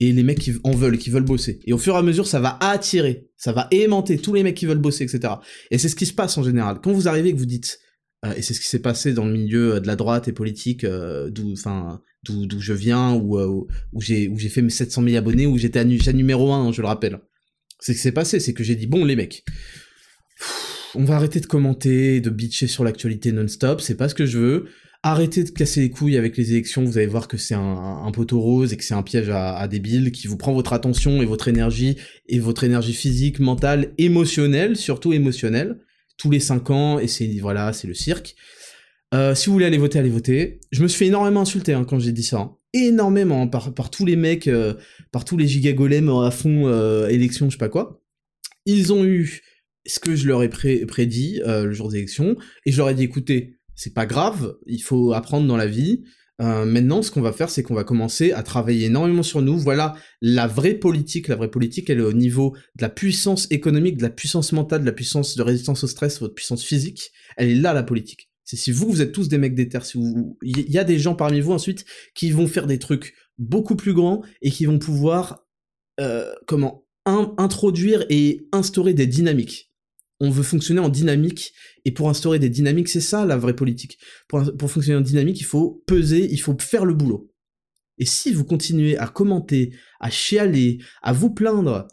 Et 0.00 0.12
les 0.12 0.24
mecs 0.24 0.40
qui 0.40 0.52
en 0.64 0.72
veulent, 0.72 0.98
qui 0.98 1.08
veulent 1.10 1.24
bosser. 1.24 1.60
Et 1.66 1.72
au 1.72 1.78
fur 1.78 1.94
et 1.94 1.98
à 1.98 2.02
mesure, 2.02 2.26
ça 2.26 2.40
va 2.40 2.58
attirer, 2.60 3.28
ça 3.36 3.52
va 3.52 3.68
aimanter 3.70 4.18
tous 4.18 4.34
les 4.34 4.42
mecs 4.42 4.56
qui 4.56 4.66
veulent 4.66 4.78
bosser, 4.78 5.04
etc. 5.04 5.34
Et 5.70 5.78
c'est 5.78 5.88
ce 5.88 5.94
qui 5.94 6.04
se 6.04 6.12
passe 6.12 6.36
en 6.36 6.42
général. 6.42 6.80
Quand 6.82 6.92
vous 6.92 7.06
arrivez 7.06 7.28
et 7.28 7.32
que 7.32 7.38
vous 7.38 7.46
dites, 7.46 7.78
euh, 8.24 8.34
et 8.34 8.42
c'est 8.42 8.54
ce 8.54 8.60
qui 8.60 8.66
s'est 8.66 8.82
passé 8.82 9.12
dans 9.12 9.24
le 9.24 9.32
milieu 9.32 9.74
euh, 9.74 9.80
de 9.80 9.86
la 9.86 9.94
droite 9.94 10.26
et 10.26 10.32
politique, 10.32 10.82
euh, 10.82 11.30
d'où, 11.30 11.54
d'où, 12.24 12.60
je 12.60 12.72
viens, 12.72 13.14
où, 13.14 13.68
j'ai, 14.00 14.28
fait 14.48 14.62
mes 14.62 14.70
700 14.70 15.04
000 15.04 15.16
abonnés, 15.16 15.46
où 15.46 15.56
j'étais 15.58 15.78
à, 15.78 15.84
numéro 15.84 16.52
1, 16.52 16.72
je 16.72 16.82
le 16.82 16.88
rappelle. 16.88 17.20
C'est 17.78 17.92
ce 17.92 17.98
qui 17.98 18.02
s'est 18.02 18.12
passé, 18.12 18.40
c'est 18.40 18.52
que 18.52 18.64
j'ai 18.64 18.74
dit, 18.74 18.88
bon, 18.88 19.04
les 19.04 19.14
mecs, 19.14 19.44
on 20.96 21.04
va 21.04 21.14
arrêter 21.14 21.38
de 21.38 21.46
commenter, 21.46 22.20
de 22.20 22.30
bitcher 22.30 22.66
sur 22.66 22.82
l'actualité 22.82 23.30
non-stop, 23.30 23.80
c'est 23.80 23.96
pas 23.96 24.08
ce 24.08 24.14
que 24.14 24.26
je 24.26 24.38
veux 24.38 24.68
arrêtez 25.04 25.44
de 25.44 25.50
casser 25.50 25.82
les 25.82 25.90
couilles 25.90 26.16
avec 26.16 26.36
les 26.38 26.52
élections, 26.52 26.82
vous 26.82 26.96
allez 26.96 27.06
voir 27.06 27.28
que 27.28 27.36
c'est 27.36 27.54
un, 27.54 28.10
poteau 28.12 28.40
rose 28.40 28.72
et 28.72 28.78
que 28.78 28.82
c'est 28.82 28.94
un 28.94 29.02
piège 29.02 29.28
à, 29.28 29.54
à 29.54 29.68
débile 29.68 30.10
qui 30.12 30.26
vous 30.26 30.38
prend 30.38 30.54
votre 30.54 30.72
attention 30.72 31.20
et 31.20 31.26
votre 31.26 31.46
énergie, 31.46 31.96
et 32.26 32.38
votre 32.38 32.64
énergie 32.64 32.94
physique, 32.94 33.38
mentale, 33.38 33.92
émotionnelle, 33.98 34.76
surtout 34.76 35.12
émotionnelle, 35.12 35.78
tous 36.16 36.30
les 36.30 36.40
cinq 36.40 36.70
ans, 36.70 36.98
et 36.98 37.06
c'est, 37.06 37.26
voilà, 37.38 37.74
c'est 37.74 37.86
le 37.86 37.92
cirque. 37.92 38.34
Euh, 39.12 39.34
si 39.34 39.46
vous 39.46 39.52
voulez 39.52 39.66
aller 39.66 39.76
voter, 39.76 39.98
allez 39.98 40.08
voter. 40.08 40.60
Je 40.72 40.82
me 40.82 40.88
suis 40.88 41.06
énormément 41.06 41.42
insulter 41.42 41.74
hein, 41.74 41.84
quand 41.84 41.98
j'ai 41.98 42.12
dit 42.12 42.22
ça. 42.22 42.38
Hein. 42.38 42.56
Énormément, 42.72 43.46
par, 43.46 43.74
par 43.74 43.90
tous 43.90 44.06
les 44.06 44.16
mecs, 44.16 44.48
euh, 44.48 44.72
par 45.12 45.26
tous 45.26 45.36
les 45.36 45.46
gigagolems 45.46 46.08
à 46.08 46.30
fond, 46.30 46.66
euh, 46.66 47.08
élection, 47.08 47.50
je 47.50 47.52
sais 47.52 47.58
pas 47.58 47.68
quoi. 47.68 48.02
Ils 48.64 48.90
ont 48.94 49.04
eu 49.04 49.42
ce 49.84 50.00
que 50.00 50.16
je 50.16 50.26
leur 50.26 50.42
ai 50.42 50.48
prédit 50.48 51.42
le 51.44 51.72
jour 51.72 51.90
des 51.90 51.98
élections, 51.98 52.36
et 52.64 52.72
je 52.72 52.78
leur 52.78 52.88
ai 52.88 52.94
dit, 52.94 53.02
écoutez, 53.02 53.58
c'est 53.76 53.94
pas 53.94 54.06
grave, 54.06 54.56
il 54.66 54.82
faut 54.82 55.12
apprendre 55.12 55.46
dans 55.46 55.56
la 55.56 55.66
vie. 55.66 56.04
Euh, 56.40 56.64
maintenant, 56.64 57.02
ce 57.02 57.10
qu'on 57.10 57.20
va 57.20 57.32
faire, 57.32 57.48
c'est 57.48 57.62
qu'on 57.62 57.74
va 57.74 57.84
commencer 57.84 58.32
à 58.32 58.42
travailler 58.42 58.86
énormément 58.86 59.22
sur 59.22 59.40
nous. 59.40 59.56
Voilà 59.58 59.94
la 60.20 60.46
vraie 60.46 60.74
politique. 60.74 61.28
La 61.28 61.36
vraie 61.36 61.50
politique, 61.50 61.90
elle 61.90 61.98
est 61.98 62.02
au 62.04 62.12
niveau 62.12 62.56
de 62.76 62.82
la 62.82 62.88
puissance 62.88 63.46
économique, 63.50 63.98
de 63.98 64.02
la 64.02 64.10
puissance 64.10 64.52
mentale, 64.52 64.80
de 64.80 64.86
la 64.86 64.92
puissance 64.92 65.36
de 65.36 65.42
résistance 65.42 65.84
au 65.84 65.86
stress, 65.86 66.20
votre 66.20 66.34
puissance 66.34 66.64
physique. 66.64 67.12
Elle 67.36 67.50
est 67.50 67.54
là, 67.54 67.72
la 67.72 67.84
politique. 67.84 68.30
C'est 68.42 68.56
si 68.56 68.72
vous, 68.72 68.88
vous 68.88 69.00
êtes 69.00 69.12
tous 69.12 69.28
des 69.28 69.38
mecs 69.38 69.54
vous, 69.94 70.36
il 70.42 70.70
y 70.70 70.78
a 70.78 70.84
des 70.84 70.98
gens 70.98 71.14
parmi 71.14 71.40
vous 71.40 71.52
ensuite 71.52 71.84
qui 72.14 72.30
vont 72.30 72.46
faire 72.46 72.66
des 72.66 72.78
trucs 72.78 73.14
beaucoup 73.38 73.76
plus 73.76 73.94
grands 73.94 74.22
et 74.42 74.50
qui 74.50 74.66
vont 74.66 74.78
pouvoir, 74.78 75.46
euh, 76.00 76.32
comment, 76.46 76.84
introduire 77.06 78.04
et 78.08 78.48
instaurer 78.52 78.92
des 78.92 79.06
dynamiques 79.06 79.74
on 80.20 80.30
veut 80.30 80.42
fonctionner 80.42 80.80
en 80.80 80.88
dynamique, 80.88 81.52
et 81.84 81.92
pour 81.92 82.08
instaurer 82.08 82.38
des 82.38 82.48
dynamiques, 82.48 82.88
c'est 82.88 83.00
ça 83.00 83.26
la 83.26 83.36
vraie 83.36 83.56
politique. 83.56 83.98
Pour, 84.28 84.70
fonctionner 84.70 84.98
en 84.98 85.02
dynamique, 85.02 85.40
il 85.40 85.44
faut 85.44 85.82
peser, 85.86 86.28
il 86.30 86.38
faut 86.38 86.56
faire 86.58 86.84
le 86.84 86.94
boulot. 86.94 87.30
Et 87.98 88.06
si 88.06 88.32
vous 88.32 88.44
continuez 88.44 88.96
à 88.98 89.06
commenter, 89.06 89.72
à 90.00 90.10
chialer, 90.10 90.78
à 91.02 91.12
vous 91.12 91.30
plaindre, 91.30 91.86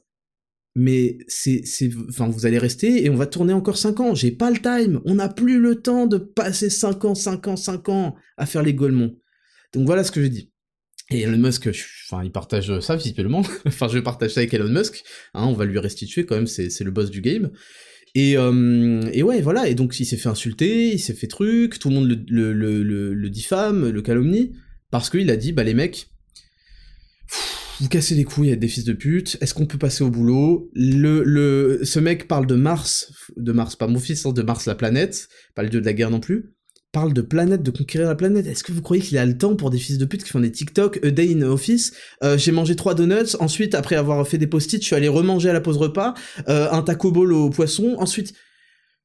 mais 0.73 1.17
c'est, 1.27 1.63
enfin, 2.09 2.29
vous 2.29 2.45
allez 2.45 2.57
rester 2.57 3.03
et 3.03 3.09
on 3.09 3.15
va 3.15 3.25
tourner 3.25 3.53
encore 3.53 3.77
5 3.77 3.99
ans. 3.99 4.15
J'ai 4.15 4.31
pas 4.31 4.49
le 4.49 4.59
time. 4.59 5.01
On 5.05 5.15
n'a 5.15 5.27
plus 5.27 5.59
le 5.59 5.81
temps 5.81 6.07
de 6.07 6.17
passer 6.17 6.69
5 6.69 7.05
ans, 7.05 7.15
5 7.15 7.47
ans, 7.49 7.57
5 7.57 7.89
ans 7.89 8.15
à 8.37 8.45
faire 8.45 8.63
les 8.63 8.73
golemons. 8.73 9.17
Donc 9.73 9.85
voilà 9.85 10.03
ce 10.03 10.11
que 10.11 10.21
je 10.21 10.27
dis. 10.27 10.51
Et 11.09 11.21
Elon 11.21 11.37
Musk, 11.37 11.69
enfin, 12.07 12.23
il 12.23 12.31
partage 12.31 12.79
ça 12.79 12.95
visiblement. 12.95 13.43
enfin, 13.65 13.89
je 13.89 13.99
partage 13.99 14.31
ça 14.31 14.39
avec 14.39 14.53
Elon 14.53 14.69
Musk. 14.69 15.03
Hein, 15.33 15.45
on 15.45 15.53
va 15.53 15.65
lui 15.65 15.77
restituer 15.77 16.25
quand 16.25 16.35
même, 16.35 16.47
c'est 16.47 16.79
le 16.79 16.91
boss 16.91 17.09
du 17.09 17.19
game. 17.19 17.51
Et, 18.13 18.37
euh, 18.37 19.09
et 19.13 19.23
ouais, 19.23 19.41
voilà, 19.41 19.69
et 19.69 19.75
donc 19.75 19.99
il 19.99 20.05
s'est 20.05 20.17
fait 20.17 20.29
insulter, 20.29 20.91
il 20.91 20.99
s'est 20.99 21.13
fait 21.13 21.27
truc, 21.27 21.79
tout 21.79 21.89
le 21.89 21.95
monde 21.95 22.25
le, 22.29 22.51
le, 22.51 22.83
le, 22.83 23.13
le 23.13 23.29
diffame, 23.29 23.89
le 23.89 24.01
calomnie, 24.01 24.51
parce 24.89 25.09
qu'il 25.09 25.29
a 25.29 25.37
dit, 25.37 25.53
bah 25.53 25.63
les 25.63 25.73
mecs, 25.73 26.09
vous 27.79 27.87
cassez 27.87 28.13
les 28.15 28.25
couilles 28.25 28.51
à 28.51 28.57
des 28.57 28.67
fils 28.67 28.83
de 28.83 28.93
pute, 28.93 29.37
est-ce 29.39 29.53
qu'on 29.53 29.65
peut 29.65 29.77
passer 29.77 30.03
au 30.03 30.09
boulot? 30.09 30.69
Le, 30.75 31.23
le, 31.23 31.79
Ce 31.83 31.99
mec 31.99 32.27
parle 32.27 32.45
de 32.47 32.55
Mars, 32.55 33.13
de 33.37 33.53
Mars, 33.53 33.77
pas 33.77 33.87
mon 33.87 33.99
fils, 33.99 34.25
hein, 34.25 34.33
de 34.33 34.41
Mars 34.41 34.65
la 34.65 34.75
planète, 34.75 35.29
pas 35.55 35.63
le 35.63 35.69
dieu 35.69 35.79
de 35.79 35.85
la 35.85 35.93
guerre 35.93 36.11
non 36.11 36.19
plus, 36.19 36.53
parle 36.91 37.13
de 37.13 37.21
planète, 37.21 37.63
de 37.63 37.71
conquérir 37.71 38.07
la 38.07 38.15
planète. 38.15 38.47
Est-ce 38.47 38.63
que 38.63 38.71
vous 38.71 38.81
croyez 38.81 39.01
qu'il 39.01 39.17
a 39.17 39.25
le 39.25 39.37
temps 39.37 39.55
pour 39.55 39.69
des 39.69 39.77
fils 39.77 39.97
de 39.97 40.05
pute 40.05 40.23
qui 40.23 40.29
font 40.29 40.41
des 40.41 40.51
TikTok, 40.51 41.03
a 41.03 41.11
day 41.11 41.33
in 41.33 41.41
office? 41.41 41.93
Euh, 42.23 42.37
J'ai 42.37 42.51
mangé 42.51 42.75
trois 42.75 42.95
donuts, 42.95 43.35
ensuite, 43.39 43.75
après 43.75 43.95
avoir 43.95 44.27
fait 44.27 44.37
des 44.37 44.47
post-it, 44.47 44.81
je 44.81 44.85
suis 44.85 44.95
allé 44.95 45.07
remanger 45.07 45.49
à 45.49 45.53
la 45.53 45.61
pause 45.61 45.77
repas, 45.77 46.13
euh, 46.49 46.69
un 46.71 46.81
taco 46.81 47.11
ball 47.11 47.33
au 47.33 47.49
poisson, 47.49 47.95
ensuite... 47.97 48.33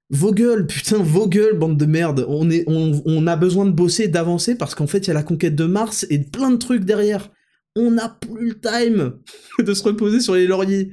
Vos 0.09 0.33
gueules, 0.33 0.67
putain, 0.69 0.99
vos 0.99 1.29
gueules, 1.29 1.59
bande 1.59 1.77
de 1.77 1.87
merde. 1.87 2.25
On, 2.29 2.49
est, 2.49 2.65
on 2.69 3.27
a 3.27 3.35
besoin 3.35 3.67
de 3.67 3.73
bosser, 3.73 4.07
d'avancer, 4.07 4.55
parce 4.55 4.77
qu'en 4.77 4.87
fait, 4.87 4.99
il 4.99 5.09
y 5.09 5.11
a 5.11 5.15
la 5.15 5.25
conquête 5.25 5.57
de 5.57 5.65
Mars 5.65 6.07
et 6.11 6.21
plein 6.21 6.53
de 6.53 6.59
trucs 6.59 6.85
derrière. 6.85 7.33
On 7.75 7.91
n'a 7.91 8.09
plus 8.09 8.51
le 8.51 8.61
time 8.61 9.15
de 9.59 9.75
se 9.75 9.83
reposer 9.83 10.21
sur 10.21 10.37
les 10.37 10.47
lauriers. 10.47 10.93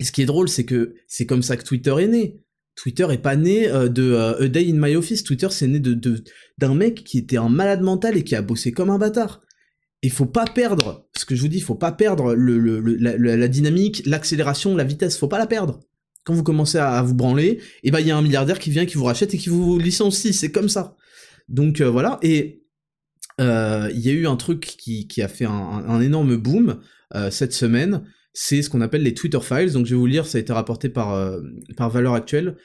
Et 0.00 0.04
ce 0.04 0.12
qui 0.12 0.22
est 0.22 0.26
drôle, 0.26 0.48
c'est 0.48 0.64
que 0.64 0.94
c'est 1.06 1.26
comme 1.26 1.42
ça 1.42 1.56
que 1.56 1.64
Twitter 1.64 1.94
est 1.98 2.08
né. 2.08 2.40
Twitter 2.78 3.08
est 3.10 3.18
pas 3.18 3.34
né 3.34 3.68
euh, 3.68 3.88
de 3.88 4.12
euh, 4.12 4.44
A 4.44 4.48
Day 4.48 4.70
in 4.70 4.76
My 4.78 4.94
Office. 4.94 5.24
Twitter, 5.24 5.48
c'est 5.50 5.66
né 5.66 5.80
de 5.80 6.22
d'un 6.58 6.74
mec 6.74 7.02
qui 7.02 7.18
était 7.18 7.36
un 7.36 7.48
malade 7.48 7.82
mental 7.82 8.16
et 8.16 8.22
qui 8.22 8.36
a 8.36 8.42
bossé 8.42 8.70
comme 8.70 8.88
un 8.90 8.98
bâtard. 8.98 9.42
Il 10.02 10.12
faut 10.12 10.26
pas 10.26 10.44
perdre, 10.44 11.08
ce 11.16 11.24
que 11.24 11.34
je 11.34 11.40
vous 11.40 11.48
dis, 11.48 11.56
il 11.56 11.62
faut 11.62 11.74
pas 11.74 11.90
perdre 11.90 12.36
la, 12.36 13.48
dynamique, 13.48 14.02
l'accélération, 14.06 14.76
la 14.76 14.84
vitesse, 14.84 15.18
faut 15.18 15.26
pas 15.26 15.38
la 15.38 15.48
perdre. 15.48 15.80
Quand 16.24 16.34
vous 16.34 16.44
commencez 16.44 16.78
à, 16.78 17.02
vous 17.02 17.14
branler, 17.14 17.46
et 17.46 17.60
eh 17.84 17.90
ben 17.90 17.98
il 17.98 18.06
y 18.06 18.12
a 18.12 18.16
un 18.16 18.22
milliardaire 18.22 18.60
qui 18.60 18.70
vient, 18.70 18.86
qui 18.86 18.96
vous 18.96 19.04
rachète 19.04 19.34
et 19.34 19.38
qui 19.38 19.48
vous 19.48 19.76
licencie, 19.78 20.32
c'est 20.32 20.52
comme 20.52 20.68
ça. 20.68 20.94
Donc 21.48 21.80
euh, 21.80 21.90
voilà, 21.90 22.20
et 22.22 22.62
il 23.40 24.00
y 24.00 24.08
a 24.08 24.12
eu 24.12 24.28
un 24.28 24.36
truc 24.36 24.60
qui 24.60 25.22
a 25.22 25.26
fait 25.26 25.46
un, 25.46 26.00
énorme 26.00 26.36
boom 26.36 26.80
cette 27.30 27.52
semaine, 27.52 28.02
c'est 28.40 28.62
ce 28.62 28.70
qu'on 28.70 28.80
appelle 28.82 29.02
les 29.02 29.14
Twitter 29.14 29.40
Files. 29.42 29.72
Donc 29.72 29.86
je 29.86 29.90
vais 29.90 29.98
vous 29.98 30.06
lire, 30.06 30.24
ça 30.24 30.38
a 30.38 30.40
été 30.40 30.52
rapporté 30.52 30.88
par, 30.88 31.12
euh, 31.12 31.40
par 31.76 31.90
Valeur 31.90 32.14
Actuelle. 32.14 32.56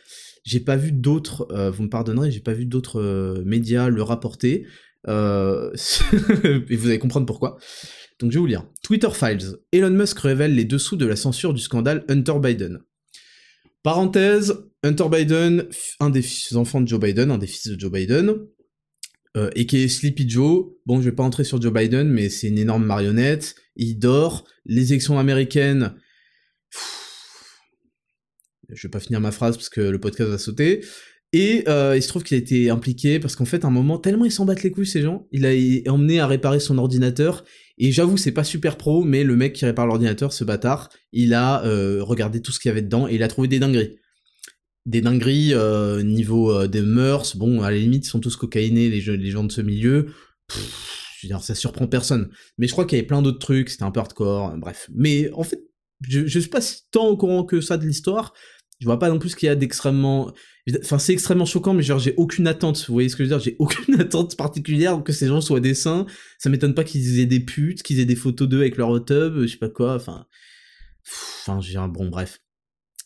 J'ai 0.43 0.59
pas 0.59 0.76
vu 0.76 0.91
d'autres, 0.91 1.47
euh, 1.51 1.71
vous 1.71 1.82
me 1.82 1.89
pardonnerez, 1.89 2.30
j'ai 2.30 2.41
pas 2.41 2.53
vu 2.53 2.67
d'autres 2.67 3.01
euh, 3.01 3.41
médias 3.43 3.89
le 3.89 4.03
rapporter. 4.03 4.67
et 5.07 5.09
vous 5.09 6.88
allez 6.88 6.99
comprendre 6.99 7.26
pourquoi. 7.26 7.57
Donc 8.19 8.32
je 8.32 8.38
vais 8.38 8.39
vous 8.39 8.45
lire. 8.45 8.65
Twitter 8.84 9.09
Files. 9.11 9.57
Elon 9.71 9.89
Musk 9.89 10.19
révèle 10.19 10.53
les 10.53 10.63
dessous 10.63 10.95
de 10.95 11.07
la 11.07 11.15
censure 11.15 11.55
du 11.55 11.61
scandale 11.61 12.05
Hunter 12.07 12.39
Biden. 12.39 12.80
Parenthèse, 13.82 14.53
Hunter 14.84 15.09
Biden, 15.11 15.65
un 15.99 16.11
des 16.11 16.24
enfants 16.53 16.82
de 16.82 16.88
Joe 16.88 16.99
Biden, 16.99 17.32
un 17.32 17.39
des 17.39 17.47
fils 17.47 17.67
de 17.67 17.80
Joe 17.80 17.91
Biden, 17.91 18.36
et 19.55 19.65
qui 19.65 19.78
est 19.78 19.88
Sleepy 19.89 20.30
Joe. 20.30 20.67
Bon, 20.86 21.01
je 21.01 21.09
vais 21.09 21.15
pas 21.15 21.24
entrer 21.24 21.43
sur 21.43 21.61
Joe 21.61 21.74
Biden, 21.74 22.07
mais 22.07 22.30
c'est 22.30 22.47
une 22.47 22.59
énorme 22.59 22.86
marionnette. 22.86 23.55
Il 23.76 23.99
dort. 23.99 24.45
Les 24.65 24.91
élections 24.91 25.19
américaines. 25.19 25.95
Je 28.69 28.88
vais 28.88 28.91
pas 28.91 28.99
finir 28.99 29.19
ma 29.19 29.32
phrase 29.32 29.57
parce 29.57 29.69
que 29.69 29.82
le 29.82 29.99
podcast 29.99 30.30
va 30.30 30.38
sauter. 30.38 30.82
Et 31.34 31.63
euh, 31.67 31.97
il 31.97 32.03
se 32.03 32.07
trouve 32.07 32.24
qu'il 32.24 32.36
a 32.36 32.39
été 32.39 32.69
impliqué 32.69 33.19
parce 33.19 33.36
qu'en 33.36 33.45
fait, 33.45 33.65
à 33.65 33.67
un 33.67 33.71
moment, 33.71 33.97
tellement 33.97 34.26
ils 34.26 34.32
s'en 34.32 34.45
battent 34.45 34.61
les 34.61 34.69
couilles 34.69 34.86
ces 34.86 35.01
gens, 35.01 35.28
il 35.32 35.47
a 35.47 35.91
emmené 35.91 36.19
à 36.19 36.28
réparer 36.28 36.59
son 36.59 36.78
ordinateur. 36.78 37.43
Et 37.80 37.91
j'avoue, 37.91 38.17
c'est 38.17 38.32
pas 38.32 38.43
super 38.43 38.78
pro, 38.78 39.03
mais 39.03 39.24
le 39.24 39.36
mec 39.36 39.53
qui 39.53 39.65
répare 39.65 39.88
l'ordinateur, 39.88 40.32
ce 40.32 40.43
bâtard, 40.43 40.89
il 41.11 41.34
a 41.34 41.65
euh, 41.65 42.03
regardé 42.03 42.39
tout 42.39 42.51
ce 42.51 42.59
qu'il 42.59 42.69
y 42.69 42.71
avait 42.71 42.84
dedans 42.84 43.07
et 43.07 43.15
il 43.15 43.24
a 43.24 43.28
trouvé 43.28 43.47
des 43.47 43.57
dingueries. 43.57 43.97
Des 44.86 45.01
dingueries 45.01 45.55
euh, 45.55 46.03
niveau 46.03 46.67
des 46.67 46.82
mœurs. 46.82 47.36
Bon, 47.36 47.63
à 47.63 47.71
la 47.71 47.78
limite, 47.78 48.05
ils 48.05 48.09
sont 48.09 48.19
tous 48.19 48.36
cocaïnés 48.36 48.89
les, 48.89 49.01
les 49.17 49.32
gens 49.32 49.43
de 49.43 49.51
ce 49.51 49.61
milieu. 49.61 50.09
Je 51.24 51.28
veux 51.28 51.34
dire, 51.34 51.43
ça 51.43 51.55
surprend 51.55 51.88
personne. 51.88 52.30
Mais 52.57 52.67
je 52.67 52.74
crois 52.74 52.86
qu'il 52.86 52.97
y 52.97 52.99
avait 52.99 53.07
plein 53.07 53.21
d'autres 53.21 53.39
trucs. 53.39 53.69
C'était 53.69 53.84
un 53.84 53.91
peu 53.91 53.99
hardcore. 53.99 54.57
Bref. 54.57 54.89
Mais 54.93 55.32
en 55.34 55.43
fait, 55.43 55.63
je, 56.01 56.26
je 56.28 56.39
suis 56.39 56.49
pas 56.49 56.61
si 56.61 56.82
tant 56.91 57.07
au 57.07 57.17
courant 57.17 57.43
que 57.43 57.61
ça 57.61 57.78
de 57.78 57.86
l'histoire 57.86 58.34
je 58.84 58.86
vois 58.86 58.99
pas 58.99 59.09
non 59.09 59.17
plus 59.17 59.30
ce 59.30 59.36
qu'il 59.38 59.47
y 59.47 59.49
a 59.49 59.55
d'extrêmement 59.55 60.34
enfin 60.82 60.99
c'est 60.99 61.13
extrêmement 61.13 61.45
choquant 61.45 61.74
mais 61.74 61.84
genre 61.84 61.99
j'ai 61.99 62.13
aucune 62.17 62.47
attente 62.47 62.86
vous 62.88 62.93
voyez 62.93 63.07
ce 63.07 63.15
que 63.15 63.24
je 63.24 63.30
veux 63.30 63.38
dire? 63.38 63.43
J'ai 63.43 63.55
aucune 63.59 63.95
attente 64.01 64.36
particulière 64.36 65.01
que 65.03 65.13
ces 65.13 65.28
gens 65.28 65.39
soient 65.39 65.61
des 65.61 65.74
saints 65.74 66.05
ça 66.38 66.49
m'étonne 66.49 66.74
pas 66.74 66.84
qu'ils 66.84 67.19
aient 67.19 67.26
des 67.26 67.39
putes 67.39 67.82
qu'ils 67.82 68.01
aient 68.01 68.05
des 68.05 68.17
photos 68.17 68.49
d'eux 68.49 68.59
avec 68.59 68.76
leur 68.76 68.89
hot 68.89 68.99
tub 68.99 69.41
je 69.41 69.47
sais 69.47 69.57
pas 69.57 69.69
quoi 69.69 69.95
enfin 69.95 70.26
enfin 71.47 71.61
j'ai 71.61 71.78
un 71.78 71.88
bon 71.88 72.09
bref 72.09 72.41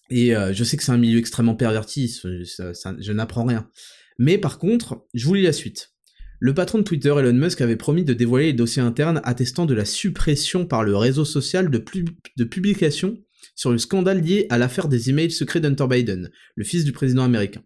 et 0.10 0.36
euh, 0.36 0.52
je 0.52 0.64
sais 0.64 0.78
que 0.78 0.84
c'est 0.84 0.92
un 0.92 0.98
milieu 0.98 1.20
extrêmement 1.20 1.56
perverti 1.56 2.20
je 2.24 3.12
n'apprends 3.12 3.46
rien 3.46 3.70
mais 4.18 4.40
par 4.40 4.58
contre 4.58 5.06
je 5.14 5.26
vous 5.28 5.36
lis 5.36 5.44
la 5.44 5.54
suite 5.54 5.92
le 6.40 6.54
patron 6.54 6.80
de 6.80 6.84
Twitter, 6.84 7.14
Elon 7.18 7.34
Musk, 7.34 7.62
avait 7.62 7.76
promis 7.76 8.04
de 8.04 8.14
dévoiler 8.14 8.48
les 8.48 8.54
dossiers 8.54 8.82
internes 8.82 9.22
attestant 9.24 9.66
de 9.66 9.74
la 9.74 9.86
suppression 9.86 10.66
par 10.66 10.84
le 10.84 10.96
réseau 10.96 11.26
social 11.26 11.70
de, 11.70 12.44
publications 12.44 13.18
sur 13.56 13.72
le 13.72 13.78
scandale 13.78 14.22
lié 14.22 14.46
à 14.50 14.58
l'affaire 14.58 14.88
des 14.88 15.10
emails 15.10 15.32
secrets 15.32 15.60
d'Hunter 15.60 15.88
Biden, 15.90 16.30
le 16.56 16.64
fils 16.64 16.84
du 16.84 16.92
président 16.92 17.24
américain. 17.24 17.64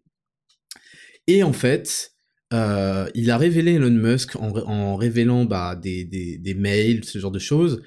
Et 1.28 1.44
en 1.44 1.54
fait, 1.54 2.14
euh, 2.54 3.10
il 3.14 3.30
a 3.30 3.38
révélé 3.38 3.74
Elon 3.74 3.92
Musk 3.92 4.38
en, 4.38 4.96
révélant 4.96 5.46
bah, 5.46 5.76
des, 5.76 6.56
mails, 6.58 7.04
ce 7.04 7.20
genre 7.20 7.32
de 7.32 7.40
choses, 7.40 7.82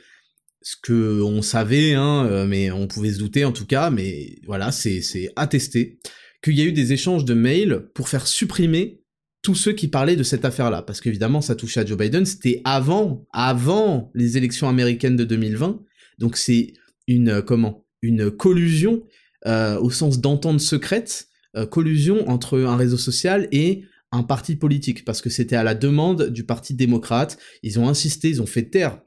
ce 0.60 0.76
que 0.82 1.22
on 1.22 1.40
savait, 1.40 1.94
hein, 1.94 2.26
euh, 2.26 2.46
mais 2.46 2.70
on 2.70 2.86
pouvait 2.86 3.12
se 3.12 3.18
douter 3.18 3.44
en 3.44 3.52
tout 3.52 3.66
cas, 3.66 3.90
mais 3.90 4.38
voilà, 4.46 4.70
c'est 4.70 5.02
attesté 5.36 5.98
qu'il 6.42 6.54
y 6.54 6.60
a 6.60 6.64
eu 6.64 6.72
des 6.72 6.92
échanges 6.92 7.24
de 7.24 7.32
mails 7.32 7.88
pour 7.94 8.10
faire 8.10 8.26
supprimer 8.26 9.03
tous 9.44 9.54
ceux 9.54 9.72
qui 9.72 9.88
parlaient 9.88 10.16
de 10.16 10.22
cette 10.22 10.46
affaire-là, 10.46 10.82
parce 10.82 11.00
qu'évidemment 11.02 11.42
ça 11.42 11.54
touchait 11.54 11.80
à 11.80 11.86
Joe 11.86 11.98
Biden, 11.98 12.24
c'était 12.24 12.62
avant, 12.64 13.26
avant 13.32 14.10
les 14.14 14.38
élections 14.38 14.68
américaines 14.68 15.16
de 15.16 15.24
2020, 15.24 15.80
donc 16.18 16.36
c'est 16.38 16.72
une 17.06 17.28
euh, 17.28 17.42
comment? 17.42 17.84
Une 18.00 18.30
collusion 18.30 19.04
euh, 19.46 19.78
au 19.78 19.90
sens 19.90 20.20
d'entente 20.20 20.60
secrète, 20.60 21.28
euh, 21.56 21.66
collusion 21.66 22.28
entre 22.28 22.58
un 22.60 22.76
réseau 22.76 22.96
social 22.96 23.46
et 23.52 23.84
un 24.12 24.22
parti 24.22 24.56
politique, 24.56 25.04
parce 25.04 25.20
que 25.20 25.28
c'était 25.28 25.56
à 25.56 25.62
la 25.62 25.74
demande 25.74 26.30
du 26.30 26.44
Parti 26.44 26.72
démocrate. 26.72 27.36
Ils 27.62 27.78
ont 27.78 27.88
insisté, 27.88 28.30
ils 28.30 28.40
ont 28.40 28.46
fait 28.46 28.70
taire. 28.70 29.00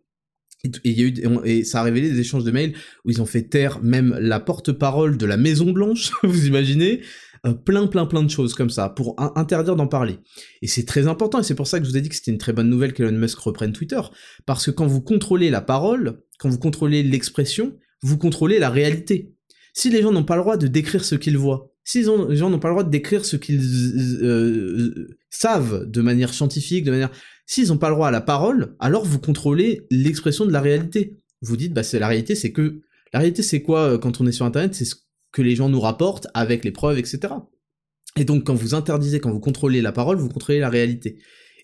Et, 0.64 0.92
y 0.92 1.02
a 1.02 1.08
eu, 1.08 1.14
et 1.46 1.64
ça 1.64 1.80
a 1.80 1.84
révélé 1.84 2.12
des 2.12 2.20
échanges 2.20 2.44
de 2.44 2.52
mails 2.52 2.74
où 3.06 3.12
ils 3.12 3.22
ont 3.22 3.26
fait 3.26 3.44
taire 3.44 3.82
même 3.82 4.18
la 4.20 4.40
porte-parole 4.40 5.18
de 5.18 5.26
la 5.26 5.38
Maison 5.38 5.72
Blanche, 5.72 6.12
vous 6.24 6.46
imaginez? 6.46 7.02
Euh, 7.48 7.54
plein 7.54 7.88
plein 7.88 8.06
plein 8.06 8.24
de 8.24 8.30
choses 8.30 8.54
comme 8.54 8.70
ça 8.70 8.90
pour 8.90 9.16
interdire 9.38 9.76
d'en 9.76 9.88
parler. 9.88 10.20
Et 10.62 10.68
c'est 10.68 10.86
très 10.86 11.08
important 11.08 11.40
et 11.40 11.44
c'est 11.44 11.56
pour 11.56 11.68
ça 11.68 11.80
que 11.80 11.86
je 11.86 11.90
vous 11.90 11.98
ai 11.98 12.02
dit 12.02 12.10
que 12.10 12.16
c'était 12.16 12.32
une 12.32 12.38
très 12.38 12.54
bonne 12.54 12.70
nouvelle 12.70 12.94
qu'Elon 12.94 13.18
Musk 13.18 13.40
reprenne 13.40 13.74
Twitter 13.74 14.02
parce 14.46 14.66
que 14.66 14.72
quand 14.72 14.88
vous 14.88 15.02
contrôlez 15.02 15.50
la 15.50 15.62
parole, 15.62 16.22
quand 16.40 16.50
vous 16.50 16.60
contrôlez 16.60 17.04
l'expression, 17.04 17.76
vous 18.04 18.18
contrôlez 18.18 18.60
la 18.60 18.70
réalité. 18.70 19.34
Si 19.74 19.90
les 19.90 20.02
gens 20.02 20.12
n'ont 20.12 20.24
pas 20.24 20.36
le 20.36 20.42
droit 20.42 20.58
de 20.58 20.68
décrire 20.68 21.06
ce 21.06 21.16
qu'ils 21.16 21.38
voient, 21.38 21.72
si 21.84 22.00
les 22.00 22.36
gens 22.36 22.50
n'ont 22.50 22.60
pas 22.60 22.68
le 22.68 22.74
droit 22.74 22.84
de 22.84 22.90
décrire 22.90 23.24
ce 23.24 23.38
qu'ils 23.38 24.20
euh, 24.22 25.08
savent 25.30 25.90
de 25.90 26.02
manière 26.02 26.34
scientifique, 26.34 26.84
de 26.84 26.92
manière... 26.92 27.12
S'ils 27.46 27.70
n'ont 27.70 27.78
pas 27.78 27.88
le 27.88 27.96
droit 27.96 28.10
à 28.10 28.12
la 28.12 28.20
parole, 28.20 28.76
alors 28.80 29.06
vous 29.06 29.20
contrôlez 29.20 29.88
l'expression 29.90 30.46
de 30.46 30.52
la 30.52 30.60
réalité. 30.60 31.16
Vous 31.42 31.56
dites, 31.56 31.74
bah 31.74 31.84
c'est 31.84 32.00
la 32.00 32.10
réalité, 32.10 32.36
c'est 32.36 32.52
que... 32.52 32.82
La 33.14 33.20
réalité, 33.20 33.42
c'est 33.42 33.62
quoi 33.62 33.94
euh, 33.94 33.98
quand 33.98 34.20
on 34.20 34.28
est 34.28 34.34
sur 34.34 34.46
Internet? 34.46 34.76
C'est 34.76 34.84
ce 34.84 34.96
que 35.38 35.44
les 35.44 35.56
gens 35.56 35.70
nous 35.70 35.80
rapportent 35.80 36.28
avec 36.34 36.66
les 36.66 36.72
preuves, 36.72 36.98
etc. 36.98 37.36
Et 38.16 38.26
donc, 38.26 38.44
quand 38.44 38.56
vous 38.56 38.74
interdisez, 38.74 39.20
quand 39.20 39.32
vous 39.32 39.40
contrôlez 39.40 39.82
la 39.84 39.92
parole, 39.92 40.18
vous 40.18 40.30
contrôlez 40.30 40.60
la 40.60 40.70
réalité. 40.70 41.20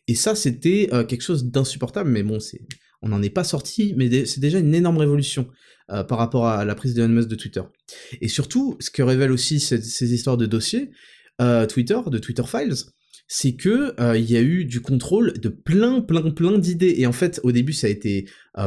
Et 0.07 0.13
ça, 0.13 0.36
c'était 0.36 0.89
euh, 0.93 1.03
quelque 1.03 1.24
chose 1.24 1.45
d'insupportable, 1.45 2.11
mais 2.11 2.21
bon, 2.21 2.39
c'est, 2.39 2.61
on 3.01 3.09
n'en 3.09 3.24
est 3.24 3.32
pas 3.32 3.43
sorti, 3.43 3.95
mais 3.97 4.26
c'est 4.26 4.41
déjà 4.41 4.59
une 4.59 4.76
énorme 4.76 4.97
révolution. 4.97 5.47
Euh, 5.91 6.01
par 6.01 6.17
rapport 6.17 6.47
à 6.47 6.63
la 6.63 6.76
prise 6.76 6.93
de 6.93 7.05
Musk 7.05 7.28
de 7.28 7.36
Twitter. 7.36 7.61
Et 8.21 8.30
surtout, 8.30 8.78
ce 8.80 8.89
que 8.89 9.03
révèlent 9.03 9.34
aussi 9.34 9.59
ces, 9.59 10.13
histoires 10.13 10.38
de 10.38 10.45
dossiers, 10.45 10.91
euh, 11.41 11.65
Twitter, 11.65 11.99
de 12.07 12.19
Twitter 12.19 12.43
Files, 12.47 12.86
c'est 13.28 13.55
que 13.55 13.99
euh, 13.99 14.17
il 14.17 14.30
y 14.30 14.38
a 14.38 14.41
eu 14.41 14.65
du 14.65 14.82
contrôle 14.82 15.34
de 15.34 15.49
plein, 15.49 16.01
plein, 16.01 16.30
plein 16.32 16.57
d'idées. 16.57 16.95
Et 16.97 17.07
en 17.07 17.11
fait, 17.11 17.39
au 17.43 17.51
début, 17.51 17.74
ça 17.74 17.88
a 17.88 17.89
été 17.89 18.26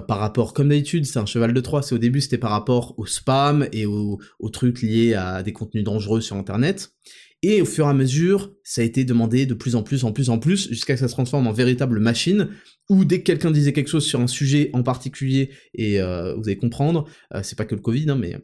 par 0.09 0.19
rapport, 0.19 0.53
comme 0.53 0.71
d'habitude, 0.71 1.07
c'est 1.07 1.21
un 1.21 1.27
cheval 1.27 1.53
de 1.53 1.61
Troie. 1.61 1.83
C'est 1.83 1.95
au 1.95 1.99
début, 1.99 2.21
c'était 2.21 2.39
par 2.39 2.51
rapport 2.51 2.99
au 2.99 3.07
spam 3.07 3.69
et 3.73 3.87
aux 3.87 4.19
trucs 4.53 4.83
liés 4.83 5.15
à 5.15 5.45
des 5.45 5.53
contenus 5.53 5.85
dangereux 5.85 6.21
sur 6.21 6.35
Internet. 6.37 6.91
Et 7.43 7.61
au 7.61 7.65
fur 7.65 7.87
et 7.87 7.91
à 7.91 7.95
mesure, 7.95 8.53
ça 8.65 8.81
a 8.81 8.85
été 8.85 9.05
demandé 9.05 9.47
de 9.47 9.55
plus 9.55 9.77
en 9.77 9.83
plus, 9.83 10.05
en 10.05 10.13
plus, 10.13 10.31
en 10.31 10.39
plus, 10.39 10.69
jusqu'à 10.69 10.95
que 10.95 11.01
ça 11.01 11.09
se 11.09 11.13
transforme 11.13 11.47
en 11.47 11.53
véritable 11.53 12.01
machine, 12.01 12.49
où 12.89 13.05
dès 13.05 13.21
que 13.21 13.25
quelqu'un 13.25 13.51
disait 13.51 13.73
quelque 13.73 13.89
chose 13.89 14.05
sur 14.05 14.21
un 14.21 14.27
sujet 14.27 14.71
en 14.73 14.83
particulier, 14.83 15.51
et 15.75 16.01
euh, 16.01 16.35
vous 16.35 16.49
allez 16.49 16.57
comprendre, 16.57 17.07
euh, 17.35 17.41
c'est 17.43 17.57
pas 17.57 17.67
que 17.67 17.75
le 17.75 17.83
Covid, 17.83 18.11
hein, 18.11 18.17
mais 18.17 18.37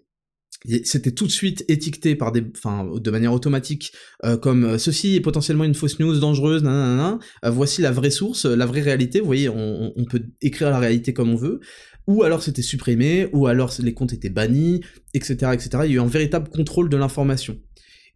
c'était 0.84 1.12
tout 1.12 1.26
de 1.26 1.32
suite 1.32 1.64
étiqueté 1.68 2.14
par 2.14 2.32
des, 2.32 2.44
enfin, 2.56 2.88
de 2.94 3.10
manière 3.10 3.32
automatique, 3.32 3.92
euh, 4.24 4.36
comme 4.36 4.78
ceci 4.78 5.16
est 5.16 5.20
potentiellement 5.20 5.64
une 5.64 5.74
fausse 5.74 5.98
news 5.98 6.18
dangereuse, 6.18 6.62
nanana, 6.62 7.18
voici 7.44 7.82
la 7.82 7.90
vraie 7.90 8.10
source, 8.10 8.44
la 8.46 8.66
vraie 8.66 8.82
réalité, 8.82 9.20
vous 9.20 9.26
voyez, 9.26 9.48
on, 9.48 9.92
on 9.96 10.04
peut 10.04 10.22
écrire 10.40 10.70
la 10.70 10.78
réalité 10.78 11.12
comme 11.12 11.30
on 11.30 11.36
veut, 11.36 11.60
ou 12.06 12.22
alors 12.22 12.42
c'était 12.42 12.62
supprimé, 12.62 13.28
ou 13.32 13.46
alors 13.46 13.72
les 13.80 13.94
comptes 13.94 14.12
étaient 14.12 14.30
bannis, 14.30 14.82
etc., 15.14 15.52
etc. 15.52 15.70
Il 15.84 15.90
y 15.90 15.92
a 15.92 15.96
eu 15.96 16.00
un 16.00 16.06
véritable 16.06 16.48
contrôle 16.48 16.88
de 16.88 16.96
l'information. 16.96 17.58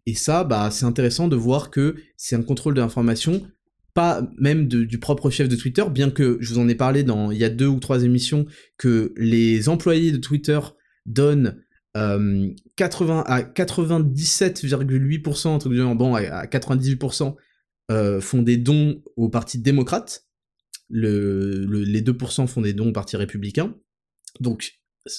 Et 0.05 0.13
ça, 0.13 0.43
bah, 0.43 0.69
c'est 0.71 0.85
intéressant 0.85 1.27
de 1.27 1.35
voir 1.35 1.69
que 1.69 1.95
c'est 2.15 2.35
un 2.35 2.41
contrôle 2.41 2.73
de 2.73 2.81
l'information, 2.81 3.45
pas 3.93 4.21
même 4.37 4.67
du 4.67 4.99
propre 4.99 5.29
chef 5.29 5.49
de 5.49 5.55
Twitter, 5.55 5.83
bien 5.91 6.11
que 6.11 6.37
je 6.39 6.53
vous 6.53 6.59
en 6.59 6.67
ai 6.69 6.75
parlé 6.75 7.03
dans 7.03 7.31
il 7.31 7.37
y 7.37 7.43
a 7.43 7.49
deux 7.49 7.67
ou 7.67 7.79
trois 7.79 8.03
émissions 8.03 8.45
que 8.77 9.13
les 9.17 9.69
employés 9.69 10.11
de 10.11 10.17
Twitter 10.17 10.59
donnent 11.05 11.57
80 12.75 13.19
euh, 13.19 13.23
à 13.25 13.41
97,8% 13.41 15.47
entre 15.47 15.69
bon 15.69 16.15
à 16.15 16.45
98% 16.45 17.35
euh, 17.89 18.19
font 18.19 18.41
des 18.41 18.57
dons 18.57 19.01
au 19.15 19.29
Parti 19.29 19.59
démocrate, 19.59 20.25
le, 20.89 21.65
les 21.65 22.01
2% 22.01 22.47
font 22.47 22.61
des 22.61 22.73
dons 22.73 22.89
au 22.89 22.91
Parti 22.91 23.15
républicain. 23.15 23.75
Donc 24.39 24.73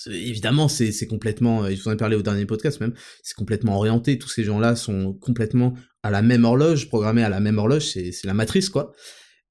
évidemment, 0.07 0.69
c'est 0.69 1.07
complètement, 1.07 1.65
euh, 1.65 1.71
je 1.71 1.81
vous 1.81 1.89
en 1.89 1.93
ai 1.93 1.97
parlé 1.97 2.17
au 2.17 2.23
dernier 2.23 2.45
podcast 2.45 2.81
même, 2.81 2.93
c'est 3.23 3.35
complètement 3.35 3.77
orienté, 3.77 4.19
tous 4.19 4.29
ces 4.29 4.45
gens-là 4.45 4.77
sont 4.77 5.15
complètement 5.15 5.75
à 6.03 6.11
la 6.11 6.21
même 6.21 6.45
horloge, 6.45 6.89
programmés 6.89 7.25
à 7.25 7.31
la 7.31 7.41
même 7.41 7.59
horloge, 7.59 7.87
c'est 7.87 8.25
la 8.25 8.35
matrice, 8.35 8.69
quoi. 8.69 8.93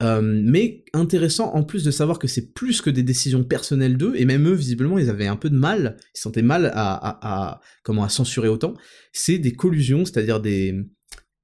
Euh, 0.04 0.22
mais 0.22 0.84
intéressant 0.94 1.56
en 1.56 1.64
plus 1.64 1.84
de 1.84 1.90
savoir 1.90 2.20
que 2.20 2.28
c'est 2.28 2.54
plus 2.54 2.82
que 2.82 2.92
des 2.92 3.02
décisions 3.02 3.44
personnelles 3.44 3.98
d'eux, 3.98 4.14
et 4.16 4.26
même 4.26 4.48
eux, 4.48 4.54
visiblement, 4.54 5.00
ils 5.00 5.10
avaient 5.10 5.28
un 5.28 5.36
peu 5.36 5.50
de 5.50 5.58
mal, 5.58 5.98
ils 6.16 6.20
sentaient 6.20 6.44
mal 6.44 6.72
à, 6.76 7.62
comment, 7.84 8.04
à 8.04 8.10
censurer 8.10 8.48
autant, 8.48 8.76
c'est 9.12 9.40
des 9.40 9.54
collusions, 9.54 10.06
c'est-à-dire 10.06 10.40
des, 10.40 10.76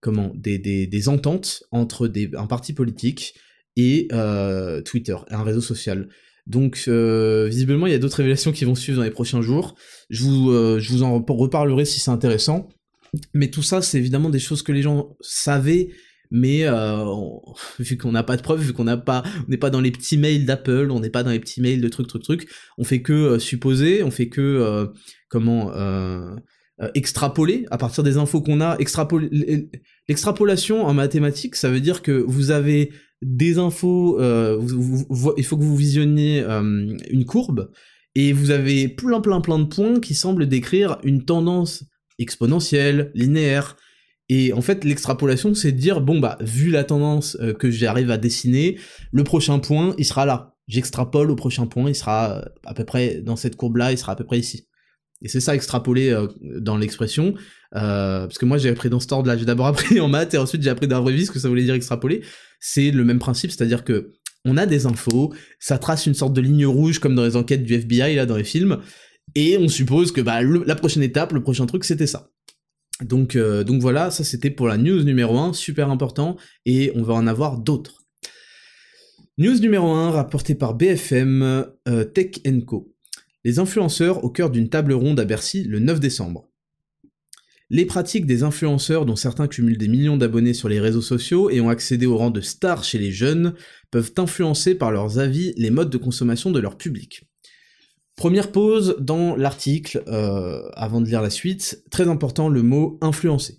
comment, 0.02 0.32
des, 0.36 0.60
des, 0.60 1.10
ententes 1.10 1.64
entre 1.72 2.08
des, 2.08 2.30
un 2.38 2.46
parti 2.46 2.74
politique 2.74 3.34
et 3.76 4.08
euh, 4.12 4.82
Twitter, 4.82 5.16
un 5.30 5.44
réseau 5.44 5.62
social. 5.62 6.10
Donc 6.46 6.84
euh, 6.88 7.48
visiblement, 7.48 7.88
il 7.88 7.94
y 7.94 7.96
a 7.96 8.00
d'autres 8.00 8.18
révélations 8.18 8.52
qui 8.52 8.66
vont 8.66 8.76
suivre 8.76 8.98
dans 8.98 9.04
les 9.04 9.12
prochains 9.12 9.42
jours. 9.42 9.76
Je 10.12 10.24
vous, 10.24 10.52
je 10.80 10.92
vous 10.92 11.02
en 11.02 11.24
reparlerai 11.24 11.86
si 11.86 12.00
c'est 12.00 12.12
intéressant. 12.12 12.70
Mais 13.34 13.50
tout 13.50 13.62
ça, 13.62 13.82
c'est 13.82 13.98
évidemment 13.98 14.30
des 14.30 14.40
choses 14.40 14.64
que 14.64 14.72
les 14.72 14.82
gens 14.82 15.16
savaient, 15.22 15.90
mais 16.34 16.66
euh, 16.66 17.06
vu 17.80 17.98
qu'on 17.98 18.12
n'a 18.12 18.24
pas 18.24 18.36
de 18.36 18.42
preuves, 18.42 18.60
vu 18.60 18.74
qu'on 18.74 18.84
n'est 18.84 18.98
pas 18.98 19.70
dans 19.70 19.80
les 19.80 19.92
petits 19.92 20.18
mails 20.18 20.46
d'Apple, 20.46 20.90
on 20.92 21.00
n'est 21.00 21.10
pas 21.10 21.24
dans 21.24 21.32
les 21.32 21.40
petits 21.40 21.62
mails 21.62 21.80
de 21.80 21.88
trucs, 21.88 22.08
trucs, 22.08 22.24
trucs, 22.24 22.50
on 22.78 22.84
fait 22.84 23.02
que 23.02 23.40
supposer, 23.40 24.04
on 24.04 24.12
fait 24.12 24.28
que 24.28 24.92
comment 25.30 25.72
extrapoler 26.96 27.66
à 27.72 27.78
partir 27.78 28.04
des 28.04 28.18
infos 28.18 28.42
qu'on 28.42 28.60
a. 28.60 28.78
L'extrapolation 30.10 30.86
en 30.86 30.94
mathématiques, 30.94 31.56
ça 31.56 31.70
veut 31.70 31.80
dire 31.80 32.02
que 32.02 32.12
vous 32.12 32.52
avez 32.52 32.92
des 33.24 33.58
infos, 33.58 34.20
euh, 34.20 34.62
il 35.38 35.46
faut 35.46 35.58
que 35.58 35.64
vous 35.64 35.78
visionniez 35.78 36.42
euh, 36.42 36.98
une 37.10 37.26
courbe, 37.26 37.72
et 38.16 38.34
vous 38.34 38.52
avez 38.52 38.88
plein 38.90 39.22
plein 39.22 39.42
plein 39.42 39.60
de 39.60 39.66
points 39.66 40.00
qui 40.00 40.14
semblent 40.14 40.48
décrire 40.48 40.98
une 41.04 41.26
tendance 41.26 41.86
exponentielle, 42.20 43.12
linéaire, 43.16 43.76
Et 44.36 44.52
en 44.52 44.62
fait, 44.62 44.84
l'extrapolation, 44.84 45.54
c'est 45.54 45.72
de 45.72 45.78
dire, 45.78 46.02
bon 46.02 46.20
bah, 46.20 46.40
vu 46.42 46.72
la 46.72 46.84
tendance 46.84 47.38
euh, 47.40 47.54
que 47.54 47.70
j'arrive 47.70 48.10
à 48.10 48.18
dessiner, 48.18 48.80
le 49.12 49.24
prochain 49.24 49.60
point, 49.60 49.94
il 50.00 50.06
sera 50.06 50.26
là. 50.26 50.56
J'extrapole 50.68 51.30
au 51.30 51.36
prochain 51.36 51.68
point, 51.68 51.88
il 51.88 51.94
sera 51.94 52.40
euh, 52.40 52.42
à 52.66 52.74
peu 52.74 52.84
près 52.84 53.22
dans 53.22 53.36
cette 53.36 53.56
courbe-là, 53.56 53.92
il 53.92 53.98
sera 54.00 54.14
à 54.14 54.16
peu 54.16 54.24
près 54.24 54.40
ici. 54.40 54.68
Et 55.22 55.28
c'est 55.28 55.40
ça 55.40 55.54
extrapoler 55.54 56.10
euh, 56.10 56.26
dans 56.58 56.78
l'expression, 56.78 57.36
parce 57.72 58.40
que 58.40 58.46
moi 58.46 58.58
j'ai 58.58 58.70
appris 58.70 58.90
dans 58.90 59.00
ce 59.00 59.06
ordre-là, 59.14 59.38
j'ai 59.38 59.46
d'abord 59.46 59.68
appris 59.74 60.00
en 60.00 60.08
maths 60.08 60.34
et 60.34 60.40
ensuite 60.40 60.64
j'ai 60.64 60.72
appris 60.72 60.88
dans 60.88 61.04
la 61.04 61.12
vie 61.12 61.28
ce 61.28 61.32
que 61.32 61.38
ça 61.38 61.48
voulait 61.48 61.64
dire 61.64 61.76
extrapoler. 61.76 62.24
C'est 62.60 62.90
le 62.90 63.06
même 63.06 63.20
principe, 63.20 63.52
c'est-à-dire 63.52 63.84
que 63.84 64.14
on 64.46 64.58
a 64.58 64.66
des 64.66 64.88
infos, 64.88 65.32
ça 65.60 65.78
trace 65.78 66.08
une 66.08 66.16
sorte 66.16 66.34
de 66.34 66.42
ligne 66.42 66.66
rouge 66.66 66.98
comme 66.98 67.14
dans 67.14 67.24
les 67.24 67.36
enquêtes 67.36 67.64
du 67.64 67.76
FBI 67.76 68.16
là 68.16 68.26
dans 68.26 68.38
les 68.38 68.44
films, 68.44 68.80
et 69.36 69.60
on 69.60 69.68
suppose 69.68 70.12
que 70.12 70.22
bah, 70.22 70.42
la 70.42 70.76
prochaine 70.76 71.04
étape, 71.04 71.34
le 71.34 71.44
prochain 71.44 71.68
truc, 71.68 71.84
c'était 71.84 72.08
ça. 72.08 72.33
Donc, 73.04 73.36
euh, 73.36 73.64
donc 73.64 73.82
voilà, 73.82 74.12
ça 74.12 74.24
c'était 74.24 74.50
pour 74.50 74.68
la 74.68 74.78
news 74.78 75.04
numéro 75.04 75.38
1, 75.38 75.54
super 75.54 75.90
important, 75.90 76.38
et 76.66 76.92
on 76.96 77.04
va 77.04 77.14
en 77.14 77.28
avoir 77.28 77.58
d'autres. 77.58 78.04
News 79.38 79.60
numéro 79.60 79.88
1, 79.92 80.12
rapportée 80.12 80.56
par 80.56 80.76
BFM 80.76 81.66
euh, 81.88 82.04
Tech 82.04 82.42
Co. 82.68 82.94
Les 83.44 83.60
influenceurs 83.60 84.24
au 84.24 84.30
cœur 84.30 84.50
d'une 84.50 84.70
table 84.70 84.94
ronde 84.94 85.20
à 85.20 85.26
Bercy 85.26 85.64
le 85.64 85.80
9 85.80 86.00
décembre. 86.00 86.50
Les 87.70 87.86
pratiques 87.86 88.28
des 88.28 88.44
influenceurs, 88.44 89.06
dont 89.06 89.16
certains 89.16 89.48
cumulent 89.48 89.80
des 89.80 89.88
millions 89.88 90.18
d'abonnés 90.18 90.54
sur 90.54 90.70
les 90.70 90.80
réseaux 90.80 91.02
sociaux 91.02 91.50
et 91.50 91.60
ont 91.60 91.70
accédé 91.70 92.06
au 92.06 92.18
rang 92.18 92.30
de 92.30 92.42
stars 92.42 92.84
chez 92.84 93.00
les 93.00 93.12
jeunes, 93.12 93.56
peuvent 93.90 94.14
influencer 94.18 94.76
par 94.76 94.92
leurs 94.92 95.18
avis 95.18 95.54
les 95.58 95.72
modes 95.72 95.90
de 95.90 95.98
consommation 95.98 96.52
de 96.52 96.60
leur 96.60 96.78
public. 96.78 97.24
Première 98.16 98.52
pause 98.52 98.96
dans 99.00 99.36
l'article, 99.36 100.04
euh, 100.08 100.70
avant 100.74 101.02
de 101.02 101.08
lire 101.08 101.22
la 101.22 101.32
suite, 101.32 101.84
très 101.90 102.08
important 102.08 102.48
le 102.48 102.62
mot 102.62 102.98
influencer. 103.02 103.58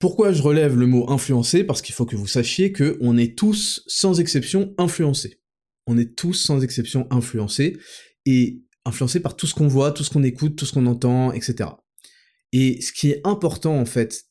Pourquoi 0.00 0.32
je 0.32 0.42
relève 0.42 0.76
le 0.76 0.86
mot 0.86 1.08
influencer? 1.08 1.64
Parce 1.64 1.80
qu'il 1.80 1.94
faut 1.94 2.04
que 2.04 2.16
vous 2.16 2.26
sachiez 2.26 2.72
que 2.72 2.98
on 3.00 3.16
est 3.16 3.38
tous, 3.38 3.82
sans 3.86 4.20
exception, 4.20 4.74
influencés. 4.76 5.40
On 5.86 5.96
est 5.96 6.14
tous, 6.14 6.34
sans 6.34 6.62
exception, 6.62 7.06
influencés, 7.10 7.78
et 8.26 8.62
influencés 8.84 9.20
par 9.20 9.36
tout 9.36 9.46
ce 9.46 9.54
qu'on 9.54 9.68
voit, 9.68 9.92
tout 9.92 10.04
ce 10.04 10.10
qu'on 10.10 10.22
écoute, 10.22 10.56
tout 10.56 10.66
ce 10.66 10.72
qu'on 10.72 10.86
entend, 10.86 11.32
etc. 11.32 11.70
Et 12.52 12.80
ce 12.82 12.92
qui 12.92 13.10
est 13.10 13.20
important, 13.24 13.78
en 13.78 13.86
fait, 13.86 14.24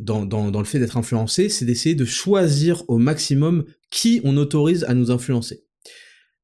dans, 0.00 0.50
le 0.50 0.64
fait 0.64 0.78
d'être 0.78 0.96
influencé, 0.96 1.48
c'est 1.48 1.64
d'essayer 1.64 1.94
de 1.94 2.04
choisir 2.04 2.84
au 2.88 2.98
maximum 2.98 3.64
qui 3.90 4.20
on 4.24 4.36
autorise 4.36 4.84
à 4.84 4.94
nous 4.94 5.10
influencer. 5.10 5.64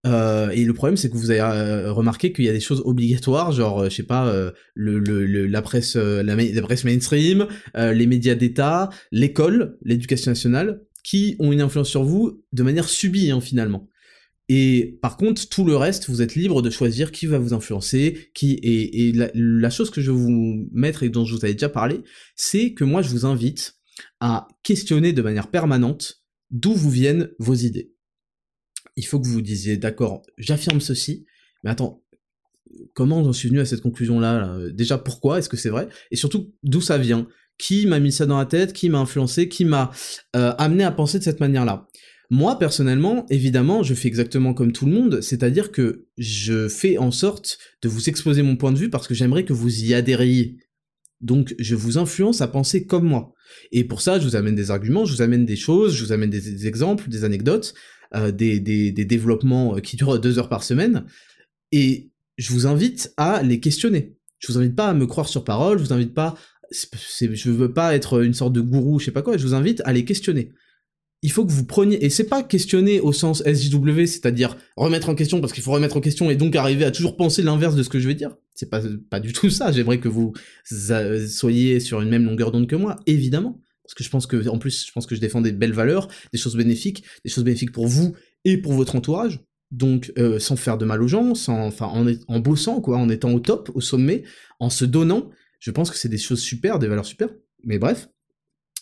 Euh, 0.06 0.50
et 0.50 0.64
le 0.64 0.72
problème, 0.72 0.96
c'est 0.96 1.10
que 1.10 1.16
vous 1.16 1.30
avez 1.30 1.40
euh, 1.40 1.92
remarqué 1.92 2.32
qu'il 2.32 2.44
y 2.44 2.48
a 2.48 2.52
des 2.52 2.60
choses 2.60 2.82
obligatoires, 2.84 3.50
genre, 3.50 3.82
euh, 3.82 3.88
je 3.90 3.96
sais 3.96 4.02
pas, 4.04 4.32
la 4.76 5.62
presse, 5.62 5.96
la, 5.96 6.36
mainstream, 6.36 7.46
les 7.74 8.06
médias 8.06 8.34
d'État, 8.34 8.90
l'école, 9.10 9.78
l'éducation 9.82 10.30
nationale, 10.30 10.82
qui 11.02 11.36
ont 11.38 11.52
une 11.52 11.60
influence 11.60 11.88
sur 11.88 12.04
vous 12.04 12.42
de 12.52 12.62
manière 12.62 12.88
subie, 12.88 13.30
hein, 13.30 13.40
finalement. 13.40 13.88
Et 14.48 14.98
par 15.02 15.16
contre, 15.16 15.48
tout 15.48 15.64
le 15.64 15.76
reste, 15.76 16.08
vous 16.08 16.22
êtes 16.22 16.36
libre 16.36 16.62
de 16.62 16.70
choisir 16.70 17.10
qui 17.10 17.26
va 17.26 17.38
vous 17.38 17.52
influencer, 17.52 18.30
qui 18.32 18.58
et, 18.62 19.12
la, 19.12 19.70
chose 19.70 19.90
que 19.90 20.00
je 20.00 20.10
vais 20.12 20.16
vous 20.16 20.68
mettre 20.72 21.02
et 21.02 21.08
dont 21.08 21.24
je 21.24 21.34
vous 21.34 21.44
avais 21.44 21.54
déjà 21.54 21.68
parlé, 21.68 22.02
c'est 22.36 22.72
que 22.72 22.84
moi, 22.84 23.02
je 23.02 23.10
vous 23.10 23.26
invite 23.26 23.74
à 24.20 24.46
questionner 24.62 25.12
de 25.12 25.22
manière 25.22 25.50
permanente 25.50 26.22
d'où 26.50 26.74
vous 26.74 26.90
viennent 26.90 27.30
vos 27.38 27.54
idées. 27.54 27.92
Il 28.94 29.04
faut 29.04 29.18
que 29.18 29.26
vous 29.26 29.34
vous 29.34 29.42
disiez, 29.42 29.76
d'accord, 29.76 30.22
j'affirme 30.38 30.80
ceci, 30.80 31.26
mais 31.64 31.70
attends, 31.70 32.04
comment 32.94 33.24
j'en 33.24 33.32
suis 33.32 33.48
venu 33.48 33.60
à 33.60 33.64
cette 33.64 33.80
conclusion-là 33.80 34.58
Déjà, 34.72 34.96
pourquoi 34.96 35.38
Est-ce 35.38 35.48
que 35.48 35.56
c'est 35.56 35.70
vrai? 35.70 35.88
Et 36.10 36.16
surtout, 36.16 36.54
d'où 36.62 36.80
ça 36.80 36.98
vient? 36.98 37.26
Qui 37.58 37.86
m'a 37.86 38.00
mis 38.00 38.12
ça 38.12 38.26
dans 38.26 38.38
la 38.38 38.46
tête? 38.46 38.72
Qui 38.72 38.90
m'a 38.90 38.98
influencé? 38.98 39.48
Qui 39.48 39.64
m'a 39.64 39.90
euh, 40.36 40.52
amené 40.58 40.84
à 40.84 40.92
penser 40.92 41.18
de 41.18 41.24
cette 41.24 41.40
manière-là? 41.40 41.88
Moi, 42.30 42.58
personnellement, 42.58 43.26
évidemment, 43.30 43.82
je 43.82 43.94
fais 43.94 44.08
exactement 44.08 44.52
comme 44.52 44.72
tout 44.72 44.86
le 44.86 44.92
monde, 44.92 45.20
c'est-à-dire 45.20 45.70
que 45.70 46.06
je 46.18 46.68
fais 46.68 46.98
en 46.98 47.10
sorte 47.10 47.58
de 47.82 47.88
vous 47.88 48.08
exposer 48.08 48.42
mon 48.42 48.56
point 48.56 48.72
de 48.72 48.78
vue 48.78 48.90
parce 48.90 49.06
que 49.06 49.14
j'aimerais 49.14 49.44
que 49.44 49.52
vous 49.52 49.84
y 49.84 49.94
adhériez. 49.94 50.56
Donc, 51.20 51.54
je 51.58 51.74
vous 51.74 51.98
influence 51.98 52.40
à 52.40 52.48
penser 52.48 52.84
comme 52.84 53.06
moi. 53.06 53.32
Et 53.70 53.84
pour 53.84 54.00
ça, 54.00 54.18
je 54.18 54.24
vous 54.24 54.36
amène 54.36 54.56
des 54.56 54.70
arguments, 54.70 55.04
je 55.04 55.14
vous 55.14 55.22
amène 55.22 55.46
des 55.46 55.56
choses, 55.56 55.94
je 55.94 56.04
vous 56.04 56.12
amène 56.12 56.30
des, 56.30 56.66
exemples, 56.66 57.08
des 57.08 57.24
anecdotes, 57.24 57.74
euh, 58.14 58.32
des, 58.32 58.58
des, 58.58 58.90
des, 58.90 59.04
développements 59.04 59.76
euh, 59.76 59.80
qui 59.80 59.96
durent 59.96 60.18
deux 60.18 60.38
heures 60.38 60.48
par 60.48 60.64
semaine, 60.64 61.06
et 61.72 62.10
je 62.38 62.52
vous 62.52 62.66
invite 62.66 63.12
à 63.16 63.42
les 63.42 63.60
questionner. 63.60 64.16
Je 64.38 64.52
vous 64.52 64.58
invite 64.58 64.76
pas 64.76 64.88
à 64.88 64.94
me 64.94 65.06
croire 65.06 65.28
sur 65.28 65.44
parole, 65.44 65.78
je 65.78 65.84
vous 65.84 65.92
invite 65.92 66.12
pas, 66.12 66.34
je 66.70 67.50
veux 67.50 67.72
pas 67.72 67.94
être 67.94 68.22
une 68.22 68.34
sorte 68.34 68.52
de 68.52 68.60
gourou, 68.60 68.98
je 68.98 69.06
sais 69.06 69.10
pas 69.10 69.22
quoi, 69.22 69.36
je 69.36 69.46
vous 69.46 69.54
invite 69.54 69.80
à 69.84 69.92
les 69.92 70.04
questionner 70.04 70.52
il 71.26 71.32
faut 71.32 71.44
que 71.44 71.50
vous 71.50 71.66
preniez, 71.66 72.04
et 72.04 72.08
c'est 72.08 72.28
pas 72.28 72.44
questionner 72.44 73.00
au 73.00 73.12
sens 73.12 73.42
SJW, 73.42 74.06
c'est-à-dire 74.06 74.56
remettre 74.76 75.08
en 75.08 75.16
question 75.16 75.40
parce 75.40 75.52
qu'il 75.52 75.64
faut 75.64 75.72
remettre 75.72 75.96
en 75.96 76.00
question 76.00 76.30
et 76.30 76.36
donc 76.36 76.54
arriver 76.54 76.84
à 76.84 76.92
toujours 76.92 77.16
penser 77.16 77.42
l'inverse 77.42 77.74
de 77.74 77.82
ce 77.82 77.88
que 77.88 77.98
je 77.98 78.06
vais 78.06 78.14
dire. 78.14 78.36
C'est 78.54 78.70
pas, 78.70 78.80
pas 79.10 79.18
du 79.18 79.32
tout 79.32 79.50
ça. 79.50 79.72
J'aimerais 79.72 79.98
que 79.98 80.08
vous 80.08 80.34
soyez 80.64 81.80
sur 81.80 82.00
une 82.00 82.10
même 82.10 82.24
longueur 82.24 82.52
d'onde 82.52 82.68
que 82.68 82.76
moi, 82.76 82.94
évidemment. 83.08 83.60
Parce 83.82 83.94
que 83.94 84.04
je 84.04 84.08
pense 84.08 84.28
que, 84.28 84.46
en 84.48 84.58
plus, 84.58 84.86
je 84.86 84.92
pense 84.92 85.04
que 85.04 85.16
je 85.16 85.20
défends 85.20 85.40
des 85.40 85.50
belles 85.50 85.72
valeurs, 85.72 86.06
des 86.32 86.38
choses 86.38 86.54
bénéfiques, 86.54 87.02
des 87.24 87.30
choses 87.30 87.42
bénéfiques 87.42 87.72
pour 87.72 87.88
vous 87.88 88.14
et 88.44 88.58
pour 88.58 88.74
votre 88.74 88.94
entourage. 88.94 89.40
Donc, 89.72 90.12
euh, 90.18 90.38
sans 90.38 90.54
faire 90.54 90.78
de 90.78 90.84
mal 90.84 91.02
aux 91.02 91.08
gens, 91.08 91.34
sans, 91.34 91.58
enfin, 91.66 91.86
en, 91.86 92.06
en 92.28 92.38
bossant, 92.38 92.80
quoi, 92.80 92.98
en 92.98 93.08
étant 93.08 93.32
au 93.32 93.40
top, 93.40 93.72
au 93.74 93.80
sommet, 93.80 94.22
en 94.60 94.70
se 94.70 94.84
donnant. 94.84 95.30
Je 95.58 95.72
pense 95.72 95.90
que 95.90 95.96
c'est 95.96 96.08
des 96.08 96.18
choses 96.18 96.40
super, 96.40 96.78
des 96.78 96.86
valeurs 96.86 97.04
super. 97.04 97.30
Mais 97.64 97.78
bref. 97.78 98.08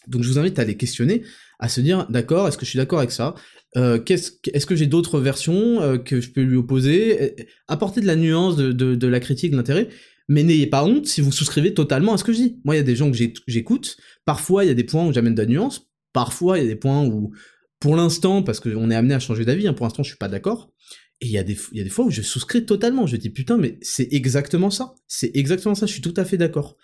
Donc, 0.08 0.22
je 0.22 0.30
vous 0.30 0.38
invite 0.38 0.58
à 0.58 0.64
les 0.64 0.76
questionner 0.76 1.22
à 1.58 1.68
se 1.68 1.80
dire 1.80 2.06
d'accord, 2.10 2.48
est-ce 2.48 2.58
que 2.58 2.64
je 2.64 2.70
suis 2.70 2.78
d'accord 2.78 2.98
avec 2.98 3.12
ça? 3.12 3.34
Euh, 3.76 3.98
Est-ce 4.06 4.66
que 4.66 4.76
j'ai 4.76 4.86
d'autres 4.86 5.20
versions 5.20 5.80
euh, 5.82 5.98
que 5.98 6.20
je 6.20 6.30
peux 6.30 6.42
lui 6.42 6.56
opposer? 6.56 7.36
Apporter 7.68 8.00
de 8.00 8.06
la 8.06 8.16
nuance, 8.16 8.56
de 8.56 9.06
la 9.06 9.20
critique, 9.20 9.50
de 9.50 9.56
l'intérêt, 9.56 9.88
mais 10.28 10.42
n'ayez 10.42 10.66
pas 10.66 10.84
honte 10.84 11.06
si 11.06 11.20
vous 11.20 11.32
souscrivez 11.32 11.74
totalement 11.74 12.14
à 12.14 12.18
ce 12.18 12.24
que 12.24 12.32
je 12.32 12.38
dis. 12.38 12.60
Moi, 12.64 12.74
il 12.74 12.78
y 12.78 12.80
a 12.80 12.84
des 12.84 12.96
gens 12.96 13.10
que 13.10 13.16
j'écoute, 13.46 13.96
parfois 14.24 14.64
il 14.64 14.68
y 14.68 14.70
a 14.70 14.74
des 14.74 14.84
points 14.84 15.06
où 15.06 15.12
j'amène 15.12 15.34
de 15.34 15.42
la 15.42 15.48
nuance, 15.48 15.90
parfois 16.12 16.58
il 16.58 16.64
y 16.64 16.66
a 16.66 16.68
des 16.68 16.76
points 16.76 17.04
où, 17.04 17.32
pour 17.80 17.96
l'instant, 17.96 18.42
parce 18.42 18.60
qu'on 18.60 18.90
est 18.90 18.94
amené 18.94 19.14
à 19.14 19.20
changer 19.20 19.44
d'avis, 19.44 19.66
hein, 19.66 19.74
pour 19.74 19.86
l'instant 19.86 20.02
je 20.02 20.08
suis 20.08 20.18
pas 20.18 20.28
d'accord, 20.28 20.72
et 21.20 21.26
il 21.26 21.32
y, 21.32 21.38
a 21.38 21.42
des, 21.42 21.56
il 21.72 21.78
y 21.78 21.80
a 21.80 21.84
des 21.84 21.90
fois 21.90 22.04
où 22.04 22.10
je 22.10 22.22
souscris 22.22 22.66
totalement, 22.66 23.06
je 23.06 23.16
dis 23.16 23.30
putain, 23.30 23.56
mais 23.56 23.78
c'est 23.82 24.08
exactement 24.12 24.70
ça, 24.70 24.94
c'est 25.06 25.30
exactement 25.34 25.74
ça, 25.74 25.86
je 25.86 25.92
suis 25.92 26.02
tout 26.02 26.14
à 26.16 26.24
fait 26.24 26.36
d'accord. 26.36 26.76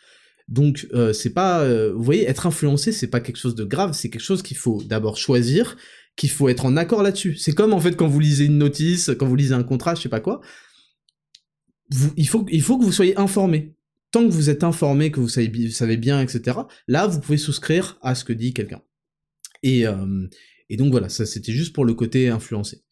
Donc 0.50 0.88
euh, 0.92 1.12
c'est 1.12 1.30
pas, 1.30 1.62
euh, 1.62 1.92
vous 1.94 2.02
voyez, 2.02 2.28
être 2.28 2.46
influencé, 2.46 2.90
c'est 2.90 3.06
pas 3.06 3.20
quelque 3.20 3.36
chose 3.36 3.54
de 3.54 3.64
grave, 3.64 3.92
c'est 3.92 4.10
quelque 4.10 4.20
chose 4.20 4.42
qu'il 4.42 4.56
faut 4.56 4.82
d'abord 4.82 5.16
choisir, 5.16 5.76
qu'il 6.16 6.28
faut 6.28 6.48
être 6.48 6.66
en 6.66 6.76
accord 6.76 7.04
là-dessus. 7.04 7.36
C'est 7.36 7.52
comme 7.52 7.72
en 7.72 7.80
fait 7.80 7.96
quand 7.96 8.08
vous 8.08 8.18
lisez 8.18 8.46
une 8.46 8.58
notice, 8.58 9.12
quand 9.16 9.26
vous 9.26 9.36
lisez 9.36 9.54
un 9.54 9.62
contrat, 9.62 9.94
je 9.94 10.02
sais 10.02 10.08
pas 10.08 10.20
quoi. 10.20 10.40
Il 12.16 12.28
faut, 12.28 12.44
il 12.50 12.62
faut 12.62 12.78
que 12.78 12.84
vous 12.84 12.92
soyez 12.92 13.16
informé. 13.16 13.74
Tant 14.10 14.24
que 14.26 14.32
vous 14.32 14.50
êtes 14.50 14.64
informé, 14.64 15.12
que 15.12 15.20
vous 15.20 15.28
savez, 15.28 15.48
vous 15.48 15.70
savez 15.70 15.96
bien, 15.96 16.20
etc. 16.20 16.58
Là, 16.88 17.06
vous 17.06 17.20
pouvez 17.20 17.38
souscrire 17.38 17.96
à 18.02 18.16
ce 18.16 18.24
que 18.24 18.32
dit 18.32 18.52
quelqu'un. 18.52 18.82
Et, 19.62 19.86
euh, 19.86 20.26
et 20.68 20.76
donc 20.76 20.90
voilà, 20.90 21.08
ça 21.08 21.26
c'était 21.26 21.52
juste 21.52 21.72
pour 21.72 21.84
le 21.84 21.94
côté 21.94 22.28
influencé. 22.28 22.82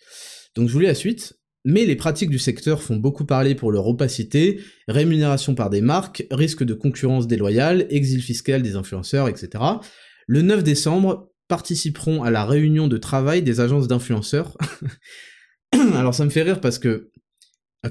Donc 0.54 0.68
je 0.68 0.72
vous 0.72 0.80
lis 0.80 0.86
la 0.86 0.94
suite 0.94 1.37
mais 1.68 1.84
les 1.84 1.96
pratiques 1.96 2.30
du 2.30 2.38
secteur 2.38 2.82
font 2.82 2.96
beaucoup 2.96 3.26
parler 3.26 3.54
pour 3.54 3.70
leur 3.70 3.86
opacité, 3.86 4.60
rémunération 4.88 5.54
par 5.54 5.68
des 5.68 5.82
marques, 5.82 6.26
risque 6.30 6.64
de 6.64 6.72
concurrence 6.72 7.26
déloyale, 7.26 7.86
exil 7.90 8.22
fiscal 8.22 8.62
des 8.62 8.74
influenceurs, 8.74 9.28
etc. 9.28 9.62
Le 10.26 10.40
9 10.40 10.64
décembre, 10.64 11.28
participeront 11.46 12.22
à 12.22 12.30
la 12.30 12.46
réunion 12.46 12.88
de 12.88 12.96
travail 12.96 13.42
des 13.42 13.60
agences 13.60 13.86
d'influenceurs. 13.86 14.56
Alors 15.72 16.14
ça 16.14 16.24
me 16.24 16.30
fait 16.30 16.42
rire 16.42 16.60
parce 16.60 16.78
que, 16.78 17.10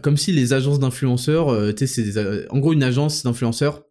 comme 0.02 0.18
si 0.18 0.32
les 0.32 0.54
agences 0.54 0.80
d'influenceurs, 0.80 1.50
euh, 1.50 1.72
c'est 1.76 2.48
en 2.50 2.60
gros 2.60 2.74
une 2.74 2.84
agence 2.84 3.24
d'influenceurs, 3.24 3.84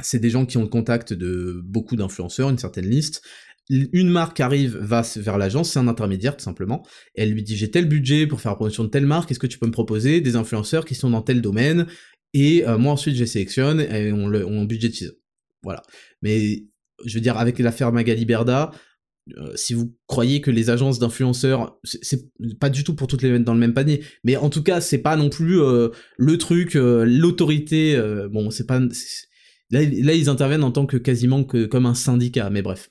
c'est 0.00 0.18
des 0.18 0.30
gens 0.30 0.46
qui 0.46 0.56
ont 0.56 0.62
le 0.62 0.68
contact 0.68 1.12
de 1.12 1.60
beaucoup 1.64 1.96
d'influenceurs, 1.96 2.50
une 2.50 2.58
certaine 2.58 2.88
liste, 2.88 3.22
une 3.68 4.10
marque 4.10 4.40
arrive, 4.40 4.76
va 4.76 5.02
vers 5.16 5.38
l'agence, 5.38 5.70
c'est 5.70 5.78
un 5.78 5.88
intermédiaire 5.88 6.36
tout 6.36 6.44
simplement, 6.44 6.84
elle 7.14 7.30
lui 7.30 7.42
dit 7.42 7.56
j'ai 7.56 7.70
tel 7.70 7.86
budget 7.86 8.26
pour 8.26 8.40
faire 8.40 8.52
la 8.52 8.56
promotion 8.56 8.84
de 8.84 8.88
telle 8.88 9.06
marque, 9.06 9.30
est-ce 9.30 9.38
que 9.38 9.46
tu 9.46 9.58
peux 9.58 9.66
me 9.66 9.72
proposer 9.72 10.20
des 10.20 10.36
influenceurs 10.36 10.84
qui 10.84 10.94
sont 10.94 11.10
dans 11.10 11.22
tel 11.22 11.40
domaine, 11.40 11.86
et 12.34 12.66
euh, 12.66 12.78
moi 12.78 12.92
ensuite 12.92 13.14
je 13.14 13.20
les 13.20 13.26
sélectionne 13.26 13.80
et 13.80 14.12
on, 14.12 14.26
le, 14.26 14.46
on 14.46 14.64
budgétise. 14.64 15.16
Voilà. 15.62 15.82
Mais 16.22 16.64
je 17.04 17.14
veux 17.14 17.20
dire, 17.20 17.38
avec 17.38 17.58
l'affaire 17.58 17.92
Magali 17.92 18.24
Berda, 18.24 18.72
euh, 19.38 19.52
si 19.54 19.74
vous 19.74 19.96
croyez 20.06 20.40
que 20.40 20.50
les 20.50 20.68
agences 20.68 20.98
d'influenceurs, 20.98 21.78
c'est 21.84 22.30
pas 22.58 22.68
du 22.68 22.82
tout 22.82 22.94
pour 22.94 23.06
toutes 23.06 23.22
les 23.22 23.30
mettre 23.30 23.44
dans 23.44 23.54
le 23.54 23.60
même 23.60 23.74
panier, 23.74 24.02
mais 24.24 24.36
en 24.36 24.50
tout 24.50 24.62
cas, 24.62 24.80
c'est 24.80 24.98
pas 24.98 25.16
non 25.16 25.30
plus 25.30 25.60
euh, 25.60 25.90
le 26.18 26.38
truc, 26.38 26.74
l'autorité, 26.74 28.00
bon, 28.30 28.50
c'est 28.50 28.66
pas... 28.66 28.80
Là, 29.70 29.80
là, 29.80 30.12
ils 30.12 30.28
interviennent 30.28 30.64
en 30.64 30.72
tant 30.72 30.84
que 30.84 30.98
quasiment 30.98 31.44
que 31.44 31.64
comme 31.64 31.86
un 31.86 31.94
syndicat, 31.94 32.50
mais 32.50 32.60
bref. 32.60 32.90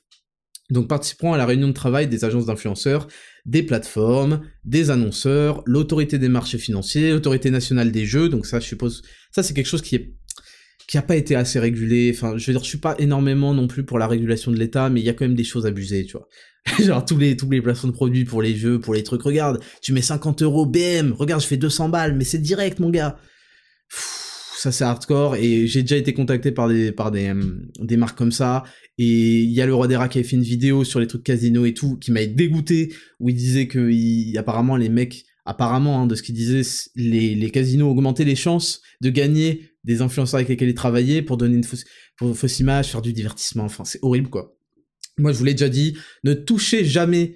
Donc 0.72 0.88
participeront 0.88 1.34
à 1.34 1.36
la 1.36 1.46
réunion 1.46 1.68
de 1.68 1.72
travail 1.72 2.08
des 2.08 2.24
agences 2.24 2.46
d'influenceurs, 2.46 3.06
des 3.44 3.62
plateformes, 3.62 4.40
des 4.64 4.90
annonceurs, 4.90 5.62
l'autorité 5.66 6.18
des 6.18 6.28
marchés 6.28 6.58
financiers, 6.58 7.12
l'autorité 7.12 7.50
nationale 7.50 7.92
des 7.92 8.06
jeux, 8.06 8.28
donc 8.28 8.46
ça 8.46 8.58
je 8.58 8.66
suppose, 8.66 9.02
ça 9.30 9.42
c'est 9.42 9.54
quelque 9.54 9.66
chose 9.66 9.82
qui 9.82 9.96
est 9.96 10.14
qui 10.88 10.98
a 10.98 11.02
pas 11.02 11.16
été 11.16 11.36
assez 11.36 11.58
régulé. 11.58 12.12
Enfin, 12.14 12.36
je 12.36 12.46
veux 12.46 12.52
dire, 12.52 12.64
je 12.64 12.68
suis 12.68 12.78
pas 12.78 12.96
énormément 12.98 13.54
non 13.54 13.66
plus 13.66 13.84
pour 13.84 13.98
la 13.98 14.06
régulation 14.06 14.50
de 14.50 14.58
l'État, 14.58 14.90
mais 14.90 15.00
il 15.00 15.06
y 15.06 15.08
a 15.08 15.14
quand 15.14 15.24
même 15.24 15.36
des 15.36 15.44
choses 15.44 15.64
abusées, 15.64 16.04
tu 16.04 16.16
vois. 16.16 16.28
Genre 16.84 17.04
tous 17.04 17.18
les 17.18 17.36
tous 17.36 17.48
les 17.50 17.62
placements 17.62 17.90
de 17.90 17.94
produits 17.94 18.24
pour 18.24 18.42
les 18.42 18.54
jeux, 18.54 18.80
pour 18.80 18.94
les 18.94 19.02
trucs. 19.02 19.22
Regarde, 19.22 19.60
tu 19.80 19.92
mets 19.92 20.02
50 20.02 20.42
euros 20.42 20.66
BM. 20.66 21.12
Regarde, 21.12 21.42
je 21.42 21.46
fais 21.46 21.56
200 21.56 21.88
balles, 21.88 22.14
mais 22.14 22.24
c'est 22.24 22.38
direct, 22.38 22.78
mon 22.78 22.90
gars. 22.90 23.16
Ça 24.62 24.72
c'est 24.72 24.84
hardcore 24.84 25.36
et 25.36 25.66
j'ai 25.66 25.82
déjà 25.82 25.96
été 25.96 26.12
contacté 26.12 26.52
par 26.52 26.68
des 26.68 26.92
par 26.92 27.10
des 27.10 27.32
des 27.80 27.96
marques 27.96 28.16
comme 28.16 28.32
ça 28.32 28.64
et 28.98 29.40
il 29.40 29.50
y 29.50 29.60
a 29.60 29.66
le 29.66 29.74
roi 29.74 29.88
des 29.88 29.96
rats 29.96 30.08
qui 30.08 30.18
avait 30.18 30.28
fait 30.28 30.36
une 30.36 30.42
vidéo 30.42 30.84
sur 30.84 31.00
les 31.00 31.06
trucs 31.06 31.24
casino 31.24 31.64
et 31.64 31.74
tout 31.74 31.96
qui 31.96 32.12
m'a 32.12 32.24
dégoûté 32.24 32.92
où 33.20 33.28
il 33.28 33.34
disait 33.34 33.66
que 33.66 34.38
apparemment 34.38 34.76
les 34.76 34.88
mecs 34.88 35.24
apparemment 35.44 36.02
hein, 36.02 36.06
de 36.06 36.14
ce 36.14 36.22
qu'il 36.22 36.34
disait 36.34 36.62
les, 36.94 37.34
les 37.34 37.50
casinos 37.50 37.90
augmentaient 37.90 38.24
les 38.24 38.36
chances 38.36 38.80
de 39.00 39.10
gagner 39.10 39.72
des 39.84 40.00
influenceurs 40.00 40.38
avec 40.38 40.48
lesquels 40.48 40.68
il 40.68 40.74
travaillait 40.74 41.22
pour 41.22 41.36
donner 41.36 41.56
une 41.56 41.64
fausse, 41.64 41.84
pour 42.16 42.36
fausse 42.36 42.60
image, 42.60 42.90
faire 42.90 43.02
du 43.02 43.12
divertissement. 43.12 43.64
Enfin, 43.64 43.84
c'est 43.84 43.98
horrible, 44.02 44.30
quoi. 44.30 44.56
Moi, 45.18 45.32
je 45.32 45.38
vous 45.38 45.44
l'ai 45.44 45.54
déjà 45.54 45.68
dit, 45.68 45.96
ne 46.24 46.34
touchez 46.34 46.84
jamais. 46.84 47.34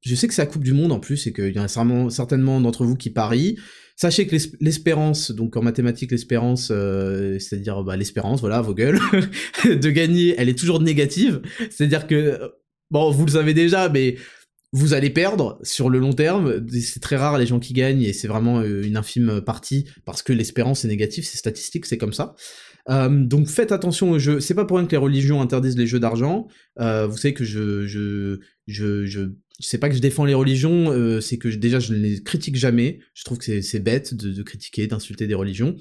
Je 0.00 0.14
sais 0.14 0.28
que 0.28 0.34
c'est 0.34 0.42
la 0.42 0.46
Coupe 0.46 0.64
du 0.64 0.72
Monde 0.72 0.92
en 0.92 1.00
plus, 1.00 1.26
et 1.26 1.32
qu'il 1.32 1.52
y 1.52 1.58
en 1.58 1.64
a 1.64 2.10
certainement 2.10 2.60
d'entre 2.60 2.84
vous 2.84 2.96
qui 2.96 3.10
parient. 3.10 3.56
Sachez 3.96 4.26
que 4.26 4.34
l'espérance, 4.60 5.30
donc 5.30 5.56
en 5.58 5.62
mathématiques, 5.62 6.10
l'espérance, 6.10 6.70
euh, 6.70 7.38
c'est-à-dire 7.38 7.84
bah, 7.84 7.98
l'espérance, 7.98 8.40
voilà, 8.40 8.62
vos 8.62 8.74
gueules, 8.74 8.98
de 9.64 9.90
gagner, 9.90 10.34
elle 10.38 10.48
est 10.48 10.58
toujours 10.58 10.80
négative. 10.80 11.42
C'est-à-dire 11.70 12.06
que, 12.06 12.40
bon, 12.90 13.10
vous 13.10 13.26
le 13.26 13.32
savez 13.32 13.52
déjà, 13.52 13.90
mais 13.90 14.16
vous 14.72 14.94
allez 14.94 15.10
perdre 15.10 15.58
sur 15.62 15.90
le 15.90 15.98
long 15.98 16.14
terme. 16.14 16.66
C'est 16.70 17.00
très 17.00 17.16
rare 17.16 17.36
les 17.36 17.44
gens 17.44 17.58
qui 17.58 17.74
gagnent 17.74 18.02
et 18.02 18.14
c'est 18.14 18.28
vraiment 18.28 18.60
euh, 18.60 18.82
une 18.84 18.96
infime 18.96 19.42
partie 19.42 19.86
parce 20.06 20.22
que 20.22 20.32
l'espérance 20.32 20.84
est 20.84 20.88
négative, 20.88 21.26
c'est 21.26 21.36
statistique, 21.36 21.84
c'est 21.84 21.98
comme 21.98 22.14
ça. 22.14 22.34
Euh, 22.88 23.08
donc 23.08 23.48
faites 23.48 23.72
attention 23.72 24.10
aux 24.10 24.18
jeux. 24.18 24.40
C'est 24.40 24.54
pas 24.54 24.64
pour 24.64 24.78
rien 24.78 24.86
que 24.86 24.92
les 24.92 24.96
religions 24.96 25.40
interdisent 25.40 25.76
les 25.76 25.86
jeux 25.86 26.00
d'argent. 26.00 26.48
Euh, 26.78 27.06
vous 27.06 27.16
savez 27.16 27.34
que 27.34 27.44
je 27.44 27.86
je 27.86 28.40
je 28.66 29.04
je 29.06 29.28
sais 29.60 29.78
pas 29.78 29.88
que 29.88 29.94
je 29.94 30.00
défends 30.00 30.24
les 30.24 30.34
religions, 30.34 30.90
euh, 30.90 31.20
c'est 31.20 31.36
que 31.36 31.48
déjà 31.48 31.80
je 31.80 31.92
ne 31.92 31.98
les 31.98 32.22
critique 32.22 32.56
jamais. 32.56 33.00
Je 33.14 33.24
trouve 33.24 33.38
que 33.38 33.60
c'est 33.60 33.80
bête 33.80 34.14
de, 34.14 34.42
critiquer, 34.42 34.86
d'insulter 34.86 35.26
des 35.26 35.34
religions. 35.34 35.76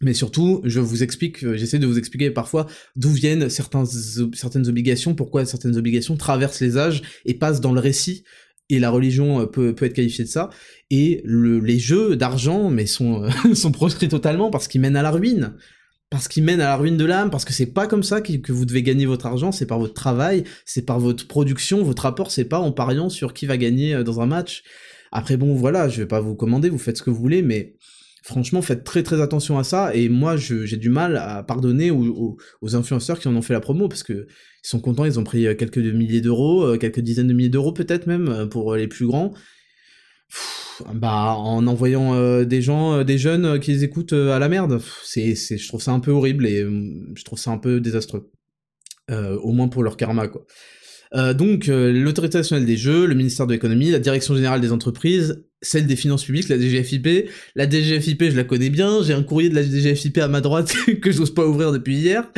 Mais 0.00 0.14
surtout, 0.14 0.60
je 0.62 0.78
vous 0.78 1.02
explique, 1.02 1.40
j'essaie 1.56 1.80
de 1.80 1.86
vous 1.86 1.98
expliquer 1.98 2.30
parfois 2.30 2.68
d'où 2.94 3.10
viennent 3.10 3.50
certains, 3.50 3.84
certaines 4.32 4.68
obligations, 4.68 5.16
pourquoi 5.16 5.44
certaines 5.44 5.76
obligations 5.76 6.16
traversent 6.16 6.60
les 6.60 6.78
âges 6.78 7.02
et 7.24 7.34
passent 7.34 7.60
dans 7.60 7.72
le 7.72 7.80
récit. 7.80 8.22
Et 8.70 8.78
la 8.78 8.90
religion 8.90 9.48
peut, 9.48 9.74
peut 9.74 9.86
être 9.86 9.94
qualifiée 9.94 10.24
de 10.24 10.28
ça. 10.28 10.50
Et 10.90 11.20
le, 11.24 11.58
les 11.58 11.80
jeux 11.80 12.14
d'argent, 12.14 12.70
mais 12.70 12.86
sont, 12.86 13.28
sont 13.54 13.72
proscrits 13.72 14.08
totalement 14.08 14.50
parce 14.50 14.68
qu'ils 14.68 14.80
mènent 14.80 14.94
à 14.94 15.02
la 15.02 15.10
ruine 15.10 15.54
parce 16.10 16.26
qu'il 16.28 16.42
mène 16.42 16.60
à 16.60 16.64
la 16.64 16.76
ruine 16.76 16.96
de 16.96 17.04
l'âme, 17.04 17.30
parce 17.30 17.44
que 17.44 17.52
c'est 17.52 17.66
pas 17.66 17.86
comme 17.86 18.02
ça 18.02 18.20
que 18.20 18.52
vous 18.52 18.64
devez 18.64 18.82
gagner 18.82 19.04
votre 19.04 19.26
argent, 19.26 19.52
c'est 19.52 19.66
par 19.66 19.78
votre 19.78 19.94
travail, 19.94 20.44
c'est 20.64 20.82
par 20.82 20.98
votre 20.98 21.26
production, 21.26 21.82
votre 21.82 22.02
rapport, 22.02 22.30
c'est 22.30 22.46
pas 22.46 22.58
en 22.58 22.72
pariant 22.72 23.10
sur 23.10 23.34
qui 23.34 23.46
va 23.46 23.56
gagner 23.56 23.94
euh, 23.94 24.04
dans 24.04 24.20
un 24.20 24.26
match. 24.26 24.62
Après 25.12 25.36
bon, 25.36 25.54
voilà, 25.54 25.88
je 25.88 26.00
vais 26.00 26.08
pas 26.08 26.20
vous 26.20 26.34
commander, 26.34 26.70
vous 26.70 26.78
faites 26.78 26.96
ce 26.96 27.02
que 27.02 27.10
vous 27.10 27.20
voulez, 27.20 27.42
mais 27.42 27.74
franchement, 28.22 28.62
faites 28.62 28.84
très 28.84 29.02
très 29.02 29.20
attention 29.20 29.58
à 29.58 29.64
ça, 29.64 29.94
et 29.94 30.08
moi 30.08 30.36
j'ai 30.36 30.76
du 30.76 30.88
mal 30.88 31.16
à 31.16 31.42
pardonner 31.42 31.90
aux, 31.90 32.36
influenceurs 32.74 33.18
qui 33.18 33.28
en 33.28 33.36
ont 33.36 33.42
fait 33.42 33.54
la 33.54 33.60
promo, 33.60 33.88
parce 33.88 34.02
que 34.02 34.26
ils 34.64 34.68
sont 34.68 34.80
contents, 34.80 35.04
ils 35.04 35.18
ont 35.18 35.24
pris 35.24 35.46
euh, 35.46 35.54
quelques 35.54 35.78
milliers 35.78 36.22
d'euros, 36.22 36.64
euh, 36.64 36.78
quelques 36.78 37.00
dizaines 37.00 37.28
de 37.28 37.34
milliers 37.34 37.48
d'euros 37.50 37.72
peut-être 37.72 38.06
même, 38.06 38.48
pour 38.50 38.74
les 38.76 38.88
plus 38.88 39.06
grands, 39.06 39.34
bah 40.94 41.34
en 41.34 41.66
envoyant 41.66 42.14
euh, 42.14 42.44
des 42.44 42.62
gens, 42.62 42.94
euh, 42.94 43.04
des 43.04 43.18
jeunes 43.18 43.44
euh, 43.44 43.58
qui 43.58 43.72
les 43.72 43.84
écoutent 43.84 44.12
à 44.12 44.38
la 44.38 44.48
merde. 44.48 44.80
C'est, 45.02 45.34
c'est, 45.34 45.58
je 45.58 45.68
trouve 45.68 45.82
ça 45.82 45.92
un 45.92 46.00
peu 46.00 46.10
horrible 46.10 46.46
et 46.46 46.60
je 46.60 47.24
trouve 47.24 47.38
ça 47.38 47.50
un 47.50 47.58
peu 47.58 47.80
désastreux. 47.80 48.30
au 49.10 49.52
moins 49.52 49.68
pour 49.68 49.82
leur 49.82 49.96
karma 49.96 50.28
quoi. 50.28 50.44
Donc 51.14 51.66
l'autorité 51.66 52.38
nationale 52.38 52.66
des 52.66 52.76
jeux, 52.76 53.06
le 53.06 53.14
ministère 53.14 53.46
de 53.46 53.52
l'économie, 53.52 53.90
la 53.90 53.98
direction 53.98 54.34
générale 54.34 54.60
des 54.60 54.72
entreprises, 54.72 55.44
celle 55.62 55.86
des 55.86 55.96
finances 55.96 56.24
publiques, 56.24 56.48
la 56.48 56.58
DGFIP. 56.58 57.30
La 57.56 57.68
DGFIP, 57.68 58.24
je 58.30 58.36
la 58.36 58.44
connais 58.44 58.70
bien. 58.70 59.02
J'ai 59.02 59.14
un 59.14 59.22
courrier 59.22 59.48
de 59.48 59.54
la 59.54 59.62
DGFIP 59.62 60.18
à 60.18 60.28
ma 60.28 60.40
droite 60.40 60.74
que 61.02 61.10
j'ose 61.10 61.32
pas 61.32 61.46
ouvrir 61.46 61.72
depuis 61.72 61.96
hier 61.96 62.30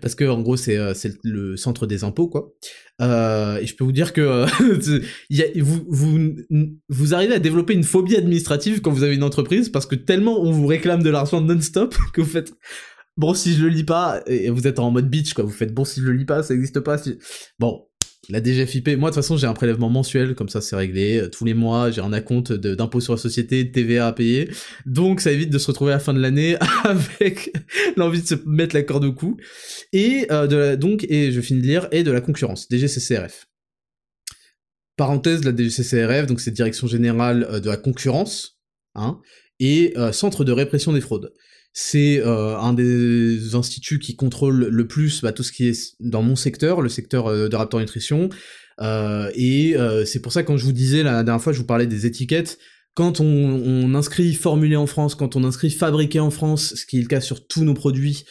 parce 0.00 0.14
que 0.14 0.24
en 0.24 0.40
gros 0.42 0.56
c'est 0.56 0.78
c'est 0.94 1.14
le 1.24 1.56
centre 1.56 1.86
des 1.86 2.04
impôts 2.04 2.28
quoi. 2.28 2.52
Euh, 3.00 3.58
et 3.58 3.66
je 3.66 3.76
peux 3.76 3.84
vous 3.84 3.92
dire 3.92 4.12
que 4.12 4.20
euh, 4.20 5.00
y 5.30 5.42
a, 5.42 5.46
vous, 5.60 5.84
vous, 5.88 6.36
vous 6.88 7.14
arrivez 7.14 7.34
à 7.34 7.38
développer 7.38 7.72
une 7.72 7.84
phobie 7.84 8.16
administrative 8.16 8.80
quand 8.80 8.90
vous 8.90 9.04
avez 9.04 9.14
une 9.14 9.22
entreprise 9.22 9.68
parce 9.68 9.86
que 9.86 9.94
tellement 9.94 10.40
on 10.40 10.50
vous 10.50 10.66
réclame 10.66 11.04
de 11.04 11.10
l'argent 11.10 11.40
non-stop 11.40 11.94
que 12.12 12.20
vous 12.20 12.28
faites 12.28 12.52
bon 13.16 13.34
si 13.34 13.54
je 13.54 13.62
le 13.62 13.68
lis 13.68 13.84
pas 13.84 14.20
et 14.26 14.50
vous 14.50 14.66
êtes 14.66 14.80
en 14.80 14.90
mode 14.90 15.08
bitch 15.08 15.32
quoi 15.32 15.44
vous 15.44 15.50
faites 15.50 15.72
bon 15.72 15.84
si 15.84 16.00
je 16.00 16.06
le 16.06 16.12
lis 16.12 16.24
pas 16.24 16.42
ça 16.42 16.54
existe 16.54 16.80
pas 16.80 16.98
si... 16.98 17.18
bon 17.60 17.87
la 18.28 18.42
DGFIP, 18.42 18.88
moi 18.98 19.10
de 19.10 19.14
toute 19.14 19.22
façon 19.22 19.36
j'ai 19.36 19.46
un 19.46 19.54
prélèvement 19.54 19.88
mensuel, 19.88 20.34
comme 20.34 20.48
ça 20.48 20.60
c'est 20.60 20.76
réglé, 20.76 21.18
euh, 21.18 21.28
tous 21.28 21.44
les 21.44 21.54
mois 21.54 21.90
j'ai 21.90 22.02
un 22.02 22.12
acompte 22.12 22.52
d'impôt 22.52 23.00
sur 23.00 23.14
la 23.14 23.18
société, 23.18 23.64
de 23.64 23.72
TVA 23.72 24.06
à 24.06 24.12
payer, 24.12 24.50
donc 24.84 25.20
ça 25.20 25.32
évite 25.32 25.50
de 25.50 25.58
se 25.58 25.66
retrouver 25.68 25.92
à 25.92 25.96
la 25.96 26.00
fin 26.00 26.12
de 26.12 26.20
l'année 26.20 26.56
avec 26.84 27.56
l'envie 27.96 28.22
de 28.22 28.26
se 28.26 28.34
mettre 28.46 28.74
la 28.74 28.82
corde 28.82 29.04
au 29.04 29.12
cou, 29.12 29.38
et 29.92 30.26
euh, 30.30 30.76
donc, 30.76 31.06
et 31.08 31.32
je 31.32 31.40
finis 31.40 31.62
de 31.62 31.66
lire, 31.66 31.88
et 31.90 32.02
de 32.02 32.10
la 32.10 32.20
concurrence, 32.20 32.68
DGCCRF. 32.70 33.46
Parenthèse, 34.96 35.44
la 35.44 35.56
DGCCRF, 35.56 36.26
donc 36.26 36.40
c'est 36.40 36.50
Direction 36.50 36.86
Générale 36.86 37.46
euh, 37.50 37.60
de 37.60 37.70
la 37.70 37.76
Concurrence, 37.76 38.58
hein, 38.94 39.20
et 39.60 39.94
Centre 40.12 40.44
de 40.44 40.52
Répression 40.52 40.92
des 40.92 41.00
Fraudes 41.00 41.32
c'est 41.72 42.18
euh, 42.18 42.58
un 42.58 42.72
des 42.72 43.54
instituts 43.54 43.98
qui 43.98 44.16
contrôle 44.16 44.66
le 44.66 44.86
plus 44.88 45.22
bah, 45.22 45.32
tout 45.32 45.42
ce 45.42 45.52
qui 45.52 45.68
est 45.68 45.94
dans 46.00 46.22
mon 46.22 46.36
secteur, 46.36 46.80
le 46.80 46.88
secteur 46.88 47.26
euh, 47.26 47.48
de 47.48 47.56
Raptor 47.56 47.80
Nutrition. 47.80 48.28
Euh, 48.80 49.30
et 49.34 49.76
c'est 50.04 50.20
pour 50.20 50.32
ça 50.32 50.42
quand 50.42 50.56
je 50.56 50.64
vous 50.64 50.72
disais 50.72 51.02
la 51.02 51.22
dernière 51.24 51.42
fois, 51.42 51.52
je 51.52 51.58
vous 51.58 51.66
parlais 51.66 51.86
des 51.86 52.06
étiquettes. 52.06 52.58
Quand 52.94 53.20
on, 53.20 53.24
on, 53.26 53.94
inscrit 53.94 54.34
formulé 54.34 54.74
en 54.74 54.86
France, 54.86 55.14
quand 55.14 55.36
on 55.36 55.44
inscrit 55.44 55.70
fabriqué 55.70 56.18
en 56.18 56.30
France, 56.30 56.74
ce 56.74 56.84
qui 56.84 56.98
est 56.98 57.02
le 57.02 57.06
cas 57.06 57.20
sur 57.20 57.46
tous 57.46 57.62
nos 57.62 57.74
produits, 57.74 58.24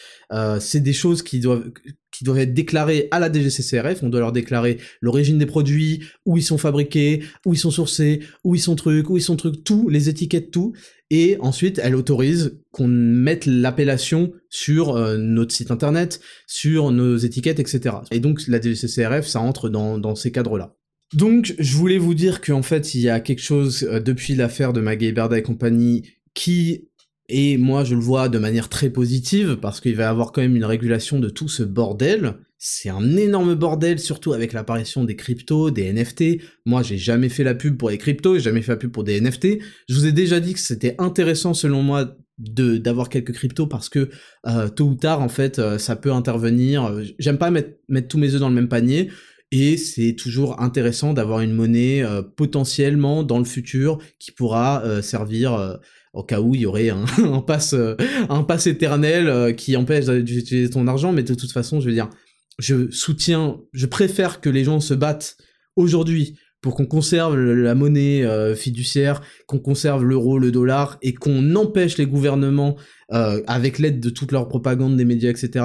c'est 0.60 0.80
des 0.80 0.92
choses 0.92 1.22
qui 1.22 1.40
doivent 1.40 1.70
qui 2.10 2.24
doivent 2.24 2.38
être 2.38 2.52
déclarées 2.52 3.06
à 3.12 3.20
la 3.20 3.32
DGCCRF. 3.32 4.02
On 4.02 4.08
doit 4.08 4.20
leur 4.20 4.32
déclarer 4.32 4.78
l'origine 5.00 5.38
des 5.38 5.46
produits, 5.46 6.02
où 6.26 6.36
ils 6.36 6.42
sont 6.42 6.58
fabriqués, 6.58 7.22
où 7.46 7.54
ils 7.54 7.58
sont 7.58 7.70
sourcés, 7.70 8.20
où 8.42 8.56
ils 8.56 8.60
sont 8.60 8.74
trucs, 8.74 9.08
où 9.08 9.16
ils 9.16 9.22
sont 9.22 9.36
trucs, 9.36 9.62
tout, 9.62 9.88
les 9.88 10.08
étiquettes, 10.08 10.50
tout 10.50 10.74
et 11.10 11.36
ensuite 11.40 11.80
elle 11.82 11.94
autorise 11.94 12.60
qu'on 12.70 12.88
mette 12.88 13.46
l'appellation 13.46 14.32
sur 14.50 14.96
euh, 14.96 15.16
notre 15.16 15.52
site 15.54 15.70
internet, 15.70 16.20
sur 16.46 16.90
nos 16.90 17.16
étiquettes, 17.16 17.60
etc. 17.60 17.96
Et 18.10 18.20
donc 18.20 18.46
la 18.48 18.60
DGCCRF, 18.60 19.26
ça 19.26 19.40
entre 19.40 19.68
dans, 19.68 19.98
dans 19.98 20.14
ces 20.14 20.32
cadres-là. 20.32 20.77
Donc 21.14 21.54
je 21.58 21.76
voulais 21.76 21.98
vous 21.98 22.14
dire 22.14 22.40
qu'en 22.40 22.62
fait 22.62 22.94
il 22.94 23.00
y 23.00 23.08
a 23.08 23.20
quelque 23.20 23.42
chose 23.42 23.84
euh, 23.84 24.00
depuis 24.00 24.34
l'affaire 24.34 24.72
de 24.72 24.80
Maggie 24.80 25.12
Berda 25.12 25.38
et 25.38 25.42
compagnie 25.42 26.02
qui 26.34 26.88
et 27.28 27.58
moi, 27.58 27.84
je 27.84 27.94
le 27.94 28.00
vois 28.00 28.28
de 28.28 28.38
manière 28.38 28.70
très 28.70 28.88
positive, 28.88 29.58
parce 29.60 29.80
qu'il 29.80 29.94
va 29.94 30.04
y 30.04 30.06
avoir 30.06 30.32
quand 30.32 30.40
même 30.40 30.56
une 30.56 30.64
régulation 30.64 31.20
de 31.20 31.28
tout 31.28 31.48
ce 31.48 31.62
bordel. 31.62 32.34
C'est 32.56 32.88
un 32.88 33.16
énorme 33.16 33.54
bordel, 33.54 33.98
surtout 33.98 34.32
avec 34.32 34.54
l'apparition 34.54 35.04
des 35.04 35.14
cryptos, 35.14 35.70
des 35.70 35.92
NFT. 35.92 36.40
Moi, 36.64 36.82
j'ai 36.82 36.96
jamais 36.96 37.28
fait 37.28 37.44
la 37.44 37.54
pub 37.54 37.76
pour 37.76 37.90
les 37.90 37.98
cryptos, 37.98 38.36
j'ai 38.36 38.44
jamais 38.44 38.62
fait 38.62 38.72
la 38.72 38.78
pub 38.78 38.90
pour 38.90 39.04
des 39.04 39.20
NFT. 39.20 39.58
Je 39.88 39.94
vous 39.94 40.06
ai 40.06 40.12
déjà 40.12 40.40
dit 40.40 40.54
que 40.54 40.60
c'était 40.60 40.94
intéressant, 40.98 41.52
selon 41.52 41.82
moi, 41.82 42.16
de 42.38 42.78
d'avoir 42.78 43.08
quelques 43.08 43.32
cryptos 43.32 43.66
parce 43.66 43.88
que 43.88 44.08
euh, 44.46 44.68
tôt 44.68 44.86
ou 44.86 44.94
tard, 44.94 45.20
en 45.20 45.28
fait, 45.28 45.58
euh, 45.58 45.76
ça 45.76 45.96
peut 45.96 46.12
intervenir. 46.12 46.98
J'aime 47.18 47.36
pas 47.36 47.50
mettre, 47.50 47.76
mettre 47.88 48.08
tous 48.08 48.18
mes 48.18 48.32
œufs 48.32 48.40
dans 48.40 48.48
le 48.48 48.54
même 48.54 48.68
panier. 48.68 49.10
Et 49.50 49.76
c'est 49.76 50.14
toujours 50.14 50.60
intéressant 50.60 51.14
d'avoir 51.14 51.40
une 51.40 51.52
monnaie 51.52 52.02
euh, 52.02 52.22
potentiellement 52.22 53.22
dans 53.22 53.38
le 53.38 53.44
futur 53.44 53.98
qui 54.18 54.30
pourra 54.30 55.02
servir 55.02 55.78
au 56.12 56.22
cas 56.22 56.40
où 56.40 56.54
il 56.54 56.62
y 56.62 56.66
aurait 56.66 56.90
un, 56.90 57.04
un 57.24 57.40
pass, 57.40 57.74
euh, 57.74 57.94
un 58.28 58.42
pass 58.42 58.66
éternel 58.66 59.28
euh, 59.28 59.52
qui 59.52 59.76
empêche 59.76 60.06
d'utiliser 60.06 60.70
ton 60.70 60.86
argent, 60.86 61.12
mais 61.12 61.22
de 61.22 61.34
toute 61.34 61.52
façon, 61.52 61.80
je 61.80 61.86
veux 61.86 61.94
dire, 61.94 62.10
je 62.58 62.90
soutiens, 62.90 63.60
je 63.72 63.86
préfère 63.86 64.40
que 64.40 64.50
les 64.50 64.64
gens 64.64 64.80
se 64.80 64.94
battent 64.94 65.36
aujourd'hui 65.76 66.36
pour 66.60 66.74
qu'on 66.74 66.86
conserve 66.86 67.38
la 67.38 67.76
monnaie 67.76 68.24
euh, 68.24 68.56
fiduciaire, 68.56 69.22
qu'on 69.46 69.60
conserve 69.60 70.04
l'euro, 70.04 70.40
le 70.40 70.50
dollar, 70.50 70.98
et 71.02 71.14
qu'on 71.14 71.54
empêche 71.54 71.98
les 71.98 72.06
gouvernements, 72.06 72.76
euh, 73.12 73.42
avec 73.46 73.78
l'aide 73.78 74.00
de 74.00 74.10
toute 74.10 74.32
leur 74.32 74.48
propagande 74.48 74.96
des 74.96 75.04
médias, 75.04 75.30
etc., 75.30 75.64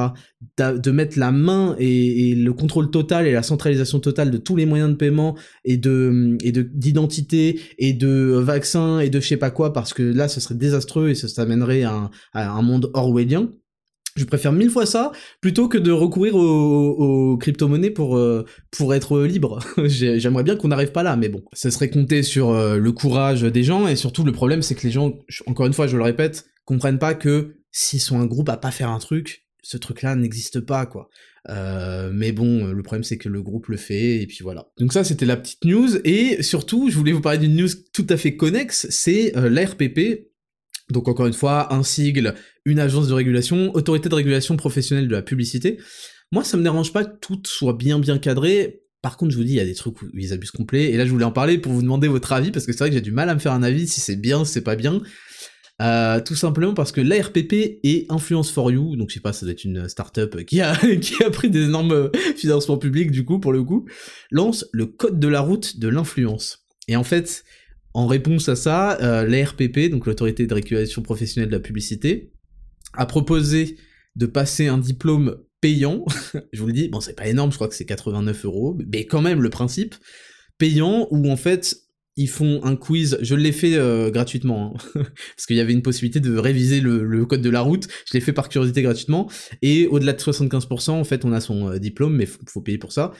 de 0.57 0.91
mettre 0.91 1.19
la 1.19 1.31
main 1.31 1.75
et, 1.79 2.35
le 2.35 2.53
contrôle 2.53 2.89
total 2.89 3.27
et 3.27 3.31
la 3.31 3.43
centralisation 3.43 3.99
totale 3.99 4.31
de 4.31 4.37
tous 4.37 4.55
les 4.55 4.65
moyens 4.65 4.91
de 4.91 4.95
paiement 4.95 5.35
et 5.65 5.77
de 5.77 6.37
et 6.41 6.51
de 6.51 6.61
d'identité 6.61 7.59
et 7.77 7.93
de 7.93 8.35
vaccins 8.37 8.99
et 8.99 9.09
de 9.09 9.19
je 9.19 9.27
sais 9.27 9.37
pas 9.37 9.51
quoi, 9.51 9.73
parce 9.73 9.93
que 9.93 10.03
là, 10.03 10.27
ce 10.27 10.39
serait 10.39 10.55
désastreux 10.55 11.09
et 11.09 11.15
ça, 11.15 11.27
ça 11.27 11.43
amènerait 11.43 11.83
à 11.83 12.09
un 12.33 12.61
monde 12.61 12.89
orwellien. 12.93 13.49
Je 14.15 14.25
préfère 14.25 14.51
mille 14.51 14.69
fois 14.69 14.85
ça 14.85 15.11
plutôt 15.41 15.67
que 15.67 15.77
de 15.77 15.91
recourir 15.91 16.35
aux, 16.35 17.35
crypto-monnaies 17.37 17.89
pour 17.89 18.17
euh, 18.17 18.45
pour 18.71 18.93
être 18.93 19.21
libre. 19.21 19.59
J'aimerais 19.85 20.43
bien 20.43 20.55
qu'on 20.55 20.67
n'arrive 20.67 20.91
pas 20.91 21.03
là, 21.03 21.15
mais 21.15 21.29
bon, 21.29 21.43
ça 21.53 21.71
serait 21.71 21.89
compter 21.89 22.21
sur 22.21 22.51
euh, 22.51 22.77
le 22.77 22.91
courage 22.91 23.41
des 23.41 23.63
gens 23.63 23.87
et 23.87 23.95
surtout 23.95 24.23
le 24.23 24.31
problème 24.31 24.61
c'est 24.61 24.75
que 24.75 24.83
les 24.83 24.91
gens, 24.91 25.13
encore 25.47 25.65
une 25.65 25.73
fois, 25.73 25.87
je 25.87 25.97
le 25.97 26.03
répète, 26.03 26.45
comprennent 26.66 26.99
pas 26.99 27.16
que 27.16 27.57
s'ils 27.72 28.01
sont 28.01 28.20
un 28.20 28.26
groupe 28.26 28.49
à 28.49 28.57
pas 28.57 28.72
faire 28.72 28.89
un 28.89 28.99
truc, 28.99 29.47
ce 29.64 29.78
truc-là 29.78 30.16
n'existe 30.16 30.59
pas, 30.59 30.86
quoi. 30.86 31.09
Euh, 31.49 32.11
mais 32.14 32.32
bon, 32.32 32.68
le 32.68 32.84
problème 32.84 33.03
c'est 33.03 33.18
que 33.18 33.28
le 33.28 33.41
groupe 33.41 33.68
le 33.68 33.78
fait, 33.78 34.22
et 34.22 34.28
puis 34.28 34.39
voilà. 34.41 34.68
Donc 34.78 34.93
ça, 34.93 35.03
c'était 35.03 35.26
la 35.26 35.38
petite 35.38 35.66
news, 35.66 35.97
et 36.05 36.41
surtout, 36.43 36.89
je 36.89 36.97
voulais 36.97 37.11
vous 37.11 37.22
parler 37.22 37.39
d'une 37.39 37.55
news 37.55 37.70
tout 37.93 38.07
à 38.09 38.18
fait 38.18 38.36
connexe, 38.36 38.88
c'est 38.89 39.36
euh, 39.38 39.49
l'ARPP, 39.49 40.30
donc 40.89 41.07
encore 41.07 41.28
une 41.28 41.34
fois, 41.34 41.74
un 41.74 41.84
sigle, 41.84 42.36
une 42.66 42.80
agence 42.80 43.07
de 43.07 43.14
régulation, 43.14 43.74
autorité 43.74 44.09
de 44.09 44.16
régulation 44.16 44.55
professionnelle 44.57 45.07
de 45.07 45.14
la 45.14 45.22
publicité. 45.22 45.80
Moi, 46.32 46.43
ça 46.43 46.57
me 46.57 46.64
dérange 46.64 46.93
pas 46.93 47.05
que 47.05 47.18
tout 47.20 47.41
soit 47.45 47.74
bien 47.74 47.99
bien 47.99 48.18
cadré, 48.20 48.82
par 49.01 49.18
contre, 49.18 49.32
je 49.32 49.38
vous 49.38 49.43
dis, 49.43 49.51
il 49.51 49.57
y 49.57 49.59
a 49.59 49.66
des 49.66 49.76
trucs 49.76 50.01
où 50.01 50.05
ils 50.14 50.32
abusent 50.32 50.51
complet, 50.51 50.91
et 50.91 50.97
là 50.97 51.05
je 51.05 51.11
voulais 51.11 51.26
en 51.26 51.32
parler 51.32 51.57
pour 51.57 51.74
vous 51.74 51.82
demander 51.82 52.07
votre 52.07 52.32
avis, 52.32 52.51
parce 52.51 52.66
que 52.66 52.72
c'est 52.72 52.80
vrai 52.80 52.89
que 52.89 52.95
j'ai 52.95 53.01
du 53.01 53.11
mal 53.11 53.30
à 53.30 53.36
me 53.36 53.39
faire 53.39 53.51
un 53.51 53.64
avis 53.64 53.86
si 53.86 53.99
c'est 53.99 54.16
bien, 54.16 54.45
si 54.45 54.53
c'est 54.53 54.61
pas 54.61 54.78
bien. 54.78 55.01
Euh, 55.82 56.21
tout 56.21 56.36
simplement 56.36 56.74
parce 56.74 56.91
que 56.91 57.01
l'ARPP 57.01 57.53
et 57.84 58.05
Influence 58.09 58.51
for 58.51 58.71
You, 58.71 58.95
donc 58.95 59.09
je 59.09 59.15
sais 59.15 59.19
pas, 59.19 59.34
ça 59.34 59.45
doit 59.45 59.53
être 59.53 59.63
une 59.63 59.89
startup 59.89 60.45
qui 60.45 60.61
a, 60.61 60.76
qui 61.01 61.24
a 61.24 61.30
pris 61.30 61.49
des 61.49 61.63
énormes 61.63 62.11
financements 62.38 62.78
publics 62.78 63.11
du 63.11 63.26
coup, 63.26 63.39
pour 63.39 63.51
le 63.51 63.63
coup, 63.63 63.86
lance 64.32 64.65
le 64.71 64.86
code 64.86 65.19
de 65.19 65.28
la 65.28 65.41
route 65.41 65.80
de 65.80 65.88
l'influence. 65.88 66.65
Et 66.88 66.95
en 66.95 67.03
fait, 67.03 67.43
en 67.93 68.07
réponse 68.07 68.49
à 68.49 68.55
ça, 68.55 68.99
euh, 69.01 69.26
l'ARPP, 69.28 69.89
donc 69.89 70.05
l'autorité 70.05 70.45
de 70.45 70.53
régulation 70.53 71.01
professionnelle 71.01 71.49
de 71.49 71.55
la 71.55 71.61
publicité, 71.61 72.32
a 72.93 73.05
proposé 73.05 73.78
de 74.15 74.26
passer 74.28 74.67
un 74.67 74.78
diplôme 74.78 75.38
payant, 75.59 76.05
je 76.53 76.61
vous 76.61 76.67
le 76.67 76.74
dis, 76.74 76.88
bon 76.89 76.99
c'est 76.99 77.15
pas 77.15 77.28
énorme, 77.28 77.51
je 77.51 77.55
crois 77.55 77.67
que 77.67 77.76
c'est 77.76 77.86
89 77.86 78.45
euros, 78.45 78.78
mais 78.91 79.05
quand 79.05 79.21
même 79.21 79.41
le 79.41 79.49
principe, 79.49 79.95
payant, 80.59 81.07
où 81.09 81.30
en 81.32 81.38
fait 81.38 81.78
ils 82.16 82.30
font 82.30 82.61
un 82.64 82.76
quiz, 82.76 83.18
je 83.22 83.36
l'ai 83.36 83.51
fait 83.51 83.76
euh, 83.76 84.11
gratuitement, 84.11 84.76
hein. 84.76 85.03
parce 85.36 85.45
qu'il 85.47 85.55
y 85.55 85.59
avait 85.59 85.74
une 85.74 85.82
possibilité 85.82 86.20
de 86.20 86.38
réviser 86.38 86.80
le, 86.80 87.26
code 87.26 87.41
de 87.41 87.49
la 87.49 87.61
route, 87.61 87.88
je 88.05 88.14
l'ai 88.14 88.22
fait 88.22 88.34
par 88.34 88.49
curiosité 88.49 88.82
gratuitement, 88.82 89.30
et 89.61 89.88
au-delà 89.88 90.14
de 90.14 90.20
75%, 90.20 90.91
en 90.91 91.03
fait, 91.03 91.26
on 91.26 91.32
a 91.32 91.41
son 91.41 91.72
euh, 91.72 91.80
diplôme, 91.80 92.16
mais 92.16 92.26
faut, 92.26 92.41
faut 92.47 92.61
payer 92.61 92.78
pour 92.78 92.91
ça. 92.91 93.14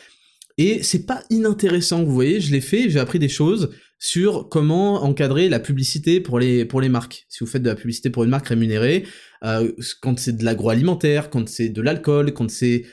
Et 0.60 0.84
c'est 0.84 1.08
pas 1.08 1.24
inintéressant, 1.32 2.04
vous 2.04 2.14
voyez, 2.14 2.40
je 2.40 2.52
l'ai 2.52 2.62
fait, 2.62 2.88
j'ai 2.90 3.00
appris 3.00 3.18
des 3.18 3.30
choses 3.30 3.72
sur 3.98 4.50
comment 4.50 5.04
encadrer 5.04 5.50
la 5.50 5.60
publicité 5.60 6.20
pour 6.20 6.38
les, 6.38 6.64
pour 6.66 6.80
les 6.80 6.90
marques. 6.90 7.26
Si 7.30 7.40
vous 7.44 7.50
faites 7.50 7.64
de 7.64 7.70
la 7.70 7.76
publicité 7.76 8.12
pour 8.12 8.24
une 8.24 8.30
marque 8.30 8.50
rémunérée, 8.50 9.06
euh, 9.44 9.72
quand 10.02 10.20
c'est 10.20 10.38
de 10.38 10.46
l'agroalimentaire, 10.46 11.32
quand 11.32 11.50
c'est 11.50 11.70
de 11.70 11.82
l'alcool, 11.82 12.34
quand 12.34 12.52
c'est 12.52 12.84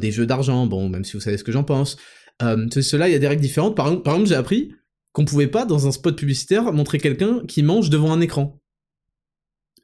des 0.00 0.12
jeux 0.12 0.26
d'argent, 0.26 0.66
bon, 0.66 0.88
même 0.88 1.04
si 1.04 1.14
vous 1.14 1.20
savez 1.20 1.36
ce 1.36 1.44
que 1.44 1.52
j'en 1.52 1.64
pense, 1.64 1.98
cela, 2.40 3.08
il 3.08 3.12
y 3.12 3.14
a 3.14 3.18
des 3.18 3.28
règles 3.28 3.42
différentes. 3.42 3.76
Par, 3.76 4.02
par 4.02 4.14
exemple, 4.14 4.28
j'ai 4.28 4.36
appris 4.36 4.72
qu'on 5.12 5.24
pouvait 5.24 5.48
pas, 5.48 5.64
dans 5.64 5.86
un 5.86 5.92
spot 5.92 6.16
publicitaire, 6.16 6.72
montrer 6.72 6.98
quelqu'un 6.98 7.42
qui 7.46 7.62
mange 7.62 7.90
devant 7.90 8.12
un 8.12 8.20
écran. 8.20 8.60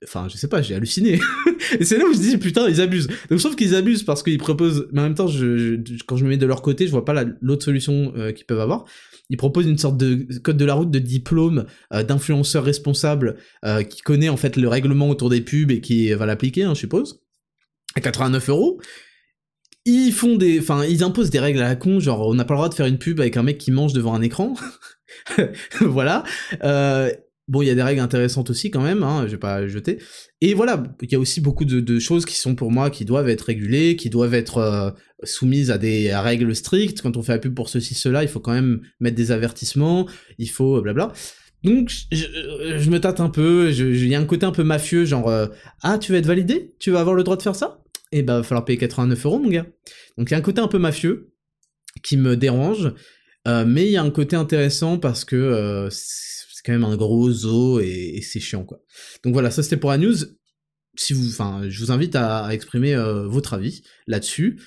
Enfin, 0.05 0.29
je 0.31 0.37
sais 0.37 0.49
pas, 0.49 0.63
j'ai 0.63 0.75
halluciné. 0.75 1.19
et 1.81 1.85
c'est 1.85 1.99
là 1.99 2.05
où 2.05 2.13
je 2.13 2.19
dis, 2.19 2.37
putain, 2.37 2.69
ils 2.69 2.81
abusent. 2.81 3.09
Donc 3.31 3.39
trouve 3.39 3.57
qu'ils 3.57 3.75
abusent 3.75 4.03
parce 4.03 4.23
qu'ils 4.23 4.39
proposent, 4.39 4.89
mais 4.93 5.01
en 5.01 5.05
même 5.05 5.15
temps, 5.15 5.27
quand 5.27 6.17
je 6.17 6.25
me 6.25 6.29
mets 6.29 6.37
de 6.37 6.47
leur 6.47 6.63
côté, 6.63 6.87
je 6.87 6.93
vois 6.93 7.05
pas 7.05 7.25
l'autre 7.41 7.65
solution 7.65 8.13
euh, 8.17 8.33
qu'ils 8.33 8.47
peuvent 8.47 8.61
avoir. 8.61 8.85
Ils 9.31 9.37
proposent 9.37 9.67
une 9.67 9.79
sorte 9.79 9.97
de 9.97 10.27
code 10.41 10.59
de 10.59 10.65
la 10.65 10.75
route 10.75 10.91
de 10.91 10.99
diplôme 10.99 11.67
euh, 11.93 12.03
d'influenceur 12.03 12.63
responsable 12.63 13.37
euh, 13.65 13.83
qui 13.83 14.03
connaît 14.03 14.29
en 14.29 14.37
fait 14.37 14.57
le 14.57 14.69
règlement 14.69 15.09
autour 15.09 15.31
des 15.31 15.41
pubs 15.41 15.71
et 15.71 15.81
qui 15.81 16.13
va 16.13 16.27
l'appliquer, 16.27 16.65
hein, 16.65 16.75
je 16.75 16.81
suppose. 16.81 17.23
À 17.95 18.01
89 18.01 18.51
euros 18.51 18.81
ils 19.87 20.13
font 20.13 20.37
des, 20.37 20.59
enfin, 20.59 20.85
ils 20.85 21.05
imposent 21.05 21.31
des 21.31 21.39
règles 21.39 21.61
à 21.61 21.69
la 21.69 21.77
con, 21.77 22.01
genre 22.01 22.27
on 22.27 22.35
n'a 22.35 22.45
pas 22.45 22.55
le 22.55 22.59
droit 22.59 22.69
de 22.69 22.75
faire 22.75 22.87
une 22.87 22.99
pub 22.99 23.21
avec 23.21 23.37
un 23.37 23.45
mec 23.45 23.57
qui 23.57 23.71
mange 23.71 23.93
devant 23.93 24.15
un 24.15 24.21
écran. 24.21 24.55
voilà. 25.81 26.25
Euh, 26.65 27.13
bon, 27.47 27.63
il 27.63 27.69
y 27.69 27.71
a 27.71 27.75
des 27.77 27.83
règles 27.83 28.01
intéressantes 28.01 28.51
aussi 28.51 28.73
quand 28.73 28.83
même, 28.83 29.05
hein, 29.05 29.23
je 29.27 29.33
vais 29.33 29.39
pas 29.39 29.67
jeter. 29.69 29.99
Et 30.41 30.55
voilà, 30.55 30.83
il 31.03 31.13
y 31.13 31.15
a 31.15 31.21
aussi 31.21 31.41
beaucoup 31.41 31.65
de, 31.65 31.99
choses 32.01 32.27
qui 32.27 32.37
sont 32.37 32.57
pour 32.57 32.73
moi 32.73 32.91
qui 32.91 33.05
doivent 33.05 33.29
être 33.29 33.43
régulées, 33.43 33.95
qui 33.95 34.11
doivent 34.11 34.35
être 34.35 34.59
euh, 34.59 34.91
soumises 35.23 35.71
à 35.71 35.79
des 35.79 36.13
règles 36.15 36.57
strictes. 36.57 37.01
Quand 37.01 37.17
on 37.17 37.23
fait 37.23 37.33
la 37.33 37.39
pub 37.39 37.55
pour 37.55 37.69
ceci, 37.69 37.95
cela, 37.95 38.25
il 38.25 38.29
faut 38.29 38.41
quand 38.41 38.55
même 38.55 38.81
mettre 38.99 39.17
des 39.17 39.31
avertissements, 39.31 40.09
il 40.39 40.51
faut 40.51 40.83
blabla. 40.83 41.13
Donc 41.63 41.93
je, 42.11 42.91
me 42.91 42.99
tâte 42.99 43.21
un 43.21 43.31
peu, 43.31 43.71
il 43.71 44.09
y 44.09 44.15
a 44.17 44.21
un 44.21 44.25
côté 44.25 44.47
un 44.47 44.53
peu 44.53 44.63
mafieux, 44.63 45.05
genre 45.05 45.33
ah 45.83 45.99
tu 45.99 46.13
vas 46.13 46.19
être 46.19 46.27
validé, 46.27 46.75
tu 46.79 46.91
vas 46.91 47.01
avoir 47.01 47.15
le 47.15 47.25
droit 47.25 47.37
de 47.37 47.43
faire 47.43 47.57
ça? 47.57 47.83
Et 48.13 48.19
eh 48.19 48.23
bah 48.23 48.35
ben, 48.35 48.39
va 48.39 48.43
falloir 48.45 48.65
payer 48.65 48.79
89 48.79 49.27
euros 49.27 49.39
mon 49.39 49.49
gars. 49.49 49.67
Donc 50.17 50.31
il 50.31 50.33
y 50.33 50.35
a 50.35 50.39
un 50.39 50.43
côté 50.43 50.61
un 50.61 50.69
peu 50.69 50.79
mafieux 50.79 51.33
qui 52.03 52.17
me 52.17 52.37
dérange, 52.37 52.93
euh, 53.49 53.65
mais 53.67 53.87
il 53.87 53.93
y 53.93 53.97
a 53.97 54.03
un 54.03 54.11
côté 54.11 54.37
intéressant 54.37 54.99
parce 54.99 55.25
que 55.25 55.37
euh, 55.37 55.89
c'est 55.91 56.63
quand 56.65 56.73
même 56.73 56.85
un 56.85 56.97
gros 56.97 57.31
zoo 57.31 57.81
et, 57.81 58.21
c'est 58.23 58.41
chiant 58.41 58.65
quoi. 58.65 58.81
Donc 59.25 59.33
voilà, 59.33 59.51
ça 59.51 59.63
c'était 59.63 59.77
pour 59.77 59.91
la 59.91 59.99
news. 59.99 60.17
Si 60.99 61.13
vous, 61.13 61.29
enfin, 61.29 61.63
je 61.69 61.85
vous 61.85 61.93
invite 61.93 62.17
à, 62.17 62.49
exprimer 62.53 62.95
euh, 62.95 63.27
votre 63.27 63.55
avis 63.55 63.83
là-dessus. 64.07 64.61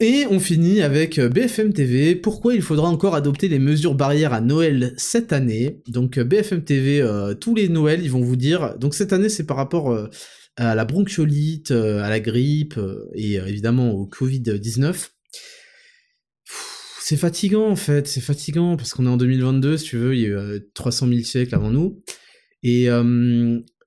Et 0.00 0.26
on 0.28 0.40
finit 0.40 0.82
avec 0.82 1.20
BFM 1.20 1.72
TV. 1.72 2.16
Pourquoi 2.16 2.54
il 2.54 2.62
faudra 2.62 2.88
encore 2.88 3.14
adopter 3.14 3.48
les 3.48 3.60
mesures 3.60 3.94
barrières 3.94 4.32
à 4.32 4.40
Noël 4.40 4.92
cette 4.96 5.32
année? 5.32 5.82
Donc 5.86 6.18
BFM 6.18 6.64
TV, 6.64 7.34
tous 7.40 7.54
les 7.54 7.68
Noëls, 7.68 8.02
ils 8.02 8.10
vont 8.10 8.20
vous 8.20 8.34
dire. 8.36 8.76
Donc 8.76 8.94
cette 8.94 9.12
année, 9.12 9.28
c'est 9.28 9.46
par 9.46 9.56
rapport 9.56 10.08
à 10.56 10.74
la 10.74 10.84
bronchiolite, 10.84 11.70
euh, 11.70 12.02
à 12.02 12.08
la 12.08 12.20
grippe 12.20 12.78
euh, 12.78 13.08
et 13.14 13.38
euh, 13.38 13.46
évidemment 13.46 13.90
au 13.90 14.06
Covid-19. 14.06 15.10
C'est 17.00 17.16
fatigant 17.16 17.68
en 17.68 17.76
fait, 17.76 18.06
c'est 18.06 18.20
fatigant 18.20 18.76
parce 18.76 18.94
qu'on 18.94 19.06
est 19.06 19.10
en 19.10 19.16
2022, 19.16 19.76
si 19.76 19.84
tu 19.84 19.96
veux, 19.98 20.14
il 20.14 20.20
y 20.22 20.26
a 20.26 20.56
eu 20.56 20.60
300 20.74 21.08
000 21.08 21.20
siècles 21.20 21.54
avant 21.54 21.70
nous. 21.70 22.02
Et 22.62 22.88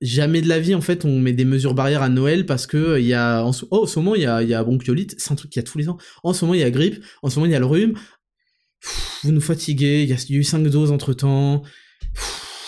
jamais 0.00 0.40
de 0.40 0.46
la 0.46 0.60
vie, 0.60 0.76
en 0.76 0.80
fait, 0.80 1.04
on 1.04 1.18
met 1.18 1.32
des 1.32 1.44
mesures 1.44 1.74
barrières 1.74 2.02
à 2.02 2.08
Noël 2.08 2.46
parce 2.46 2.68
que 2.68 3.00
il 3.00 3.06
y 3.06 3.14
a, 3.14 3.42
en 3.42 3.50
oh, 3.72 3.82
en 3.82 3.86
ce 3.86 3.98
moment, 3.98 4.14
il 4.14 4.22
y 4.22 4.26
a, 4.26 4.40
y 4.44 4.54
a 4.54 4.62
bronchiolite, 4.62 5.16
c'est 5.18 5.32
un 5.32 5.34
truc 5.34 5.50
qu'il 5.50 5.58
y 5.60 5.64
a 5.64 5.68
tous 5.68 5.78
les 5.78 5.88
ans. 5.88 5.98
En 6.22 6.32
ce 6.32 6.44
moment, 6.44 6.54
il 6.54 6.60
y 6.60 6.62
a 6.62 6.70
grippe, 6.70 7.02
en 7.24 7.28
ce 7.28 7.40
moment, 7.40 7.46
il 7.46 7.52
y 7.52 7.56
a 7.56 7.58
le 7.58 7.66
rhume. 7.66 7.98
vous 9.24 9.32
nous 9.32 9.40
fatiguez, 9.40 10.04
il 10.04 10.08
y 10.08 10.12
a, 10.12 10.16
eu 10.28 10.44
5 10.44 10.62
doses 10.68 10.92
entre 10.92 11.12
temps. 11.12 11.64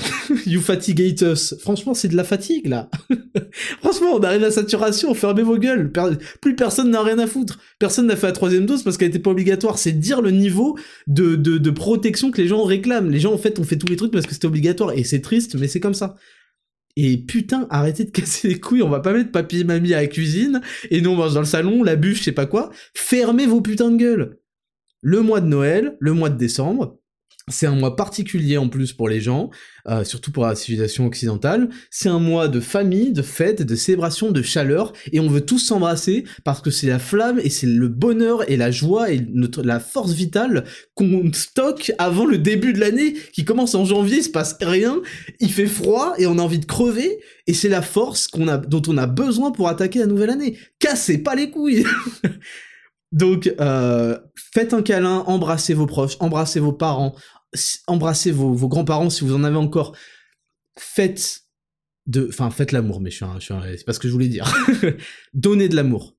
you 0.47 0.61
fatigate 0.61 1.23
us. 1.23 1.55
Franchement, 1.61 1.95
c'est 1.95 2.09
de 2.09 2.17
la 2.17 2.25
fatigue, 2.25 2.67
là. 2.67 2.91
Franchement, 3.81 4.15
on 4.15 4.21
arrive 4.21 4.45
à 4.45 4.51
saturation, 4.51 5.15
fermez 5.15 5.43
vos 5.43 5.59
gueules. 5.59 5.93
plus 6.41 6.57
personne 6.57 6.91
n'a 6.91 7.03
rien 7.03 7.19
à 7.19 7.27
foutre. 7.27 7.59
Personne 7.79 8.07
n'a 8.07 8.17
fait 8.17 8.27
la 8.27 8.33
troisième 8.33 8.67
dose 8.67 8.83
parce 8.83 8.97
qu'elle 8.97 9.09
était 9.09 9.19
pas 9.19 9.31
obligatoire. 9.31 9.79
C'est 9.79 9.93
dire 9.93 10.23
le 10.23 10.31
niveau 10.31 10.79
de, 11.07 11.37
de, 11.37 11.71
protection 11.71 12.31
que 12.31 12.41
les 12.41 12.49
gens 12.49 12.65
réclament. 12.65 13.11
Les 13.11 13.21
gens, 13.21 13.33
en 13.33 13.39
fait, 13.39 13.59
ont 13.59 13.65
fait 13.65 13.79
tous 13.79 13.89
les 13.89 13.97
trucs 13.97 14.13
parce 14.13 14.27
que 14.27 14.35
c'était 14.35 14.47
obligatoire. 14.47 14.93
Et 14.93 15.05
c'est 15.05 15.21
triste, 15.21 15.57
mais 15.57 15.69
c'est 15.69 15.81
comme 15.81 15.95
ça. 15.95 16.17
Et 16.97 17.19
putain, 17.19 17.67
arrêtez 17.71 18.05
de 18.05 18.11
casser 18.13 18.49
les 18.49 18.61
couilles, 18.61 18.83
on 18.83 18.89
va 18.89 19.01
pas 19.01 19.13
mettre 19.13 19.31
papy 19.31 19.61
et 19.61 19.65
mamie 19.65 19.95
à 19.95 20.03
la 20.03 20.07
cuisine, 20.07 20.61
et 20.91 21.01
nous 21.01 21.11
on 21.11 21.17
mange 21.17 21.35
dans 21.35 21.41
le 21.41 21.47
salon, 21.47 21.83
la 21.83 21.97
bûche, 21.97 22.19
je 22.19 22.25
sais 22.25 22.33
pas 22.33 22.47
quoi. 22.47 22.71
Fermez 22.95 23.47
vos 23.47 23.61
putains 23.61 23.91
de 23.91 23.97
gueules. 23.97 24.39
Le 25.01 25.23
mois 25.23 25.41
de 25.41 25.47
Noël, 25.47 25.97
le 25.99 26.13
mois 26.13 26.29
de 26.29 26.37
décembre, 26.37 27.00
c'est 27.51 27.67
un 27.67 27.75
mois 27.75 27.97
particulier 27.97 28.57
en 28.57 28.69
plus 28.69 28.93
pour 28.93 29.09
les 29.09 29.21
gens, 29.21 29.51
euh, 29.89 30.05
surtout 30.05 30.31
pour 30.31 30.47
la 30.47 30.55
civilisation 30.55 31.07
occidentale. 31.07 31.69
C'est 31.91 32.09
un 32.09 32.19
mois 32.19 32.49
de 32.49 32.61
famille, 32.61 33.13
de 33.13 33.23
fête, 33.23 33.63
de 33.63 33.75
célébration, 33.75 34.31
de 34.31 34.43
chaleur, 34.43 34.93
et 35.13 35.21
on 35.21 35.29
veut 35.29 35.41
tous 35.41 35.59
s'embrasser 35.59 36.25
parce 36.45 36.61
que 36.61 36.71
c'est 36.71 36.87
la 36.87 36.99
flamme 36.99 37.41
et 37.43 37.51
c'est 37.51 37.67
le 37.67 37.89
bonheur 37.89 38.49
et 38.51 38.57
la 38.57 38.71
joie 38.71 39.11
et 39.11 39.27
notre, 39.33 39.63
la 39.63 39.81
force 39.81 40.13
vitale 40.13 40.65
qu'on 40.95 41.31
stocke 41.33 41.93
avant 41.99 42.27
le 42.27 42.39
début 42.39 42.73
de 42.73 42.81
l'année 42.81 43.15
qui 43.33 43.45
commence 43.45 43.75
en 43.75 43.85
janvier, 43.85 44.19
il 44.19 44.25
se 44.25 44.31
passe 44.31 44.57
rien, 44.61 45.01
il 45.41 45.53
fait 45.53 45.67
froid 45.67 46.15
et 46.19 46.27
on 46.27 46.39
a 46.39 46.43
envie 46.43 46.59
de 46.59 46.67
crever, 46.67 47.19
et 47.47 47.55
c'est 47.55 47.69
la 47.69 47.83
force 47.83 48.29
qu'on 48.29 48.49
a, 48.49 48.59
dont 48.59 48.83
on 48.87 48.97
a 48.97 49.07
besoin 49.07 49.51
pour 49.51 49.69
attaquer 49.69 49.99
la 49.99 50.07
nouvelle 50.07 50.31
année. 50.31 50.57
Cassez 50.79 51.19
pas 51.19 51.35
les 51.35 51.51
couilles 51.51 51.85
Donc, 53.13 53.53
euh, 53.61 54.19
faites 54.55 54.73
un 54.73 54.83
câlin, 54.83 55.25
embrassez 55.27 55.75
vos 55.75 55.87
proches, 55.87 56.17
embrassez 56.21 56.61
vos 56.61 56.73
parents, 56.73 57.17
embrassez 57.87 58.31
vos, 58.31 58.55
grands-parents 58.69 59.11
si 59.11 59.25
vous 59.25 59.35
en 59.35 59.45
avez 59.45 59.57
encore. 59.57 59.97
Faites 60.79 61.43
de, 62.07 62.27
enfin, 62.29 62.51
faites 62.51 62.73
l'amour, 62.73 63.01
mais 63.01 63.11
je 63.11 63.17
suis 63.17 63.55
c'est 63.77 63.85
pas 63.85 63.93
ce 63.93 64.01
que 64.01 64.09
je 64.09 64.13
voulais 64.13 64.29
dire. 64.29 64.53
Donnez 65.35 65.69
de 65.69 65.77
l'amour. 65.77 66.17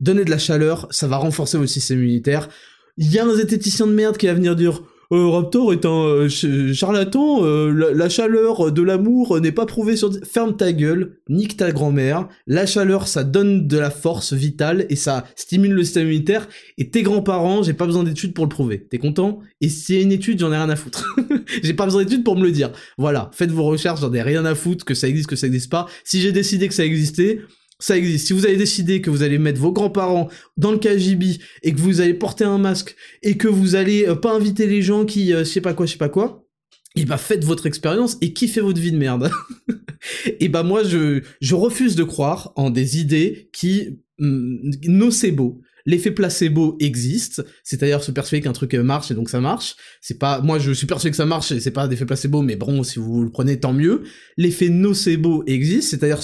Donnez 0.00 0.24
de 0.24 0.30
la 0.30 0.38
chaleur, 0.38 0.86
ça 0.90 1.08
va 1.08 1.16
renforcer 1.16 1.58
votre 1.58 1.70
système 1.70 1.98
immunitaire. 1.98 2.48
Il 2.96 3.10
y 3.10 3.18
a 3.18 3.24
un 3.24 3.34
zététicien 3.34 3.86
de 3.86 3.92
merde 3.92 4.16
qui 4.16 4.26
va 4.26 4.34
venir 4.34 4.56
dire 4.56 4.82
euh, 5.12 5.28
Raptor 5.28 5.72
est 5.72 5.86
un 5.86 6.04
euh, 6.04 6.72
charlatan, 6.74 7.44
euh, 7.44 7.92
la, 7.94 8.08
chaleur 8.08 8.70
de 8.70 8.82
l'amour 8.82 9.40
n'est 9.40 9.52
pas 9.52 9.64
prouvée 9.64 9.96
sur... 9.96 10.12
Ferme 10.24 10.56
ta 10.56 10.72
gueule, 10.72 11.18
nique 11.28 11.56
ta 11.56 11.72
grand-mère, 11.72 12.28
la 12.46 12.66
chaleur 12.66 13.08
ça 13.08 13.24
donne 13.24 13.66
de 13.66 13.78
la 13.78 13.90
force 13.90 14.34
vitale 14.34 14.86
et 14.90 14.96
ça 14.96 15.24
stimule 15.34 15.72
le 15.72 15.82
système 15.82 16.06
immunitaire, 16.06 16.48
et 16.76 16.90
tes 16.90 17.02
grands-parents, 17.02 17.62
j'ai 17.62 17.72
pas 17.72 17.86
besoin 17.86 18.04
d'études 18.04 18.34
pour 18.34 18.44
le 18.44 18.50
prouver. 18.50 18.86
T'es 18.90 18.98
content? 18.98 19.40
Et 19.60 19.68
s'il 19.68 19.96
y 19.96 19.98
a 19.98 20.02
une 20.02 20.12
étude, 20.12 20.40
j'en 20.40 20.52
ai 20.52 20.56
rien 20.56 20.68
à 20.68 20.76
foutre. 20.76 21.16
j'ai 21.62 21.74
pas 21.74 21.84
besoin 21.84 22.04
d'études 22.04 22.24
pour 22.24 22.36
me 22.36 22.44
le 22.44 22.52
dire. 22.52 22.70
Voilà, 22.98 23.30
faites 23.32 23.50
vos 23.50 23.64
recherches, 23.64 24.00
j'en 24.00 24.12
ai 24.12 24.22
rien 24.22 24.44
à 24.44 24.54
foutre, 24.54 24.84
que 24.84 24.94
ça 24.94 25.08
existe, 25.08 25.28
que 25.28 25.36
ça 25.36 25.46
existe 25.46 25.70
pas. 25.70 25.86
Si 26.04 26.20
j'ai 26.20 26.32
décidé 26.32 26.68
que 26.68 26.74
ça 26.74 26.84
existait, 26.84 27.40
ça 27.78 27.96
existe. 27.96 28.26
Si 28.26 28.32
vous 28.32 28.44
avez 28.44 28.56
décidé 28.56 29.00
que 29.00 29.10
vous 29.10 29.22
allez 29.22 29.38
mettre 29.38 29.60
vos 29.60 29.72
grands-parents 29.72 30.28
dans 30.56 30.72
le 30.72 30.78
KGB 30.78 31.38
et 31.62 31.72
que 31.72 31.80
vous 31.80 32.00
allez 32.00 32.14
porter 32.14 32.44
un 32.44 32.58
masque 32.58 32.96
et 33.22 33.36
que 33.36 33.48
vous 33.48 33.74
allez 33.74 34.06
euh, 34.06 34.14
pas 34.14 34.34
inviter 34.34 34.66
les 34.66 34.82
gens 34.82 35.04
qui, 35.04 35.32
euh, 35.32 35.40
je 35.40 35.44
sais 35.44 35.60
pas 35.60 35.74
quoi, 35.74 35.86
je 35.86 35.92
sais 35.92 35.98
pas 35.98 36.08
quoi, 36.08 36.48
et 36.96 37.04
bah 37.04 37.18
faites 37.18 37.44
votre 37.44 37.66
expérience 37.66 38.18
et 38.20 38.32
kiffez 38.32 38.60
votre 38.60 38.80
vie 38.80 38.92
de 38.92 38.98
merde. 38.98 39.30
et 40.40 40.48
bah 40.48 40.64
moi 40.64 40.82
je, 40.82 41.22
je 41.40 41.54
refuse 41.54 41.94
de 41.94 42.02
croire 42.02 42.52
en 42.56 42.70
des 42.70 42.98
idées 42.98 43.50
qui 43.52 44.00
mm, 44.18 44.70
nocebo. 44.88 45.60
L'effet 45.86 46.10
placebo 46.10 46.76
existe, 46.80 47.42
c'est-à-dire 47.62 48.02
se 48.02 48.10
persuader 48.10 48.42
qu'un 48.42 48.52
truc 48.52 48.74
marche 48.74 49.10
et 49.10 49.14
donc 49.14 49.30
ça 49.30 49.40
marche. 49.40 49.76
C'est 50.02 50.18
pas, 50.18 50.40
moi 50.42 50.58
je 50.58 50.72
suis 50.72 50.86
persuadé 50.86 51.12
que 51.12 51.16
ça 51.16 51.24
marche 51.24 51.52
et 51.52 51.60
c'est 51.60 51.70
pas 51.70 51.88
d'effet 51.88 52.04
placebo, 52.04 52.42
mais 52.42 52.56
bon, 52.56 52.82
si 52.82 52.98
vous 52.98 53.22
le 53.22 53.30
prenez 53.30 53.58
tant 53.58 53.72
mieux. 53.72 54.02
L'effet 54.36 54.68
nocebo 54.68 55.44
existe, 55.46 55.90
c'est-à-dire 55.90 56.20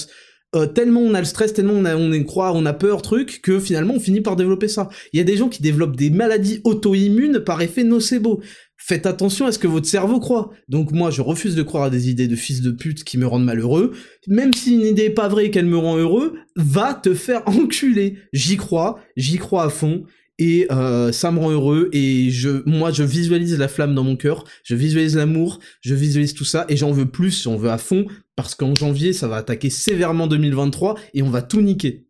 euh, 0.54 0.66
tellement 0.66 1.00
on 1.00 1.14
a 1.14 1.20
le 1.20 1.24
stress, 1.24 1.52
tellement 1.52 1.74
on 1.74 1.84
a, 1.84 1.96
on 1.96 2.12
est 2.12 2.24
croit, 2.24 2.52
on 2.52 2.66
a 2.66 2.72
peur, 2.72 3.02
truc, 3.02 3.40
que 3.42 3.58
finalement 3.58 3.94
on 3.94 4.00
finit 4.00 4.20
par 4.20 4.36
développer 4.36 4.68
ça. 4.68 4.88
Il 5.12 5.18
y 5.18 5.20
a 5.20 5.24
des 5.24 5.36
gens 5.36 5.48
qui 5.48 5.62
développent 5.62 5.96
des 5.96 6.10
maladies 6.10 6.60
auto-immunes 6.64 7.40
par 7.40 7.62
effet 7.62 7.84
nocebo. 7.84 8.40
Faites 8.76 9.06
attention 9.06 9.46
à 9.46 9.52
ce 9.52 9.58
que 9.58 9.66
votre 9.66 9.86
cerveau 9.86 10.20
croit. 10.20 10.50
Donc 10.68 10.92
moi, 10.92 11.10
je 11.10 11.22
refuse 11.22 11.54
de 11.54 11.62
croire 11.62 11.84
à 11.84 11.90
des 11.90 12.10
idées 12.10 12.28
de 12.28 12.36
fils 12.36 12.60
de 12.60 12.70
pute 12.70 13.02
qui 13.02 13.16
me 13.16 13.26
rendent 13.26 13.44
malheureux. 13.44 13.92
Même 14.26 14.52
si 14.52 14.74
une 14.74 14.84
idée 14.84 15.04
est 15.04 15.10
pas 15.10 15.28
vraie 15.28 15.46
et 15.46 15.50
qu'elle 15.50 15.66
me 15.66 15.78
rend 15.78 15.96
heureux, 15.96 16.34
va 16.56 16.92
te 16.92 17.14
faire 17.14 17.42
enculer. 17.46 18.18
J'y 18.32 18.56
crois, 18.56 19.00
j'y 19.16 19.38
crois 19.38 19.64
à 19.64 19.70
fond. 19.70 20.04
Et 20.38 20.66
euh, 20.72 21.12
ça 21.12 21.30
me 21.30 21.38
rend 21.38 21.52
heureux 21.52 21.88
et 21.92 22.28
je, 22.30 22.62
moi, 22.66 22.90
je 22.90 23.04
visualise 23.04 23.56
la 23.56 23.68
flamme 23.68 23.94
dans 23.94 24.02
mon 24.02 24.16
cœur, 24.16 24.44
je 24.64 24.74
visualise 24.74 25.14
l'amour, 25.16 25.60
je 25.80 25.94
visualise 25.94 26.34
tout 26.34 26.44
ça 26.44 26.66
et 26.68 26.76
j'en 26.76 26.90
veux 26.90 27.06
plus, 27.06 27.44
j'en 27.44 27.56
veux 27.56 27.70
à 27.70 27.78
fond 27.78 28.06
parce 28.36 28.54
qu'en 28.54 28.74
janvier, 28.74 29.12
ça 29.12 29.28
va 29.28 29.36
attaquer 29.36 29.70
sévèrement 29.70 30.26
2023 30.26 30.98
et 31.14 31.22
on 31.22 31.30
va 31.30 31.42
tout 31.42 31.60
niquer. 31.60 32.08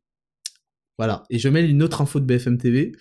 Voilà. 0.98 1.24
Et 1.30 1.38
je 1.38 1.48
mets 1.48 1.68
une 1.68 1.82
autre 1.82 2.00
info 2.00 2.20
de 2.20 2.24
BFM 2.24 2.58
TV. 2.58 2.92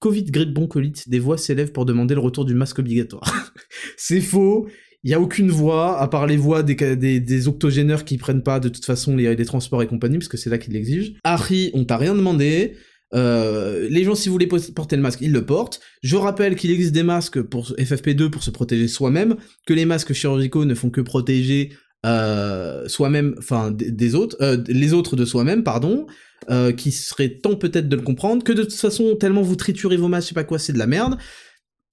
Covid, 0.00 0.24
grippe, 0.24 0.52
broncolite, 0.52 1.08
des 1.08 1.18
voix 1.18 1.38
s'élèvent 1.38 1.72
pour 1.72 1.84
demander 1.84 2.14
le 2.14 2.20
retour 2.20 2.44
du 2.44 2.54
masque 2.54 2.78
obligatoire. 2.78 3.52
c'est 3.96 4.20
faux. 4.20 4.68
Il 5.04 5.10
y 5.10 5.14
a 5.14 5.20
aucune 5.20 5.50
voix, 5.50 6.00
à 6.00 6.08
part 6.08 6.26
les 6.26 6.36
voix 6.36 6.62
des, 6.62 6.74
des, 6.96 7.48
octogénaires 7.48 8.04
qui 8.04 8.18
prennent 8.18 8.42
pas 8.42 8.58
de 8.58 8.68
toute 8.68 8.84
façon 8.84 9.16
les, 9.16 9.34
les 9.34 9.44
transports 9.44 9.82
et 9.82 9.86
compagnie, 9.86 10.18
parce 10.18 10.28
que 10.28 10.36
c'est 10.36 10.50
là 10.50 10.58
qu'ils 10.58 10.72
l'exigent. 10.72 11.12
Harry, 11.24 11.70
on 11.72 11.84
t'a 11.84 11.96
rien 11.96 12.14
demandé. 12.14 12.76
Euh, 13.14 13.88
les 13.88 14.04
gens, 14.04 14.14
si 14.14 14.28
vous 14.28 14.34
voulez 14.34 14.48
porter 14.48 14.96
le 14.96 15.02
masque, 15.02 15.20
ils 15.20 15.32
le 15.32 15.46
portent. 15.46 15.80
Je 16.02 16.16
rappelle 16.16 16.56
qu'il 16.56 16.70
existe 16.70 16.92
des 16.92 17.04
masques 17.04 17.40
pour 17.42 17.70
FFP2 17.70 18.28
pour 18.30 18.42
se 18.42 18.50
protéger 18.50 18.88
soi-même, 18.88 19.36
que 19.66 19.72
les 19.72 19.84
masques 19.84 20.12
chirurgicaux 20.12 20.64
ne 20.64 20.74
font 20.74 20.90
que 20.90 21.00
protéger 21.00 21.72
euh, 22.06 22.88
soi-même, 22.88 23.34
enfin 23.38 23.70
des 23.70 24.14
autres, 24.14 24.36
euh, 24.40 24.62
les 24.68 24.92
autres 24.92 25.16
de 25.16 25.24
soi-même, 25.24 25.64
pardon, 25.64 26.06
euh, 26.50 26.72
qui 26.72 26.92
serait 26.92 27.38
temps 27.38 27.56
peut-être 27.56 27.88
de 27.88 27.96
le 27.96 28.02
comprendre, 28.02 28.44
que 28.44 28.52
de 28.52 28.62
toute 28.62 28.74
façon, 28.74 29.16
tellement 29.16 29.42
vous 29.42 29.56
triturez 29.56 29.96
vos 29.96 30.08
masques, 30.08 30.26
je 30.26 30.28
sais 30.28 30.34
pas 30.34 30.44
quoi, 30.44 30.58
c'est 30.58 30.72
de 30.72 30.78
la 30.78 30.86
merde. 30.86 31.18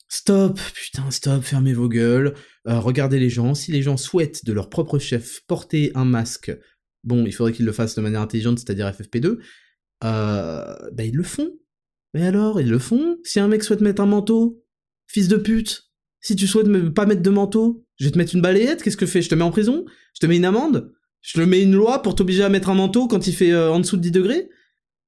Stop, 0.07 0.59
putain, 0.75 1.09
stop, 1.09 1.43
fermez 1.43 1.73
vos 1.73 1.89
gueules, 1.89 2.35
regardez 2.65 3.19
les 3.19 3.29
gens, 3.29 3.55
si 3.55 3.71
les 3.71 3.81
gens 3.81 3.97
souhaitent 3.97 4.45
de 4.45 4.53
leur 4.53 4.69
propre 4.69 4.99
chef 4.99 5.41
porter 5.47 5.91
un 5.95 6.05
masque, 6.05 6.55
bon, 7.03 7.25
il 7.25 7.31
faudrait 7.31 7.53
qu'ils 7.53 7.65
le 7.65 7.71
fassent 7.71 7.95
de 7.95 8.01
manière 8.01 8.21
intelligente, 8.21 8.59
c'est-à-dire 8.59 8.87
FFP2, 8.89 9.37
euh, 10.03 10.75
bah 10.93 11.03
ils 11.03 11.15
le 11.15 11.23
font. 11.23 11.49
Mais 12.13 12.25
alors, 12.25 12.59
ils 12.61 12.69
le 12.69 12.79
font 12.79 13.17
Si 13.23 13.39
un 13.39 13.47
mec 13.47 13.63
souhaite 13.63 13.81
mettre 13.81 14.01
un 14.01 14.05
manteau, 14.05 14.63
fils 15.07 15.27
de 15.27 15.37
pute, 15.37 15.91
si 16.19 16.35
tu 16.35 16.47
souhaites 16.47 16.67
pas 16.93 17.05
mettre 17.05 17.21
de 17.21 17.29
manteau, 17.29 17.84
je 17.97 18.05
vais 18.05 18.11
te 18.11 18.17
mettre 18.17 18.35
une 18.35 18.41
balayette, 18.41 18.83
qu'est-ce 18.83 18.97
que 18.97 19.05
je 19.05 19.11
fais 19.11 19.21
Je 19.21 19.29
te 19.29 19.35
mets 19.35 19.43
en 19.43 19.51
prison? 19.51 19.85
Je 20.13 20.19
te 20.19 20.25
mets 20.25 20.37
une 20.37 20.45
amende? 20.45 20.91
Je 21.21 21.33
te 21.33 21.41
mets 21.41 21.61
une 21.61 21.73
loi 21.73 22.01
pour 22.01 22.15
t'obliger 22.15 22.43
à 22.43 22.49
mettre 22.49 22.69
un 22.69 22.75
manteau 22.75 23.07
quand 23.07 23.25
il 23.27 23.33
fait 23.33 23.51
euh, 23.51 23.71
en 23.71 23.79
dessous 23.79 23.97
de 23.97 24.01
10 24.01 24.11
degrés? 24.11 24.49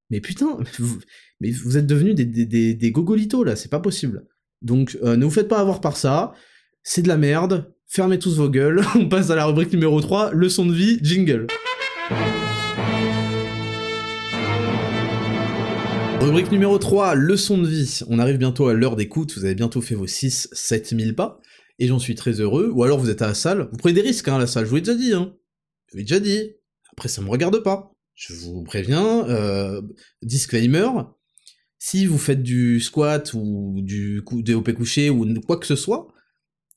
Mais 0.10 0.22
putain, 0.22 0.58
vous, 0.80 1.00
mais 1.42 1.52
vous 1.52 1.78
êtes 1.78 1.86
devenus 1.86 2.16
des, 2.16 2.92
gogolitos 2.92 3.44
là, 3.44 3.56
c'est 3.56 3.70
pas 3.70 3.80
possible. 3.80 4.26
Donc 4.62 4.98
euh, 5.04 5.18
ne 5.18 5.26
vous 5.26 5.32
faites 5.32 5.50
pas 5.50 5.60
avoir 5.60 5.82
par 5.82 5.98
ça, 5.98 6.34
c'est 6.82 7.02
de 7.02 7.10
la 7.10 7.18
merde, 7.18 7.72
fermez 7.88 8.20
tous 8.20 8.38
vos 8.38 8.50
gueules, 8.50 8.82
on 8.96 9.10
passe 9.10 9.30
à 9.30 9.36
la 9.36 9.46
rubrique 9.46 9.74
numéro 9.74 10.00
3, 10.00 10.32
leçon 10.34 10.66
de 10.66 10.74
vie, 10.74 10.98
jingle. 11.04 11.48
Rubrique 16.22 16.52
numéro 16.52 16.78
3, 16.78 17.16
leçon 17.16 17.58
de 17.58 17.68
vie. 17.68 18.00
On 18.08 18.18
arrive 18.18 18.38
bientôt 18.38 18.68
à 18.70 18.74
l'heure 18.74 18.96
d'écoute, 18.96 19.34
vous 19.38 19.46
avez 19.46 19.56
bientôt 19.56 19.82
fait 19.82 19.96
vos 19.96 20.08
6 20.08 20.50
7000 20.54 21.16
pas 21.16 21.42
et 21.80 21.88
j'en 21.88 22.00
suis 22.00 22.16
très 22.16 22.40
heureux, 22.40 22.72
ou 22.74 22.84
alors 22.84 23.00
vous 23.00 23.10
êtes 23.10 23.22
à 23.22 23.28
la 23.28 23.34
salle, 23.34 23.70
vous 23.72 23.78
prenez 23.78 23.94
des 23.94 24.02
risques 24.02 24.28
hein, 24.28 24.36
à 24.36 24.40
la 24.40 24.48
salle, 24.48 24.66
je 24.66 24.70
vous 24.70 24.76
l'ai 24.76 24.82
déjà 24.82 24.96
dit, 24.96 25.14
hein. 25.14 25.36
Je 25.88 25.94
vous 25.94 25.98
l'ai 26.00 26.04
déjà 26.04 26.20
dit. 26.20 26.52
Après, 26.92 27.08
ça 27.08 27.22
me 27.22 27.30
regarde 27.30 27.64
pas. 27.64 27.92
Je 28.16 28.34
vous 28.34 28.64
préviens, 28.64 29.28
euh, 29.30 29.82
disclaimer, 30.24 30.90
si 31.80 32.06
vous 32.08 32.18
faites 32.18 32.42
du 32.42 32.80
squat 32.80 33.34
ou 33.34 33.80
du 33.82 34.24
DOP 34.32 34.74
couché 34.74 35.10
ou 35.10 35.40
quoi 35.42 35.58
que 35.58 35.68
ce 35.68 35.76
soit, 35.76 36.08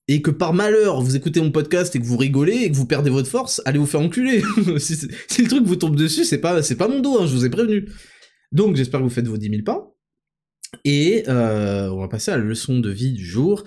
et 0.08 0.22
que 0.22 0.30
par 0.30 0.52
malheur 0.52 1.00
vous 1.00 1.16
écoutez 1.16 1.40
mon 1.40 1.50
podcast 1.50 1.94
et 1.94 2.00
que 2.00 2.04
vous 2.04 2.16
rigolez 2.16 2.56
et 2.56 2.70
que 2.70 2.76
vous 2.76 2.86
perdez 2.86 3.10
votre 3.10 3.28
force, 3.28 3.62
allez 3.64 3.78
vous 3.78 3.86
faire 3.86 4.00
enculer. 4.00 4.42
si, 4.78 5.06
le 5.42 5.48
truc 5.48 5.64
vous 5.64 5.76
tombe 5.76 5.96
dessus, 5.96 6.24
c'est 6.24 6.40
pas, 6.40 6.60
pas 6.60 6.88
mon 6.88 7.00
dos, 7.00 7.18
hein, 7.18 7.26
je 7.26 7.32
vous 7.32 7.46
ai 7.46 7.50
prévenu. 7.50 7.88
Donc 8.52 8.76
j'espère 8.76 9.00
que 9.00 9.04
vous 9.04 9.10
faites 9.10 9.28
vos 9.28 9.38
10 9.38 9.50
000 9.50 9.62
pas. 9.62 9.94
Et 10.84 11.24
euh, 11.28 11.88
on 11.90 12.00
va 12.00 12.08
passer 12.08 12.30
à 12.30 12.36
la 12.36 12.44
leçon 12.44 12.78
de 12.78 12.90
vie 12.90 13.12
du 13.12 13.24
jour. 13.24 13.64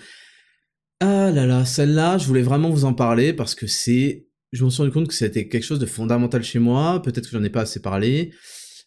Ah 1.00 1.32
là 1.32 1.46
là, 1.46 1.66
celle-là, 1.66 2.18
je 2.18 2.28
voulais 2.28 2.42
vraiment 2.42 2.70
vous 2.70 2.86
en 2.86 2.94
parler 2.94 3.34
parce 3.34 3.56
que 3.56 3.68
c'est... 3.68 4.28
Je 4.52 4.64
me 4.64 4.70
suis 4.70 4.82
rendu 4.84 4.94
compte 4.94 5.08
que 5.08 5.14
c'était 5.14 5.48
quelque 5.50 5.64
chose 5.64 5.80
de 5.80 5.86
fondamental 5.86 6.44
chez 6.44 6.60
moi, 6.60 7.02
peut-être 7.02 7.26
que 7.30 7.38
j'en 7.38 7.44
ai 7.44 7.50
pas 7.50 7.62
assez 7.62 7.82
parlé. 7.82 8.32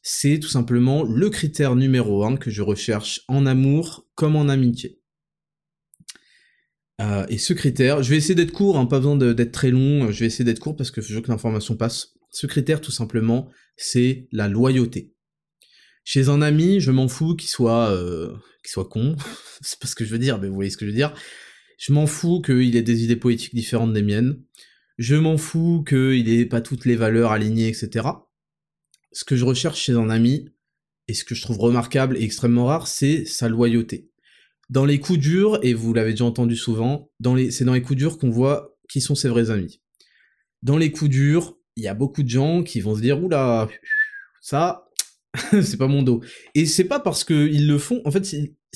C'est 0.03 0.39
tout 0.39 0.49
simplement 0.49 1.03
le 1.03 1.29
critère 1.29 1.75
numéro 1.75 2.25
un 2.25 2.37
que 2.37 2.51
je 2.51 2.63
recherche 2.63 3.23
en 3.27 3.45
amour 3.47 4.07
comme 4.15 4.37
en 4.37 4.49
amitié. 4.49 5.01
Euh, 7.01 7.27
et 7.29 7.39
ce 7.39 7.53
critère, 7.53 8.03
je 8.03 8.11
vais 8.11 8.17
essayer 8.17 8.35
d'être 8.35 8.53
court, 8.53 8.79
hein, 8.79 8.87
pas 8.87 8.99
besoin 8.99 9.17
d'être 9.17 9.53
très 9.53 9.71
long, 9.71 10.11
je 10.11 10.21
vais 10.21 10.27
essayer 10.27 10.45
d'être 10.45 10.61
court 10.61 10.77
parce 10.77 10.91
que 10.91 11.01
je 11.01 11.15
veux 11.15 11.21
que 11.21 11.31
l'information 11.31 11.77
passe. 11.77 12.15
Ce 12.31 12.47
critère, 12.47 12.81
tout 12.81 12.91
simplement, 12.91 13.51
c'est 13.77 14.29
la 14.33 14.49
loyauté. 14.49 15.13
Chez 16.05 16.29
un 16.29 16.41
ami, 16.41 16.81
je 16.81 16.91
m'en 16.91 17.09
fous 17.09 17.35
qu'il 17.35 17.49
soit, 17.49 17.91
euh, 17.91 18.33
qu'il 18.63 18.71
soit 18.71 18.89
con, 18.89 19.17
c'est 19.61 19.79
pas 19.79 19.89
ce 19.89 19.95
que 19.95 20.05
je 20.05 20.11
veux 20.11 20.19
dire, 20.19 20.39
mais 20.39 20.49
vous 20.49 20.55
voyez 20.55 20.71
ce 20.71 20.77
que 20.77 20.87
je 20.87 20.91
veux 20.91 20.97
dire. 20.97 21.13
Je 21.77 21.93
m'en 21.93 22.07
fous 22.07 22.41
qu'il 22.41 22.77
ait 22.77 22.83
des 22.83 23.05
idées 23.05 23.17
poétiques 23.17 23.55
différentes 23.55 23.93
des 23.93 24.03
miennes. 24.03 24.41
Je 24.99 25.15
m'en 25.15 25.37
fous 25.37 25.85
qu'il 25.87 26.29
ait 26.29 26.47
pas 26.47 26.61
toutes 26.61 26.87
les 26.87 26.97
valeurs 26.97 27.33
alignées, 27.33 27.69
etc. 27.69 28.09
Ce 29.13 29.25
que 29.25 29.37
je 29.37 29.45
recherche 29.45 29.81
chez 29.81 29.93
un 29.93 30.09
ami, 30.09 30.49
et 31.09 31.15
ce 31.15 31.25
que 31.25 31.35
je 31.35 31.43
trouve 31.43 31.59
remarquable 31.59 32.17
et 32.17 32.23
extrêmement 32.23 32.67
rare, 32.67 32.89
c'est 32.89 33.25
sa 33.25 33.49
loyauté. 33.49 34.11
Dans 34.71 34.85
les 34.85 34.99
coups 34.99 35.19
durs, 35.19 35.59
et 35.63 35.75
vous 35.75 35.95
l'avez 35.95 36.11
déjà 36.13 36.25
entendu 36.25 36.57
souvent, 36.57 37.11
c'est 37.51 37.65
dans 37.65 37.75
les 37.75 37.83
coups 37.83 37.99
durs 37.99 38.19
qu'on 38.19 38.31
voit 38.31 38.77
qui 38.89 39.01
sont 39.01 39.15
ses 39.15 39.29
vrais 39.29 39.51
amis. 39.51 39.81
Dans 40.63 40.77
les 40.77 40.91
coups 40.91 41.11
durs, 41.11 41.57
il 41.77 41.85
y 41.85 41.89
a 41.89 41.95
beaucoup 41.95 42.23
de 42.23 42.29
gens 42.29 42.63
qui 42.63 42.81
vont 42.81 42.97
se 42.97 43.01
dire, 43.01 43.23
oula, 43.23 43.69
ça, 44.41 44.89
c'est 45.51 45.77
pas 45.77 45.87
mon 45.87 46.03
dos. 46.03 46.23
Et 46.55 46.67
c'est 46.67 46.85
pas 46.85 46.99
parce 46.99 47.23
qu'ils 47.23 47.69
le 47.69 47.79
font, 47.79 48.03
en 48.05 48.11
fait, 48.11 48.25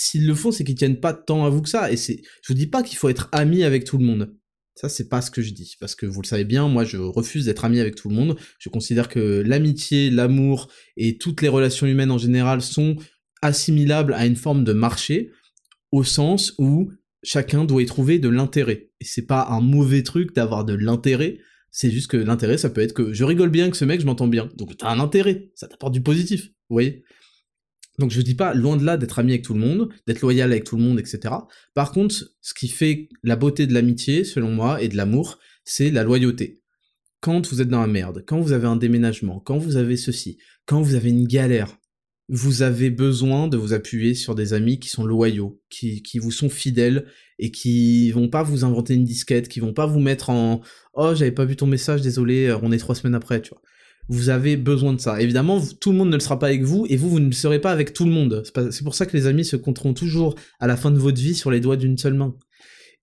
s'ils 0.00 0.26
le 0.26 0.34
font, 0.34 0.50
c'est 0.50 0.64
qu'ils 0.64 0.74
tiennent 0.74 1.00
pas 1.00 1.12
tant 1.12 1.44
à 1.44 1.50
vous 1.50 1.62
que 1.62 1.68
ça. 1.68 1.90
Et 1.90 1.96
c'est, 1.96 2.20
je 2.42 2.52
vous 2.52 2.58
dis 2.58 2.66
pas 2.66 2.82
qu'il 2.82 2.98
faut 2.98 3.08
être 3.08 3.28
ami 3.32 3.62
avec 3.62 3.84
tout 3.84 3.98
le 3.98 4.04
monde. 4.04 4.34
Ça, 4.74 4.88
c'est 4.88 5.08
pas 5.08 5.20
ce 5.20 5.30
que 5.30 5.42
je 5.42 5.52
dis. 5.52 5.76
Parce 5.78 5.94
que 5.94 6.06
vous 6.06 6.22
le 6.22 6.26
savez 6.26 6.44
bien, 6.44 6.68
moi, 6.68 6.84
je 6.84 6.96
refuse 6.96 7.44
d'être 7.44 7.64
ami 7.64 7.80
avec 7.80 7.96
tout 7.96 8.08
le 8.08 8.14
monde. 8.14 8.36
Je 8.58 8.68
considère 8.68 9.08
que 9.08 9.42
l'amitié, 9.44 10.10
l'amour 10.10 10.70
et 10.96 11.18
toutes 11.18 11.42
les 11.42 11.48
relations 11.48 11.86
humaines 11.86 12.10
en 12.10 12.18
général 12.18 12.62
sont 12.62 12.96
assimilables 13.42 14.14
à 14.14 14.26
une 14.26 14.36
forme 14.36 14.64
de 14.64 14.72
marché, 14.72 15.30
au 15.92 16.04
sens 16.04 16.54
où 16.58 16.90
chacun 17.22 17.64
doit 17.64 17.82
y 17.82 17.86
trouver 17.86 18.18
de 18.18 18.28
l'intérêt. 18.28 18.90
Et 19.00 19.04
c'est 19.04 19.26
pas 19.26 19.48
un 19.50 19.60
mauvais 19.60 20.02
truc 20.02 20.34
d'avoir 20.34 20.64
de 20.64 20.74
l'intérêt, 20.74 21.38
c'est 21.70 21.90
juste 21.90 22.08
que 22.08 22.16
l'intérêt, 22.16 22.58
ça 22.58 22.70
peut 22.70 22.80
être 22.80 22.94
que 22.94 23.12
je 23.12 23.24
rigole 23.24 23.50
bien 23.50 23.64
avec 23.64 23.76
ce 23.76 23.84
mec, 23.84 24.00
je 24.00 24.06
m'entends 24.06 24.26
bien. 24.26 24.48
Donc 24.56 24.76
t'as 24.76 24.90
un 24.90 25.00
intérêt, 25.00 25.50
ça 25.54 25.68
t'apporte 25.68 25.92
du 25.92 26.02
positif, 26.02 26.46
vous 26.68 26.74
voyez? 26.74 27.04
Donc 28.00 28.10
je 28.10 28.20
dis 28.22 28.34
pas 28.34 28.54
loin 28.54 28.76
de 28.76 28.84
là 28.84 28.96
d'être 28.96 29.18
ami 29.20 29.32
avec 29.32 29.42
tout 29.42 29.54
le 29.54 29.60
monde, 29.60 29.90
d'être 30.06 30.22
loyal 30.22 30.50
avec 30.50 30.64
tout 30.64 30.76
le 30.76 30.82
monde, 30.82 30.98
etc. 30.98 31.34
Par 31.74 31.92
contre, 31.92 32.14
ce 32.40 32.54
qui 32.54 32.66
fait 32.66 33.08
la 33.22 33.36
beauté 33.36 33.66
de 33.66 33.74
l'amitié, 33.74 34.24
selon 34.24 34.50
moi, 34.50 34.82
et 34.82 34.88
de 34.88 34.96
l'amour, 34.96 35.38
c'est 35.64 35.90
la 35.90 36.02
loyauté. 36.02 36.62
Quand 37.20 37.46
vous 37.48 37.60
êtes 37.60 37.68
dans 37.68 37.82
la 37.82 37.86
merde, 37.86 38.24
quand 38.26 38.40
vous 38.40 38.52
avez 38.52 38.66
un 38.66 38.76
déménagement, 38.76 39.38
quand 39.38 39.58
vous 39.58 39.76
avez 39.76 39.98
ceci, 39.98 40.38
quand 40.64 40.80
vous 40.80 40.94
avez 40.94 41.10
une 41.10 41.28
galère, 41.28 41.76
vous 42.30 42.62
avez 42.62 42.90
besoin 42.90 43.48
de 43.48 43.56
vous 43.56 43.74
appuyer 43.74 44.14
sur 44.14 44.34
des 44.34 44.54
amis 44.54 44.78
qui 44.78 44.88
sont 44.88 45.04
loyaux, 45.04 45.60
qui, 45.68 46.02
vous 46.18 46.30
sont 46.30 46.48
fidèles 46.48 47.06
et 47.38 47.50
qui 47.50 48.10
vont 48.12 48.28
pas 48.28 48.42
vous 48.42 48.64
inventer 48.64 48.94
une 48.94 49.04
disquette, 49.04 49.48
qui 49.48 49.60
vont 49.60 49.74
pas 49.74 49.86
vous 49.86 50.00
mettre 50.00 50.30
en 50.30 50.62
oh 50.94 51.12
j'avais 51.14 51.32
pas 51.32 51.44
vu 51.44 51.56
ton 51.56 51.66
message, 51.66 52.00
désolé, 52.00 52.56
on 52.62 52.72
est 52.72 52.78
trois 52.78 52.94
semaines 52.94 53.16
après, 53.16 53.42
tu 53.42 53.50
vois 53.50 53.60
vous 54.10 54.28
avez 54.28 54.56
besoin 54.56 54.92
de 54.92 55.00
ça. 55.00 55.22
Évidemment, 55.22 55.62
tout 55.80 55.92
le 55.92 55.96
monde 55.96 56.10
ne 56.10 56.16
le 56.16 56.20
sera 56.20 56.38
pas 56.38 56.48
avec 56.48 56.64
vous, 56.64 56.84
et 56.88 56.96
vous, 56.96 57.08
vous 57.08 57.20
ne 57.20 57.30
serez 57.30 57.60
pas 57.60 57.70
avec 57.70 57.92
tout 57.92 58.04
le 58.04 58.10
monde. 58.10 58.42
C'est 58.70 58.82
pour 58.82 58.96
ça 58.96 59.06
que 59.06 59.16
les 59.16 59.26
amis 59.26 59.44
se 59.44 59.54
compteront 59.54 59.94
toujours 59.94 60.34
à 60.58 60.66
la 60.66 60.76
fin 60.76 60.90
de 60.90 60.98
votre 60.98 61.20
vie 61.20 61.36
sur 61.36 61.50
les 61.52 61.60
doigts 61.60 61.76
d'une 61.76 61.96
seule 61.96 62.14
main. 62.14 62.34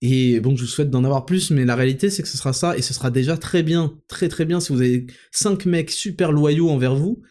Et 0.02 0.38
bon, 0.38 0.54
je 0.54 0.62
vous 0.62 0.68
souhaite 0.68 0.90
d'en 0.90 1.04
avoir 1.04 1.24
plus, 1.24 1.50
mais 1.50 1.64
la 1.64 1.76
réalité, 1.76 2.10
c'est 2.10 2.22
que 2.22 2.28
ce 2.28 2.36
sera 2.36 2.52
ça, 2.52 2.76
et 2.76 2.82
ce 2.82 2.92
sera 2.92 3.10
déjà 3.10 3.38
très 3.38 3.62
bien, 3.62 3.94
très 4.06 4.28
très 4.28 4.44
bien 4.44 4.60
si 4.60 4.72
vous 4.72 4.80
avez 4.82 5.06
cinq 5.32 5.64
mecs 5.66 5.90
super 5.90 6.30
loyaux 6.30 6.68
envers 6.68 6.94
vous, 6.94 7.22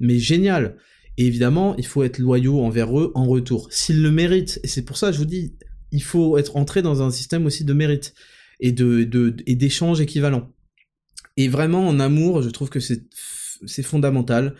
mais 0.00 0.18
génial. 0.18 0.76
Et 1.18 1.26
évidemment, 1.26 1.76
il 1.76 1.86
faut 1.86 2.02
être 2.02 2.18
loyaux 2.18 2.60
envers 2.62 2.98
eux 2.98 3.12
en 3.14 3.26
retour, 3.26 3.68
s'ils 3.70 4.02
le 4.02 4.10
méritent. 4.10 4.58
Et 4.64 4.68
c'est 4.68 4.82
pour 4.82 4.96
ça, 4.96 5.12
je 5.12 5.18
vous 5.18 5.26
dis, 5.26 5.54
il 5.92 6.02
faut 6.02 6.38
être 6.38 6.56
entré 6.56 6.80
dans 6.80 7.02
un 7.02 7.10
système 7.10 7.44
aussi 7.44 7.64
de 7.64 7.72
mérite. 7.74 8.14
et 8.60 8.72
de, 8.72 9.04
de 9.04 9.30
d'échanges 9.30 10.00
équivalents. 10.00 10.52
Et 11.38 11.46
vraiment 11.46 11.86
en 11.86 12.00
amour, 12.00 12.42
je 12.42 12.50
trouve 12.50 12.68
que 12.68 12.80
c'est 12.80 13.82
fondamental. 13.84 14.56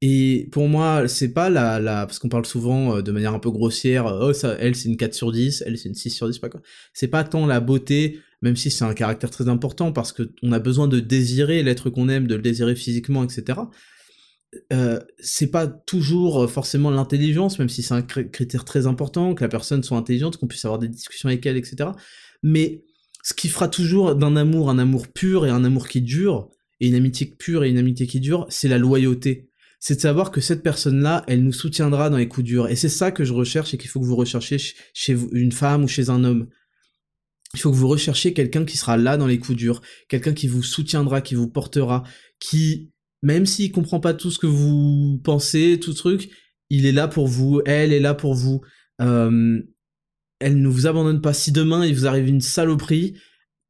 Et 0.00 0.48
pour 0.52 0.68
moi, 0.68 1.08
c'est 1.08 1.34
pas 1.34 1.50
la, 1.50 2.06
parce 2.06 2.20
qu'on 2.20 2.28
parle 2.30 2.46
souvent 2.46 2.96
euh, 2.96 3.02
de 3.02 3.10
manière 3.12 3.34
un 3.34 3.40
peu 3.40 3.50
grossière, 3.50 4.06
oh 4.06 4.32
ça, 4.32 4.56
elle 4.58 4.74
c'est 4.74 4.88
une 4.88 4.96
4 4.96 5.12
sur 5.12 5.30
10, 5.32 5.64
elle 5.66 5.76
c'est 5.76 5.90
une 5.90 5.94
6 5.94 6.08
sur 6.08 6.26
10, 6.30 6.38
pas 6.38 6.48
quoi. 6.48 6.62
C'est 6.94 7.08
pas 7.08 7.24
tant 7.24 7.46
la 7.46 7.60
beauté, 7.60 8.20
même 8.42 8.56
si 8.56 8.70
c'est 8.70 8.84
un 8.84 8.94
caractère 8.94 9.30
très 9.30 9.48
important 9.48 9.92
parce 9.92 10.12
que 10.12 10.32
on 10.42 10.52
a 10.52 10.60
besoin 10.60 10.88
de 10.88 11.00
désirer 11.00 11.62
l'être 11.62 11.90
qu'on 11.90 12.08
aime, 12.08 12.28
de 12.28 12.36
le 12.36 12.42
désirer 12.42 12.76
physiquement, 12.76 13.24
etc. 13.24 13.58
Euh, 14.72 15.00
c'est 15.18 15.50
pas 15.50 15.66
toujours 15.66 16.44
euh, 16.44 16.46
forcément 16.46 16.90
l'intelligence, 16.90 17.58
même 17.58 17.68
si 17.68 17.82
c'est 17.82 17.94
un 17.94 18.02
critère 18.02 18.64
très 18.64 18.86
important, 18.86 19.34
que 19.34 19.42
la 19.42 19.48
personne 19.48 19.82
soit 19.82 19.98
intelligente, 19.98 20.36
qu'on 20.38 20.46
puisse 20.46 20.64
avoir 20.64 20.78
des 20.78 20.88
discussions 20.88 21.28
avec 21.28 21.44
elle, 21.44 21.56
etc. 21.56 21.90
Mais 22.42 22.84
ce 23.22 23.34
qui 23.34 23.48
fera 23.48 23.68
toujours 23.68 24.14
d'un 24.14 24.36
amour 24.36 24.70
un 24.70 24.78
amour 24.78 25.08
pur 25.08 25.46
et 25.46 25.50
un 25.50 25.64
amour 25.64 25.88
qui 25.88 26.00
dure, 26.00 26.50
et 26.80 26.88
une 26.88 26.94
amitié 26.94 27.26
pure 27.26 27.64
et 27.64 27.70
une 27.70 27.78
amitié 27.78 28.06
qui 28.06 28.20
dure, 28.20 28.46
c'est 28.48 28.68
la 28.68 28.78
loyauté 28.78 29.50
c'est 29.80 29.96
de 29.96 30.00
savoir 30.00 30.30
que 30.30 30.42
cette 30.42 30.62
personne-là, 30.62 31.24
elle 31.26 31.42
nous 31.42 31.54
soutiendra 31.54 32.10
dans 32.10 32.18
les 32.18 32.28
coups 32.28 32.46
durs. 32.46 32.68
Et 32.68 32.76
c'est 32.76 32.90
ça 32.90 33.10
que 33.10 33.24
je 33.24 33.32
recherche 33.32 33.72
et 33.72 33.78
qu'il 33.78 33.88
faut 33.88 33.98
que 33.98 34.04
vous 34.04 34.14
recherchiez 34.14 34.58
chez 34.92 35.16
une 35.32 35.52
femme 35.52 35.84
ou 35.84 35.88
chez 35.88 36.10
un 36.10 36.22
homme. 36.22 36.48
Il 37.54 37.60
faut 37.60 37.70
que 37.70 37.76
vous 37.76 37.88
recherchiez 37.88 38.34
quelqu'un 38.34 38.66
qui 38.66 38.76
sera 38.76 38.98
là 38.98 39.16
dans 39.16 39.26
les 39.26 39.38
coups 39.38 39.56
durs, 39.56 39.80
quelqu'un 40.08 40.34
qui 40.34 40.48
vous 40.48 40.62
soutiendra, 40.62 41.22
qui 41.22 41.34
vous 41.34 41.48
portera, 41.48 42.04
qui, 42.38 42.92
même 43.22 43.46
s'il 43.46 43.72
comprend 43.72 44.00
pas 44.00 44.12
tout 44.12 44.30
ce 44.30 44.38
que 44.38 44.46
vous 44.46 45.18
pensez, 45.24 45.80
tout 45.80 45.94
truc, 45.94 46.30
il 46.68 46.84
est 46.84 46.92
là 46.92 47.08
pour 47.08 47.26
vous, 47.26 47.62
elle 47.64 47.94
est 47.94 48.00
là 48.00 48.12
pour 48.12 48.34
vous. 48.34 48.60
Euh, 49.00 49.60
elle 50.40 50.60
ne 50.60 50.68
vous 50.68 50.86
abandonne 50.86 51.20
pas. 51.20 51.32
Si 51.32 51.52
demain 51.52 51.86
il 51.86 51.94
vous 51.94 52.06
arrive 52.06 52.28
une 52.28 52.40
saloperie, 52.40 53.14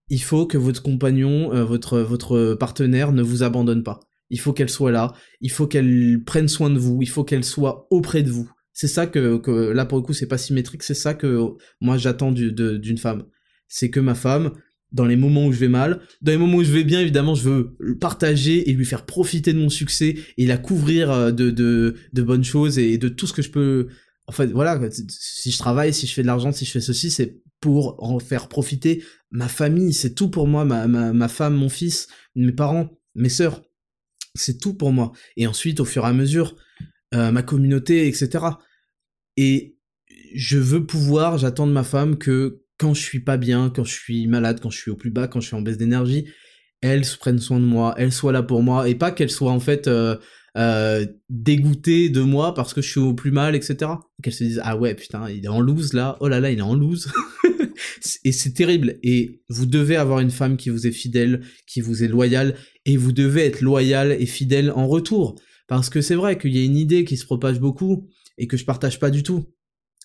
il 0.09 0.23
faut 0.23 0.47
que 0.47 0.59
votre 0.59 0.83
compagnon, 0.83 1.53
euh, 1.53 1.65
votre 1.65 2.01
votre 2.01 2.55
partenaire 2.55 3.13
ne 3.13 3.23
vous 3.23 3.43
abandonne 3.43 3.83
pas 3.83 4.01
il 4.31 4.39
faut 4.39 4.53
qu'elle 4.53 4.71
soit 4.71 4.93
là, 4.93 5.13
il 5.41 5.51
faut 5.51 5.67
qu'elle 5.67 6.23
prenne 6.25 6.49
soin 6.49 6.71
de 6.71 6.79
vous, 6.79 6.99
il 7.03 7.09
faut 7.09 7.25
qu'elle 7.25 7.45
soit 7.45 7.87
auprès 7.91 8.23
de 8.23 8.31
vous. 8.31 8.51
C'est 8.73 8.89
ça 8.89 9.07
que, 9.07 9.37
que, 9.39 9.51
là 9.51 9.85
pour 9.85 9.99
le 9.99 10.03
coup 10.03 10.15
c'est 10.15 10.29
pas 10.29 10.39
symétrique, 10.39 10.83
c'est 10.83 10.95
ça 10.95 11.15
que 11.15 11.49
moi 11.81 11.99
j'attends 11.99 12.33
d'une 12.33 12.99
femme. 12.99 13.25
C'est 13.69 13.91
que 13.91 14.01
ma 14.01 14.15
femme, 14.15 14.53
dans 14.93 15.05
les 15.05 15.17
moments 15.17 15.47
où 15.47 15.53
je 15.53 15.59
vais 15.59 15.69
mal, 15.69 16.01
dans 16.23 16.33
les 16.33 16.39
moments 16.39 16.59
où 16.59 16.65
je 16.65 16.73
vais 16.73 16.85
bien 16.85 17.01
évidemment 17.01 17.35
je 17.35 17.49
veux 17.49 17.77
partager 18.01 18.71
et 18.71 18.73
lui 18.73 18.85
faire 18.85 19.05
profiter 19.05 19.53
de 19.53 19.59
mon 19.59 19.69
succès 19.69 20.17
et 20.39 20.47
la 20.47 20.59
couvrir 20.59 21.11
euh, 21.11 21.31
de, 21.33 21.51
de, 21.51 21.97
de 22.13 22.23
bonnes 22.23 22.45
choses 22.45 22.79
et 22.79 22.97
de 22.97 23.09
tout 23.09 23.27
ce 23.27 23.33
que 23.33 23.43
je 23.43 23.51
peux... 23.51 23.89
En 24.31 24.33
fait 24.33 24.47
voilà, 24.47 24.79
si 25.09 25.51
je 25.51 25.59
travaille, 25.59 25.93
si 25.93 26.07
je 26.07 26.15
fais 26.15 26.23
de 26.23 26.29
l'argent, 26.29 26.53
si 26.53 26.65
je 26.65 26.71
fais 26.71 26.81
ceci, 26.81 27.11
c'est 27.11 27.43
pour 27.61 28.03
en 28.03 28.21
faire 28.21 28.49
profiter 28.49 29.03
ma 29.33 29.49
famille, 29.49 29.93
c'est 29.93 30.15
tout 30.15 30.31
pour 30.31 30.47
moi, 30.47 30.65
ma, 30.65 30.87
ma, 30.87 31.13
ma 31.13 31.29
femme, 31.29 31.55
mon 31.55 31.69
fils, 31.69 32.07
mes 32.37 32.53
parents, 32.53 32.89
mes 33.15 33.29
sœurs 33.29 33.61
c'est 34.35 34.59
tout 34.59 34.75
pour 34.75 34.93
moi. 34.93 35.13
Et 35.37 35.47
ensuite, 35.47 35.81
au 35.81 35.85
fur 35.85 36.05
et 36.05 36.09
à 36.09 36.13
mesure, 36.13 36.57
euh, 37.15 37.31
ma 37.31 37.43
communauté, 37.43 38.07
etc. 38.07 38.45
Et 39.37 39.77
je 40.35 40.59
veux 40.59 40.87
pouvoir, 40.87 41.39
j'attends 41.39 41.67
de 41.67 41.73
ma 41.73 41.85
femme 41.85 42.19
que 42.19 42.63
quand 42.79 42.95
je 42.95 43.03
suis 43.03 43.21
pas 43.21 43.37
bien, 43.37 43.71
quand 43.75 43.85
je 43.85 43.93
suis 43.93 44.27
malade, 44.27 44.61
quand 44.61 44.71
je 44.71 44.79
suis 44.79 44.91
au 44.91 44.97
plus 44.97 45.11
bas, 45.11 45.29
quand 45.29 45.41
je 45.41 45.49
suis 45.49 45.57
en 45.57 45.63
baisse 45.63 45.77
d'énergie, 45.79 46.27
elle 46.81 47.03
prenne 47.19 47.39
soin 47.39 47.61
de 47.61 47.65
moi, 47.65 47.95
elle 47.99 48.13
soit 48.13 48.33
là 48.33 48.43
pour 48.43 48.63
moi, 48.63 48.89
et 48.89 48.95
pas 48.95 49.11
qu'elle 49.11 49.31
soit 49.31 49.53
en 49.53 49.61
fait 49.61 49.87
euh, 49.87 50.17
euh, 50.57 51.07
de 51.29 52.21
moi 52.21 52.55
parce 52.55 52.75
que 52.75 52.83
je 52.83 52.91
suis 52.91 53.01
au 53.01 53.15
plus 53.15 53.31
mal, 53.31 53.55
etc. 53.55 53.93
Qu'elle 54.23 54.33
se 54.33 54.45
dise 54.45 54.61
ah 54.65 54.77
ouais 54.77 54.95
putain 54.95 55.29
il 55.31 55.45
est 55.45 55.49
en 55.49 55.61
loose 55.61 55.93
là, 55.93 56.17
oh 56.21 56.29
là 56.29 56.41
là 56.41 56.51
il 56.51 56.59
est 56.59 56.63
en 56.63 56.75
loose. 56.75 57.13
et 58.25 58.33
c'est 58.33 58.53
terrible. 58.53 58.99
Et 59.03 59.43
vous 59.49 59.67
devez 59.67 59.97
avoir 59.97 60.21
une 60.21 60.31
femme 60.31 60.57
qui 60.57 60.71
vous 60.71 60.87
est 60.87 60.93
fidèle, 60.93 61.43
qui 61.67 61.81
vous 61.81 62.03
est 62.03 62.09
loyale, 62.09 62.57
et 62.87 62.97
vous 62.97 63.13
devez 63.13 63.45
être 63.45 63.61
loyal 63.61 64.13
et 64.13 64.27
fidèle 64.27 64.73
en 64.73 64.87
retour. 64.87 65.41
Parce 65.69 65.89
que 65.89 66.01
c'est 66.01 66.15
vrai 66.15 66.39
qu'il 66.39 66.57
y 66.57 66.61
a 66.61 66.65
une 66.65 66.77
idée 66.77 67.05
qui 67.05 67.17
se 67.17 67.25
propage 67.25 67.61
beaucoup 67.61 68.09
et 68.39 68.47
que 68.47 68.57
je 68.57 68.65
partage 68.65 68.99
pas 68.99 69.11
du 69.11 69.23
tout. 69.23 69.47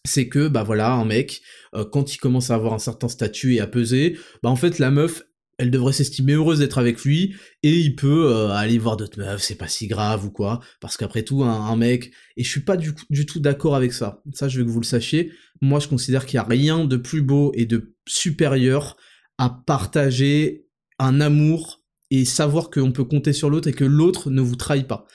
C'est 0.03 0.27
que, 0.27 0.47
bah 0.47 0.61
voilà, 0.61 0.93
un 0.93 1.05
mec, 1.05 1.41
euh, 1.73 1.83
quand 1.83 2.13
il 2.13 2.19
commence 2.19 2.51
à 2.51 2.55
avoir 2.55 2.73
un 2.73 2.79
certain 2.79 3.07
statut 3.07 3.55
et 3.55 3.59
à 3.59 3.65
peser, 3.65 4.17
bah 4.43 4.49
en 4.49 4.55
fait 4.55 4.77
la 4.77 4.91
meuf, 4.91 5.23
elle 5.57 5.71
devrait 5.71 5.93
s'estimer 5.93 6.33
heureuse 6.33 6.59
d'être 6.59 6.77
avec 6.77 7.03
lui 7.03 7.35
et 7.63 7.79
il 7.79 7.95
peut 7.95 8.31
euh, 8.31 8.49
aller 8.49 8.77
voir 8.77 8.97
d'autres 8.97 9.19
meufs, 9.19 9.41
c'est 9.41 9.55
pas 9.55 9.67
si 9.67 9.87
grave 9.87 10.25
ou 10.25 10.31
quoi, 10.31 10.59
parce 10.81 10.97
qu'après 10.97 11.23
tout, 11.23 11.43
un, 11.43 11.75
mec, 11.75 12.11
et 12.35 12.43
je 12.43 12.49
suis 12.49 12.61
pas 12.61 12.77
du, 12.77 12.93
du 13.09 13.25
tout 13.25 13.39
d'accord 13.39 13.75
avec 13.75 13.93
ça, 13.93 14.21
ça 14.33 14.47
je 14.47 14.59
veux 14.59 14.65
que 14.65 14.69
vous 14.69 14.81
le 14.81 14.85
sachiez, 14.85 15.31
moi 15.61 15.79
je 15.79 15.87
considère 15.87 16.25
qu'il 16.25 16.37
y 16.37 16.39
a 16.39 16.43
rien 16.43 16.85
de 16.85 16.97
plus 16.97 17.21
beau 17.21 17.51
et 17.55 17.65
de 17.65 17.95
supérieur 18.07 18.97
à 19.37 19.49
partager 19.49 20.65
un 20.99 21.21
amour 21.21 21.83
et 22.11 22.25
savoir 22.25 22.69
qu'on 22.69 22.91
peut 22.91 23.03
compter 23.03 23.33
sur 23.33 23.49
l'autre 23.49 23.67
et 23.67 23.73
que 23.73 23.83
l'autre 23.83 24.29
ne 24.29 24.41
vous 24.41 24.55
trahit 24.55 24.87
pas. 24.87 25.05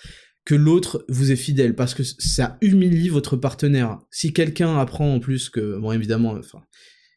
Que 0.45 0.55
l'autre 0.55 1.05
vous 1.09 1.31
est 1.31 1.37
fidèle 1.37 1.75
parce 1.75 1.95
que 1.95 2.03
ça 2.03 2.59
humilie 2.61 3.09
votre 3.09 3.37
partenaire. 3.37 3.99
Si 4.11 4.33
quelqu'un 4.33 4.79
apprend 4.79 5.15
en 5.15 5.21
plus 5.21 5.49
que, 5.51 5.79
bon 5.79 5.93
évidemment, 5.93 6.33
enfin, 6.33 6.63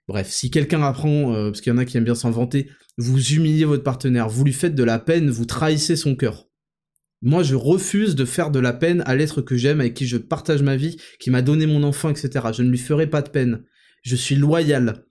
bref, 0.08 0.30
si 0.30 0.52
quelqu'un 0.52 0.82
apprend, 0.82 1.34
euh, 1.34 1.50
parce 1.50 1.62
qu'il 1.62 1.72
y 1.72 1.76
en 1.76 1.78
a 1.78 1.86
qui 1.86 1.98
aiment 1.98 2.04
bien 2.04 2.16
s'en 2.16 2.32
vous 2.98 3.34
humiliez 3.34 3.66
votre 3.66 3.84
partenaire, 3.84 4.30
vous 4.30 4.44
lui 4.44 4.54
faites 4.54 4.76
de 4.76 4.84
la 4.84 5.00
peine, 5.00 5.30
vous 5.30 5.46
trahissez 5.46 5.96
son 5.96 6.16
cœur. 6.16 6.48
Moi, 7.22 7.42
je 7.42 7.56
refuse 7.56 8.16
de 8.16 8.26
faire 8.26 8.52
de 8.52 8.60
la 8.60 8.74
peine 8.74 9.02
à 9.06 9.16
l'être 9.16 9.42
que 9.42 9.56
j'aime, 9.56 9.80
avec 9.80 9.94
qui 9.94 10.06
je 10.06 10.18
partage 10.18 10.62
ma 10.62 10.76
vie, 10.76 10.98
qui 11.20 11.32
m'a 11.32 11.42
donné 11.42 11.66
mon 11.66 11.84
enfant, 11.84 12.10
etc. 12.10 12.48
Je 12.54 12.64
ne 12.64 12.70
lui 12.70 12.78
ferai 12.78 13.08
pas 13.08 13.22
de 13.22 13.30
peine. 13.30 13.64
Je 14.02 14.16
suis 14.18 14.36
loyal. 14.36 15.06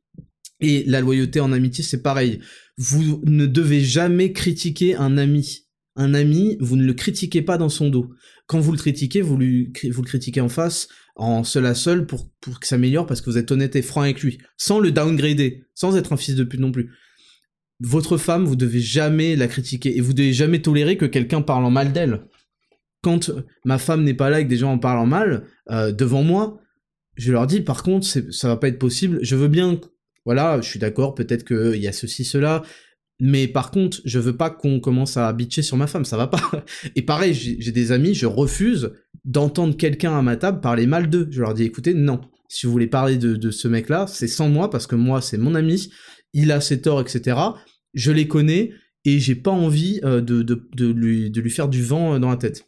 Et 0.61 0.85
la 0.87 1.01
loyauté 1.01 1.41
en 1.41 1.53
amitié, 1.53 1.83
c'est 1.83 2.03
pareil. 2.03 2.41
Vous 2.77 3.23
ne 3.25 3.47
devez 3.47 3.81
jamais 3.81 4.33
critiquer 4.33 4.95
un 4.95 5.17
ami. 5.17 5.67
Un 5.97 6.13
ami, 6.13 6.59
vous 6.61 6.77
ne 6.77 6.85
le 6.85 6.93
critiquez 6.93 7.43
pas 7.43 7.57
dans 7.57 7.71
son 7.71 7.89
dos. 7.89 8.11
Quand 8.47 8.61
vous 8.61 8.73
le 8.73 8.79
critiquez, 8.79 9.23
vous 9.23 9.39
le 9.39 10.03
critiquez 10.03 10.43
en 10.43 10.51
face, 10.51 10.89
en 11.17 11.43
à 11.43 11.75
seul, 11.75 12.07
pour, 12.07 12.31
pour 12.41 12.59
qu'il 12.59 12.67
s'améliore, 12.67 13.07
parce 13.07 13.21
que 13.21 13.31
vous 13.31 13.39
êtes 13.39 13.51
honnête 13.51 13.77
et 13.77 13.83
franc 13.83 14.03
avec 14.03 14.23
lui. 14.23 14.39
Sans 14.57 14.79
le 14.79 14.91
downgrader, 14.91 15.65
sans 15.75 15.97
être 15.97 16.13
un 16.13 16.17
fils 16.17 16.35
de 16.35 16.45
pute 16.45 16.61
non 16.61 16.73
plus. 16.73 16.91
Votre 17.81 18.17
femme, 18.17 18.45
vous 18.45 18.57
devez 18.57 18.81
jamais 18.81 19.37
la 19.37 19.49
critiquer, 19.49 19.97
et 19.97 20.01
vous 20.01 20.13
devez 20.13 20.33
jamais 20.33 20.63
tolérer 20.63 20.97
que 20.97 21.07
quelqu'un 21.07 21.43
parle 21.43 21.65
en 21.65 21.71
mal 21.71 21.93
d'elle. 21.93 22.25
Quand 23.03 23.31
ma 23.65 23.79
femme 23.79 24.05
n'est 24.05 24.15
pas 24.15 24.31
là 24.31 24.41
et 24.41 24.45
que 24.45 24.49
des 24.49 24.57
gens 24.57 24.73
en 24.73 24.79
parlent 24.79 25.01
en 25.01 25.07
mal, 25.07 25.45
euh, 25.71 25.93
devant 25.93 26.23
moi, 26.23 26.61
je 27.17 27.33
leur 27.33 27.47
dis, 27.47 27.61
par 27.61 27.83
contre, 27.83 28.07
ça 28.07 28.49
va 28.49 28.57
pas 28.57 28.69
être 28.69 28.79
possible, 28.79 29.19
je 29.23 29.37
veux 29.37 29.49
bien 29.49 29.79
voilà, 30.25 30.61
je 30.61 30.69
suis 30.69 30.79
d'accord, 30.79 31.15
peut-être 31.15 31.45
qu'il 31.45 31.83
y 31.83 31.89
a 31.89 31.93
ceci, 31.93 32.25
cela, 32.25 32.63
mais 33.25 33.47
par 33.47 33.71
contre, 33.71 34.01
je 34.05 34.19
veux 34.19 34.37
pas 34.37 34.51
qu'on 34.51 34.81
commence 34.81 35.17
à 35.17 35.33
bitcher 35.33 35.63
sur 35.63 35.77
ma 35.77 35.87
femme, 35.87 36.05
ça 36.05 36.17
va 36.17 36.27
pas. 36.27 36.41
Et 36.97 37.03
pareil, 37.03 37.33
j'ai 37.35 37.71
des 37.71 37.93
amis, 37.93 38.15
je 38.15 38.27
refuse 38.27 38.91
d'entendre 39.25 39.77
quelqu'un 39.77 40.19
à 40.19 40.23
ma 40.23 40.37
table 40.37 40.61
parler 40.61 40.89
mal 40.89 41.09
d'eux. 41.09 41.29
Je 41.31 41.41
leur 41.41 41.55
dis, 41.55 41.63
écoutez, 41.63 41.95
non, 41.95 42.21
si 42.49 42.67
vous 42.67 42.73
voulez 42.73 42.89
parler 42.89 43.19
de, 43.19 43.51
ce 43.53 43.69
mec-là, 43.69 44.09
c'est 44.09 44.27
sans 44.27 44.49
moi, 44.49 44.71
parce 44.71 44.89
que 44.89 44.97
moi, 44.97 45.21
c'est 45.23 45.39
mon 45.39 45.55
ami, 45.55 45.89
il 46.33 46.51
a 46.51 46.61
ses 46.61 46.81
torts, 46.81 47.01
etc. 47.01 47.39
Je 47.95 48.11
les 48.11 48.27
connais, 48.27 48.73
et 49.05 49.21
j'ai 49.21 49.37
pas 49.37 49.53
envie 49.53 50.01
euh, 50.03 50.21
de, 50.21 50.85
lui, 50.85 51.51
faire 51.51 51.69
du 51.69 51.85
vent 51.85 52.15
euh, 52.15 52.19
dans 52.19 52.31
la 52.31 52.37
tête. 52.37 52.67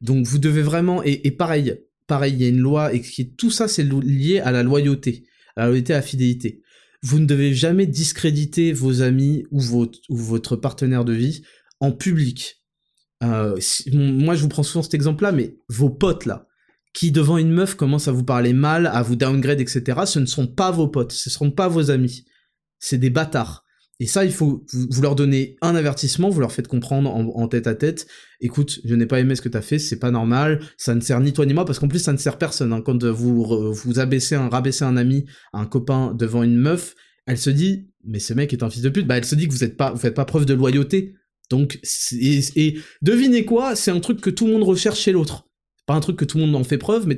Donc 0.00 0.24
vous 0.24 0.38
devez 0.38 0.62
vraiment, 0.62 1.04
et, 1.04 1.20
et 1.26 1.32
pareil, 1.32 1.74
pareil, 2.06 2.32
il 2.32 2.40
y 2.40 2.46
a 2.46 2.48
une 2.48 2.60
loi, 2.60 2.94
et 2.94 3.02
tout 3.36 3.50
ça 3.50 3.68
c'est 3.68 3.84
lié 3.84 4.40
à 4.40 4.52
la 4.52 4.62
loyauté 4.62 5.24
la 5.56 5.68
loyauté 5.68 5.92
à 5.92 5.96
la 5.96 6.02
fidélité. 6.02 6.62
Vous 7.02 7.18
ne 7.18 7.26
devez 7.26 7.54
jamais 7.54 7.86
discréditer 7.86 8.72
vos 8.72 9.02
amis 9.02 9.44
ou 9.50 9.60
votre, 9.60 10.56
partenaire 10.56 11.04
de 11.04 11.12
vie 11.12 11.42
en 11.80 11.92
public. 11.92 12.62
Euh, 13.22 13.58
moi, 13.92 14.34
je 14.34 14.42
vous 14.42 14.48
prends 14.48 14.62
souvent 14.62 14.82
cet 14.82 14.94
exemple-là, 14.94 15.32
mais 15.32 15.56
vos 15.68 15.90
potes 15.90 16.26
là, 16.26 16.46
qui 16.92 17.10
devant 17.12 17.38
une 17.38 17.52
meuf 17.52 17.74
commencent 17.74 18.08
à 18.08 18.12
vous 18.12 18.24
parler 18.24 18.52
mal, 18.52 18.86
à 18.86 19.02
vous 19.02 19.16
downgrade, 19.16 19.60
etc., 19.60 20.00
ce 20.06 20.18
ne 20.18 20.26
sont 20.26 20.46
pas 20.46 20.70
vos 20.70 20.88
potes, 20.88 21.12
ce 21.12 21.28
ne 21.28 21.32
seront 21.32 21.50
pas 21.50 21.68
vos 21.68 21.90
amis. 21.90 22.24
C'est 22.78 22.98
des 22.98 23.10
bâtards. 23.10 23.64
Et 24.00 24.06
ça, 24.06 24.24
il 24.24 24.32
faut, 24.32 24.64
vous, 24.72 25.02
leur 25.02 25.14
donner 25.14 25.56
un 25.60 25.74
avertissement, 25.74 26.30
vous 26.30 26.40
leur 26.40 26.52
faites 26.52 26.68
comprendre 26.68 27.14
en, 27.14 27.48
tête 27.48 27.66
à 27.66 27.74
tête, 27.74 28.06
écoute, 28.40 28.80
je 28.82 28.94
n'ai 28.94 29.04
pas 29.04 29.20
aimé 29.20 29.36
ce 29.36 29.42
que 29.42 29.50
t'as 29.50 29.60
fait, 29.60 29.78
c'est 29.78 29.98
pas 29.98 30.10
normal, 30.10 30.60
ça 30.78 30.94
ne 30.94 31.00
sert 31.00 31.20
ni 31.20 31.34
toi 31.34 31.44
ni 31.44 31.52
moi, 31.52 31.66
parce 31.66 31.78
qu'en 31.78 31.86
plus 31.86 31.98
ça 31.98 32.14
ne 32.14 32.16
sert 32.16 32.38
personne. 32.38 32.72
Hein. 32.72 32.80
Quand 32.80 33.04
vous, 33.04 33.72
vous 33.72 33.98
abaissez 33.98 34.34
un, 34.34 34.48
rabaissez 34.48 34.84
un 34.84 34.96
ami, 34.96 35.26
un 35.52 35.66
copain 35.66 36.14
devant 36.14 36.42
une 36.42 36.56
meuf, 36.56 36.94
elle 37.26 37.36
se 37.36 37.50
dit, 37.50 37.90
mais 38.02 38.20
ce 38.20 38.32
mec 38.32 38.54
est 38.54 38.62
un 38.62 38.70
fils 38.70 38.82
de 38.82 38.88
pute, 38.88 39.06
bah 39.06 39.18
elle 39.18 39.26
se 39.26 39.34
dit 39.34 39.46
que 39.46 39.52
vous 39.52 39.64
êtes 39.64 39.76
pas, 39.76 39.92
vous 39.92 39.98
faites 39.98 40.14
pas 40.14 40.24
preuve 40.24 40.46
de 40.46 40.54
loyauté. 40.54 41.14
Donc, 41.50 41.80
et 42.16 42.78
devinez 43.02 43.44
quoi, 43.44 43.76
c'est 43.76 43.90
un 43.90 44.00
truc 44.00 44.22
que 44.22 44.30
tout 44.30 44.46
le 44.46 44.52
monde 44.52 44.62
recherche 44.62 45.00
chez 45.00 45.12
l'autre 45.12 45.49
un 45.94 46.00
truc 46.00 46.16
que 46.16 46.24
tout 46.24 46.38
le 46.38 46.46
monde 46.46 46.56
en 46.56 46.64
fait 46.64 46.78
preuve, 46.78 47.06
mais 47.06 47.16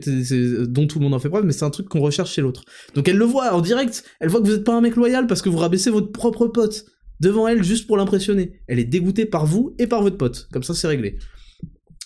dont 0.66 0.87
tout 0.87 0.99
le 0.99 1.05
monde 1.05 1.14
en 1.14 1.18
fait 1.18 1.29
preuve, 1.29 1.45
mais 1.45 1.53
c'est 1.53 1.64
un 1.64 1.70
truc 1.70 1.89
qu'on 1.89 2.01
recherche 2.01 2.33
chez 2.33 2.43
l'autre. 2.43 2.64
Donc 2.95 3.09
elle 3.09 3.16
le 3.16 3.25
voit 3.25 3.53
en 3.53 3.61
direct, 3.61 4.05
elle 4.20 4.29
voit 4.29 4.41
que 4.41 4.47
vous 4.47 4.55
êtes 4.55 4.64
pas 4.64 4.75
un 4.75 4.81
mec 4.81 4.97
loyal 4.97 5.27
parce 5.27 5.43
que 5.43 5.49
vous 5.49 5.59
rabaissez 5.59 5.91
votre 5.91 6.12
propre 6.12 6.47
pote 6.47 6.85
devant 7.20 7.47
elle 7.47 7.62
juste 7.62 7.87
pour 7.87 7.97
l'impressionner. 7.97 8.61
Elle 8.66 8.79
est 8.79 8.85
dégoûtée 8.85 9.27
par 9.27 9.47
vous 9.47 9.75
et 9.79 9.87
par 9.87 10.03
votre 10.03 10.16
pote. 10.16 10.49
Comme 10.53 10.62
ça, 10.62 10.75
c'est 10.75 10.89
réglé. 10.89 11.18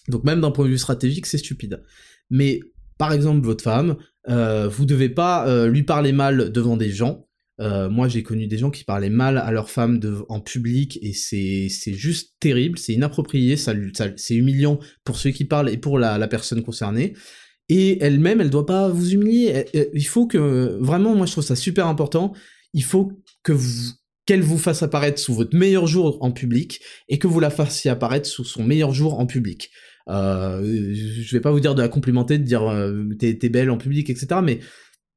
Donc 0.08 0.24
même 0.24 0.40
d'un 0.40 0.50
point 0.50 0.64
de 0.64 0.70
vue 0.70 0.78
stratégique, 0.78 1.26
c'est 1.26 1.38
stupide. 1.38 1.82
Mais 2.30 2.60
par 2.98 3.12
exemple, 3.12 3.44
votre 3.44 3.64
femme, 3.64 3.96
euh, 4.28 4.68
vous 4.68 4.84
devez 4.84 5.08
pas 5.08 5.48
euh, 5.48 5.68
lui 5.68 5.82
parler 5.82 6.12
mal 6.12 6.52
devant 6.52 6.76
des 6.76 6.90
gens. 6.90 7.25
Euh, 7.60 7.88
moi, 7.88 8.08
j'ai 8.08 8.22
connu 8.22 8.46
des 8.46 8.58
gens 8.58 8.70
qui 8.70 8.84
parlaient 8.84 9.10
mal 9.10 9.38
à 9.38 9.50
leur 9.50 9.70
femme 9.70 10.00
en 10.28 10.40
public 10.40 10.98
et 11.02 11.12
c'est 11.12 11.68
c'est 11.70 11.94
juste 11.94 12.34
terrible, 12.38 12.78
c'est 12.78 12.92
inapproprié, 12.92 13.56
ça, 13.56 13.72
ça 13.94 14.08
c'est 14.16 14.34
humiliant 14.34 14.78
pour 15.04 15.16
ceux 15.16 15.30
qui 15.30 15.46
parlent 15.46 15.70
et 15.70 15.78
pour 15.78 15.98
la, 15.98 16.18
la 16.18 16.28
personne 16.28 16.62
concernée. 16.62 17.14
Et 17.68 18.02
elle-même, 18.02 18.40
elle 18.40 18.50
doit 18.50 18.66
pas 18.66 18.88
vous 18.88 19.12
humilier. 19.14 19.64
Il 19.92 20.06
faut 20.06 20.26
que 20.26 20.78
vraiment, 20.80 21.16
moi, 21.16 21.26
je 21.26 21.32
trouve 21.32 21.44
ça 21.44 21.56
super 21.56 21.86
important. 21.88 22.32
Il 22.74 22.84
faut 22.84 23.12
que 23.42 23.52
vous 23.52 23.92
qu'elle 24.26 24.42
vous 24.42 24.58
fasse 24.58 24.82
apparaître 24.82 25.20
sous 25.20 25.32
votre 25.32 25.56
meilleur 25.56 25.86
jour 25.86 26.18
en 26.20 26.32
public 26.32 26.80
et 27.08 27.18
que 27.18 27.28
vous 27.28 27.38
la 27.38 27.50
fassiez 27.50 27.90
apparaître 27.90 28.28
sous 28.28 28.44
son 28.44 28.64
meilleur 28.64 28.92
jour 28.92 29.20
en 29.20 29.26
public. 29.26 29.70
Euh, 30.08 30.62
je 30.62 31.32
vais 31.32 31.40
pas 31.40 31.50
vous 31.50 31.60
dire 31.60 31.74
de 31.74 31.82
la 31.82 31.88
complimenter, 31.88 32.38
de 32.38 32.44
dire 32.44 32.68
euh, 32.68 33.04
t'es 33.18 33.48
belle 33.48 33.70
en 33.70 33.78
public, 33.78 34.10
etc. 34.10 34.40
Mais 34.42 34.58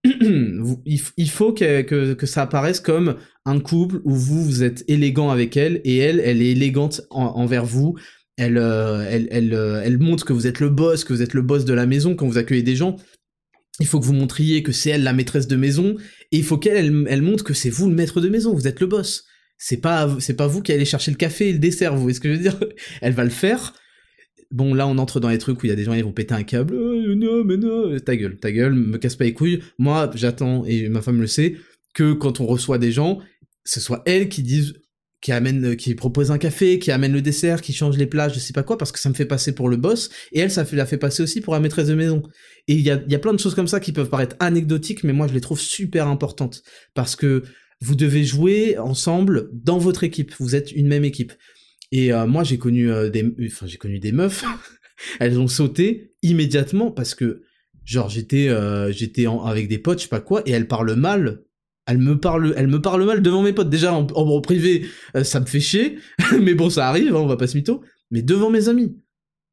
il 0.86 1.30
faut 1.30 1.54
que, 1.54 2.14
que, 2.14 2.26
ça 2.26 2.44
apparaisse 2.44 2.80
comme 2.80 3.18
un 3.46 3.60
couple 3.60 4.00
où 4.06 4.16
vous, 4.16 4.44
vous 4.44 4.64
êtes 4.64 4.86
élégant 4.88 5.30
avec 5.30 5.58
elle 5.58 5.82
et 5.84 5.98
elle, 5.98 6.22
elle 6.22 6.42
est 6.42 6.52
élégante 6.52 7.02
envers 7.10 7.66
vous. 7.66 7.96
Elle, 8.38 8.58
euh, 8.58 9.06
elle, 9.10 9.28
elle, 9.32 9.54
euh, 9.54 9.82
elle 9.84 10.00
montre 10.00 10.24
que 10.24 10.32
vous 10.32 10.48
êtes 10.48 10.62
le 10.62 10.70
boss, 10.70 11.04
que 11.04 11.12
vous 11.12 11.22
êtes 11.22 11.34
le 11.34 11.42
boss 11.42 11.66
de 11.66 11.74
la 11.74 11.86
maison 11.86 12.16
quand 12.16 12.26
vous 12.26 12.38
accueillez 12.38 12.64
des 12.64 12.78
gens. 12.78 12.96
Il 13.82 13.88
faut 13.88 14.00
que 14.00 14.06
vous 14.06 14.14
montriez 14.14 14.64
que 14.64 14.72
c'est 14.72 14.92
elle 14.92 15.04
la 15.04 15.12
maîtresse 15.12 15.48
de 15.48 15.58
maison 15.58 15.98
et 16.32 16.38
il 16.38 16.44
faut 16.44 16.58
qu'elle 16.58 17.06
elle, 17.10 17.22
montre 17.22 17.44
que 17.44 17.54
c'est 17.54 17.70
vous 17.70 17.90
le 17.90 17.96
maître 17.96 18.22
de 18.22 18.30
maison, 18.30 18.54
vous 18.54 18.68
êtes 18.68 18.80
le 18.80 18.88
boss. 18.88 19.26
C'est 19.58 19.78
pas 19.82 20.16
c'est 20.20 20.36
pas 20.36 20.48
vous 20.48 20.62
qui 20.62 20.72
allez 20.72 20.86
chercher 20.86 21.12
le 21.12 21.18
café 21.18 21.50
et 21.50 21.54
le 21.54 21.60
dessert, 21.60 21.94
vous 21.94 22.02
voyez 22.02 22.16
ce 22.16 22.22
que 22.22 22.30
je 22.30 22.36
veux 22.36 22.42
dire? 22.42 22.58
Elle 23.02 23.14
va 23.14 23.26
le 23.26 23.30
faire 23.30 23.74
Bon, 24.52 24.74
là, 24.74 24.88
on 24.88 24.98
entre 24.98 25.20
dans 25.20 25.30
les 25.30 25.38
trucs 25.38 25.62
où 25.62 25.66
il 25.68 25.70
y 25.70 25.72
a 25.72 25.76
des 25.76 25.84
gens, 25.84 25.94
ils 25.94 26.04
vont 26.04 26.12
péter 26.12 26.34
un 26.34 26.44
câble. 26.44 26.74
Oh, 26.74 27.16
non, 27.16 27.44
mais 27.44 27.58
non, 27.58 27.98
ta 28.00 28.16
gueule, 28.16 28.38
ta 28.38 28.52
gueule, 28.52 28.74
me 28.74 28.98
casse 28.98 29.16
pas 29.16 29.26
les 29.26 29.34
couilles. 29.34 29.62
Moi, 29.78 30.10
j'attends, 30.16 30.66
et 30.66 30.90
ma 30.90 31.02
femme 31.02 31.22
le 31.22 31.28
sait, 31.28 31.56
que 31.94 32.14
quand 32.14 32.40
on 32.40 32.48
reçoit 32.48 32.80
des 32.80 32.92
gens, 32.92 33.20
ce 33.64 33.80
soit 33.80 34.02
elle 34.06 34.28
qui 34.28 34.42
dise, 34.42 34.74
qui 35.22 35.32
amène, 35.32 35.76
qui 35.76 35.94
propose 35.94 36.32
un 36.32 36.38
café, 36.38 36.80
qui 36.80 36.92
amène 36.92 37.14
le 37.14 37.22
dessert, 37.22 37.62
qui 37.62 37.74
change 37.74 37.98
les 37.98 38.08
plats, 38.08 38.30
je 38.30 38.40
sais 38.40 38.54
pas 38.54 38.64
quoi, 38.64 38.78
parce 38.78 38.92
que 38.92 39.00
ça 39.00 39.10
me 39.10 39.14
fait 39.14 39.26
passer 39.26 39.54
pour 39.54 39.70
le 39.70 39.78
boss, 39.78 40.10
et 40.32 40.40
elle, 40.40 40.50
ça 40.50 40.66
la 40.72 40.86
fait 40.86 40.98
passer 40.98 41.22
aussi 41.22 41.42
pour 41.42 41.54
la 41.54 41.60
maîtresse 41.60 41.88
de 41.88 41.96
maison. 41.96 42.24
Et 42.68 42.74
il 42.74 42.82
y 42.82 42.90
a, 42.90 43.02
y 43.08 43.16
a 43.16 43.20
plein 43.20 43.34
de 43.34 43.40
choses 43.40 43.54
comme 43.54 43.68
ça 43.68 43.80
qui 43.80 43.92
peuvent 43.92 44.10
paraître 44.10 44.36
anecdotiques, 44.40 45.04
mais 45.04 45.14
moi, 45.14 45.28
je 45.28 45.34
les 45.34 45.42
trouve 45.42 45.60
super 45.60 46.08
importantes. 46.08 46.64
Parce 46.96 47.16
que 47.16 47.44
vous 47.82 47.96
devez 47.96 48.24
jouer 48.24 48.78
ensemble 48.78 49.50
dans 49.54 49.78
votre 49.78 50.04
équipe. 50.04 50.34
Vous 50.40 50.56
êtes 50.56 50.72
une 50.72 50.88
même 50.88 51.06
équipe. 51.06 51.34
Et 51.92 52.14
euh, 52.14 52.28
moi, 52.28 52.44
j'ai 52.44 52.58
connu 52.58 52.92
euh, 52.92 53.10
des, 53.10 53.36
j'ai 53.66 53.78
connu 53.78 54.00
des 54.00 54.12
meufs. 54.12 54.44
elles 55.20 55.40
ont 55.40 55.48
sauté 55.48 56.14
immédiatement 56.22 56.92
parce 56.92 57.16
que, 57.16 57.44
genre, 57.84 58.10
j'étais, 58.10 58.50
euh, 58.50 58.92
j'étais 58.92 59.26
avec 59.46 59.68
des 59.68 59.80
potes, 59.80 60.00
je 60.00 60.04
sais 60.04 60.10
pas 60.10 60.20
quoi, 60.20 60.44
et 60.46 60.52
elles 60.52 60.68
parlent 60.68 60.96
mal. 60.96 61.44
Elles 61.88 61.98
me 61.98 62.20
parlent, 62.20 62.54
elles 62.56 62.68
me 62.68 62.82
parlent 62.82 63.06
mal 63.06 63.22
devant 63.22 63.42
mes 63.42 63.54
potes. 63.54 63.70
Déjà 63.70 63.94
en, 63.94 64.42
privé, 64.42 64.86
ça 65.24 65.40
me 65.40 65.48
fait 65.48 65.60
chier, 65.60 65.98
mais 66.40 66.54
bon, 66.54 66.70
ça 66.70 66.88
arrive, 66.88 67.16
hein, 67.16 67.20
on 67.20 67.26
va 67.26 67.38
pas 67.38 67.48
se 67.48 67.58
mytho. 67.58 67.82
Mais 68.12 68.22
devant 68.22 68.52
mes 68.52 68.70
amis, 68.70 68.96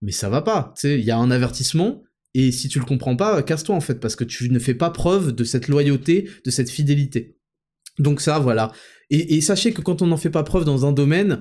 mais 0.02 0.12
ça 0.12 0.28
va 0.28 0.42
pas. 0.42 0.74
Tu 0.76 0.82
sais, 0.82 0.98
il 0.98 1.04
y 1.04 1.10
a 1.10 1.16
un 1.16 1.30
avertissement. 1.30 2.02
Et 2.34 2.52
si 2.52 2.68
tu 2.68 2.78
le 2.78 2.84
comprends 2.84 3.16
pas, 3.16 3.42
casse-toi 3.42 3.74
en 3.74 3.80
fait, 3.80 3.98
parce 3.98 4.14
que 4.14 4.24
tu 4.24 4.50
ne 4.50 4.58
fais 4.58 4.74
pas 4.74 4.90
preuve 4.90 5.32
de 5.32 5.42
cette 5.42 5.68
loyauté, 5.68 6.28
de 6.44 6.50
cette 6.50 6.68
fidélité. 6.68 7.38
Donc 7.98 8.20
ça, 8.20 8.38
voilà. 8.38 8.72
Et 9.08 9.40
sachez 9.40 9.72
que 9.72 9.80
quand 9.80 10.02
on 10.02 10.08
n'en 10.08 10.16
fait 10.18 10.30
pas 10.30 10.42
preuve 10.42 10.66
dans 10.66 10.84
un 10.84 10.92
domaine, 10.92 11.40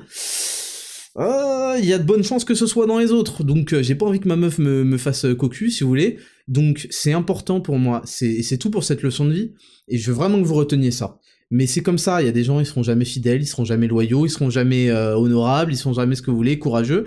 ah, 1.17 1.77
il 1.79 1.85
y 1.85 1.93
a 1.93 1.97
de 1.97 2.03
bonnes 2.03 2.23
chances 2.23 2.43
que 2.43 2.55
ce 2.55 2.67
soit 2.67 2.87
dans 2.87 2.99
les 2.99 3.11
autres. 3.11 3.43
Donc 3.43 3.73
euh, 3.73 3.81
j'ai 3.81 3.95
pas 3.95 4.05
envie 4.05 4.19
que 4.19 4.27
ma 4.27 4.35
meuf 4.35 4.57
me, 4.59 4.97
fasse 4.97 5.25
euh, 5.25 5.33
cocu, 5.33 5.71
si 5.71 5.83
vous 5.83 5.89
voulez. 5.89 6.17
Donc 6.47 6.87
c'est 6.89 7.13
important 7.13 7.61
pour 7.61 7.79
moi. 7.79 8.01
C'est 8.05 8.43
c'est 8.43 8.57
tout 8.57 8.69
pour 8.69 8.83
cette 8.83 9.01
leçon 9.01 9.25
de 9.25 9.33
vie. 9.33 9.53
Et 9.87 9.97
je 9.97 10.11
veux 10.11 10.17
vraiment 10.17 10.41
que 10.41 10.45
vous 10.45 10.55
reteniez 10.55 10.91
ça. 10.91 11.19
Mais 11.51 11.67
c'est 11.67 11.81
comme 11.81 11.97
ça. 11.97 12.21
Il 12.21 12.25
y 12.25 12.29
a 12.29 12.33
des 12.33 12.43
gens, 12.43 12.59
ils 12.59 12.65
seront 12.65 12.83
jamais 12.83 13.05
fidèles, 13.05 13.41
ils 13.41 13.47
seront 13.47 13.65
jamais 13.65 13.87
loyaux, 13.87 14.25
ils 14.25 14.29
seront 14.29 14.49
jamais 14.49 14.89
euh, 14.89 15.15
honorables, 15.15 15.71
ils 15.71 15.77
seront 15.77 15.93
jamais 15.93 16.15
ce 16.15 16.21
que 16.21 16.31
vous 16.31 16.37
voulez, 16.37 16.59
courageux. 16.59 17.05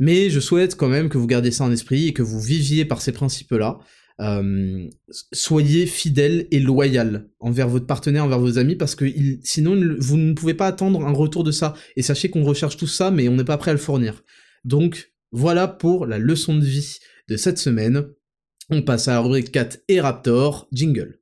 Mais 0.00 0.30
je 0.30 0.40
souhaite 0.40 0.76
quand 0.76 0.88
même 0.88 1.08
que 1.08 1.18
vous 1.18 1.26
gardiez 1.26 1.50
ça 1.52 1.64
en 1.64 1.70
esprit 1.70 2.08
et 2.08 2.12
que 2.12 2.22
vous 2.22 2.40
viviez 2.40 2.84
par 2.84 3.00
ces 3.00 3.12
principes-là. 3.12 3.78
Euh, 4.20 4.88
soyez 5.32 5.86
fidèle 5.86 6.46
et 6.50 6.60
loyal 6.60 7.28
envers 7.40 7.68
votre 7.68 7.86
partenaire, 7.86 8.24
envers 8.24 8.38
vos 8.38 8.58
amis, 8.58 8.76
parce 8.76 8.94
que 8.94 9.06
sinon 9.42 9.80
vous 9.98 10.16
ne 10.18 10.34
pouvez 10.34 10.54
pas 10.54 10.66
attendre 10.66 11.04
un 11.06 11.12
retour 11.12 11.44
de 11.44 11.50
ça. 11.50 11.74
Et 11.96 12.02
sachez 12.02 12.30
qu'on 12.30 12.44
recherche 12.44 12.76
tout 12.76 12.86
ça, 12.86 13.10
mais 13.10 13.28
on 13.28 13.36
n'est 13.36 13.44
pas 13.44 13.58
prêt 13.58 13.70
à 13.70 13.74
le 13.74 13.80
fournir. 13.80 14.22
Donc 14.64 15.12
voilà 15.32 15.68
pour 15.68 16.06
la 16.06 16.18
leçon 16.18 16.54
de 16.54 16.64
vie 16.64 16.98
de 17.28 17.36
cette 17.36 17.58
semaine. 17.58 18.06
On 18.68 18.82
passe 18.82 19.08
à 19.08 19.14
la 19.14 19.20
rubrique 19.20 19.52
4 19.52 19.80
et 19.88 20.00
Raptor, 20.00 20.68
jingle. 20.72 21.18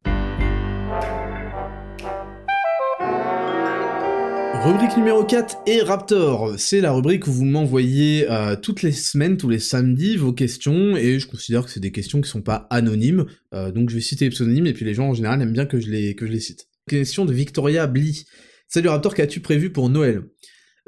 Rubrique 4.64 4.96
numéro 4.96 5.24
4 5.24 5.58
et 5.66 5.80
Raptor, 5.82 6.54
c'est 6.58 6.80
la 6.80 6.92
rubrique 6.92 7.26
où 7.26 7.32
vous 7.32 7.44
m'envoyez 7.44 8.26
euh, 8.28 8.56
toutes 8.56 8.82
les 8.82 8.92
semaines, 8.92 9.36
tous 9.36 9.48
les 9.48 9.60
samedis, 9.60 10.16
vos 10.16 10.32
questions, 10.32 10.96
et 10.96 11.18
je 11.18 11.26
considère 11.26 11.64
que 11.64 11.70
c'est 11.70 11.80
des 11.80 11.92
questions 11.92 12.20
qui 12.20 12.28
sont 12.28 12.42
pas 12.42 12.66
anonymes, 12.70 13.26
euh, 13.54 13.70
donc 13.70 13.88
je 13.88 13.94
vais 13.94 14.00
citer 14.00 14.24
les 14.26 14.30
pseudonymes, 14.30 14.66
et 14.66 14.72
puis 14.72 14.84
les 14.84 14.94
gens 14.94 15.08
en 15.08 15.14
général 15.14 15.40
aiment 15.40 15.52
bien 15.52 15.64
que 15.64 15.78
je 15.78 15.90
les, 15.90 16.14
que 16.14 16.26
je 16.26 16.32
les 16.32 16.40
cite. 16.40 16.66
Question 16.88 17.24
de 17.24 17.32
Victoria 17.32 17.86
Bly. 17.86 18.24
Salut 18.66 18.88
Raptor, 18.88 19.14
qu'as-tu 19.14 19.40
prévu 19.40 19.70
pour 19.70 19.88
Noël? 19.90 20.22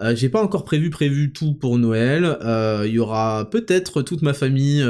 Euh, 0.01 0.17
J'ai 0.17 0.29
pas 0.29 0.43
encore 0.43 0.65
prévu 0.65 0.91
prévu 0.91 1.33
tout 1.33 1.55
pour 1.55 1.79
Noël, 1.79 2.39
il 2.85 2.93
y 2.93 2.99
aura 2.99 3.49
peut-être 3.51 4.03
toute 4.03 4.23
ma 4.23 4.35
famille 4.35 4.85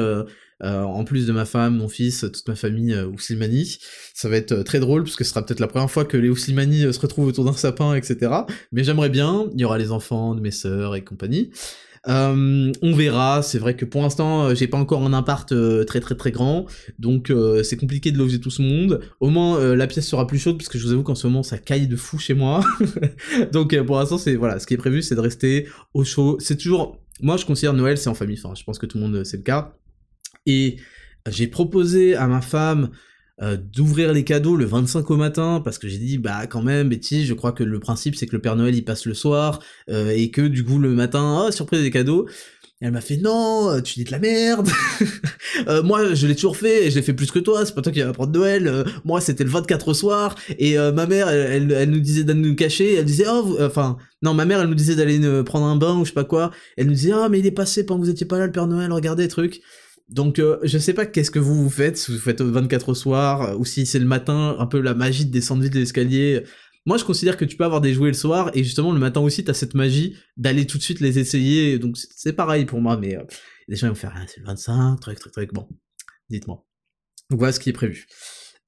euh, 0.62 0.82
en 0.82 1.04
plus 1.04 1.26
de 1.26 1.32
ma 1.32 1.44
femme, 1.44 1.76
mon 1.76 1.88
fils, 1.88 2.20
toute 2.20 2.46
ma 2.48 2.54
famille 2.54 2.92
euh, 2.92 3.06
Ouslimani. 3.06 3.78
Ça 4.14 4.28
va 4.28 4.36
être 4.36 4.52
euh, 4.52 4.62
très 4.62 4.80
drôle, 4.80 5.04
parce 5.04 5.16
que 5.16 5.24
ce 5.24 5.30
sera 5.30 5.44
peut-être 5.44 5.60
la 5.60 5.68
première 5.68 5.90
fois 5.90 6.04
que 6.04 6.16
les 6.16 6.28
Ouslimani 6.28 6.92
se 6.92 7.00
retrouvent 7.00 7.26
autour 7.26 7.44
d'un 7.44 7.52
sapin, 7.52 7.94
etc. 7.94 8.32
Mais 8.72 8.84
j'aimerais 8.84 9.08
bien, 9.08 9.46
il 9.54 9.60
y 9.60 9.64
aura 9.64 9.78
les 9.78 9.90
enfants 9.90 10.34
de 10.34 10.40
mes 10.40 10.50
sœurs 10.50 10.96
et 10.96 11.02
compagnie. 11.02 11.50
on 12.06 12.92
verra, 12.94 13.42
c'est 13.42 13.58
vrai 13.58 13.76
que 13.76 13.84
pour 13.84 14.02
l'instant 14.02 14.54
j'ai 14.54 14.66
pas 14.66 14.78
encore 14.78 15.02
un 15.02 15.12
appart 15.12 15.52
très 15.86 16.00
très 16.00 16.14
très 16.14 16.30
grand, 16.30 16.64
donc 16.98 17.30
c'est 17.62 17.76
compliqué 17.76 18.10
de 18.10 18.16
loger 18.16 18.40
tout 18.40 18.50
ce 18.50 18.62
monde. 18.62 19.00
Au 19.20 19.28
moins 19.28 19.74
la 19.76 19.86
pièce 19.86 20.08
sera 20.08 20.26
plus 20.26 20.38
chaude 20.38 20.56
parce 20.56 20.68
que 20.68 20.78
je 20.78 20.86
vous 20.86 20.92
avoue 20.92 21.02
qu'en 21.02 21.14
ce 21.14 21.26
moment 21.26 21.42
ça 21.42 21.58
caille 21.58 21.88
de 21.88 21.96
fou 21.96 22.18
chez 22.18 22.32
moi. 22.32 22.64
donc 23.52 23.78
pour 23.82 23.98
l'instant 23.98 24.16
c'est 24.16 24.34
voilà, 24.34 24.58
ce 24.58 24.66
qui 24.66 24.72
est 24.72 24.78
prévu 24.78 25.02
c'est 25.02 25.14
de 25.14 25.20
rester 25.20 25.68
au 25.92 26.04
chaud. 26.04 26.38
C'est 26.40 26.56
toujours, 26.56 26.98
moi 27.20 27.36
je 27.36 27.44
considère 27.44 27.74
Noël 27.74 27.98
c'est 27.98 28.08
en 28.08 28.14
famille, 28.14 28.40
enfin 28.42 28.54
je 28.56 28.64
pense 28.64 28.78
que 28.78 28.86
tout 28.86 28.96
le 28.96 29.04
monde 29.04 29.24
c'est 29.24 29.36
le 29.36 29.42
cas. 29.42 29.74
Et 30.46 30.76
j'ai 31.28 31.46
proposé 31.46 32.14
à 32.16 32.26
ma 32.26 32.40
femme 32.40 32.90
euh, 33.42 33.56
d'ouvrir 33.56 34.12
les 34.12 34.22
cadeaux 34.22 34.54
le 34.54 34.66
25 34.66 35.10
au 35.10 35.16
matin 35.16 35.62
parce 35.64 35.78
que 35.78 35.88
j'ai 35.88 35.96
dit 35.96 36.18
bah 36.18 36.46
quand 36.46 36.60
même 36.60 36.90
Betty 36.90 37.24
je 37.24 37.32
crois 37.32 37.52
que 37.52 37.64
le 37.64 37.80
principe 37.80 38.14
c'est 38.14 38.26
que 38.26 38.36
le 38.36 38.42
Père 38.42 38.54
Noël 38.54 38.74
il 38.74 38.84
passe 38.84 39.06
le 39.06 39.14
soir 39.14 39.60
euh, 39.88 40.10
et 40.10 40.30
que 40.30 40.42
du 40.42 40.62
coup 40.62 40.78
le 40.78 40.90
matin 40.90 41.46
oh 41.46 41.50
surprise 41.50 41.80
des 41.80 41.90
cadeaux. 41.90 42.28
Elle 42.82 42.92
m'a 42.92 43.00
fait 43.00 43.16
non 43.16 43.70
euh, 43.70 43.80
tu 43.80 43.94
dis 43.94 44.04
de 44.04 44.10
la 44.10 44.18
merde. 44.18 44.68
Moi 45.84 46.14
je 46.14 46.26
l'ai 46.26 46.34
toujours 46.34 46.58
fait 46.58 46.86
et 46.86 46.90
je 46.90 46.96
l'ai 46.96 47.02
fait 47.02 47.14
plus 47.14 47.30
que 47.30 47.38
toi 47.38 47.64
c'est 47.64 47.74
pas 47.74 47.80
toi 47.80 47.92
qui 47.92 48.02
vas 48.02 48.12
prendre 48.12 48.32
Noël. 48.32 48.84
Moi 49.06 49.22
c'était 49.22 49.44
le 49.44 49.50
24 49.50 49.88
au 49.88 49.94
soir 49.94 50.34
et 50.58 50.76
ma 50.76 51.06
mère 51.06 51.30
elle, 51.30 51.88
nous 51.88 52.00
disait 52.00 52.24
d'aller 52.24 52.40
nous 52.40 52.54
cacher. 52.54 52.96
Elle 52.96 53.06
disait 53.06 53.26
oh 53.26 53.56
enfin 53.60 53.96
non 54.20 54.34
ma 54.34 54.44
mère 54.44 54.60
elle 54.60 54.68
nous 54.68 54.74
disait 54.74 54.96
d'aller 54.96 55.18
prendre 55.44 55.64
un 55.64 55.76
bain 55.76 55.96
ou 55.96 56.04
je 56.04 56.10
sais 56.10 56.14
pas 56.14 56.24
quoi. 56.24 56.50
Elle 56.76 56.88
nous 56.88 56.94
disait 56.94 57.12
oh, 57.14 57.26
mais 57.30 57.38
il 57.38 57.46
est 57.46 57.52
passé 57.52 57.86
pendant 57.86 58.00
que 58.00 58.04
vous 58.04 58.10
étiez 58.10 58.26
pas 58.26 58.38
là 58.38 58.46
le 58.46 58.52
Père 58.52 58.66
Noël 58.66 58.92
regardez 58.92 59.28
truc 59.28 59.62
donc 60.10 60.38
euh, 60.38 60.58
je 60.62 60.76
sais 60.76 60.92
pas 60.92 61.06
qu'est-ce 61.06 61.30
que 61.30 61.38
vous 61.38 61.54
vous 61.54 61.70
faites, 61.70 61.96
si 61.96 62.12
vous 62.12 62.18
faites 62.18 62.40
au 62.40 62.50
24 62.50 62.90
au 62.90 62.94
soir, 62.94 63.58
ou 63.58 63.64
si 63.64 63.86
c'est 63.86 63.98
le 63.98 64.06
matin, 64.06 64.56
un 64.58 64.66
peu 64.66 64.80
la 64.80 64.94
magie 64.94 65.24
de 65.24 65.30
descendre 65.30 65.62
vite 65.62 65.74
l'escalier. 65.74 66.44
Moi 66.84 66.96
je 66.96 67.04
considère 67.04 67.36
que 67.36 67.44
tu 67.44 67.56
peux 67.56 67.64
avoir 67.64 67.80
des 67.80 67.92
jouets 67.92 68.08
le 68.08 68.14
soir, 68.14 68.50
et 68.54 68.64
justement 68.64 68.92
le 68.92 68.98
matin 68.98 69.20
aussi 69.20 69.44
t'as 69.44 69.54
cette 69.54 69.74
magie 69.74 70.16
d'aller 70.36 70.66
tout 70.66 70.78
de 70.78 70.82
suite 70.82 71.00
les 71.00 71.18
essayer, 71.18 71.78
donc 71.78 71.96
c'est 71.96 72.32
pareil 72.32 72.64
pour 72.64 72.80
moi, 72.80 72.96
mais 72.96 73.16
euh, 73.16 73.22
les 73.68 73.76
gens 73.76 73.88
vont 73.88 73.94
faire, 73.94 74.12
ah, 74.16 74.24
c'est 74.26 74.40
le 74.40 74.46
25, 74.46 74.98
truc, 75.00 75.18
truc, 75.20 75.32
truc, 75.32 75.54
bon, 75.54 75.68
dites-moi. 76.28 76.66
Donc 77.30 77.38
voilà 77.38 77.52
ce 77.52 77.60
qui 77.60 77.70
est 77.70 77.74
prévu. 77.74 78.06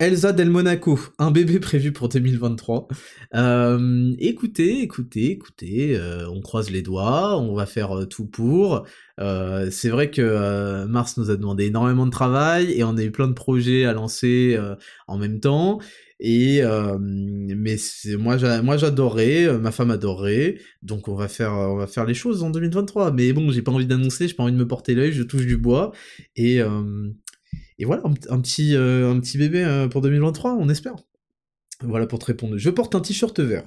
Elsa 0.02 0.32
del 0.32 0.50
Monaco, 0.50 0.98
un 1.20 1.30
bébé 1.30 1.60
prévu 1.60 1.92
pour 1.92 2.08
2023. 2.08 2.88
Euh, 3.36 4.12
écoutez, 4.18 4.82
écoutez, 4.82 5.30
écoutez, 5.30 5.96
euh, 5.96 6.28
on 6.28 6.40
croise 6.40 6.70
les 6.70 6.82
doigts, 6.82 7.38
on 7.38 7.54
va 7.54 7.66
faire 7.66 7.96
euh, 7.96 8.04
tout 8.04 8.26
pour. 8.26 8.84
c'est 9.16 9.88
vrai 9.90 10.10
que 10.10 10.84
Mars 10.86 11.18
nous 11.18 11.30
a 11.30 11.36
demandé 11.36 11.66
énormément 11.66 12.04
de 12.04 12.10
travail 12.10 12.72
et 12.72 12.82
on 12.82 12.96
a 12.96 13.02
eu 13.04 13.12
plein 13.12 13.28
de 13.28 13.32
projets 13.32 13.84
à 13.84 13.92
lancer 13.92 14.58
en 15.06 15.18
même 15.18 15.38
temps. 15.38 15.78
Et 16.18 16.62
mais 17.08 17.76
moi, 18.18 18.36
moi 18.62 18.76
j'adorais, 18.76 19.56
ma 19.60 19.70
femme 19.70 19.92
adorait, 19.92 20.58
donc 20.82 21.06
on 21.06 21.14
va 21.14 21.28
faire, 21.28 21.52
on 21.52 21.76
va 21.76 21.86
faire 21.86 22.06
les 22.06 22.14
choses 22.14 22.42
en 22.42 22.50
2023. 22.50 23.12
Mais 23.12 23.32
bon, 23.32 23.52
j'ai 23.52 23.62
pas 23.62 23.70
envie 23.70 23.86
d'annoncer, 23.86 24.26
j'ai 24.26 24.34
pas 24.34 24.42
envie 24.42 24.52
de 24.52 24.58
me 24.58 24.66
porter 24.66 24.96
l'œil, 24.96 25.12
je 25.12 25.22
touche 25.22 25.46
du 25.46 25.56
bois 25.56 25.92
et 26.34 26.60
et 27.82 27.84
voilà, 27.84 28.04
un, 28.04 28.40
petit, 28.40 28.76
euh, 28.76 29.12
petit 29.18 29.38
bébé 29.38 29.64
euh, 29.64 29.88
pour 29.88 30.02
2023, 30.02 30.54
on 30.54 30.68
espère. 30.68 30.94
Voilà 31.80 32.06
pour 32.06 32.20
te 32.20 32.26
répondre. 32.26 32.56
Je 32.56 32.70
porte 32.70 32.94
un 32.94 33.00
t-shirt 33.00 33.40
vert. 33.40 33.66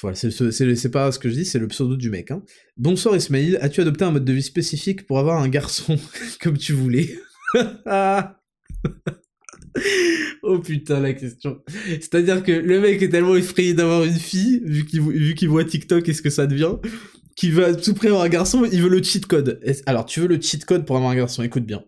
Voilà, 0.00 0.14
c'est 0.14 0.90
pas 0.92 1.10
ce 1.10 1.18
que 1.18 1.28
je 1.28 1.34
dis, 1.34 1.44
c'est 1.44 1.58
le 1.58 1.66
pseudo 1.66 1.96
du 1.96 2.08
mec. 2.08 2.30
Hein. 2.30 2.44
Bonsoir 2.76 3.16
Ismail, 3.16 3.56
as-tu 3.56 3.80
adopté 3.80 4.04
un 4.04 4.12
mode 4.12 4.24
de 4.24 4.32
vie 4.32 4.44
spécifique 4.44 5.08
pour 5.08 5.18
avoir 5.18 5.42
un 5.42 5.48
garçon 5.48 5.98
comme 6.40 6.56
tu 6.56 6.72
voulais? 6.72 7.18
Oh 10.42 10.58
putain 10.58 10.98
la 10.98 11.12
question. 11.12 11.62
C'est-à-dire 11.86 12.42
que 12.42 12.50
le 12.50 12.80
mec 12.80 13.00
est 13.02 13.08
tellement 13.08 13.36
effrayé 13.36 13.72
d'avoir 13.72 14.02
une 14.02 14.12
fille, 14.12 14.60
vu 14.64 14.84
qu'il 15.34 15.48
voit 15.48 15.64
TikTok 15.64 16.08
et 16.08 16.12
ce 16.12 16.22
que 16.22 16.30
ça 16.30 16.48
devient, 16.48 16.74
qu'il 17.36 17.52
veut 17.52 17.76
tout 17.76 17.94
prix 17.94 18.08
avoir 18.08 18.22
un 18.22 18.28
garçon, 18.28 18.64
il 18.70 18.82
veut 18.82 18.88
le 18.88 19.02
cheat 19.02 19.26
code. 19.26 19.60
Alors 19.86 20.06
tu 20.06 20.20
veux 20.20 20.26
le 20.26 20.40
cheat 20.40 20.64
code 20.64 20.86
pour 20.86 20.96
avoir 20.96 21.12
un 21.12 21.16
garçon, 21.16 21.44
écoute 21.44 21.64
bien. 21.64 21.84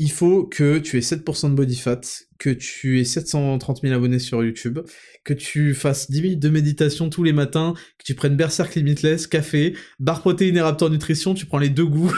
Il 0.00 0.12
faut 0.12 0.44
que 0.44 0.78
tu 0.78 0.96
aies 0.96 1.00
7% 1.00 1.50
de 1.50 1.54
body 1.54 1.76
fat, 1.76 2.00
que 2.38 2.50
tu 2.50 3.00
aies 3.00 3.04
730 3.04 3.80
000 3.82 3.94
abonnés 3.94 4.20
sur 4.20 4.44
YouTube, 4.44 4.78
que 5.24 5.34
tu 5.34 5.74
fasses 5.74 6.08
10 6.08 6.22
minutes 6.22 6.40
de 6.40 6.48
méditation 6.48 7.10
tous 7.10 7.24
les 7.24 7.32
matins, 7.32 7.74
que 7.98 8.04
tu 8.04 8.14
prennes 8.14 8.36
Berserk 8.36 8.76
Limitless, 8.76 9.26
café, 9.26 9.76
barre 9.98 10.20
protéine 10.20 10.56
et 10.56 10.60
Raptor 10.60 10.90
Nutrition, 10.90 11.34
tu 11.34 11.46
prends 11.46 11.58
les 11.58 11.68
deux 11.68 11.86
goûts. 11.86 12.14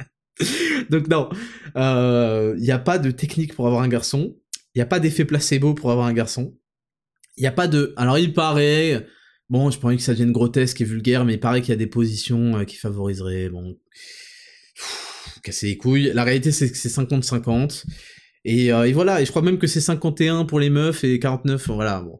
Donc 0.90 1.06
non, 1.08 1.28
il 1.32 1.70
euh, 1.76 2.56
n'y 2.56 2.72
a 2.72 2.78
pas 2.78 2.98
de 2.98 3.12
technique 3.12 3.54
pour 3.54 3.68
avoir 3.68 3.82
un 3.82 3.88
garçon, 3.88 4.36
il 4.74 4.78
n'y 4.78 4.82
a 4.82 4.86
pas 4.86 4.98
d'effet 4.98 5.24
placebo 5.24 5.74
pour 5.74 5.92
avoir 5.92 6.06
un 6.06 6.12
garçon, 6.12 6.56
il 7.36 7.42
n'y 7.42 7.46
a 7.46 7.52
pas 7.52 7.68
de... 7.68 7.94
Alors 7.96 8.18
il 8.18 8.32
paraît... 8.32 9.06
Bon, 9.48 9.70
je 9.70 9.80
pense 9.80 9.96
que 9.96 10.02
ça 10.02 10.12
devienne 10.12 10.30
grotesque 10.30 10.80
et 10.80 10.84
vulgaire, 10.84 11.24
mais 11.24 11.34
il 11.34 11.40
paraît 11.40 11.60
qu'il 11.60 11.70
y 11.70 11.72
a 11.72 11.76
des 11.76 11.86
positions 11.86 12.58
euh, 12.58 12.64
qui 12.64 12.76
favoriseraient... 12.76 13.48
casser 15.42 15.66
les 15.66 15.76
couilles. 15.76 16.12
La 16.14 16.24
réalité, 16.24 16.52
c'est 16.52 16.70
que 16.70 16.76
c'est 16.76 16.88
50-50. 16.88 17.84
Et, 18.44 18.72
euh, 18.72 18.84
et, 18.84 18.92
voilà, 18.92 19.20
et 19.20 19.24
je 19.24 19.30
crois 19.30 19.42
même 19.42 19.58
que 19.58 19.66
c'est 19.66 19.80
51 19.80 20.44
pour 20.44 20.60
les 20.60 20.70
meufs 20.70 21.04
et 21.04 21.18
49, 21.18 21.68
voilà, 21.68 22.00
bon. 22.00 22.18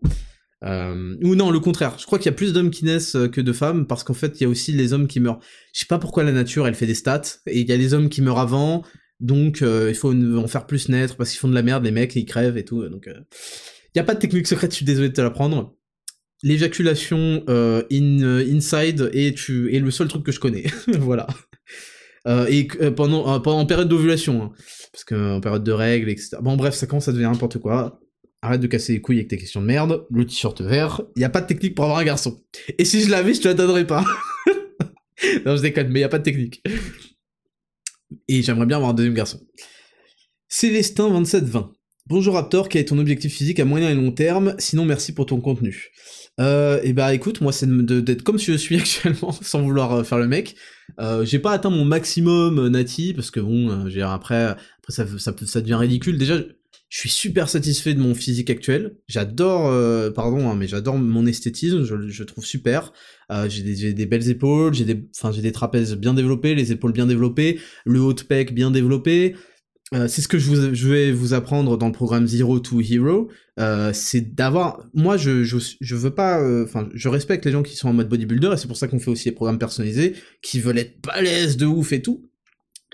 Euh, 0.62 1.16
ou 1.22 1.34
non, 1.34 1.50
le 1.50 1.60
contraire. 1.60 1.96
Je 1.98 2.04
crois 2.04 2.18
qu'il 2.18 2.26
y 2.26 2.34
a 2.34 2.36
plus 2.36 2.52
d'hommes 2.52 2.70
qui 2.70 2.84
naissent 2.84 3.16
euh, 3.16 3.28
que 3.28 3.40
de 3.40 3.52
femmes 3.52 3.86
parce 3.86 4.04
qu'en 4.04 4.12
fait, 4.12 4.38
il 4.38 4.42
y 4.42 4.46
a 4.46 4.48
aussi 4.48 4.72
les 4.72 4.92
hommes 4.92 5.06
qui 5.06 5.18
meurent. 5.18 5.40
Je 5.72 5.80
sais 5.80 5.86
pas 5.86 5.98
pourquoi 5.98 6.22
la 6.22 6.32
nature, 6.32 6.68
elle 6.68 6.74
fait 6.74 6.86
des 6.86 6.94
stats 6.94 7.22
et 7.46 7.60
il 7.60 7.68
y 7.68 7.72
a 7.72 7.76
les 7.76 7.94
hommes 7.94 8.10
qui 8.10 8.20
meurent 8.20 8.38
avant, 8.38 8.84
donc 9.20 9.62
il 9.62 9.94
faut 9.94 10.12
en 10.12 10.48
faire 10.48 10.66
plus 10.66 10.90
naître 10.90 11.16
parce 11.16 11.30
qu'ils 11.30 11.38
font 11.38 11.48
de 11.48 11.54
la 11.54 11.62
merde, 11.62 11.84
les 11.84 11.90
mecs, 11.90 12.14
ils 12.14 12.26
crèvent 12.26 12.58
et 12.58 12.64
tout. 12.64 12.86
Donc, 12.88 13.08
il 13.08 13.98
y 13.98 14.00
a 14.00 14.04
pas 14.04 14.14
de 14.14 14.18
technique 14.18 14.46
secrète. 14.46 14.72
Je 14.72 14.76
suis 14.76 14.84
désolé 14.84 15.08
de 15.08 15.14
te 15.14 15.20
l'apprendre. 15.22 15.76
L'éjaculation 16.42 17.42
in, 17.48 18.22
inside 18.22 19.10
et 19.14 19.32
tu 19.32 19.74
est 19.74 19.80
le 19.80 19.90
seul 19.90 20.08
truc 20.08 20.24
que 20.24 20.32
je 20.32 20.40
connais. 20.40 20.64
voilà. 20.98 21.26
Et 22.26 22.68
pendant, 22.96 23.40
pendant 23.40 23.60
en 23.60 23.66
période 23.66 23.88
d'ovulation, 23.88 24.42
hein, 24.42 24.52
parce 24.92 25.04
qu'en 25.04 25.40
période 25.40 25.64
de 25.64 25.72
règles, 25.72 26.10
etc. 26.10 26.36
Bon 26.42 26.56
bref, 26.56 26.74
ça 26.74 26.86
commence 26.86 27.08
à 27.08 27.12
devenir 27.12 27.30
n'importe 27.30 27.58
quoi 27.58 28.00
arrête 28.42 28.60
de 28.60 28.66
casser 28.66 28.94
les 28.94 29.00
couilles 29.00 29.18
avec 29.18 29.28
tes 29.28 29.36
questions 29.36 29.60
de 29.60 29.66
merde, 29.66 30.06
le 30.10 30.26
t-shirt 30.26 30.60
vert, 30.60 31.02
il 31.16 31.22
y 31.22 31.24
a 31.24 31.30
pas 31.30 31.40
de 31.40 31.46
technique 31.46 31.74
pour 31.74 31.84
avoir 31.84 31.98
un 31.98 32.04
garçon. 32.04 32.40
Et 32.78 32.84
si 32.84 33.02
je 33.02 33.10
l'avais, 33.10 33.34
je 33.34 33.40
te 33.40 33.48
la 33.48 33.54
donnerais 33.54 33.86
pas. 33.86 34.04
non, 35.44 35.56
je 35.56 35.62
déconne, 35.62 35.88
mais 35.88 36.00
il 36.00 36.02
y 36.02 36.06
a 36.06 36.08
pas 36.08 36.18
de 36.18 36.24
technique. 36.24 36.62
Et 38.28 38.42
j'aimerais 38.42 38.66
bien 38.66 38.78
avoir 38.78 38.90
un 38.90 38.94
deuxième 38.94 39.14
garçon. 39.14 39.40
Célestin 40.48 41.08
2720. 41.10 41.72
Bonjour 42.06 42.34
Raptor, 42.34 42.68
quel 42.68 42.82
est 42.82 42.86
ton 42.86 42.98
objectif 42.98 43.32
physique 43.32 43.60
à 43.60 43.64
moyen 43.64 43.90
et 43.90 43.94
long 43.94 44.10
terme? 44.10 44.56
Sinon, 44.58 44.84
merci 44.84 45.14
pour 45.14 45.26
ton 45.26 45.40
contenu. 45.40 45.90
Euh, 46.40 46.80
et 46.82 46.92
bah 46.92 47.14
écoute, 47.14 47.40
moi 47.40 47.52
c'est 47.52 47.68
d'être 47.68 48.22
comme 48.22 48.38
je 48.38 48.56
suis 48.56 48.76
actuellement, 48.80 49.32
sans 49.32 49.62
vouloir 49.62 49.92
euh, 49.92 50.02
faire 50.02 50.18
le 50.18 50.26
mec. 50.26 50.56
Euh, 50.98 51.24
j'ai 51.24 51.38
pas 51.38 51.52
atteint 51.52 51.70
mon 51.70 51.84
maximum 51.84 52.58
euh, 52.58 52.68
nati 52.68 53.14
parce 53.14 53.30
que 53.30 53.40
bon, 53.40 53.88
j'ai 53.88 54.02
après, 54.02 54.44
après 54.44 54.92
ça, 54.92 55.06
ça, 55.18 55.34
ça 55.46 55.60
devient 55.60 55.74
ridicule. 55.74 56.18
Déjà, 56.18 56.38
je 56.90 56.98
suis 56.98 57.08
super 57.08 57.48
satisfait 57.48 57.94
de 57.94 58.00
mon 58.00 58.16
physique 58.16 58.50
actuel. 58.50 58.96
J'adore, 59.06 59.68
euh, 59.68 60.10
pardon, 60.10 60.50
hein, 60.50 60.56
mais 60.56 60.66
j'adore 60.66 60.98
mon 60.98 61.24
esthétisme. 61.24 61.84
Je, 61.84 62.08
je 62.08 62.24
trouve 62.24 62.44
super. 62.44 62.92
Euh, 63.30 63.48
j'ai 63.48 63.62
des, 63.62 63.94
des, 63.94 64.06
belles 64.06 64.28
épaules, 64.28 64.74
j'ai 64.74 64.84
des, 64.84 65.08
enfin 65.16 65.30
j'ai 65.30 65.40
des 65.40 65.52
trapèzes 65.52 65.94
bien 65.94 66.14
développés, 66.14 66.56
les 66.56 66.72
épaules 66.72 66.92
bien 66.92 67.06
développées, 67.06 67.60
le 67.84 68.00
haut 68.00 68.12
de 68.12 68.22
pec 68.22 68.52
bien 68.52 68.72
développé. 68.72 69.36
Euh, 69.92 70.06
c'est 70.06 70.22
ce 70.22 70.28
que 70.28 70.38
je, 70.38 70.88
vais 70.88 71.10
vous 71.10 71.34
apprendre 71.34 71.76
dans 71.76 71.86
le 71.86 71.92
programme 71.92 72.26
Zero 72.26 72.60
to 72.60 72.80
Hero. 72.80 73.28
Euh, 73.58 73.92
c'est 73.92 74.34
d'avoir, 74.34 74.86
moi 74.94 75.16
je, 75.16 75.42
je, 75.42 75.56
je 75.80 75.96
veux 75.96 76.14
pas, 76.14 76.40
euh, 76.40 76.64
enfin 76.64 76.88
je 76.94 77.08
respecte 77.08 77.44
les 77.44 77.50
gens 77.50 77.64
qui 77.64 77.74
sont 77.74 77.88
en 77.88 77.92
mode 77.92 78.08
bodybuilder 78.08 78.52
et 78.52 78.56
c'est 78.56 78.68
pour 78.68 78.76
ça 78.76 78.86
qu'on 78.86 79.00
fait 79.00 79.10
aussi 79.10 79.24
des 79.24 79.34
programmes 79.34 79.58
personnalisés, 79.58 80.14
qui 80.42 80.60
veulent 80.60 80.78
être 80.78 81.02
balèzes 81.04 81.56
de 81.56 81.66
ouf 81.66 81.92
et 81.92 82.02
tout. 82.02 82.30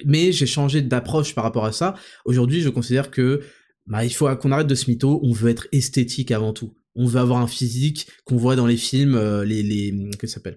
Mais 0.05 0.33
j'ai 0.33 0.47
changé 0.47 0.81
d'approche 0.81 1.35
par 1.35 1.45
rapport 1.45 1.67
à 1.67 1.73
ça. 1.73 1.95
Aujourd'hui, 2.25 2.61
je 2.63 2.71
considère 2.71 3.11
que 3.11 3.43
bah, 3.87 4.05
il 4.05 4.13
faut 4.13 4.35
qu'on 4.37 4.53
arrête 4.53 4.67
de 4.67 4.75
se 4.75 4.91
mytho, 4.91 5.21
on 5.23 5.33
veut 5.33 5.51
être 5.51 5.69
esthétique 5.73 6.31
avant 6.31 6.53
tout. 6.53 6.75
On 6.95 7.07
veut 7.07 7.21
avoir 7.21 7.41
un 7.41 7.47
physique 7.47 8.07
qu'on 8.25 8.37
voit 8.37 8.57
dans 8.57 8.67
les 8.67 8.77
films, 8.79 9.19
les, 9.43 9.63
les, 9.63 9.95
que 10.19 10.27
s'appelle? 10.27 10.57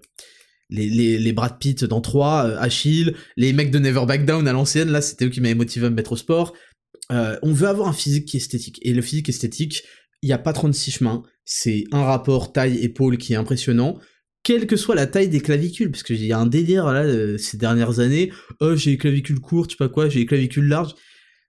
Les, 0.70 0.90
les, 0.90 1.18
les 1.18 1.34
Brad 1.34 1.58
Pitt 1.60 1.84
dans 1.84 2.02
3, 2.02 2.46
euh, 2.46 2.58
Achille, 2.60 3.14
les 3.38 3.54
mecs 3.54 3.72
de 3.72 3.80
Never 3.80 4.06
Back 4.06 4.26
Down 4.26 4.48
à 4.48 4.54
l'ancienne, 4.54 4.90
là 4.90 5.02
c'était 5.02 5.26
eux 5.26 5.30
qui 5.30 5.42
m'avaient 5.42 5.56
motivé 5.56 5.88
à 5.88 5.90
me 5.90 5.96
mettre 5.96 6.14
au 6.14 6.18
sport. 6.18 6.54
Euh, 7.12 7.38
on 7.42 7.54
veut 7.54 7.68
avoir 7.68 7.88
un 7.88 7.94
physique 7.94 8.26
qui 8.26 8.38
est 8.38 8.40
esthétique. 8.40 8.80
Et 8.84 8.94
le 8.94 9.02
physique 9.02 9.30
esthétique, 9.30 9.84
il 10.22 10.28
n'y 10.28 10.34
a 10.34 10.38
pas 10.38 10.54
36 10.54 10.92
chemins. 10.92 11.24
C'est 11.46 11.86
un 11.92 12.04
rapport 12.04 12.52
taille-épaule 12.54 13.18
qui 13.18 13.34
est 13.34 13.38
impressionnant. 13.38 14.00
Quelle 14.44 14.68
que 14.68 14.76
soit 14.76 14.96
la 14.96 15.08
taille 15.08 15.28
des 15.28 15.42
clavicules, 15.42 15.92
parce 15.92 16.04
qu'il 16.04 16.24
y 16.24 16.32
a 16.32 16.40
un 16.40 16.46
délire 16.46 16.92
là 16.92 17.38
ces 17.38 17.58
dernières 17.58 18.00
années. 18.00 18.32
Oh, 18.60 18.76
j'ai 18.76 18.92
les 18.92 18.98
clavicules 18.98 19.40
courtes, 19.40 19.72
tu 19.72 19.74
sais 19.74 19.84
pas 19.84 19.90
quoi, 19.90 20.08
j'ai 20.08 20.20
les 20.20 20.26
clavicules 20.26 20.68
larges 20.68 20.96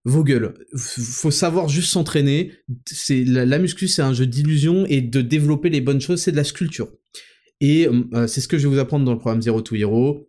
vos 0.04 0.24
gueules. 0.24 0.54
Faut 0.76 1.30
savoir 1.30 1.68
juste 1.68 1.90
s'entraîner. 1.90 2.52
C'est 2.86 3.24
la, 3.24 3.58
muscu, 3.58 3.88
c'est 3.88 4.02
un 4.02 4.12
jeu 4.12 4.26
d'illusion 4.26 4.86
et 4.86 5.00
de 5.00 5.20
développer 5.20 5.70
les 5.70 5.80
bonnes 5.80 6.00
choses, 6.00 6.22
c'est 6.22 6.32
de 6.32 6.36
la 6.36 6.44
sculpture. 6.44 6.90
Et 7.60 7.86
euh, 7.86 8.26
c'est 8.26 8.40
ce 8.40 8.48
que 8.48 8.58
je 8.58 8.68
vais 8.68 8.74
vous 8.74 8.80
apprendre 8.80 9.04
dans 9.04 9.12
le 9.12 9.18
programme 9.18 9.42
Zero 9.42 9.60
to 9.60 9.74
Hero. 9.74 10.28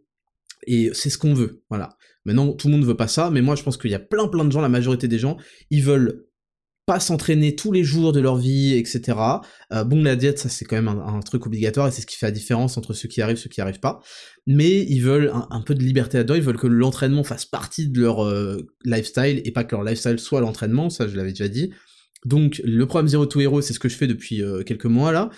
Et 0.67 0.91
c'est 0.93 1.09
ce 1.09 1.17
qu'on 1.17 1.33
veut. 1.33 1.63
Voilà. 1.69 1.97
Maintenant, 2.25 2.53
tout 2.53 2.67
le 2.67 2.73
monde 2.73 2.81
ne 2.81 2.85
veut 2.85 2.97
pas 2.97 3.07
ça, 3.07 3.31
mais 3.31 3.41
moi, 3.41 3.55
je 3.55 3.63
pense 3.63 3.77
qu'il 3.77 3.89
y 3.89 3.95
a 3.95 3.99
plein, 3.99 4.27
plein 4.27 4.45
de 4.45 4.51
gens, 4.51 4.61
la 4.61 4.69
majorité 4.69 5.07
des 5.07 5.17
gens, 5.17 5.37
ils 5.71 5.83
veulent 5.83 6.27
pas 6.85 6.99
s'entraîner 6.99 7.55
tous 7.55 7.71
les 7.71 7.83
jours 7.83 8.11
de 8.11 8.19
leur 8.19 8.37
vie, 8.37 8.73
etc. 8.73 9.17
Euh, 9.71 9.83
bon, 9.83 10.03
la 10.03 10.15
diète, 10.15 10.39
ça 10.39 10.49
c'est 10.49 10.65
quand 10.65 10.75
même 10.75 10.87
un, 10.87 11.19
truc 11.21 11.45
obligatoire 11.45 11.87
et 11.87 11.91
c'est 11.91 12.01
ce 12.01 12.07
qui 12.07 12.17
fait 12.17 12.25
la 12.25 12.31
différence 12.31 12.77
entre 12.77 12.93
ceux 12.93 13.07
qui 13.07 13.21
arrivent 13.21 13.37
et 13.37 13.39
ceux 13.39 13.49
qui 13.49 13.61
arrivent 13.61 13.79
pas. 13.79 14.01
Mais 14.47 14.81
ils 14.89 14.99
veulent 14.99 15.31
un, 15.51 15.61
peu 15.61 15.75
de 15.75 15.83
liberté 15.83 16.17
là-dedans, 16.17 16.35
ils 16.35 16.41
veulent 16.41 16.57
que 16.57 16.67
l'entraînement 16.67 17.23
fasse 17.23 17.45
partie 17.45 17.87
de 17.87 18.01
leur 18.01 18.25
euh, 18.25 18.67
lifestyle 18.83 19.41
et 19.45 19.51
pas 19.51 19.63
que 19.63 19.75
leur 19.75 19.83
lifestyle 19.83 20.19
soit 20.19 20.41
l'entraînement, 20.41 20.89
ça 20.89 21.07
je 21.07 21.15
l'avais 21.15 21.29
déjà 21.29 21.47
dit. 21.47 21.71
Donc 22.25 22.61
le 22.63 22.85
programme 22.85 23.07
Zero 23.07 23.25
to 23.25 23.39
Hero, 23.39 23.61
c'est 23.61 23.73
ce 23.73 23.79
que 23.79 23.89
je 23.89 23.95
fais 23.95 24.07
depuis 24.07 24.41
euh, 24.41 24.63
quelques 24.63 24.85
mois 24.85 25.11
là. 25.11 25.29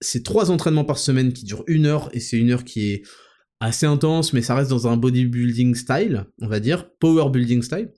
C'est 0.00 0.22
trois 0.22 0.50
entraînements 0.50 0.84
par 0.84 0.98
semaine 0.98 1.32
qui 1.32 1.44
durent 1.44 1.64
une 1.66 1.86
heure 1.86 2.08
et 2.12 2.20
c'est 2.20 2.38
une 2.38 2.50
heure 2.50 2.64
qui 2.64 2.90
est 2.90 3.02
assez 3.60 3.86
intense, 3.86 4.32
mais 4.32 4.42
ça 4.42 4.54
reste 4.54 4.70
dans 4.70 4.88
un 4.88 4.96
bodybuilding 4.96 5.74
style, 5.74 6.26
on 6.40 6.48
va 6.48 6.60
dire, 6.60 6.90
power 6.98 7.30
building 7.30 7.62
style. 7.62 7.92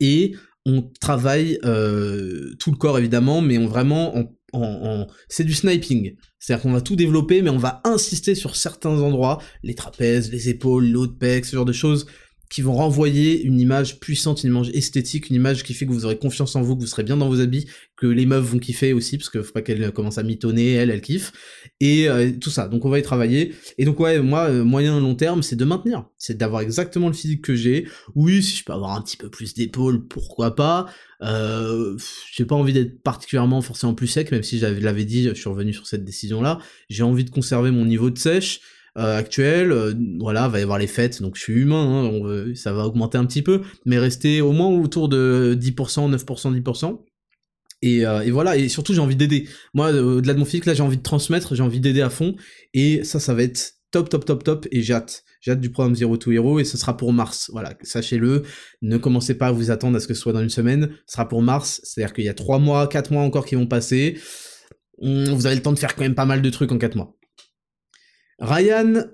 Et 0.00 0.34
on 0.66 0.82
travaille 1.00 1.58
euh, 1.64 2.54
tout 2.58 2.70
le 2.70 2.76
corps 2.76 2.98
évidemment, 2.98 3.40
mais 3.42 3.58
on 3.58 3.66
vraiment 3.66 4.14
en, 4.52 5.06
c'est 5.28 5.44
du 5.44 5.54
sniping. 5.54 6.16
C'est-à-dire 6.38 6.62
qu'on 6.62 6.72
va 6.72 6.80
tout 6.80 6.96
développer, 6.96 7.42
mais 7.42 7.50
on 7.50 7.58
va 7.58 7.80
insister 7.84 8.34
sur 8.34 8.56
certains 8.56 8.98
endroits, 9.00 9.38
les 9.62 9.74
trapèzes, 9.74 10.32
les 10.32 10.48
épaules, 10.48 10.88
l'eau 10.88 11.06
de 11.06 11.12
pec, 11.12 11.44
ce 11.44 11.56
genre 11.56 11.64
de 11.64 11.72
choses, 11.72 12.06
qui 12.50 12.62
vont 12.62 12.74
renvoyer 12.74 13.42
une 13.42 13.60
image 13.60 14.00
puissante, 14.00 14.42
une 14.42 14.50
image 14.50 14.70
esthétique, 14.74 15.30
une 15.30 15.36
image 15.36 15.62
qui 15.62 15.72
fait 15.72 15.86
que 15.86 15.92
vous 15.92 16.04
aurez 16.04 16.18
confiance 16.18 16.56
en 16.56 16.62
vous, 16.62 16.74
que 16.74 16.80
vous 16.80 16.88
serez 16.88 17.04
bien 17.04 17.16
dans 17.16 17.28
vos 17.28 17.40
habits, 17.40 17.66
que 17.96 18.08
les 18.08 18.26
meufs 18.26 18.44
vont 18.44 18.58
kiffer 18.58 18.92
aussi, 18.92 19.18
parce 19.18 19.30
que 19.30 19.40
faut 19.40 19.52
pas 19.52 19.62
qu'elles 19.62 19.92
commencent 19.92 20.18
à 20.18 20.24
mitonner, 20.24 20.72
elles, 20.72 20.90
elles 20.90 21.00
kiffent, 21.00 21.32
et 21.78 22.08
euh, 22.08 22.32
tout 22.32 22.50
ça. 22.50 22.66
Donc 22.66 22.84
on 22.84 22.90
va 22.90 22.98
y 22.98 23.02
travailler. 23.02 23.54
Et 23.78 23.84
donc 23.84 24.00
ouais, 24.00 24.18
moi, 24.18 24.50
euh, 24.50 24.64
moyen 24.64 24.98
long 24.98 25.14
terme, 25.14 25.44
c'est 25.44 25.54
de 25.54 25.64
maintenir, 25.64 26.06
c'est 26.18 26.36
d'avoir 26.36 26.62
exactement 26.62 27.06
le 27.06 27.14
physique 27.14 27.42
que 27.42 27.54
j'ai. 27.54 27.86
Oui, 28.16 28.42
si 28.42 28.56
je 28.56 28.64
peux 28.64 28.72
avoir 28.72 28.96
un 28.96 29.02
petit 29.02 29.16
peu 29.16 29.30
plus 29.30 29.54
d'épaule, 29.54 30.08
pourquoi 30.08 30.56
pas. 30.56 30.86
Euh, 31.22 31.96
j'ai 32.32 32.44
pas 32.44 32.56
envie 32.56 32.72
d'être 32.72 33.00
particulièrement 33.02 33.62
forcément 33.62 33.94
plus 33.94 34.08
sec, 34.08 34.32
même 34.32 34.42
si 34.42 34.58
j'avais 34.58 34.80
l'avais 34.80 35.04
dit, 35.04 35.22
je 35.28 35.34
suis 35.34 35.48
revenu 35.48 35.72
sur 35.72 35.86
cette 35.86 36.04
décision-là. 36.04 36.58
J'ai 36.88 37.04
envie 37.04 37.24
de 37.24 37.30
conserver 37.30 37.70
mon 37.70 37.84
niveau 37.84 38.10
de 38.10 38.18
sèche. 38.18 38.60
Euh, 38.98 39.18
actuel, 39.18 39.70
euh, 39.70 39.94
voilà, 40.18 40.48
va 40.48 40.58
y 40.58 40.62
avoir 40.62 40.78
les 40.78 40.88
fêtes, 40.88 41.22
donc 41.22 41.36
je 41.36 41.42
suis 41.42 41.52
humain, 41.52 42.10
hein, 42.10 42.52
ça 42.54 42.72
va 42.72 42.86
augmenter 42.86 43.18
un 43.18 43.24
petit 43.24 43.42
peu, 43.42 43.62
mais 43.86 43.98
rester 43.98 44.40
au 44.40 44.52
moins 44.52 44.68
autour 44.68 45.08
de 45.08 45.56
10%, 45.58 46.10
9%, 46.10 46.52
10%. 46.52 47.04
Et, 47.82 48.04
euh, 48.04 48.28
voilà, 48.30 48.56
et 48.56 48.68
surtout 48.68 48.92
j'ai 48.92 49.00
envie 49.00 49.16
d'aider. 49.16 49.48
Moi, 49.74 49.92
au-delà 49.92 50.34
de 50.34 50.38
mon 50.38 50.44
physique, 50.44 50.66
là 50.66 50.74
j'ai 50.74 50.82
envie 50.82 50.98
de 50.98 51.02
transmettre, 51.02 51.54
j'ai 51.54 51.62
envie 51.62 51.80
d'aider 51.80 52.02
à 52.02 52.10
fond, 52.10 52.34
et 52.74 53.04
ça, 53.04 53.20
ça 53.20 53.32
va 53.32 53.42
être 53.42 53.74
top, 53.90 54.08
top, 54.08 54.24
top, 54.24 54.44
top, 54.44 54.66
et 54.70 54.82
j'ai 54.82 54.94
hâte. 54.94 55.24
Du 55.46 55.70
programme 55.70 55.96
Zero 55.96 56.18
to 56.18 56.30
Hero, 56.32 56.60
et 56.60 56.64
ce 56.64 56.76
sera 56.76 56.98
pour 56.98 57.14
mars. 57.14 57.48
Voilà, 57.50 57.72
sachez-le, 57.80 58.42
ne 58.82 58.98
commencez 58.98 59.32
pas 59.32 59.46
à 59.46 59.52
vous 59.52 59.70
attendre 59.70 59.96
à 59.96 60.00
ce 60.00 60.06
que 60.06 60.12
ce 60.12 60.20
soit 60.20 60.34
dans 60.34 60.42
une 60.42 60.50
semaine, 60.50 60.90
ce 61.06 61.14
sera 61.14 61.26
pour 61.26 61.40
mars, 61.40 61.80
c'est-à-dire 61.82 62.12
qu'il 62.12 62.24
y 62.24 62.28
a 62.28 62.34
3 62.34 62.58
mois, 62.58 62.86
4 62.86 63.10
mois 63.10 63.22
encore 63.22 63.46
qui 63.46 63.54
vont 63.54 63.66
passer. 63.66 64.18
Vous 65.00 65.46
avez 65.46 65.56
le 65.56 65.62
temps 65.62 65.72
de 65.72 65.78
faire 65.78 65.94
quand 65.94 66.02
même 66.02 66.14
pas 66.14 66.26
mal 66.26 66.42
de 66.42 66.50
trucs 66.50 66.70
en 66.72 66.76
4 66.76 66.94
mois. 66.94 67.16
Ryan 68.40 69.04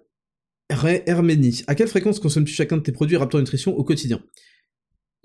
Herménie. 0.69 1.63
À 1.67 1.75
quelle 1.75 1.89
fréquence 1.89 2.21
consommes-tu 2.21 2.53
chacun 2.53 2.77
de 2.77 2.83
tes 2.83 2.93
produits 2.93 3.17
Raptor 3.17 3.41
Nutrition 3.41 3.77
au 3.77 3.85
quotidien 3.85 4.21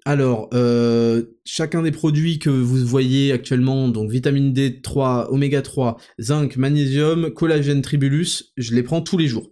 alors, 0.04 0.50
euh, 0.56 1.24
chacun 1.46 1.84
des 1.84 1.92
produits 1.92 2.40
que 2.40 2.50
vous 2.50 2.84
voyez 2.88 3.32
actuellement, 3.32 3.88
donc 3.88 4.10
vitamine 4.10 4.52
D3, 4.52 5.28
oméga 5.30 5.62
3, 5.62 5.98
zinc, 6.20 6.58
magnésium, 6.58 7.32
collagène, 7.32 7.84
tribulus, 7.84 8.52
je 8.58 8.74
les 8.74 8.82
prends 8.82 9.02
tous 9.02 9.20
les 9.20 9.28
jours. 9.28 9.52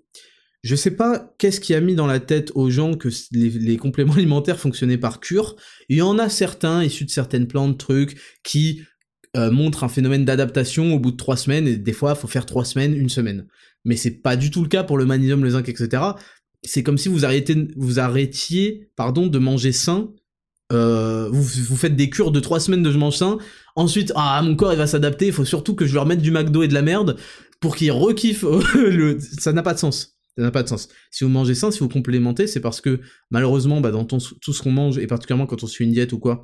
Je 0.64 0.76
sais 0.76 0.92
pas 0.92 1.34
qu'est-ce 1.38 1.62
qui 1.62 1.74
a 1.74 1.82
mis 1.82 1.94
dans 1.94 2.08
la 2.08 2.20
tête 2.20 2.52
aux 2.56 2.72
gens 2.72 2.96
que 2.96 3.10
les, 3.32 3.78
compléments 3.78 4.14
alimentaires 4.18 4.60
fonctionnaient 4.60 4.98
par 4.98 5.20
cure. 5.20 5.56
Il 5.88 5.98
y 5.98 6.02
en 6.02 6.18
a 6.18 6.30
certains 6.30 6.84
issus 6.84 7.06
de 7.06 7.12
certaines 7.12 7.48
plantes, 7.48 7.78
trucs, 7.78 8.20
qui 8.44 8.82
euh, 9.38 9.52
montrent 9.52 9.84
un 9.84 9.90
phénomène 9.90 10.26
d'adaptation 10.26 10.96
au 10.96 11.00
bout 11.00 11.12
de 11.12 11.18
trois 11.18 11.38
semaines, 11.38 11.68
et 11.68 11.78
des 11.78 11.94
fois, 11.94 12.16
il 12.18 12.20
faut 12.20 12.28
faire 12.28 12.48
trois 12.48 12.66
semaines, 12.66 12.96
une 12.96 13.10
semaine. 13.10 13.46
Mais 13.90 13.96
c'est 13.96 14.22
pas 14.22 14.36
du 14.36 14.52
tout 14.52 14.62
le 14.62 14.68
cas 14.68 14.84
pour 14.84 15.00
le 15.00 15.06
magnésium, 15.06 15.44
le 15.44 15.50
zinc, 15.50 15.68
etc. 15.68 16.04
C'est 16.64 16.84
comme 16.84 17.00
si 17.00 17.10
vous 17.10 17.26
arrêtiez, 17.26 17.68
vous 17.76 18.00
arrêtiez 18.00 18.92
pardon, 18.96 19.26
de 19.26 19.40
manger 19.40 19.72
sain. 19.72 20.12
Euh, 20.72 21.28
vous, 21.32 21.42
vous, 21.42 21.76
faites 21.76 21.96
des 21.96 22.12
cures 22.12 22.30
de 22.30 22.40
trois 22.40 22.60
semaines 22.60 22.84
de 22.84 22.92
je 22.92 23.00
mange 23.00 23.16
sain. 23.16 23.40
Ensuite, 23.76 24.14
ah, 24.16 24.40
mon 24.44 24.56
corps 24.56 24.72
il 24.74 24.78
va 24.78 24.86
s'adapter, 24.86 25.26
il 25.26 25.34
faut 25.34 25.44
surtout 25.44 25.74
que 25.74 25.88
je 25.88 25.94
lui 25.94 25.98
remette 25.98 26.22
du 26.22 26.30
McDo 26.30 26.62
et 26.62 26.68
de 26.68 26.76
la 26.76 26.84
merde 26.84 27.18
pour 27.60 27.76
qu'il 27.76 27.92
rekiffe. 27.92 28.44
le... 28.76 29.18
Ça 29.20 29.54
n'a 29.54 29.64
pas 29.64 29.74
de 29.74 29.80
sens. 29.80 30.20
Ça 30.38 30.44
n'a 30.44 30.52
pas 30.52 30.62
de 30.62 30.68
sens. 30.68 30.90
Si 31.10 31.24
vous 31.24 31.32
mangez 31.32 31.56
sain, 31.56 31.72
si 31.72 31.80
vous 31.80 31.90
complémentez, 31.90 32.46
c'est 32.46 32.60
parce 32.60 32.82
que 32.82 33.00
malheureusement, 33.32 33.82
bah, 33.82 33.90
dans 33.90 34.06
tout 34.06 34.20
ce 34.20 34.62
qu'on 34.62 34.72
mange, 34.72 35.00
et 35.00 35.08
particulièrement 35.08 35.48
quand 35.48 35.64
on 35.64 35.68
suit 35.68 35.86
une 35.86 35.94
diète 35.94 36.14
ou 36.14 36.20
quoi, 36.20 36.44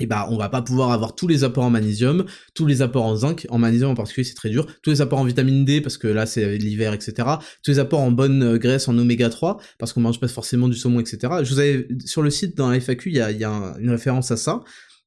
et 0.00 0.06
bah 0.06 0.26
on 0.30 0.36
va 0.36 0.48
pas 0.48 0.62
pouvoir 0.62 0.90
avoir 0.92 1.14
tous 1.14 1.28
les 1.28 1.44
apports 1.44 1.64
en 1.64 1.70
magnésium, 1.70 2.24
tous 2.54 2.66
les 2.66 2.82
apports 2.82 3.04
en 3.04 3.16
zinc, 3.16 3.46
en 3.50 3.58
magnésium 3.58 3.90
en 3.90 3.94
particulier 3.94 4.24
c'est 4.24 4.34
très 4.34 4.48
dur, 4.48 4.66
tous 4.82 4.90
les 4.90 5.00
apports 5.02 5.18
en 5.18 5.24
vitamine 5.24 5.64
D 5.64 5.80
parce 5.80 5.98
que 5.98 6.08
là 6.08 6.26
c'est 6.26 6.56
l'hiver, 6.56 6.94
etc. 6.94 7.28
Tous 7.62 7.70
les 7.70 7.78
apports 7.78 8.00
en 8.00 8.10
bonne 8.10 8.42
euh, 8.42 8.58
graisse, 8.58 8.88
en 8.88 8.96
oméga 8.98 9.28
3, 9.28 9.60
parce 9.78 9.92
qu'on 9.92 10.00
mange 10.00 10.18
pas 10.18 10.28
forcément 10.28 10.68
du 10.68 10.76
saumon, 10.76 11.00
etc. 11.00 11.34
Je 11.42 11.52
vous 11.52 11.60
avais, 11.60 11.86
sur 12.06 12.22
le 12.22 12.30
site, 12.30 12.56
dans 12.56 12.70
la 12.70 12.80
FAQ, 12.80 13.10
il 13.10 13.16
y 13.16 13.20
a, 13.20 13.30
y 13.30 13.44
a 13.44 13.74
une 13.78 13.90
référence 13.90 14.30
à 14.30 14.36
ça, 14.36 14.62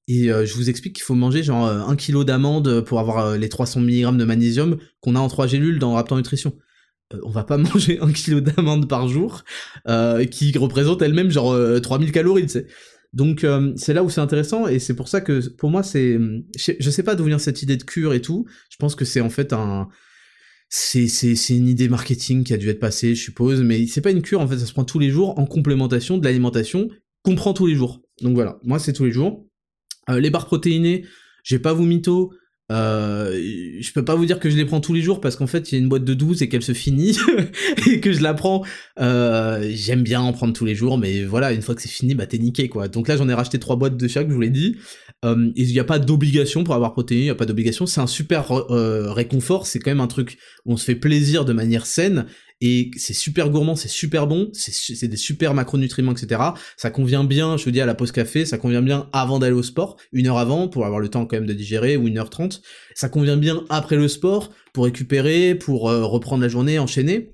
et 0.07 0.31
euh, 0.31 0.45
je 0.45 0.53
vous 0.53 0.69
explique 0.69 0.95
qu'il 0.95 1.03
faut 1.03 1.15
manger 1.15 1.41
genre 1.43 1.65
1 1.67 1.91
euh, 1.91 1.95
kg 1.95 2.23
d'amandes 2.23 2.81
pour 2.81 2.99
avoir 2.99 3.35
les 3.37 3.49
300 3.49 3.81
mg 3.81 4.17
de 4.17 4.25
magnésium 4.25 4.77
qu'on 5.01 5.15
a 5.15 5.19
en 5.19 5.27
3 5.27 5.47
gélules 5.47 5.79
dans 5.79 5.93
Raptor 5.93 6.17
Nutrition 6.17 6.53
on 7.23 7.29
va 7.29 7.43
pas 7.43 7.57
manger 7.59 7.99
un 8.01 8.11
kilo 8.11 8.41
d'amandes 8.41 8.87
par 8.87 9.07
jour, 9.07 9.43
qui 10.31 10.57
représente 10.57 10.99
elle-même 11.03 11.29
genre 11.29 11.55
3000 11.79 12.11
calories, 12.11 12.47
tu 12.47 12.53
sais. 12.53 12.67
Donc 13.13 13.43
euh, 13.43 13.73
c'est 13.75 13.93
là 13.93 14.03
où 14.03 14.09
c'est 14.09 14.21
intéressant 14.21 14.67
et 14.67 14.79
c'est 14.79 14.95
pour 14.95 15.07
ça 15.07 15.21
que 15.21 15.47
pour 15.49 15.69
moi 15.69 15.83
c'est 15.83 16.19
je, 16.57 16.89
sais 16.89 17.03
pas 17.03 17.15
d'où 17.15 17.25
vient 17.25 17.37
cette 17.37 17.61
idée 17.61 17.77
de 17.77 17.83
cure 17.83 18.13
et 18.13 18.21
tout. 18.21 18.45
Je 18.69 18.77
pense 18.77 18.95
que 18.95 19.05
c'est 19.05 19.21
en 19.21 19.29
fait 19.29 19.53
un 19.53 19.87
c'est 20.67 21.07
c'est 21.07 21.55
une 21.55 21.67
idée 21.67 21.87
marketing 21.87 22.43
qui 22.43 22.53
a 22.53 22.57
dû 22.57 22.69
être 22.69 22.79
passée, 22.79 23.13
je 23.13 23.21
suppose, 23.21 23.61
mais 23.61 23.85
c'est 23.85 24.01
pas 24.01 24.09
une 24.09 24.23
cure 24.23 24.41
en 24.41 24.47
fait, 24.47 24.57
ça 24.57 24.65
se 24.65 24.73
prend 24.73 24.83
tous 24.83 24.97
les 24.97 25.11
jours 25.11 25.37
en 25.37 25.45
complémentation 25.45 26.17
de 26.17 26.25
l'alimentation 26.25 26.89
qu'on 27.21 27.35
prend 27.35 27.53
tous 27.53 27.67
les 27.67 27.75
jours. 27.75 28.01
Donc 28.21 28.33
voilà, 28.33 28.59
moi 28.63 28.79
c'est 28.79 28.93
tous 28.93 29.05
les 29.05 29.11
jours. 29.11 29.45
Euh, 30.09 30.19
les 30.19 30.31
barres 30.31 30.47
protéinées, 30.47 31.05
j'ai 31.43 31.59
pas 31.59 31.73
vous 31.73 31.85
mytho, 31.85 32.33
euh, 32.73 33.39
je 33.79 33.91
peux 33.93 34.03
pas 34.03 34.15
vous 34.15 34.25
dire 34.25 34.39
que 34.39 34.49
je 34.49 34.57
les 34.57 34.65
prends 34.65 34.81
tous 34.81 34.93
les 34.93 35.01
jours 35.01 35.21
parce 35.21 35.35
qu'en 35.35 35.45
fait 35.45 35.71
il 35.71 35.75
y 35.75 35.77
a 35.77 35.81
une 35.81 35.89
boîte 35.89 36.03
de 36.03 36.13
12 36.13 36.41
et 36.41 36.49
qu'elle 36.49 36.63
se 36.63 36.73
finit 36.73 37.17
et 37.87 37.99
que 37.99 38.11
je 38.11 38.21
la 38.21 38.33
prends. 38.33 38.63
Euh, 38.99 39.69
J'aime 39.73 40.01
bien 40.01 40.21
en 40.21 40.33
prendre 40.33 40.53
tous 40.53 40.65
les 40.65 40.73
jours, 40.73 40.97
mais 40.97 41.23
voilà, 41.23 41.53
une 41.53 41.61
fois 41.61 41.75
que 41.75 41.81
c'est 41.81 41.89
fini, 41.89 42.15
bah 42.15 42.25
t'es 42.25 42.39
niqué 42.39 42.69
quoi. 42.69 42.87
Donc 42.87 43.07
là 43.07 43.15
j'en 43.15 43.29
ai 43.29 43.33
racheté 43.33 43.59
trois 43.59 43.75
boîtes 43.75 43.97
de 43.97 44.07
chaque, 44.07 44.27
je 44.27 44.33
vous 44.33 44.41
l'ai 44.41 44.49
dit. 44.49 44.77
Euh, 45.23 45.51
il 45.55 45.67
n'y 45.67 45.79
a 45.79 45.83
pas 45.83 45.99
d'obligation 45.99 46.63
pour 46.63 46.73
avoir 46.73 46.93
protéines, 46.93 47.21
il 47.21 47.25
n'y 47.25 47.29
a 47.29 47.35
pas 47.35 47.45
d'obligation. 47.45 47.85
C'est 47.85 48.01
un 48.01 48.07
super 48.07 48.47
réconfort, 48.49 49.67
c'est 49.67 49.79
quand 49.79 49.91
même 49.91 50.01
un 50.01 50.07
truc 50.07 50.37
où 50.65 50.73
on 50.73 50.77
se 50.77 50.85
fait 50.85 50.95
plaisir 50.95 51.45
de 51.45 51.53
manière 51.53 51.85
saine 51.85 52.25
et 52.65 52.91
c'est 52.95 53.11
super 53.11 53.49
gourmand, 53.49 53.75
c'est 53.75 53.89
super 53.89 54.25
bon, 54.25 54.49
c'est 54.53 55.09
des 55.09 55.17
super 55.17 55.53
macronutriments, 55.53 56.13
etc. 56.13 56.41
Ça 56.77 56.91
convient 56.91 57.25
bien, 57.25 57.57
je 57.57 57.65
vous 57.65 57.71
dis, 57.71 57.81
à 57.81 57.85
la 57.85 57.93
pause 57.93 58.13
café, 58.13 58.45
ça 58.45 58.57
convient 58.57 58.81
bien 58.81 59.09
avant 59.11 59.37
d'aller 59.37 59.53
au 59.53 59.63
sport, 59.63 59.97
une 60.13 60.27
heure 60.27 60.37
avant, 60.37 60.69
pour 60.69 60.85
avoir 60.85 61.01
le 61.01 61.09
temps 61.09 61.25
quand 61.25 61.35
même 61.35 61.45
de 61.45 61.51
digérer, 61.51 61.97
ou 61.97 62.07
une 62.07 62.17
heure 62.17 62.29
trente. 62.29 62.61
Ça 62.95 63.09
convient 63.09 63.35
bien 63.35 63.65
après 63.67 63.97
le 63.97 64.07
sport, 64.07 64.49
pour 64.71 64.85
récupérer, 64.85 65.55
pour 65.55 65.89
euh, 65.89 66.05
reprendre 66.05 66.41
la 66.41 66.47
journée, 66.47 66.79
enchaîner. 66.79 67.33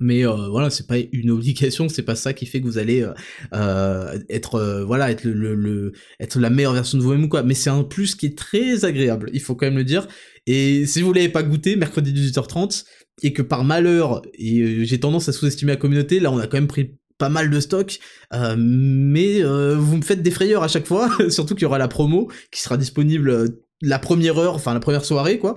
Mais 0.00 0.26
euh, 0.26 0.48
voilà, 0.48 0.68
c'est 0.68 0.88
pas 0.88 0.98
une 1.12 1.30
obligation, 1.36 1.88
c'est 1.88 2.02
pas 2.02 2.16
ça 2.16 2.32
qui 2.34 2.44
fait 2.44 2.60
que 2.60 2.66
vous 2.66 2.78
allez 2.78 3.06
euh, 3.54 4.18
être 4.28 4.82
voilà 4.84 5.12
être 5.12 5.22
le, 5.24 5.92
être 6.18 6.40
la 6.40 6.50
meilleure 6.50 6.72
version 6.72 6.98
de 6.98 7.04
vous-même 7.04 7.22
ou 7.22 7.28
quoi. 7.28 7.44
Mais 7.44 7.54
c'est 7.54 7.70
un 7.70 7.84
plus 7.84 8.16
qui 8.16 8.26
est 8.26 8.36
très 8.36 8.84
agréable, 8.84 9.30
il 9.32 9.40
faut 9.40 9.54
quand 9.54 9.66
même 9.66 9.76
le 9.76 9.84
dire. 9.84 10.08
Et 10.48 10.86
si 10.86 11.02
vous 11.02 11.12
l'avez 11.12 11.28
pas 11.28 11.44
goûté, 11.44 11.76
mercredi 11.76 12.12
18h30, 12.12 12.84
et 13.22 13.32
que 13.32 13.42
par 13.42 13.64
malheur, 13.64 14.22
et 14.34 14.60
euh, 14.60 14.84
j'ai 14.84 15.00
tendance 15.00 15.28
à 15.28 15.32
sous-estimer 15.32 15.72
la 15.72 15.76
communauté, 15.76 16.20
là 16.20 16.30
on 16.30 16.38
a 16.38 16.46
quand 16.46 16.56
même 16.56 16.66
pris 16.66 16.96
pas 17.18 17.28
mal 17.28 17.48
de 17.48 17.60
stock, 17.60 17.98
euh, 18.34 18.56
mais 18.58 19.42
euh, 19.42 19.74
vous 19.74 19.96
me 19.96 20.02
faites 20.02 20.22
des 20.22 20.30
frayeurs 20.30 20.62
à 20.62 20.68
chaque 20.68 20.86
fois, 20.86 21.10
surtout 21.30 21.54
qu'il 21.54 21.62
y 21.62 21.66
aura 21.66 21.78
la 21.78 21.88
promo 21.88 22.30
qui 22.50 22.60
sera 22.60 22.76
disponible 22.76 23.58
la 23.80 23.98
première 23.98 24.38
heure, 24.38 24.54
enfin 24.54 24.74
la 24.74 24.80
première 24.80 25.04
soirée 25.04 25.38
quoi. 25.38 25.56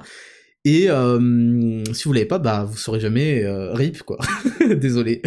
Et 0.65 0.87
si 1.93 2.03
vous 2.03 2.13
l'avez 2.13 2.25
pas, 2.25 2.37
bah 2.37 2.65
vous 2.69 2.77
saurez 2.77 2.99
jamais 2.99 3.43
rip 3.73 4.03
quoi. 4.03 4.19
Désolé. 4.75 5.21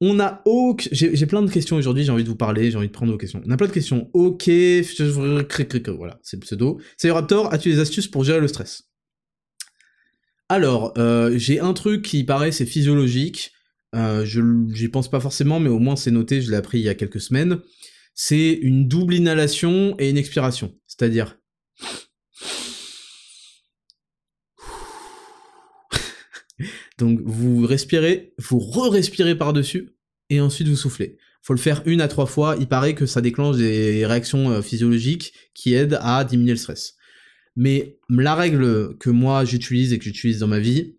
On 0.00 0.18
a 0.18 0.42
ok, 0.44 0.88
j'ai 0.90 1.26
plein 1.26 1.42
de 1.42 1.50
questions 1.50 1.76
aujourd'hui, 1.76 2.04
j'ai 2.04 2.10
envie 2.10 2.24
de 2.24 2.28
vous 2.28 2.36
parler, 2.36 2.70
j'ai 2.70 2.76
envie 2.76 2.88
de 2.88 2.92
prendre 2.92 3.12
vos 3.12 3.18
questions. 3.18 3.40
On 3.46 3.50
a 3.50 3.56
plein 3.56 3.68
de 3.68 3.72
questions. 3.72 4.10
Ok, 4.12 4.50
voilà, 5.96 6.18
c'est 6.22 6.36
le 6.36 6.40
pseudo. 6.40 6.80
Salut 6.96 7.12
Raptor, 7.12 7.52
as-tu 7.52 7.70
des 7.70 7.78
astuces 7.78 8.08
pour 8.08 8.24
gérer 8.24 8.40
le 8.40 8.48
stress? 8.48 8.89
Alors, 10.50 10.92
euh, 10.98 11.32
j'ai 11.36 11.60
un 11.60 11.72
truc 11.74 12.02
qui 12.02 12.24
paraît 12.24 12.50
c'est 12.50 12.66
physiologique. 12.66 13.52
Euh, 13.94 14.24
je 14.24 14.40
j'y 14.74 14.88
pense 14.88 15.08
pas 15.08 15.20
forcément, 15.20 15.60
mais 15.60 15.68
au 15.68 15.78
moins 15.78 15.94
c'est 15.94 16.10
noté. 16.10 16.42
Je 16.42 16.50
l'ai 16.50 16.56
appris 16.56 16.80
il 16.80 16.84
y 16.84 16.88
a 16.88 16.96
quelques 16.96 17.20
semaines. 17.20 17.60
C'est 18.16 18.54
une 18.54 18.88
double 18.88 19.14
inhalation 19.14 19.94
et 20.00 20.10
une 20.10 20.18
expiration. 20.18 20.74
C'est-à-dire 20.88 21.38
Donc 26.98 27.20
vous 27.22 27.64
respirez, 27.64 28.34
vous 28.38 28.58
re-respirez 28.58 29.38
par-dessus, 29.38 29.90
et 30.30 30.40
ensuite 30.40 30.66
vous 30.66 30.74
soufflez. 30.74 31.16
Faut 31.42 31.54
le 31.54 31.60
faire 31.60 31.80
une 31.86 32.00
à 32.00 32.08
trois 32.08 32.26
fois, 32.26 32.56
il 32.58 32.66
paraît 32.66 32.96
que 32.96 33.06
ça 33.06 33.20
déclenche 33.20 33.56
des 33.56 34.04
réactions 34.04 34.50
euh, 34.50 34.62
physiologiques 34.62 35.32
qui 35.54 35.74
aident 35.74 36.00
à 36.02 36.24
diminuer 36.24 36.54
le 36.54 36.58
stress. 36.58 36.96
Mais 37.56 37.98
la 38.08 38.34
règle 38.34 38.96
que 38.98 39.10
moi 39.10 39.44
j'utilise 39.44 39.92
et 39.92 39.98
que 39.98 40.04
j'utilise 40.04 40.38
dans 40.38 40.46
ma 40.46 40.60
vie, 40.60 40.96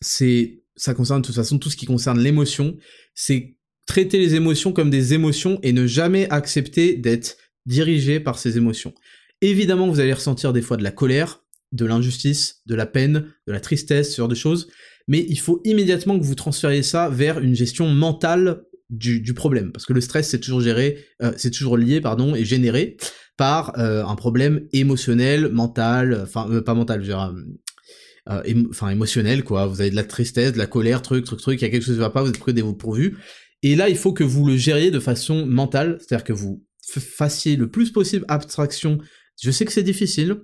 c'est, 0.00 0.62
ça 0.76 0.94
concerne 0.94 1.22
de 1.22 1.26
toute 1.26 1.34
façon 1.34 1.58
tout 1.58 1.70
ce 1.70 1.76
qui 1.76 1.86
concerne 1.86 2.18
l'émotion, 2.18 2.76
c'est 3.14 3.56
traiter 3.86 4.18
les 4.18 4.34
émotions 4.34 4.72
comme 4.72 4.90
des 4.90 5.14
émotions 5.14 5.58
et 5.62 5.72
ne 5.72 5.86
jamais 5.86 6.28
accepter 6.30 6.96
d'être 6.96 7.36
dirigé 7.66 8.20
par 8.20 8.38
ces 8.38 8.56
émotions. 8.56 8.94
Évidemment, 9.40 9.88
vous 9.88 10.00
allez 10.00 10.12
ressentir 10.12 10.52
des 10.52 10.62
fois 10.62 10.76
de 10.76 10.82
la 10.82 10.92
colère, 10.92 11.44
de 11.72 11.84
l'injustice, 11.84 12.62
de 12.66 12.74
la 12.74 12.86
peine, 12.86 13.26
de 13.46 13.52
la 13.52 13.60
tristesse, 13.60 14.12
ce 14.12 14.16
genre 14.18 14.28
de 14.28 14.34
choses, 14.34 14.68
mais 15.08 15.24
il 15.28 15.38
faut 15.38 15.60
immédiatement 15.64 16.18
que 16.18 16.24
vous 16.24 16.34
transfériez 16.34 16.82
ça 16.82 17.08
vers 17.08 17.40
une 17.40 17.54
gestion 17.54 17.88
mentale 17.88 18.64
du, 18.92 19.34
problème, 19.34 19.72
parce 19.72 19.86
que 19.86 19.92
le 19.92 20.00
stress 20.00 20.28
c'est 20.28 20.38
toujours 20.38 20.60
géré, 20.60 21.06
euh, 21.22 21.32
c'est 21.36 21.50
toujours 21.50 21.76
lié, 21.76 22.00
pardon, 22.00 22.34
et 22.34 22.44
généré 22.44 22.96
par 23.38 23.78
euh, 23.78 24.04
un 24.04 24.14
problème 24.14 24.66
émotionnel, 24.72 25.48
mental, 25.48 26.20
enfin 26.22 26.46
euh, 26.50 26.60
pas 26.60 26.74
mental, 26.74 27.02
je 27.02 27.12
veux 27.12 28.68
enfin 28.70 28.90
émotionnel 28.90 29.42
quoi. 29.42 29.66
Vous 29.66 29.80
avez 29.80 29.90
de 29.90 29.96
la 29.96 30.04
tristesse, 30.04 30.52
de 30.52 30.58
la 30.58 30.66
colère, 30.66 31.02
truc, 31.02 31.24
truc, 31.24 31.40
truc, 31.40 31.60
il 31.60 31.64
y 31.64 31.66
a 31.66 31.70
quelque 31.70 31.84
chose 31.84 31.94
qui 31.94 32.00
va 32.00 32.10
pas, 32.10 32.22
vous 32.22 32.28
êtes 32.28 32.38
près 32.38 32.52
des 32.52 32.62
pourvus. 32.62 33.16
Et 33.62 33.76
là, 33.76 33.88
il 33.88 33.96
faut 33.96 34.12
que 34.12 34.24
vous 34.24 34.46
le 34.46 34.56
gériez 34.56 34.90
de 34.90 35.00
façon 35.00 35.46
mentale, 35.46 35.98
c'est-à-dire 36.00 36.24
que 36.24 36.32
vous 36.32 36.64
fassiez 36.82 37.56
le 37.56 37.70
plus 37.70 37.90
possible 37.90 38.24
abstraction. 38.28 38.98
Je 39.40 39.50
sais 39.50 39.64
que 39.64 39.72
c'est 39.72 39.82
difficile, 39.82 40.36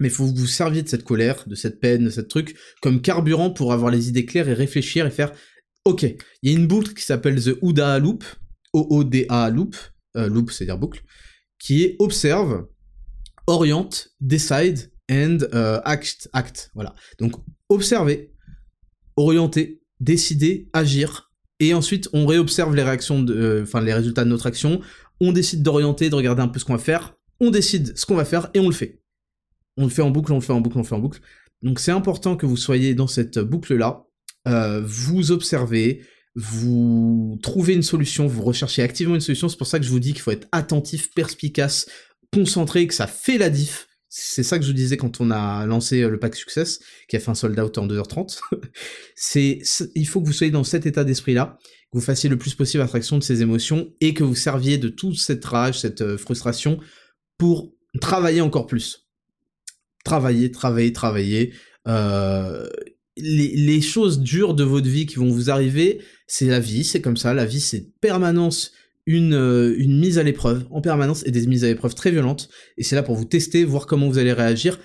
mais 0.00 0.08
il 0.08 0.10
faut 0.10 0.32
que 0.32 0.38
vous 0.38 0.46
serviez 0.46 0.82
de 0.82 0.88
cette 0.88 1.04
colère, 1.04 1.44
de 1.46 1.54
cette 1.54 1.80
peine, 1.80 2.04
de 2.04 2.10
cette 2.10 2.28
truc, 2.28 2.56
comme 2.80 3.02
carburant 3.02 3.50
pour 3.50 3.72
avoir 3.72 3.90
les 3.90 4.08
idées 4.08 4.24
claires 4.24 4.48
et 4.48 4.54
réfléchir 4.54 5.06
et 5.06 5.10
faire 5.10 5.32
Ok, 5.86 6.02
il 6.02 6.50
y 6.50 6.54
a 6.54 6.58
une 6.58 6.66
boucle 6.66 6.94
qui 6.94 7.02
s'appelle 7.02 7.42
The 7.42 7.58
OODA 7.60 7.98
Loop, 7.98 8.24
O-O-D-A 8.72 9.50
Loop, 9.50 9.76
euh, 10.16 10.28
loop 10.28 10.50
c'est-à-dire 10.50 10.78
boucle, 10.78 11.02
qui 11.58 11.84
est 11.84 11.96
observe, 11.98 12.66
oriente, 13.46 14.08
decide 14.18 14.90
and 15.10 15.38
euh, 15.52 15.82
act, 15.84 16.30
act. 16.32 16.70
Voilà. 16.74 16.94
Donc 17.18 17.34
observer, 17.68 18.32
orienter, 19.16 19.82
décider, 20.00 20.70
agir, 20.72 21.30
et 21.60 21.74
ensuite 21.74 22.08
on 22.14 22.24
réobserve 22.24 22.74
les 22.74 22.82
réactions, 22.82 23.24
euh, 23.28 23.64
enfin 23.64 23.82
les 23.82 23.92
résultats 23.92 24.24
de 24.24 24.30
notre 24.30 24.46
action. 24.46 24.80
On 25.20 25.32
décide 25.32 25.62
d'orienter, 25.62 26.08
de 26.08 26.14
regarder 26.14 26.40
un 26.40 26.48
peu 26.48 26.58
ce 26.58 26.64
qu'on 26.64 26.76
va 26.76 26.78
faire. 26.78 27.14
On 27.40 27.50
décide 27.50 27.96
ce 27.96 28.06
qu'on 28.06 28.16
va 28.16 28.24
faire 28.24 28.48
et 28.54 28.58
on 28.58 28.68
le 28.68 28.74
fait. 28.74 29.02
On 29.76 29.84
le 29.84 29.90
fait 29.90 30.02
en 30.02 30.10
boucle, 30.10 30.32
on 30.32 30.36
le 30.36 30.40
fait 30.40 30.54
en 30.54 30.62
boucle, 30.62 30.78
on 30.78 30.80
le 30.82 30.86
fait 30.86 30.94
en 30.94 30.98
boucle. 31.00 31.20
Donc 31.60 31.78
c'est 31.78 31.92
important 31.92 32.36
que 32.36 32.46
vous 32.46 32.56
soyez 32.56 32.94
dans 32.94 33.06
cette 33.06 33.38
boucle 33.38 33.76
là 33.76 34.06
euh, 34.46 34.82
vous 34.84 35.30
observez, 35.32 36.02
vous 36.34 37.38
trouvez 37.42 37.74
une 37.74 37.82
solution, 37.82 38.26
vous 38.26 38.42
recherchez 38.42 38.82
activement 38.82 39.14
une 39.14 39.20
solution. 39.20 39.48
C'est 39.48 39.56
pour 39.56 39.66
ça 39.66 39.78
que 39.78 39.84
je 39.84 39.90
vous 39.90 40.00
dis 40.00 40.12
qu'il 40.12 40.22
faut 40.22 40.32
être 40.32 40.48
attentif, 40.52 41.12
perspicace, 41.14 41.86
concentré, 42.32 42.86
que 42.86 42.94
ça 42.94 43.06
fait 43.06 43.38
la 43.38 43.50
diff. 43.50 43.86
C'est 44.16 44.44
ça 44.44 44.58
que 44.58 44.64
je 44.64 44.70
vous 44.70 44.76
disais 44.76 44.96
quand 44.96 45.20
on 45.20 45.32
a 45.32 45.66
lancé 45.66 46.02
euh, 46.02 46.08
le 46.08 46.20
pack 46.20 46.36
Success, 46.36 46.78
qui 47.08 47.16
a 47.16 47.20
fait 47.20 47.30
un 47.30 47.34
sold 47.34 47.58
out 47.58 47.78
en 47.78 47.88
2h30. 47.88 48.38
c'est, 49.16 49.60
il 49.96 50.06
faut 50.06 50.20
que 50.20 50.26
vous 50.26 50.32
soyez 50.32 50.52
dans 50.52 50.62
cet 50.62 50.86
état 50.86 51.02
d'esprit-là, 51.02 51.58
que 51.92 51.98
vous 51.98 52.00
fassiez 52.00 52.30
le 52.30 52.38
plus 52.38 52.54
possible 52.54 52.82
abstraction 52.82 53.18
de 53.18 53.24
ces 53.24 53.42
émotions 53.42 53.92
et 54.00 54.14
que 54.14 54.22
vous 54.22 54.36
serviez 54.36 54.78
de 54.78 54.88
toute 54.88 55.18
cette 55.18 55.44
rage, 55.44 55.80
cette 55.80 56.02
euh, 56.02 56.16
frustration 56.16 56.78
pour 57.38 57.72
travailler 58.00 58.40
encore 58.40 58.66
plus. 58.66 59.08
Travailler, 60.04 60.52
travailler, 60.52 60.92
travailler. 60.92 61.54
Euh, 61.88 62.68
les, 63.16 63.80
choses 63.80 64.20
dures 64.20 64.54
de 64.54 64.64
votre 64.64 64.88
vie 64.88 65.06
qui 65.06 65.16
vont 65.16 65.30
vous 65.30 65.50
arriver, 65.50 66.00
c'est 66.26 66.46
la 66.46 66.60
vie, 66.60 66.84
c'est 66.84 67.00
comme 67.00 67.16
ça, 67.16 67.34
la 67.34 67.44
vie 67.44 67.60
c'est 67.60 67.92
permanence 68.00 68.72
une, 69.06 69.34
euh, 69.34 69.74
une 69.78 70.00
mise 70.00 70.18
à 70.18 70.22
l'épreuve 70.22 70.66
en 70.70 70.80
permanence 70.80 71.24
et 71.26 71.30
des 71.30 71.46
mises 71.46 71.64
à 71.64 71.68
l'épreuve 71.68 71.94
très 71.94 72.10
violentes, 72.10 72.48
et 72.78 72.82
c'est 72.82 72.96
là 72.96 73.02
pour 73.02 73.16
vous 73.16 73.24
tester, 73.24 73.64
voir 73.64 73.86
comment 73.86 74.08
vous 74.08 74.18
allez 74.18 74.32
réagir, 74.32 74.78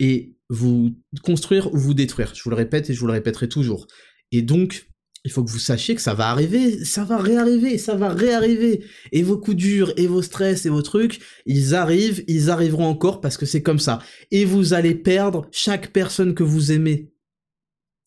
et 0.00 0.36
vous 0.48 0.92
construire 1.22 1.72
ou 1.72 1.78
vous 1.78 1.94
détruire. 1.94 2.32
Je 2.34 2.42
vous 2.42 2.50
le 2.50 2.56
répète 2.56 2.90
et 2.90 2.94
je 2.94 3.00
vous 3.00 3.06
le 3.06 3.12
répéterai 3.12 3.48
toujours. 3.48 3.86
Et 4.32 4.42
donc, 4.42 4.88
il 5.24 5.30
faut 5.30 5.42
que 5.42 5.50
vous 5.50 5.58
sachiez 5.58 5.94
que 5.94 6.02
ça 6.02 6.12
va 6.12 6.28
arriver, 6.28 6.84
ça 6.84 7.04
va 7.04 7.16
réarriver, 7.16 7.78
ça 7.78 7.94
va 7.94 8.10
réarriver. 8.10 8.84
Et 9.12 9.22
vos 9.22 9.38
coups 9.38 9.56
durs, 9.56 9.92
et 9.96 10.06
vos 10.06 10.20
stress, 10.20 10.66
et 10.66 10.68
vos 10.68 10.82
trucs, 10.82 11.20
ils 11.46 11.74
arrivent, 11.74 12.22
ils 12.28 12.50
arriveront 12.50 12.86
encore 12.86 13.20
parce 13.22 13.38
que 13.38 13.46
c'est 13.46 13.62
comme 13.62 13.78
ça. 13.78 14.00
Et 14.30 14.44
vous 14.44 14.74
allez 14.74 14.94
perdre 14.94 15.48
chaque 15.50 15.92
personne 15.92 16.34
que 16.34 16.42
vous 16.42 16.72
aimez. 16.72 17.13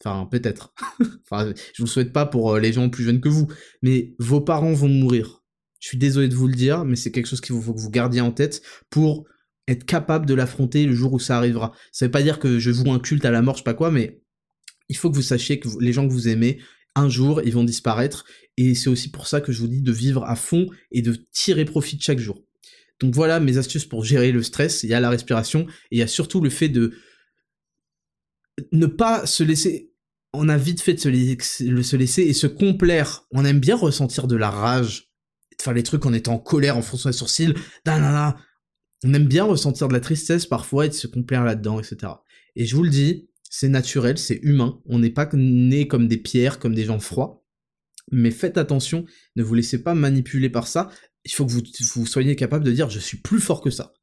Enfin, 0.03 0.27
peut-être. 0.29 0.73
enfin, 1.23 1.53
je 1.73 1.81
vous 1.81 1.87
souhaite 1.87 2.13
pas 2.13 2.25
pour 2.25 2.53
euh, 2.55 2.59
les 2.59 2.73
gens 2.73 2.89
plus 2.89 3.03
jeunes 3.03 3.21
que 3.21 3.29
vous, 3.29 3.47
mais 3.81 4.15
vos 4.19 4.41
parents 4.41 4.73
vont 4.73 4.89
mourir. 4.89 5.43
Je 5.79 5.89
suis 5.89 5.97
désolé 5.97 6.27
de 6.27 6.35
vous 6.35 6.47
le 6.47 6.55
dire, 6.55 6.85
mais 6.85 6.95
c'est 6.95 7.11
quelque 7.11 7.27
chose 7.27 7.41
qu'il 7.41 7.59
faut 7.59 7.73
que 7.73 7.79
vous 7.79 7.89
gardiez 7.89 8.21
en 8.21 8.31
tête 8.31 8.61
pour 8.89 9.25
être 9.67 9.85
capable 9.85 10.25
de 10.25 10.33
l'affronter 10.33 10.85
le 10.85 10.95
jour 10.95 11.13
où 11.13 11.19
ça 11.19 11.37
arrivera. 11.37 11.73
Ça 11.91 12.05
veut 12.05 12.11
pas 12.11 12.23
dire 12.23 12.39
que 12.39 12.59
je 12.59 12.71
vous 12.71 12.89
un 12.91 12.99
culte 12.99 13.25
à 13.25 13.31
la 13.31 13.41
mort, 13.41 13.55
je 13.55 13.59
sais 13.59 13.63
pas 13.63 13.73
quoi, 13.73 13.91
mais 13.91 14.21
il 14.89 14.95
faut 14.95 15.09
que 15.09 15.15
vous 15.15 15.21
sachiez 15.21 15.59
que 15.59 15.67
les 15.79 15.93
gens 15.93 16.07
que 16.07 16.13
vous 16.13 16.29
aimez, 16.29 16.59
un 16.95 17.09
jour, 17.09 17.41
ils 17.43 17.53
vont 17.53 17.63
disparaître. 17.63 18.25
Et 18.55 18.73
c'est 18.73 18.89
aussi 18.89 19.11
pour 19.11 19.27
ça 19.27 19.41
que 19.41 19.51
je 19.51 19.59
vous 19.59 19.67
dis 19.67 19.81
de 19.81 19.91
vivre 19.91 20.23
à 20.23 20.35
fond 20.35 20.67
et 20.91 21.01
de 21.01 21.15
tirer 21.31 21.65
profit 21.65 21.97
de 21.97 22.01
chaque 22.01 22.19
jour. 22.19 22.43
Donc 22.99 23.13
voilà 23.13 23.39
mes 23.39 23.57
astuces 23.57 23.85
pour 23.85 24.03
gérer 24.03 24.31
le 24.31 24.41
stress. 24.41 24.83
Il 24.83 24.89
y 24.89 24.93
a 24.93 24.99
la 24.99 25.09
respiration 25.09 25.67
et 25.91 25.97
il 25.97 25.99
y 25.99 26.01
a 26.01 26.07
surtout 26.07 26.41
le 26.41 26.49
fait 26.49 26.69
de 26.69 26.93
ne 28.71 28.85
pas 28.85 29.25
se 29.25 29.43
laisser. 29.43 29.93
On 30.33 30.49
a 30.49 30.57
vite 30.57 30.81
fait 30.81 30.93
de 30.93 30.99
se 30.99 31.95
laisser, 31.95 32.23
et 32.23 32.33
se 32.33 32.47
complaire. 32.47 33.25
On 33.31 33.45
aime 33.45 33.59
bien 33.59 33.75
ressentir 33.75 34.27
de 34.27 34.35
la 34.35 34.49
rage, 34.49 35.09
de 35.57 35.61
faire 35.61 35.73
les 35.73 35.83
trucs 35.83 36.05
en 36.05 36.13
étant 36.13 36.33
en 36.33 36.39
colère, 36.39 36.77
en 36.77 36.81
fronçant 36.81 37.09
les 37.09 37.13
sourcils. 37.13 37.53
On 37.87 39.13
aime 39.13 39.27
bien 39.27 39.43
ressentir 39.43 39.87
de 39.87 39.93
la 39.93 39.99
tristesse 39.99 40.45
parfois 40.45 40.85
et 40.85 40.89
de 40.89 40.93
se 40.93 41.07
complaire 41.07 41.43
là-dedans, 41.43 41.79
etc. 41.79 42.13
Et 42.55 42.65
je 42.65 42.75
vous 42.75 42.83
le 42.83 42.89
dis, 42.89 43.29
c'est 43.49 43.69
naturel, 43.69 44.17
c'est 44.17 44.39
humain. 44.43 44.81
On 44.85 44.99
n'est 44.99 45.11
pas 45.11 45.29
nés 45.33 45.87
comme 45.87 46.07
des 46.07 46.17
pierres, 46.17 46.59
comme 46.59 46.75
des 46.75 46.85
gens 46.85 46.99
froids. 46.99 47.45
Mais 48.11 48.31
faites 48.31 48.57
attention, 48.57 49.05
ne 49.35 49.43
vous 49.43 49.53
laissez 49.53 49.83
pas 49.83 49.93
manipuler 49.93 50.49
par 50.49 50.67
ça. 50.67 50.89
Il 51.25 51.31
faut 51.31 51.45
que 51.45 51.51
vous, 51.51 52.05
soyez 52.05 52.35
capable 52.35 52.63
de 52.63 52.71
dire 52.71 52.89
je 52.89 52.99
suis 52.99 53.17
plus 53.17 53.39
fort 53.39 53.61
que 53.61 53.69
ça. 53.69 53.93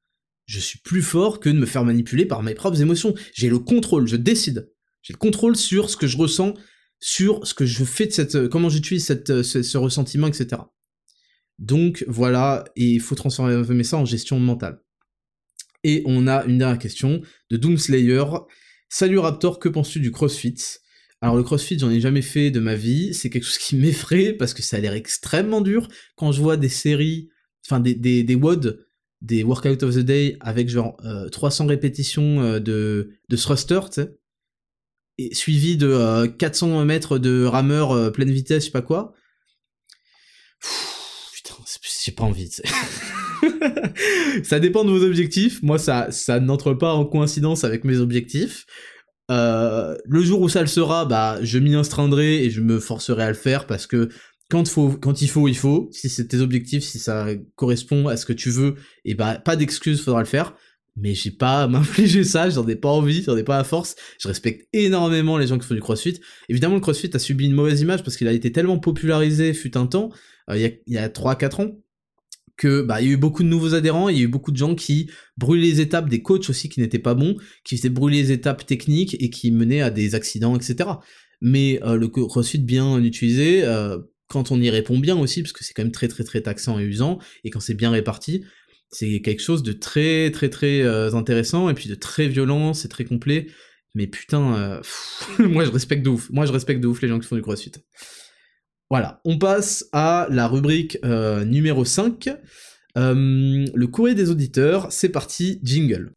Je 0.47 0.61
suis 0.61 0.79
plus 0.79 1.03
fort 1.03 1.41
que 1.41 1.49
de 1.49 1.59
me 1.59 1.67
faire 1.67 1.85
manipuler 1.85 2.27
par 2.27 2.43
mes 2.43 2.55
propres 2.55 2.81
émotions. 2.81 3.15
J'ai 3.33 3.49
le 3.49 3.59
contrôle, 3.59 4.07
je 4.07 4.17
décide. 4.17 4.71
J'ai 5.03 5.13
le 5.13 5.19
contrôle 5.19 5.57
sur 5.57 5.91
ce 5.91 5.97
que 5.97 6.07
je 6.07 6.17
ressens, 6.17 6.55
sur 7.01 7.47
ce 7.47 7.55
que 7.55 7.67
je 7.67 7.85
fais 7.85 8.07
de 8.07 8.13
cette, 8.13 8.49
comment 8.49 8.69
j'utilise 8.69 9.05
cette, 9.05 9.43
ce, 9.43 9.77
ressentiment, 9.77 10.27
etc. 10.27 10.63
Donc 11.59 12.05
voilà, 12.09 12.65
il 12.77 13.01
faut 13.01 13.15
transformer 13.15 13.85
ça 13.85 13.99
en 13.99 14.05
gestion 14.05 14.39
mentale. 14.41 14.81
Et 15.83 16.03
on 16.07 16.27
a 16.27 16.45
une 16.45 16.59
dernière 16.59 16.79
question 16.79 17.21
de 17.51 17.57
Doomslayer. 17.57 18.25
Salut 18.89 19.19
Raptor, 19.19 19.59
que 19.59 19.69
penses-tu 19.69 20.01
du 20.01 20.11
CrossFit? 20.11 20.57
Alors 21.21 21.37
le 21.37 21.43
CrossFit, 21.43 21.79
j'en 21.79 21.91
ai 21.91 22.01
jamais 22.01 22.23
fait 22.23 22.51
de 22.51 22.61
ma 22.61 22.75
vie, 22.75 23.15
c'est 23.15 23.31
quelque 23.31 23.45
chose 23.45 23.59
qui 23.59 23.77
m'effraie 23.77 24.33
parce 24.33 24.55
que 24.55 24.63
ça 24.63 24.79
a 24.79 24.81
l'air 24.81 24.95
extrêmement 24.95 25.61
dur. 25.61 25.89
Quand 26.17 26.33
je 26.33 26.41
vois 26.41 26.57
des 26.57 26.69
séries, 26.69 27.29
enfin 27.67 27.81
des, 27.81 27.95
des, 27.95 28.23
des 28.23 28.35
WOD, 28.35 28.84
des 29.25 29.43
Workout 29.43 29.83
of 29.83 29.95
the 29.95 30.01
Day, 30.01 30.37
avec 30.41 30.69
genre 30.69 30.97
300 31.33 31.65
euh, 31.65 31.69
répétitions 31.69 32.43
euh, 32.43 32.61
de, 32.61 33.11
de 33.29 33.37
thruster, 33.37 33.81
et 35.17 35.35
suivi 35.35 35.77
de 35.77 36.27
400 36.27 36.81
euh, 36.81 36.85
mètres 36.85 37.19
de 37.19 37.45
rameur 37.45 38.13
pleine 38.13 38.31
vitesse, 38.31 38.65
je 38.65 38.67
sais 38.67 38.73
pas 38.73 38.83
quoi. 38.83 39.15
putain, 41.33 41.55
j'ai 42.05 42.13
pas 42.13 42.25
envie, 42.25 42.51
ça 44.45 44.61
dépend 44.61 44.85
de 44.85 44.91
vos 44.91 45.05
objectifs. 45.05 45.63
Moi, 45.63 45.79
ça, 45.79 46.11
ça 46.11 46.41
n'entre 46.41 46.75
pas 46.75 46.93
en 46.93 47.07
coïncidence 47.07 47.65
avec 47.65 47.85
mes 47.85 47.99
objectifs. 47.99 48.67
Le 49.31 50.23
jour 50.23 50.43
où 50.43 50.49
ça 50.51 50.61
le 50.61 50.67
sera, 50.67 51.07
bah, 51.07 51.39
je 51.43 51.59
m'y 51.59 51.75
instreindrai 51.75 52.45
et 52.45 52.51
je 52.51 52.61
me 52.61 52.79
forcerai 52.79 53.23
à 53.23 53.29
le 53.29 53.35
faire 53.35 53.67
parce 53.67 53.87
que 53.87 54.11
quand, 54.51 54.69
faut, 54.69 54.91
quand 54.91 55.23
il 55.23 55.29
faut, 55.29 55.49
il 55.49 55.57
faut. 55.57 55.89
Si 55.93 56.09
c'est 56.09 56.27
tes 56.27 56.39
objectifs, 56.39 56.85
si 56.85 56.99
ça 56.99 57.29
correspond 57.57 58.09
à 58.09 58.17
ce 58.17 58.27
que 58.27 58.33
tu 58.33 58.51
veux, 58.51 58.75
et 59.05 59.15
bah, 59.15 59.39
pas 59.39 59.57
d'excuse, 59.57 60.03
faudra 60.03 60.21
le 60.21 60.27
faire. 60.27 60.55
Mais 60.97 61.15
j'ai 61.15 61.31
pas 61.31 61.63
à 61.63 61.69
m'infliger 61.69 62.25
ça, 62.25 62.51
j'en 62.51 62.67
ai 62.69 62.77
pas 62.77 62.91
envie, 62.91 63.23
j'en 63.23 63.37
ai 63.37 63.43
pas 63.43 63.59
à 63.59 63.65
force. 63.65 63.97
Je 64.21 64.29
respecte 64.29 64.69
énormément 64.73 65.39
les 65.39 65.47
gens 65.47 65.59
qui 65.59 65.67
font 65.67 65.75
du 65.75 65.81
crossfit. 65.81 66.21
Évidemment, 66.49 66.75
le 66.75 66.81
crossfit 66.81 67.11
a 67.15 67.19
subi 67.19 67.47
une 67.47 67.55
mauvaise 67.55 67.81
image 67.81 68.03
parce 68.03 68.17
qu'il 68.17 68.29
a 68.29 68.33
été 68.33 68.53
tellement 68.53 68.79
popularisé 68.79 69.55
fut 69.55 69.77
un 69.77 69.87
temps, 69.87 70.11
euh, 70.51 70.57
il 70.57 70.93
y 70.93 70.99
a, 70.99 71.03
a 71.05 71.09
3-4 71.09 71.63
ans, 71.63 71.73
que 72.57 72.83
bah 72.83 73.01
il 73.01 73.09
y 73.09 73.11
a 73.11 73.15
eu 73.15 73.17
beaucoup 73.17 73.43
de 73.43 73.49
nouveaux 73.49 73.75
adhérents, 73.75 74.09
il 74.09 74.17
y 74.17 74.21
a 74.21 74.25
eu 74.25 74.29
beaucoup 74.29 74.53
de 74.53 74.57
gens 74.57 74.75
qui 74.75 75.11
brûlaient 75.37 75.67
les 75.67 75.81
étapes, 75.81 76.09
des 76.09 76.23
coachs 76.23 76.49
aussi 76.51 76.69
qui 76.69 76.81
n'étaient 76.81 76.99
pas 76.99 77.15
bons, 77.15 77.37
qui 77.65 77.77
faisaient 77.77 77.89
brûler 77.89 78.23
les 78.23 78.33
étapes 78.33 78.65
techniques 78.65 79.17
et 79.21 79.31
qui 79.31 79.51
menaient 79.51 79.83
à 79.83 79.91
des 79.91 80.15
accidents, 80.15 80.55
etc. 80.57 80.91
Mais 81.41 81.81
euh, 81.83 81.97
le 81.97 82.09
CrossFit 82.09 82.59
bien 82.59 83.03
utilisé, 83.03 83.65
euh, 83.65 83.99
quand 84.29 84.51
on 84.51 84.61
y 84.61 84.71
répond 84.71 84.99
bien 84.99 85.17
aussi, 85.17 85.43
parce 85.43 85.53
que 85.53 85.65
c'est 85.65 85.75
quand 85.75 85.83
même 85.83 85.93
très 85.93 86.09
très 86.09 86.25
très 86.25 86.41
taxant 86.41 86.79
et 86.79 86.83
usant, 86.83 87.19
et 87.45 87.51
quand 87.51 87.61
c'est 87.61 87.75
bien 87.75 87.91
réparti, 87.91 88.45
c'est 88.91 89.21
quelque 89.21 89.43
chose 89.43 89.63
de 89.63 89.73
très 89.73 90.31
très 90.31 90.49
très 90.49 90.83
euh, 90.83 91.15
intéressant 91.15 91.69
et 91.69 91.75
puis 91.75 91.89
de 91.89 91.95
très 91.95 92.29
violent, 92.29 92.75
c'est 92.75 92.89
très 92.89 93.05
complet. 93.05 93.49
Mais 93.95 94.07
putain, 94.07 94.81
moi 95.39 95.65
je 95.65 95.71
respecte 95.71 96.03
de 96.03 96.11
ouf. 96.11 96.29
Moi 96.31 96.47
je 96.47 96.53
respecte 96.53 96.85
ouf 96.85 97.01
les 97.01 97.09
gens 97.09 97.19
qui 97.19 97.29
font 97.29 97.37
du 97.37 97.43
CrossFit. 97.43 97.73
Voilà, 98.91 99.21
on 99.25 99.39
passe 99.39 99.89
à 99.93 100.29
la 100.31 100.47
rubrique 100.47 100.99
euh, 101.05 101.45
numéro 101.45 101.85
5, 101.85 102.29
euh, 102.97 103.67
le 103.75 103.87
courrier 103.87 104.15
des 104.15 104.31
auditeurs, 104.31 104.93
c'est 104.93 105.09
parti, 105.09 105.59
jingle. 105.63 106.13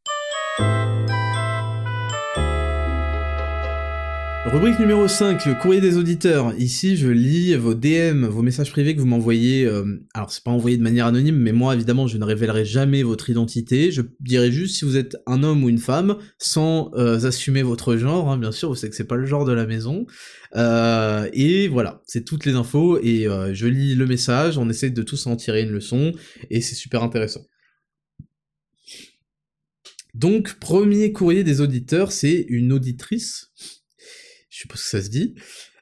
Rubrique 4.49 4.79
numéro 4.79 5.09
5, 5.09 5.45
le 5.45 5.55
courrier 5.55 5.81
des 5.81 5.97
auditeurs. 5.97 6.53
Ici, 6.57 6.95
je 6.95 7.09
lis 7.09 7.53
vos 7.55 7.73
DM, 7.73 8.25
vos 8.27 8.41
messages 8.41 8.71
privés 8.71 8.95
que 8.95 9.01
vous 9.01 9.05
m'envoyez. 9.05 9.65
Euh, 9.65 9.99
alors, 10.13 10.31
c'est 10.31 10.41
pas 10.41 10.51
envoyé 10.51 10.77
de 10.77 10.81
manière 10.81 11.05
anonyme, 11.05 11.35
mais 11.35 11.51
moi, 11.51 11.75
évidemment, 11.75 12.07
je 12.07 12.17
ne 12.17 12.23
révélerai 12.23 12.63
jamais 12.63 13.03
votre 13.03 13.29
identité. 13.29 13.91
Je 13.91 14.01
dirai 14.21 14.49
juste 14.49 14.77
si 14.77 14.85
vous 14.85 14.95
êtes 14.95 15.17
un 15.27 15.43
homme 15.43 15.65
ou 15.65 15.69
une 15.69 15.79
femme, 15.79 16.17
sans 16.37 16.91
euh, 16.95 17.25
assumer 17.25 17.61
votre 17.61 17.97
genre. 17.97 18.31
Hein, 18.31 18.37
bien 18.37 18.53
sûr, 18.53 18.69
vous 18.69 18.75
savez 18.75 18.89
que 18.89 18.95
c'est 18.95 19.03
pas 19.03 19.17
le 19.17 19.25
genre 19.25 19.43
de 19.43 19.51
la 19.51 19.65
maison. 19.65 20.05
Euh, 20.55 21.27
et 21.33 21.67
voilà, 21.67 22.01
c'est 22.07 22.23
toutes 22.23 22.45
les 22.45 22.55
infos. 22.55 22.99
Et 23.03 23.27
je 23.51 23.67
lis 23.67 23.95
le 23.95 24.05
message, 24.05 24.57
on 24.57 24.69
essaie 24.69 24.91
de 24.91 25.03
tous 25.03 25.27
en 25.27 25.35
tirer 25.35 25.63
une 25.63 25.71
leçon, 25.71 26.13
et 26.49 26.61
c'est 26.61 26.75
super 26.75 27.03
intéressant. 27.03 27.41
Donc, 30.13 30.53
premier 30.53 31.11
courrier 31.11 31.43
des 31.43 31.59
auditeurs, 31.59 32.13
c'est 32.13 32.45
une 32.47 32.71
auditrice 32.71 33.51
je 34.57 34.61
suppose 34.63 34.81
que 34.81 34.89
ça 34.89 35.03
se 35.03 35.09
dit. 35.09 35.35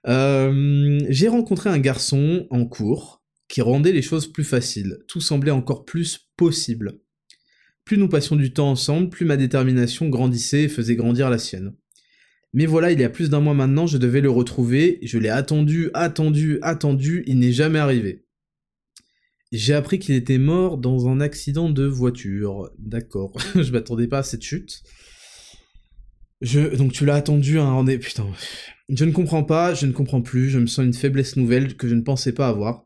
Euh, 0.06 1.00
j'ai 1.08 1.30
rencontré 1.30 1.70
un 1.70 1.80
garçon 1.80 2.46
en 2.50 2.66
cours 2.66 3.24
qui 3.48 3.62
rendait 3.62 3.94
les 3.94 4.02
choses 4.02 4.30
plus 4.30 4.44
faciles. 4.44 4.98
Tout 5.08 5.22
semblait 5.22 5.52
encore 5.52 5.86
plus 5.86 6.30
possible. 6.36 7.00
Plus 7.86 7.98
nous 7.98 8.10
passions 8.10 8.36
du 8.36 8.52
temps 8.52 8.70
ensemble, 8.70 9.10
plus 9.10 9.26
ma 9.26 9.38
détermination 9.38 10.10
grandissait 10.10 10.64
et 10.64 10.68
faisait 10.68 10.98
grandir 10.98 11.30
la 11.30 11.38
sienne. 11.38 11.74
Mais 12.52 12.66
voilà, 12.66 12.92
il 12.92 13.00
y 13.00 13.06
a 13.06 13.10
plus 13.10 13.30
d'un 13.30 13.40
mois 13.40 13.54
maintenant, 13.54 13.88
je 13.88 13.98
devais 13.98 14.22
le 14.22 14.30
retrouver, 14.30 15.00
je 15.04 15.18
l'ai 15.20 15.30
attendu, 15.30 15.90
attendu, 15.94 16.60
attendu, 16.62 17.24
il 17.28 17.40
n'est 17.40 17.54
jamais 17.54 17.80
arrivé. 17.80 18.26
J'ai 19.54 19.74
appris 19.74 20.00
qu'il 20.00 20.16
était 20.16 20.38
mort 20.38 20.78
dans 20.78 21.08
un 21.08 21.22
accident 21.22 21.70
de 21.70 21.86
voiture. 21.86 22.70
D'accord, 22.78 23.38
je 23.56 23.72
m'attendais 23.72 24.08
pas 24.08 24.20
à 24.20 24.24
cette 24.24 24.44
chute. 24.44 24.84
Donc 26.42 26.94
tu 26.94 27.06
l'as 27.06 27.16
attendu 27.16 27.60
un 27.60 27.72
rendez 27.72 27.98
Putain. 27.98 28.28
Je 28.90 29.06
ne 29.06 29.12
comprends 29.12 29.44
pas, 29.44 29.74
je 29.74 29.86
ne 29.86 29.92
comprends 29.92 30.22
plus, 30.22 30.50
je 30.50 30.60
me 30.60 30.68
sens 30.68 30.86
une 30.86 30.94
faiblesse 30.94 31.38
nouvelle 31.38 31.76
que 31.76 31.88
je 31.88 31.96
ne 31.96 32.02
pensais 32.02 32.34
pas 32.34 32.48
avoir. 32.48 32.86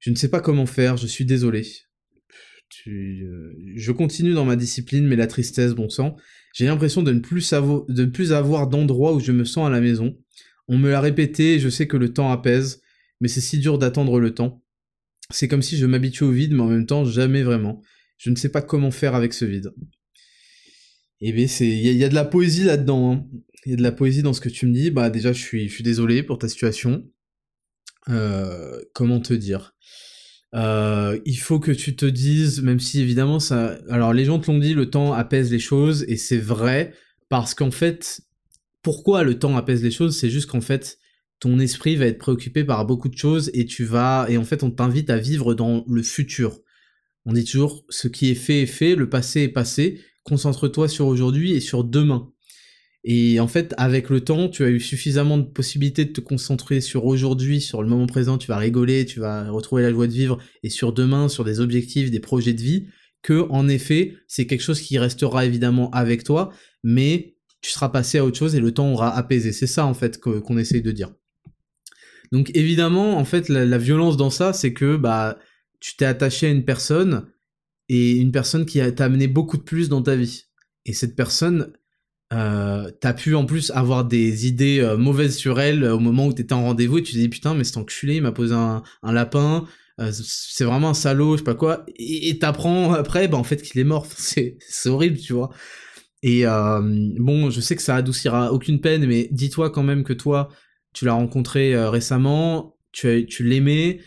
Je 0.00 0.10
ne 0.10 0.16
sais 0.16 0.28
pas 0.28 0.40
comment 0.40 0.66
faire, 0.66 0.96
je 0.96 1.06
suis 1.06 1.24
désolé. 1.24 1.66
Euh, 2.88 3.52
je 3.76 3.92
continue 3.92 4.32
dans 4.32 4.44
ma 4.44 4.56
discipline, 4.56 5.06
mais 5.06 5.16
la 5.16 5.26
tristesse, 5.26 5.74
bon 5.74 5.88
sang. 5.88 6.16
J'ai 6.54 6.66
l'impression 6.66 7.02
de 7.02 7.12
ne 7.12 7.18
plus 8.06 8.32
avoir 8.32 8.68
d'endroit 8.68 9.12
où 9.14 9.20
je 9.20 9.32
me 9.32 9.44
sens 9.44 9.66
à 9.66 9.70
la 9.70 9.80
maison. 9.80 10.16
On 10.68 10.78
me 10.78 10.90
l'a 10.90 11.00
répété, 11.00 11.58
je 11.58 11.68
sais 11.68 11.86
que 11.86 11.96
le 11.96 12.12
temps 12.12 12.30
apaise, 12.30 12.82
mais 13.20 13.28
c'est 13.28 13.40
si 13.40 13.58
dur 13.58 13.78
d'attendre 13.78 14.18
le 14.18 14.34
temps. 14.34 14.64
C'est 15.30 15.48
comme 15.48 15.62
si 15.62 15.76
je 15.76 15.86
m'habituais 15.86 16.26
au 16.26 16.32
vide, 16.32 16.52
mais 16.52 16.62
en 16.62 16.68
même 16.68 16.86
temps, 16.86 17.04
jamais 17.04 17.42
vraiment. 17.42 17.82
Je 18.18 18.30
ne 18.30 18.36
sais 18.36 18.48
pas 18.48 18.62
comment 18.62 18.90
faire 18.90 19.14
avec 19.14 19.32
ce 19.32 19.44
vide. 19.44 19.72
Eh 21.20 21.32
bien, 21.32 21.46
c'est, 21.46 21.68
il 21.68 21.96
y, 21.96 22.04
a 22.04 22.08
de 22.08 22.14
la 22.14 22.24
poésie 22.24 22.64
là-dedans. 22.64 23.12
Hein. 23.12 23.26
Il 23.66 23.70
y 23.70 23.72
a 23.74 23.76
de 23.76 23.82
la 23.82 23.92
poésie 23.92 24.22
dans 24.22 24.32
ce 24.32 24.40
que 24.40 24.48
tu 24.48 24.66
me 24.66 24.72
dis. 24.72 24.90
Bah, 24.90 25.10
déjà, 25.10 25.32
je 25.32 25.40
suis, 25.40 25.68
je 25.68 25.74
suis 25.74 25.84
désolé 25.84 26.22
pour 26.22 26.38
ta 26.38 26.48
situation. 26.48 27.04
Euh, 28.08 28.80
comment 28.94 29.20
te 29.20 29.34
dire? 29.34 29.74
Euh, 30.54 31.18
Il 31.26 31.36
faut 31.36 31.60
que 31.60 31.72
tu 31.72 31.94
te 31.94 32.06
dises, 32.06 32.62
même 32.62 32.80
si 32.80 33.00
évidemment 33.00 33.38
ça. 33.38 33.78
Alors, 33.90 34.14
les 34.14 34.24
gens 34.24 34.38
te 34.38 34.50
l'ont 34.50 34.58
dit, 34.58 34.74
le 34.74 34.88
temps 34.88 35.12
apaise 35.12 35.50
les 35.50 35.58
choses, 35.58 36.04
et 36.08 36.16
c'est 36.16 36.38
vrai 36.38 36.94
parce 37.28 37.54
qu'en 37.54 37.70
fait, 37.70 38.22
pourquoi 38.82 39.22
le 39.22 39.38
temps 39.38 39.56
apaise 39.56 39.82
les 39.82 39.90
choses? 39.90 40.16
C'est 40.18 40.30
juste 40.30 40.50
qu'en 40.50 40.60
fait, 40.60 40.98
ton 41.40 41.58
esprit 41.58 41.96
va 41.96 42.06
être 42.06 42.18
préoccupé 42.18 42.64
par 42.64 42.84
beaucoup 42.84 43.08
de 43.08 43.16
choses 43.16 43.50
et 43.54 43.64
tu 43.64 43.84
vas 43.84 44.26
et 44.28 44.36
en 44.36 44.44
fait 44.44 44.62
on 44.62 44.70
t'invite 44.70 45.08
à 45.10 45.16
vivre 45.16 45.54
dans 45.54 45.84
le 45.88 46.02
futur. 46.02 46.60
On 47.24 47.32
dit 47.32 47.44
toujours 47.44 47.84
ce 47.88 48.08
qui 48.08 48.30
est 48.30 48.34
fait 48.34 48.62
est 48.62 48.66
fait, 48.66 48.94
le 48.94 49.08
passé 49.08 49.42
est 49.42 49.48
passé, 49.48 50.00
concentre-toi 50.24 50.88
sur 50.88 51.06
aujourd'hui 51.06 51.52
et 51.52 51.60
sur 51.60 51.84
demain. 51.84 52.30
Et 53.02 53.40
en 53.40 53.48
fait, 53.48 53.74
avec 53.78 54.10
le 54.10 54.20
temps, 54.20 54.48
tu 54.48 54.62
as 54.62 54.68
eu 54.68 54.80
suffisamment 54.80 55.38
de 55.38 55.44
possibilités 55.44 56.04
de 56.04 56.12
te 56.12 56.20
concentrer 56.20 56.82
sur 56.82 57.06
aujourd'hui, 57.06 57.60
sur 57.60 57.82
le 57.82 57.88
moment 57.88 58.06
présent, 58.06 58.36
tu 58.36 58.48
vas 58.48 58.58
rigoler, 58.58 59.06
tu 59.06 59.20
vas 59.20 59.50
retrouver 59.50 59.82
la 59.82 59.90
joie 59.90 60.06
de 60.06 60.12
vivre, 60.12 60.38
et 60.62 60.68
sur 60.68 60.92
demain, 60.92 61.28
sur 61.28 61.44
des 61.44 61.60
objectifs, 61.60 62.10
des 62.10 62.20
projets 62.20 62.52
de 62.52 62.60
vie, 62.60 62.88
que, 63.22 63.46
en 63.50 63.68
effet, 63.68 64.16
c'est 64.28 64.46
quelque 64.46 64.62
chose 64.62 64.80
qui 64.80 64.98
restera 64.98 65.46
évidemment 65.46 65.90
avec 65.92 66.24
toi, 66.24 66.52
mais 66.82 67.36
tu 67.62 67.70
seras 67.70 67.88
passé 67.88 68.18
à 68.18 68.24
autre 68.24 68.38
chose 68.38 68.54
et 68.54 68.60
le 68.60 68.72
temps 68.72 68.92
aura 68.92 69.16
apaisé. 69.16 69.52
C'est 69.52 69.66
ça, 69.66 69.86
en 69.86 69.94
fait, 69.94 70.20
qu'on 70.20 70.58
essaye 70.58 70.82
de 70.82 70.92
dire. 70.92 71.12
Donc 72.32 72.50
évidemment, 72.54 73.18
en 73.18 73.24
fait, 73.24 73.48
la, 73.48 73.78
violence 73.78 74.16
dans 74.16 74.30
ça, 74.30 74.52
c'est 74.52 74.72
que 74.72 74.96
bah 74.96 75.38
tu 75.80 75.96
t'es 75.96 76.04
attaché 76.04 76.46
à 76.46 76.50
une 76.50 76.64
personne 76.64 77.26
et 77.90 78.12
une 78.12 78.30
personne 78.30 78.66
qui 78.66 78.78
t'a 78.94 79.04
amené 79.04 79.26
beaucoup 79.26 79.56
de 79.56 79.62
plus 79.62 79.88
dans 79.88 80.00
ta 80.00 80.14
vie. 80.14 80.44
Et 80.86 80.92
cette 80.92 81.16
personne, 81.16 81.72
euh, 82.32 82.88
t'as 83.00 83.12
pu 83.12 83.34
en 83.34 83.44
plus 83.46 83.72
avoir 83.72 84.04
des 84.04 84.46
idées 84.46 84.78
euh, 84.78 84.96
mauvaises 84.96 85.36
sur 85.36 85.60
elle 85.60 85.84
au 85.84 85.98
moment 85.98 86.28
où 86.28 86.32
t'étais 86.32 86.52
en 86.52 86.62
rendez-vous 86.62 86.98
et 86.98 87.02
tu 87.02 87.14
te 87.14 87.18
dis 87.18 87.28
putain 87.28 87.54
mais 87.54 87.64
cet 87.64 87.78
enculé 87.78 88.14
il 88.14 88.22
m'a 88.22 88.30
posé 88.30 88.54
un, 88.54 88.84
lapin, 89.02 89.66
euh, 89.98 90.12
c'est 90.12 90.62
vraiment 90.62 90.90
un 90.90 90.94
salaud, 90.94 91.32
je 91.32 91.38
sais 91.38 91.44
pas 91.44 91.56
quoi. 91.56 91.84
Et 91.96 92.38
t'apprends 92.38 92.92
après 92.92 93.26
bah 93.26 93.38
en 93.38 93.42
fait 93.42 93.60
qu'il 93.60 93.80
est 93.80 93.84
mort. 93.84 94.06
C'est 94.16 94.56
horrible 94.86 95.18
tu 95.18 95.32
vois. 95.32 95.50
Et 96.22 96.46
euh, 96.46 96.80
bon, 97.18 97.50
je 97.50 97.60
sais 97.60 97.74
que 97.74 97.82
ça 97.82 97.96
adoucira 97.96 98.52
aucune 98.52 98.80
peine, 98.80 99.04
mais 99.06 99.28
dis-toi 99.32 99.70
quand 99.70 99.82
même 99.82 100.04
que 100.04 100.12
toi, 100.12 100.48
tu 100.92 101.06
l'as 101.06 101.14
rencontré 101.14 101.74
euh, 101.74 101.90
récemment, 101.90 102.76
tu, 102.92 103.26
tu 103.26 103.42
l'aimais, 103.42 104.00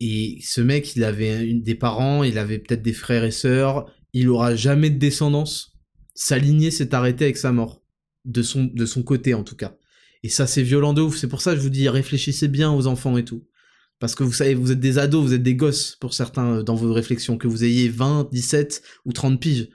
et 0.00 0.38
ce 0.42 0.60
mec, 0.60 0.96
il 0.96 1.04
avait 1.04 1.52
des 1.54 1.74
parents, 1.74 2.22
il 2.22 2.38
avait 2.38 2.58
peut-être 2.58 2.82
des 2.82 2.92
frères 2.92 3.24
et 3.24 3.30
sœurs, 3.30 3.90
il 4.12 4.28
aura 4.28 4.56
jamais 4.56 4.90
de 4.90 4.98
descendance. 4.98 5.76
Sa 6.14 6.38
lignée 6.38 6.70
s'est 6.70 6.94
arrêtée 6.94 7.24
avec 7.24 7.36
sa 7.36 7.52
mort, 7.52 7.82
de 8.24 8.42
son, 8.42 8.64
de 8.64 8.86
son 8.86 9.02
côté 9.02 9.34
en 9.34 9.44
tout 9.44 9.56
cas. 9.56 9.76
Et 10.22 10.28
ça, 10.28 10.46
c'est 10.46 10.62
violent 10.62 10.92
de 10.92 11.00
ouf. 11.00 11.16
C'est 11.16 11.28
pour 11.28 11.40
ça 11.40 11.52
que 11.52 11.58
je 11.58 11.62
vous 11.62 11.70
dis, 11.70 11.88
réfléchissez 11.88 12.48
bien 12.48 12.70
aux 12.72 12.86
enfants 12.86 13.16
et 13.16 13.24
tout. 13.24 13.46
Parce 13.98 14.14
que 14.14 14.24
vous 14.24 14.32
savez, 14.32 14.54
vous 14.54 14.72
êtes 14.72 14.80
des 14.80 14.98
ados, 14.98 15.24
vous 15.24 15.34
êtes 15.34 15.42
des 15.42 15.54
gosses 15.54 15.96
pour 15.96 16.14
certains 16.14 16.56
euh, 16.56 16.62
dans 16.62 16.74
vos 16.74 16.92
réflexions, 16.92 17.36
que 17.38 17.48
vous 17.48 17.64
ayez 17.64 17.88
20, 17.88 18.28
17 18.32 18.82
ou 19.04 19.12
30 19.12 19.40
piges. 19.40 19.68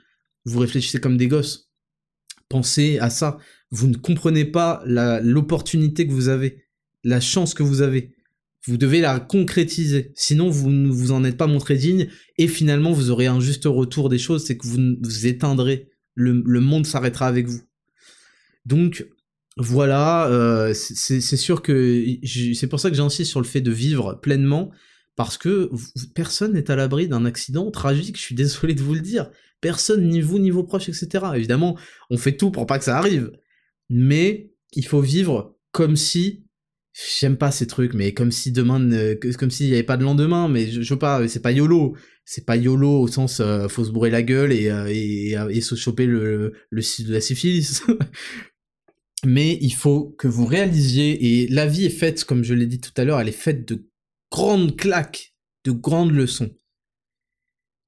Vous 0.44 0.58
réfléchissez 0.58 1.00
comme 1.00 1.16
des 1.16 1.28
gosses. 1.28 1.70
Pensez 2.48 2.98
à 2.98 3.10
ça 3.10 3.38
vous 3.70 3.88
ne 3.88 3.96
comprenez 3.96 4.44
pas 4.44 4.82
l'opportunité 4.86 6.06
que 6.06 6.12
vous 6.12 6.28
avez, 6.28 6.64
la 7.04 7.20
chance 7.20 7.54
que 7.54 7.62
vous 7.62 7.82
avez. 7.82 8.14
Vous 8.66 8.76
devez 8.76 9.00
la 9.00 9.20
concrétiser, 9.20 10.12
sinon 10.14 10.50
vous 10.50 10.70
ne 10.70 10.88
vous 10.88 11.12
en 11.12 11.24
êtes 11.24 11.36
pas 11.36 11.46
montré 11.46 11.76
digne, 11.76 12.08
et 12.38 12.48
finalement 12.48 12.92
vous 12.92 13.10
aurez 13.10 13.26
un 13.26 13.40
juste 13.40 13.64
retour 13.66 14.08
des 14.08 14.18
choses, 14.18 14.44
c'est 14.44 14.56
que 14.56 14.66
vous 14.66 14.96
vous 15.00 15.26
éteindrez, 15.26 15.88
le, 16.14 16.60
monde 16.60 16.86
s'arrêtera 16.86 17.26
avec 17.26 17.46
vous. 17.46 17.60
Donc 18.64 19.06
voilà, 19.56 20.26
euh, 20.28 20.74
c'est 20.74 21.20
sûr 21.20 21.62
que 21.62 22.04
c'est 22.54 22.66
pour 22.66 22.80
ça 22.80 22.90
que 22.90 22.96
j'insiste 22.96 23.30
sur 23.30 23.40
le 23.40 23.46
fait 23.46 23.60
de 23.60 23.70
vivre 23.70 24.14
pleinement, 24.20 24.70
parce 25.14 25.38
que 25.38 25.70
personne 26.14 26.52
n'est 26.52 26.70
à 26.70 26.76
l'abri 26.76 27.08
d'un 27.08 27.24
accident 27.24 27.70
tragique, 27.70 28.16
je 28.16 28.22
suis 28.22 28.34
désolé 28.34 28.74
de 28.74 28.82
vous 28.82 28.94
le 28.94 29.00
dire. 29.00 29.30
Personne, 29.62 30.08
ni 30.08 30.20
vous, 30.20 30.38
ni 30.38 30.50
vos 30.50 30.64
proches, 30.64 30.90
etc. 30.90 31.24
Évidemment, 31.34 31.78
on 32.10 32.18
fait 32.18 32.36
tout 32.36 32.50
pour 32.50 32.66
pas 32.66 32.78
que 32.78 32.84
ça 32.84 32.98
arrive 32.98 33.30
mais 33.88 34.52
il 34.72 34.86
faut 34.86 35.00
vivre 35.00 35.56
comme 35.72 35.96
si 35.96 36.45
j'aime 37.20 37.36
pas 37.36 37.50
ces 37.50 37.66
trucs 37.66 37.94
mais 37.94 38.14
comme 38.14 38.32
si 38.32 38.52
demain 38.52 39.14
comme 39.38 39.50
s'il 39.50 39.68
y 39.68 39.74
avait 39.74 39.82
pas 39.82 39.96
de 39.96 40.04
lendemain 40.04 40.48
mais 40.48 40.66
je, 40.68 40.92
veux 40.92 40.98
pas 40.98 41.26
c'est 41.28 41.42
pas 41.42 41.52
yolo. 41.52 41.96
C'est 42.28 42.44
pas 42.44 42.56
yolo 42.56 43.02
au 43.02 43.06
sens 43.06 43.38
euh, 43.38 43.68
faut 43.68 43.84
se 43.84 43.90
bourrer 43.90 44.10
la 44.10 44.22
gueule 44.22 44.52
et, 44.52 44.68
euh, 44.68 44.88
et, 44.88 45.36
et, 45.50 45.60
se 45.60 45.76
choper 45.76 46.06
le, 46.06 46.54
le, 46.70 47.04
de 47.04 47.12
la 47.12 47.20
syphilis. 47.20 47.84
Mais 49.24 49.58
il 49.60 49.72
faut 49.72 50.14
que 50.18 50.26
vous 50.26 50.44
réalisiez 50.44 51.42
et 51.42 51.46
la 51.46 51.66
vie 51.66 51.84
est 51.84 51.90
faite 51.90 52.24
comme 52.24 52.42
je 52.42 52.52
l'ai 52.52 52.66
dit 52.66 52.80
tout 52.80 52.90
à 52.96 53.04
l'heure 53.04 53.20
elle 53.20 53.28
est 53.28 53.32
faite 53.32 53.68
de 53.68 53.88
grandes 54.32 54.76
claques 54.76 55.34
de 55.64 55.70
grandes 55.70 56.10
leçons 56.12 56.50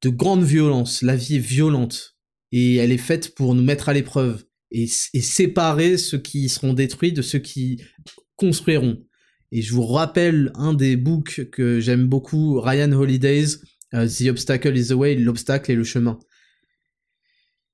de 0.03 0.09
grandes 0.09 0.45
violences. 0.45 1.03
La 1.03 1.17
vie 1.17 1.37
est 1.37 1.41
violente 1.41 2.17
et 2.53 2.77
elle 2.77 2.93
est 2.93 2.99
faite 2.99 3.35
pour 3.35 3.55
nous 3.55 3.63
mettre 3.63 3.89
à 3.89 3.93
l'épreuve 3.93 4.45
et, 4.71 4.87
séparer 4.87 5.97
ceux 5.97 6.19
qui 6.19 6.49
seront 6.49 6.75
détruits 6.75 7.13
de 7.13 7.23
ceux 7.23 7.39
qui 7.39 7.83
construiront. 8.39 9.05
Et 9.53 9.61
je 9.61 9.75
vous 9.75 9.85
rappelle 9.85 10.53
un 10.55 10.73
des 10.73 10.97
books 10.97 11.51
que 11.51 11.81
j'aime 11.81 12.07
beaucoup, 12.07 12.61
Ryan 12.61 12.93
Holidays, 12.93 13.57
euh, 13.95 14.09
The 14.09 14.29
Obstacle 14.29 14.77
is 14.77 14.89
the 14.89 14.93
Way, 14.93 15.17
l'obstacle 15.17 15.71
est 15.71 15.75
le 15.75 15.85
chemin. 15.85 16.19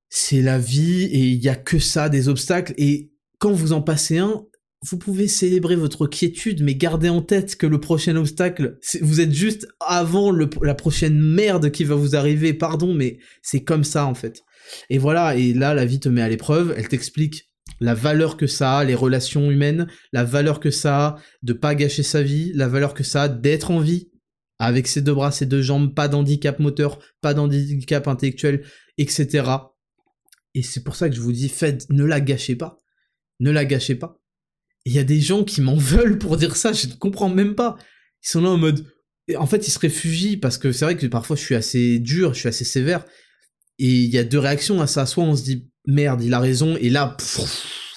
C'est 0.09 0.41
la 0.41 0.59
vie 0.59 1.03
et 1.03 1.19
il 1.19 1.43
y 1.43 1.49
a 1.49 1.55
que 1.55 1.79
ça, 1.79 2.09
des 2.09 2.29
obstacles. 2.29 2.73
Et 2.77 3.11
quand 3.39 3.51
vous 3.51 3.73
en 3.73 3.81
passez 3.81 4.17
un, 4.17 4.45
vous 4.83 4.97
pouvez 4.97 5.27
célébrer 5.27 5.75
votre 5.75 6.07
quiétude, 6.07 6.63
mais 6.63 6.75
gardez 6.75 7.09
en 7.09 7.21
tête 7.21 7.55
que 7.55 7.65
le 7.65 7.79
prochain 7.79 8.15
obstacle, 8.15 8.77
vous 9.01 9.19
êtes 9.19 9.33
juste 9.33 9.67
avant 9.79 10.31
la 10.31 10.75
prochaine 10.75 11.19
merde 11.19 11.71
qui 11.71 11.83
va 11.83 11.95
vous 11.95 12.15
arriver. 12.15 12.53
Pardon, 12.53 12.93
mais 12.93 13.17
c'est 13.41 13.63
comme 13.63 13.83
ça 13.83 14.05
en 14.05 14.13
fait. 14.13 14.43
Et 14.89 14.97
voilà, 14.97 15.35
et 15.35 15.53
là, 15.53 15.73
la 15.73 15.85
vie 15.85 15.99
te 15.99 16.09
met 16.09 16.21
à 16.21 16.29
l'épreuve, 16.29 16.73
elle 16.77 16.87
t'explique 16.87 17.49
la 17.79 17.93
valeur 17.93 18.37
que 18.37 18.47
ça 18.47 18.79
a, 18.79 18.83
les 18.83 18.95
relations 18.95 19.51
humaines, 19.51 19.87
la 20.13 20.23
valeur 20.23 20.59
que 20.59 20.71
ça 20.71 21.05
a 21.05 21.19
de 21.43 21.53
pas 21.53 21.75
gâcher 21.75 22.03
sa 22.03 22.23
vie, 22.23 22.51
la 22.53 22.67
valeur 22.67 22.93
que 22.93 23.03
ça 23.03 23.23
a 23.23 23.29
d'être 23.29 23.71
en 23.71 23.79
vie, 23.79 24.09
avec 24.59 24.87
ses 24.87 25.01
deux 25.01 25.13
bras, 25.13 25.31
ses 25.31 25.45
deux 25.45 25.61
jambes, 25.61 25.93
pas 25.93 26.07
d'handicap 26.07 26.59
moteur, 26.59 26.99
pas 27.21 27.33
d'handicap 27.33 28.07
intellectuel, 28.07 28.63
etc. 28.97 29.49
Et 30.53 30.63
c'est 30.63 30.83
pour 30.83 30.95
ça 30.95 31.09
que 31.09 31.15
je 31.15 31.21
vous 31.21 31.33
dis, 31.33 31.49
faites, 31.49 31.89
ne 31.89 32.05
la 32.05 32.21
gâchez 32.21 32.55
pas. 32.55 32.77
Ne 33.39 33.51
la 33.51 33.65
gâchez 33.65 33.95
pas. 33.95 34.21
Il 34.85 34.93
y 34.93 34.99
a 34.99 35.03
des 35.03 35.19
gens 35.19 35.43
qui 35.43 35.61
m'en 35.61 35.75
veulent 35.77 36.17
pour 36.17 36.37
dire 36.37 36.55
ça, 36.55 36.71
je 36.71 36.87
ne 36.87 36.93
comprends 36.93 37.29
même 37.29 37.55
pas. 37.55 37.77
Ils 38.23 38.29
sont 38.29 38.41
là 38.41 38.49
en 38.49 38.57
mode... 38.57 38.85
En 39.37 39.47
fait, 39.47 39.67
ils 39.67 39.71
se 39.71 39.79
réfugient 39.79 40.37
parce 40.37 40.59
que 40.59 40.71
c'est 40.71 40.85
vrai 40.85 40.95
que 40.95 41.07
parfois 41.07 41.35
je 41.35 41.41
suis 41.41 41.55
assez 41.55 41.97
dur, 41.97 42.35
je 42.35 42.41
suis 42.41 42.47
assez 42.47 42.63
sévère, 42.63 43.03
et 43.79 43.89
il 43.89 44.13
y 44.13 44.19
a 44.19 44.23
deux 44.23 44.37
réactions 44.37 44.81
à 44.81 44.87
ça. 44.87 45.07
Soit 45.07 45.23
on 45.23 45.35
se 45.35 45.43
dit 45.43 45.67
merde, 45.87 46.23
il 46.23 46.33
a 46.33 46.39
raison, 46.39 46.75
et 46.77 46.89
là, 46.89 47.15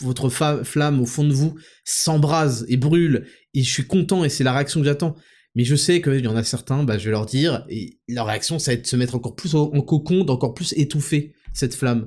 votre 0.01 0.28
flamme 0.28 1.01
au 1.01 1.06
fond 1.06 1.24
de 1.24 1.32
vous 1.32 1.56
s'embrase 1.85 2.65
et 2.69 2.77
brûle, 2.77 3.27
et 3.55 3.62
je 3.62 3.70
suis 3.70 3.86
content, 3.86 4.24
et 4.24 4.28
c'est 4.28 4.44
la 4.44 4.52
réaction 4.52 4.81
que 4.81 4.86
j'attends. 4.86 5.16
Mais 5.55 5.65
je 5.65 5.74
sais 5.74 6.01
qu'il 6.01 6.24
y 6.24 6.28
en 6.28 6.36
a 6.36 6.44
certains, 6.44 6.85
bah, 6.85 6.98
je 6.98 7.06
vais 7.06 7.10
leur 7.10 7.27
dire, 7.27 7.65
et 7.69 7.98
leur 8.06 8.27
réaction, 8.27 8.59
ça 8.59 8.70
va 8.70 8.74
être 8.74 8.82
de 8.82 8.86
se 8.86 8.97
mettre 8.97 9.15
encore 9.15 9.35
plus 9.35 9.55
en 9.55 9.81
cocon, 9.81 10.24
d'encore 10.24 10.55
plus 10.55 10.73
étouffer 10.77 11.35
cette 11.52 11.74
flamme. 11.74 12.06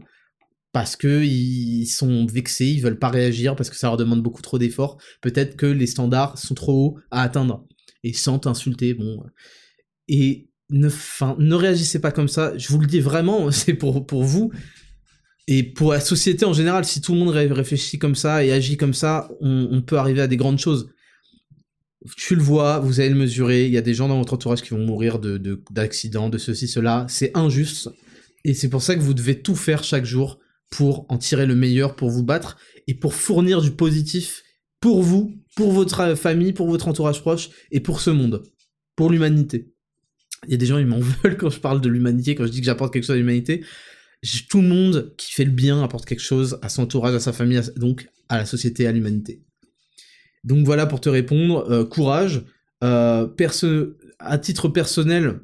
Parce 0.71 0.95
que 0.95 1.23
ils 1.23 1.85
sont 1.85 2.25
vexés, 2.25 2.67
ils 2.67 2.81
veulent 2.81 2.99
pas 2.99 3.09
réagir, 3.09 3.57
parce 3.57 3.69
que 3.69 3.75
ça 3.75 3.87
leur 3.87 3.97
demande 3.97 4.23
beaucoup 4.23 4.41
trop 4.41 4.57
d'efforts. 4.57 4.97
Peut-être 5.21 5.57
que 5.57 5.65
les 5.65 5.87
standards 5.87 6.37
sont 6.37 6.55
trop 6.55 6.73
hauts 6.73 6.99
à 7.11 7.23
atteindre. 7.23 7.65
Et 8.03 8.13
sans 8.13 8.45
insulter, 8.47 8.93
bon. 8.93 9.21
Et 10.07 10.49
ne, 10.69 10.87
ne 11.39 11.55
réagissez 11.55 11.99
pas 11.99 12.11
comme 12.11 12.29
ça. 12.29 12.57
Je 12.57 12.69
vous 12.69 12.79
le 12.79 12.87
dis 12.87 13.01
vraiment, 13.01 13.51
c'est 13.51 13.73
pour, 13.73 14.05
pour 14.05 14.23
vous. 14.23 14.51
Et 15.47 15.63
pour 15.63 15.91
la 15.91 15.99
société 15.99 16.45
en 16.45 16.53
général, 16.53 16.85
si 16.85 17.01
tout 17.01 17.13
le 17.13 17.19
monde 17.19 17.29
réfléchit 17.29 17.99
comme 17.99 18.15
ça 18.15 18.43
et 18.43 18.51
agit 18.51 18.77
comme 18.77 18.93
ça, 18.93 19.29
on, 19.41 19.81
peut 19.81 19.97
arriver 19.97 20.21
à 20.21 20.27
des 20.27 20.37
grandes 20.37 20.59
choses. 20.59 20.89
Tu 22.15 22.35
le 22.35 22.41
vois, 22.41 22.79
vous 22.79 22.99
allez 22.99 23.09
le 23.09 23.15
mesurer, 23.15 23.65
il 23.65 23.71
y 23.71 23.77
a 23.77 23.81
des 23.81 23.93
gens 23.93 24.07
dans 24.07 24.17
votre 24.17 24.33
entourage 24.33 24.61
qui 24.61 24.69
vont 24.69 24.85
mourir 24.85 25.19
de, 25.19 25.61
d'accidents, 25.71 26.29
de, 26.29 26.37
ceci, 26.37 26.67
cela. 26.67 27.05
C'est 27.09 27.35
injuste. 27.35 27.89
Et 28.43 28.53
c'est 28.53 28.69
pour 28.69 28.81
ça 28.81 28.95
que 28.95 29.01
vous 29.01 29.13
devez 29.13 29.41
tout 29.41 29.55
faire 29.55 29.83
chaque 29.83 30.05
jour 30.05 30.39
pour 30.69 31.05
en 31.09 31.17
tirer 31.17 31.45
le 31.45 31.55
meilleur, 31.55 31.95
pour 31.95 32.09
vous 32.09 32.23
battre 32.23 32.57
et 32.87 32.93
pour 32.93 33.13
fournir 33.13 33.61
du 33.61 33.71
positif 33.71 34.43
pour 34.81 35.03
vous, 35.03 35.39
pour 35.55 35.71
votre 35.71 36.15
famille, 36.15 36.51
pour 36.51 36.67
votre 36.67 36.87
entourage 36.89 37.21
proche 37.21 37.49
et 37.71 37.79
pour 37.79 38.01
ce 38.01 38.09
monde, 38.09 38.43
pour 38.95 39.09
l'humanité. 39.09 39.71
Il 40.47 40.51
y 40.51 40.55
a 40.55 40.57
des 40.57 40.65
gens, 40.65 40.79
ils 40.79 40.87
m'en 40.87 40.99
veulent 41.23 41.37
quand 41.37 41.51
je 41.51 41.59
parle 41.59 41.79
de 41.79 41.87
l'humanité, 41.87 42.35
quand 42.35 42.45
je 42.45 42.51
dis 42.51 42.59
que 42.59 42.65
j'apporte 42.65 42.91
quelque 42.91 43.03
chose 43.03 43.15
à 43.15 43.19
l'humanité. 43.19 43.63
Tout 44.49 44.61
le 44.61 44.67
monde 44.67 45.13
qui 45.17 45.31
fait 45.31 45.45
le 45.45 45.51
bien 45.51 45.83
apporte 45.83 46.05
quelque 46.05 46.21
chose 46.21 46.59
à 46.61 46.69
son 46.69 46.83
entourage, 46.83 47.15
à 47.15 47.19
sa 47.19 47.33
famille, 47.33 47.61
donc 47.75 48.07
à 48.29 48.37
la 48.37 48.45
société, 48.45 48.85
à 48.85 48.91
l'humanité. 48.91 49.41
Donc 50.43 50.65
voilà 50.65 50.85
pour 50.85 51.01
te 51.01 51.09
répondre, 51.09 51.69
euh, 51.69 51.85
courage. 51.85 52.43
Euh, 52.83 53.27
à 54.19 54.37
titre 54.37 54.67
personnel, 54.69 55.41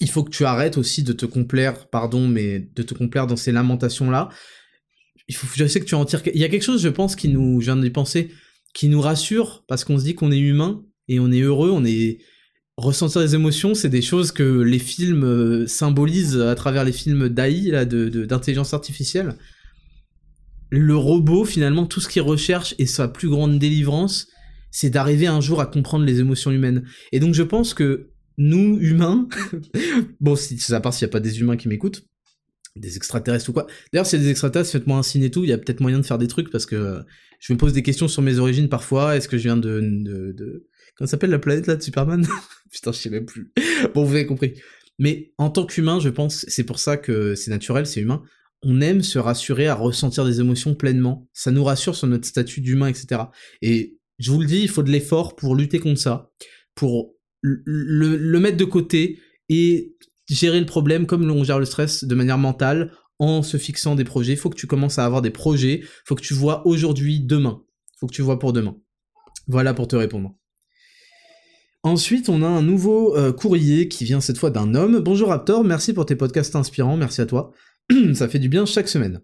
il 0.00 0.08
faut 0.08 0.22
que 0.22 0.30
tu 0.30 0.44
arrêtes 0.44 0.78
aussi 0.78 1.02
de 1.02 1.12
te 1.12 1.26
complaire, 1.26 1.88
pardon, 1.88 2.28
mais 2.28 2.60
de 2.60 2.82
te 2.82 2.94
complaire 2.94 3.26
dans 3.26 3.36
ces 3.36 3.52
lamentations-là. 3.52 4.28
Il 5.28 5.34
faut, 5.34 5.46
je 5.54 5.66
sais 5.66 5.80
que 5.80 5.84
tu 5.84 5.94
en 5.94 6.04
tires. 6.04 6.22
Il 6.32 6.40
y 6.40 6.44
a 6.44 6.48
quelque 6.48 6.62
chose, 6.64 6.82
je 6.82 6.88
pense, 6.88 7.16
qui 7.16 7.28
nous, 7.28 7.60
je 7.60 7.72
viens 7.72 7.90
penser, 7.90 8.30
qui 8.74 8.88
nous 8.88 9.00
rassure 9.00 9.64
parce 9.66 9.84
qu'on 9.84 9.98
se 9.98 10.04
dit 10.04 10.14
qu'on 10.14 10.30
est 10.30 10.38
humain 10.38 10.84
et 11.08 11.20
on 11.20 11.30
est 11.32 11.40
heureux, 11.40 11.70
on 11.70 11.84
est, 11.84 12.18
ressentir 12.78 13.20
des 13.20 13.34
émotions, 13.34 13.74
c'est 13.74 13.88
des 13.88 14.02
choses 14.02 14.30
que 14.30 14.60
les 14.60 14.78
films 14.78 15.24
euh, 15.24 15.66
symbolisent 15.66 16.40
à 16.40 16.54
travers 16.54 16.84
les 16.84 16.92
films 16.92 17.28
d'AI, 17.28 17.84
d'intelligence 17.84 18.70
de, 18.70 18.74
artificielle. 18.76 19.34
le 20.70 20.96
robot, 20.96 21.44
finalement, 21.44 21.86
tout 21.86 22.00
ce 22.00 22.08
qu'il 22.08 22.22
recherche 22.22 22.74
et 22.78 22.86
sa 22.86 23.08
plus 23.08 23.28
grande 23.28 23.58
délivrance, 23.58 24.28
c'est 24.70 24.90
d'arriver 24.90 25.26
un 25.26 25.40
jour 25.40 25.60
à 25.60 25.66
comprendre 25.66 26.04
les 26.04 26.20
émotions 26.20 26.52
humaines. 26.52 26.84
Et 27.10 27.18
donc 27.18 27.34
je 27.34 27.42
pense 27.42 27.74
que 27.74 28.10
nous, 28.36 28.78
humains, 28.80 29.28
bon, 30.20 30.36
à 30.70 30.80
part 30.80 30.94
s'il 30.94 31.06
n'y 31.06 31.10
a 31.10 31.12
pas 31.12 31.20
des 31.20 31.40
humains 31.40 31.56
qui 31.56 31.66
m'écoutent, 31.66 32.04
des 32.76 32.96
extraterrestres 32.96 33.50
ou 33.50 33.52
quoi. 33.52 33.66
D'ailleurs, 33.92 34.06
s'il 34.06 34.20
y 34.20 34.22
a 34.22 34.24
des 34.24 34.30
extraterrestres, 34.30 34.70
faites-moi 34.70 34.98
un 34.98 35.02
signe 35.02 35.24
et 35.24 35.32
tout, 35.32 35.42
il 35.42 35.50
y 35.50 35.52
a 35.52 35.58
peut-être 35.58 35.80
moyen 35.80 35.98
de 35.98 36.06
faire 36.06 36.18
des 36.18 36.28
trucs 36.28 36.50
parce 36.50 36.64
que 36.64 36.76
euh, 36.76 37.00
je 37.40 37.52
me 37.52 37.58
pose 37.58 37.72
des 37.72 37.82
questions 37.82 38.06
sur 38.06 38.22
mes 38.22 38.38
origines 38.38 38.68
parfois. 38.68 39.16
Est-ce 39.16 39.28
que 39.28 39.36
je 39.36 39.42
viens 39.42 39.56
de... 39.56 39.80
de, 39.80 40.30
de... 40.30 40.67
Comment 40.98 41.08
s'appelle 41.08 41.30
la 41.30 41.38
planète 41.38 41.68
là 41.68 41.76
de 41.76 41.82
Superman? 41.82 42.26
Putain, 42.72 42.92
je 42.92 42.98
sais 42.98 43.10
même 43.10 43.24
plus. 43.24 43.52
Bon, 43.94 44.04
vous 44.04 44.14
avez 44.14 44.26
compris. 44.26 44.54
Mais 44.98 45.32
en 45.38 45.48
tant 45.48 45.64
qu'humain, 45.64 46.00
je 46.00 46.08
pense, 46.08 46.44
c'est 46.48 46.64
pour 46.64 46.80
ça 46.80 46.96
que 46.96 47.36
c'est 47.36 47.52
naturel, 47.52 47.86
c'est 47.86 48.00
humain, 48.00 48.22
on 48.62 48.80
aime 48.80 49.02
se 49.02 49.20
rassurer 49.20 49.68
à 49.68 49.74
ressentir 49.74 50.24
des 50.24 50.40
émotions 50.40 50.74
pleinement. 50.74 51.28
Ça 51.32 51.52
nous 51.52 51.62
rassure 51.62 51.94
sur 51.94 52.08
notre 52.08 52.26
statut 52.26 52.60
d'humain, 52.60 52.88
etc. 52.88 53.22
Et 53.62 53.98
je 54.18 54.32
vous 54.32 54.40
le 54.40 54.46
dis, 54.46 54.60
il 54.60 54.68
faut 54.68 54.82
de 54.82 54.90
l'effort 54.90 55.36
pour 55.36 55.54
lutter 55.54 55.78
contre 55.78 56.00
ça, 56.00 56.32
pour 56.74 57.14
le, 57.42 58.38
mettre 58.40 58.56
de 58.56 58.64
côté 58.64 59.20
et 59.48 59.94
gérer 60.28 60.58
le 60.58 60.66
problème 60.66 61.06
comme 61.06 61.30
on 61.30 61.44
gère 61.44 61.60
le 61.60 61.64
stress 61.64 62.02
de 62.02 62.14
manière 62.16 62.38
mentale 62.38 62.92
en 63.20 63.44
se 63.44 63.56
fixant 63.56 63.94
des 63.94 64.04
projets. 64.04 64.32
Il 64.32 64.38
faut 64.38 64.50
que 64.50 64.58
tu 64.58 64.66
commences 64.66 64.98
à 64.98 65.04
avoir 65.04 65.22
des 65.22 65.30
projets, 65.30 65.80
il 65.82 65.88
faut 66.04 66.16
que 66.16 66.22
tu 66.22 66.34
vois 66.34 66.66
aujourd'hui, 66.66 67.20
demain. 67.20 67.62
Il 67.94 67.98
faut 68.00 68.06
que 68.08 68.14
tu 68.14 68.22
vois 68.22 68.40
pour 68.40 68.52
demain. 68.52 68.76
Voilà 69.46 69.74
pour 69.74 69.86
te 69.86 69.94
répondre. 69.94 70.37
Ensuite, 71.88 72.28
on 72.28 72.42
a 72.42 72.46
un 72.46 72.60
nouveau 72.60 73.16
euh, 73.16 73.32
courrier 73.32 73.88
qui 73.88 74.04
vient 74.04 74.20
cette 74.20 74.36
fois 74.36 74.50
d'un 74.50 74.74
homme. 74.74 74.98
Bonjour 74.98 75.30
Raptor, 75.30 75.64
merci 75.64 75.94
pour 75.94 76.04
tes 76.04 76.16
podcasts 76.16 76.54
inspirants, 76.54 76.98
merci 76.98 77.22
à 77.22 77.26
toi. 77.26 77.50
Ça 78.12 78.28
fait 78.28 78.38
du 78.38 78.50
bien 78.50 78.66
chaque 78.66 78.90
semaine. 78.90 79.22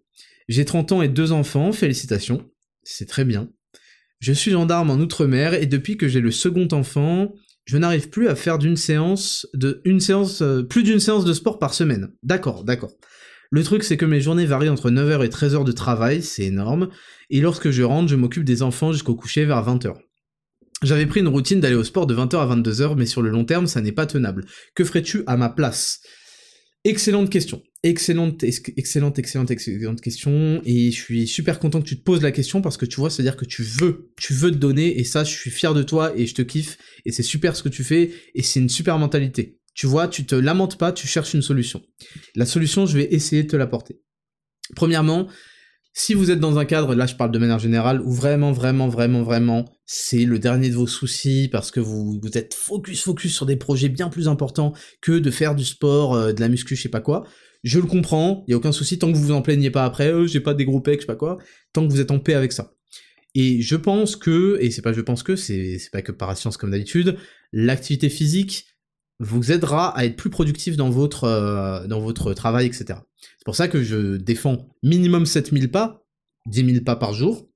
J'ai 0.48 0.64
30 0.64 0.92
ans 0.92 1.02
et 1.02 1.10
deux 1.10 1.30
enfants, 1.32 1.72
félicitations. 1.72 2.50
C'est 2.82 3.06
très 3.06 3.26
bien. 3.26 3.50
Je 4.20 4.32
suis 4.32 4.50
gendarme 4.50 4.88
en 4.88 4.94
Outre-mer 4.94 5.52
et 5.52 5.66
depuis 5.66 5.98
que 5.98 6.08
j'ai 6.08 6.22
le 6.22 6.30
second 6.30 6.66
enfant, 6.72 7.34
je 7.66 7.76
n'arrive 7.76 8.08
plus 8.08 8.28
à 8.28 8.34
faire 8.34 8.56
d'une 8.56 8.78
séance 8.78 9.46
de 9.52 9.82
euh, 10.40 10.62
plus 10.62 10.84
d'une 10.84 11.00
séance 11.00 11.26
de 11.26 11.34
sport 11.34 11.58
par 11.58 11.74
semaine. 11.74 12.12
D'accord, 12.22 12.64
d'accord. 12.64 12.92
Le 13.50 13.62
truc 13.62 13.84
c'est 13.84 13.98
que 13.98 14.06
mes 14.06 14.22
journées 14.22 14.46
varient 14.46 14.70
entre 14.70 14.90
9h 14.90 15.22
et 15.22 15.28
13h 15.28 15.64
de 15.64 15.72
travail, 15.72 16.22
c'est 16.22 16.44
énorme, 16.44 16.88
et 17.28 17.42
lorsque 17.42 17.70
je 17.70 17.82
rentre, 17.82 18.08
je 18.08 18.16
m'occupe 18.16 18.44
des 18.44 18.62
enfants 18.62 18.90
jusqu'au 18.90 19.14
coucher 19.14 19.44
vers 19.44 19.62
20h. 19.62 19.96
J'avais 20.82 21.06
pris 21.06 21.20
une 21.20 21.28
routine 21.28 21.60
d'aller 21.60 21.76
au 21.76 21.84
sport 21.84 22.06
de 22.06 22.14
20h 22.14 22.36
à 22.36 22.56
22h, 22.56 22.96
mais 22.96 23.06
sur 23.06 23.22
le 23.22 23.30
long 23.30 23.44
terme, 23.44 23.66
ça 23.66 23.80
n'est 23.80 23.92
pas 23.92 24.06
tenable. 24.06 24.44
Que 24.74 24.84
ferais-tu 24.84 25.22
à 25.26 25.36
ma 25.36 25.48
place? 25.48 26.00
Excellente 26.84 27.30
question. 27.30 27.62
Excellente, 27.82 28.42
excellente, 28.42 29.18
excellente, 29.18 29.50
excellente 29.50 30.00
question. 30.00 30.60
Et 30.66 30.90
je 30.90 30.96
suis 31.00 31.26
super 31.26 31.58
content 31.58 31.80
que 31.80 31.86
tu 31.86 31.98
te 31.98 32.02
poses 32.02 32.22
la 32.22 32.32
question 32.32 32.60
parce 32.60 32.76
que 32.76 32.84
tu 32.84 32.96
vois, 32.96 33.08
c'est-à-dire 33.08 33.36
que 33.36 33.46
tu 33.46 33.62
veux, 33.62 34.10
tu 34.18 34.34
veux 34.34 34.50
te 34.50 34.56
donner. 34.56 34.98
Et 34.98 35.04
ça, 35.04 35.24
je 35.24 35.30
suis 35.30 35.50
fier 35.50 35.72
de 35.72 35.82
toi 35.82 36.12
et 36.14 36.26
je 36.26 36.34
te 36.34 36.42
kiffe. 36.42 36.76
Et 37.06 37.12
c'est 37.12 37.22
super 37.22 37.56
ce 37.56 37.62
que 37.62 37.70
tu 37.70 37.84
fais. 37.84 38.10
Et 38.34 38.42
c'est 38.42 38.60
une 38.60 38.68
super 38.68 38.98
mentalité. 38.98 39.58
Tu 39.74 39.86
vois, 39.86 40.08
tu 40.08 40.26
te 40.26 40.34
lamentes 40.34 40.76
pas, 40.76 40.92
tu 40.92 41.06
cherches 41.06 41.34
une 41.34 41.42
solution. 41.42 41.82
La 42.34 42.46
solution, 42.46 42.86
je 42.86 42.98
vais 42.98 43.08
essayer 43.12 43.42
de 43.42 43.48
te 43.48 43.56
l'apporter. 43.56 44.00
Premièrement, 44.76 45.28
si 45.94 46.14
vous 46.14 46.30
êtes 46.30 46.40
dans 46.40 46.58
un 46.58 46.64
cadre, 46.64 46.94
là 46.94 47.06
je 47.06 47.14
parle 47.14 47.32
de 47.32 47.38
manière 47.38 47.58
générale, 47.58 48.00
où 48.02 48.12
vraiment, 48.12 48.52
vraiment, 48.52 48.88
vraiment, 48.88 49.22
vraiment, 49.22 49.64
c'est 49.86 50.24
le 50.24 50.38
dernier 50.38 50.70
de 50.70 50.74
vos 50.74 50.86
soucis 50.86 51.48
parce 51.50 51.70
que 51.70 51.80
vous, 51.80 52.20
êtes 52.34 52.54
focus, 52.54 53.02
focus 53.02 53.34
sur 53.34 53.46
des 53.46 53.56
projets 53.56 53.88
bien 53.88 54.08
plus 54.08 54.28
importants 54.28 54.72
que 55.02 55.18
de 55.18 55.30
faire 55.30 55.54
du 55.54 55.64
sport, 55.64 56.14
euh, 56.14 56.32
de 56.32 56.40
la 56.40 56.48
muscu, 56.48 56.76
je 56.76 56.82
sais 56.82 56.88
pas 56.88 57.00
quoi, 57.00 57.24
je 57.62 57.78
le 57.78 57.86
comprends, 57.86 58.44
il 58.46 58.52
y 58.52 58.54
a 58.54 58.56
aucun 58.56 58.72
souci, 58.72 58.98
tant 58.98 59.12
que 59.12 59.16
vous 59.16 59.24
vous 59.24 59.32
en 59.32 59.42
plaignez 59.42 59.70
pas 59.70 59.84
après, 59.84 60.12
euh, 60.12 60.26
j'ai 60.26 60.40
pas 60.40 60.54
des 60.54 60.64
gros 60.64 60.80
pecs, 60.80 61.00
je 61.00 61.02
sais 61.02 61.06
pas 61.06 61.16
quoi, 61.16 61.38
tant 61.72 61.86
que 61.86 61.92
vous 61.92 62.00
êtes 62.00 62.10
en 62.10 62.18
paix 62.18 62.34
avec 62.34 62.52
ça. 62.52 62.72
Et 63.34 63.60
je 63.60 63.76
pense 63.76 64.16
que, 64.16 64.58
et 64.60 64.70
c'est 64.70 64.82
pas 64.82 64.92
je 64.92 65.00
pense 65.00 65.22
que, 65.22 65.36
c'est 65.36 65.78
pas 65.92 66.02
que 66.02 66.12
par 66.12 66.36
science 66.36 66.56
comme 66.56 66.70
d'habitude, 66.70 67.16
l'activité 67.52 68.08
physique 68.08 68.66
vous 69.20 69.52
aidera 69.52 69.96
à 69.96 70.04
être 70.04 70.16
plus 70.16 70.30
productif 70.30 70.76
dans 70.76 70.90
votre, 70.90 71.24
euh, 71.24 71.86
dans 71.86 72.00
votre 72.00 72.32
travail, 72.34 72.66
etc. 72.66 73.00
C'est 73.20 73.44
pour 73.44 73.56
ça 73.56 73.68
que 73.68 73.82
je 73.82 74.16
défends 74.16 74.68
minimum 74.82 75.26
7000 75.26 75.70
pas, 75.70 76.04
10 76.46 76.72
000 76.72 76.84
pas 76.84 76.96
par 76.96 77.12
jour. 77.14 77.48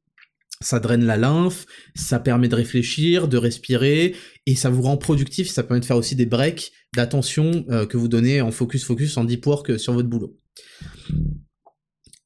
Ça 0.61 0.81
draine 0.81 1.05
la 1.05 1.17
lymphe, 1.17 1.67
ça 1.95 2.19
permet 2.19 2.49
de 2.49 2.55
réfléchir, 2.55 3.29
de 3.29 3.37
respirer, 3.37 4.17
et 4.47 4.57
ça 4.57 4.71
vous 4.71 4.83
rend 4.83 4.97
productif, 4.97 5.49
ça 5.49 5.63
permet 5.63 5.81
de 5.81 5.85
faire 5.85 5.97
aussi 5.97 6.17
des 6.17 6.27
breaks 6.27 6.73
d'attention 6.95 7.65
euh, 7.71 7.87
que 7.87 7.97
vous 7.97 8.09
donnez 8.09 8.41
en 8.41 8.51
focus 8.51 8.85
focus, 8.85 9.17
en 9.17 9.25
deep 9.25 9.47
work 9.47 9.79
sur 9.79 9.93
votre 9.93 10.09
boulot. 10.09 10.37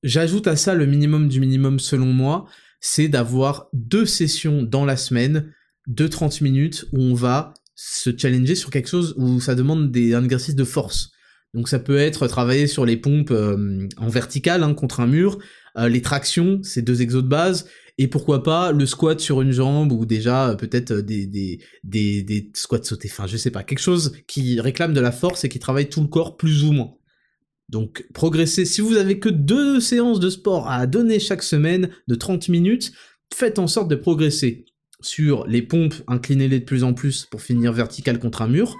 J'ajoute 0.02 0.46
à 0.46 0.56
ça 0.56 0.74
le 0.74 0.86
minimum 0.86 1.28
du 1.28 1.40
minimum 1.40 1.78
selon 1.78 2.06
moi, 2.06 2.46
c'est 2.80 3.08
d'avoir 3.08 3.68
deux 3.72 4.06
sessions 4.06 4.62
dans 4.62 4.84
la 4.84 4.96
semaine 4.96 5.52
de 5.86 6.06
30 6.06 6.40
minutes 6.40 6.86
où 6.92 7.00
on 7.00 7.14
va 7.14 7.54
se 7.74 8.10
challenger 8.16 8.54
sur 8.54 8.70
quelque 8.70 8.88
chose 8.88 9.14
où 9.16 9.40
ça 9.40 9.54
demande 9.54 9.90
des, 9.90 10.14
un 10.14 10.24
exercice 10.24 10.54
de 10.54 10.64
force. 10.64 11.10
Donc 11.54 11.68
ça 11.68 11.78
peut 11.78 11.98
être 11.98 12.26
travailler 12.26 12.66
sur 12.66 12.84
les 12.86 12.96
pompes 12.96 13.30
euh, 13.30 13.86
en 13.98 14.08
verticale 14.08 14.62
hein, 14.62 14.74
contre 14.74 15.00
un 15.00 15.06
mur, 15.06 15.38
euh, 15.76 15.88
les 15.88 16.02
tractions, 16.02 16.60
c'est 16.62 16.82
deux 16.82 17.02
exos 17.02 17.22
de 17.22 17.28
base, 17.28 17.68
et 18.02 18.08
pourquoi 18.08 18.42
pas 18.42 18.72
le 18.72 18.84
squat 18.84 19.20
sur 19.20 19.42
une 19.42 19.52
jambe 19.52 19.92
ou 19.92 20.04
déjà 20.06 20.50
euh, 20.50 20.54
peut-être 20.56 20.92
des, 20.92 21.26
des, 21.26 21.60
des, 21.84 22.22
des 22.24 22.50
squats 22.54 22.82
sautés, 22.82 23.08
enfin 23.10 23.28
je 23.28 23.36
sais 23.36 23.52
pas, 23.52 23.62
quelque 23.62 23.78
chose 23.78 24.12
qui 24.26 24.60
réclame 24.60 24.92
de 24.92 25.00
la 25.00 25.12
force 25.12 25.44
et 25.44 25.48
qui 25.48 25.60
travaille 25.60 25.88
tout 25.88 26.00
le 26.00 26.08
corps 26.08 26.36
plus 26.36 26.64
ou 26.64 26.72
moins. 26.72 26.94
Donc 27.68 28.04
progresser, 28.12 28.64
si 28.64 28.80
vous 28.80 28.96
avez 28.96 29.20
que 29.20 29.28
deux 29.28 29.78
séances 29.78 30.18
de 30.18 30.30
sport 30.30 30.68
à 30.68 30.86
donner 30.88 31.20
chaque 31.20 31.44
semaine 31.44 31.90
de 32.08 32.14
30 32.16 32.48
minutes, 32.48 32.92
faites 33.32 33.60
en 33.60 33.68
sorte 33.68 33.88
de 33.88 33.94
progresser 33.94 34.66
sur 35.00 35.46
les 35.46 35.62
pompes, 35.62 35.94
inclinez-les 36.08 36.58
de 36.58 36.64
plus 36.64 36.82
en 36.82 36.94
plus 36.94 37.26
pour 37.26 37.40
finir 37.40 37.72
vertical 37.72 38.18
contre 38.18 38.42
un 38.42 38.48
mur, 38.48 38.76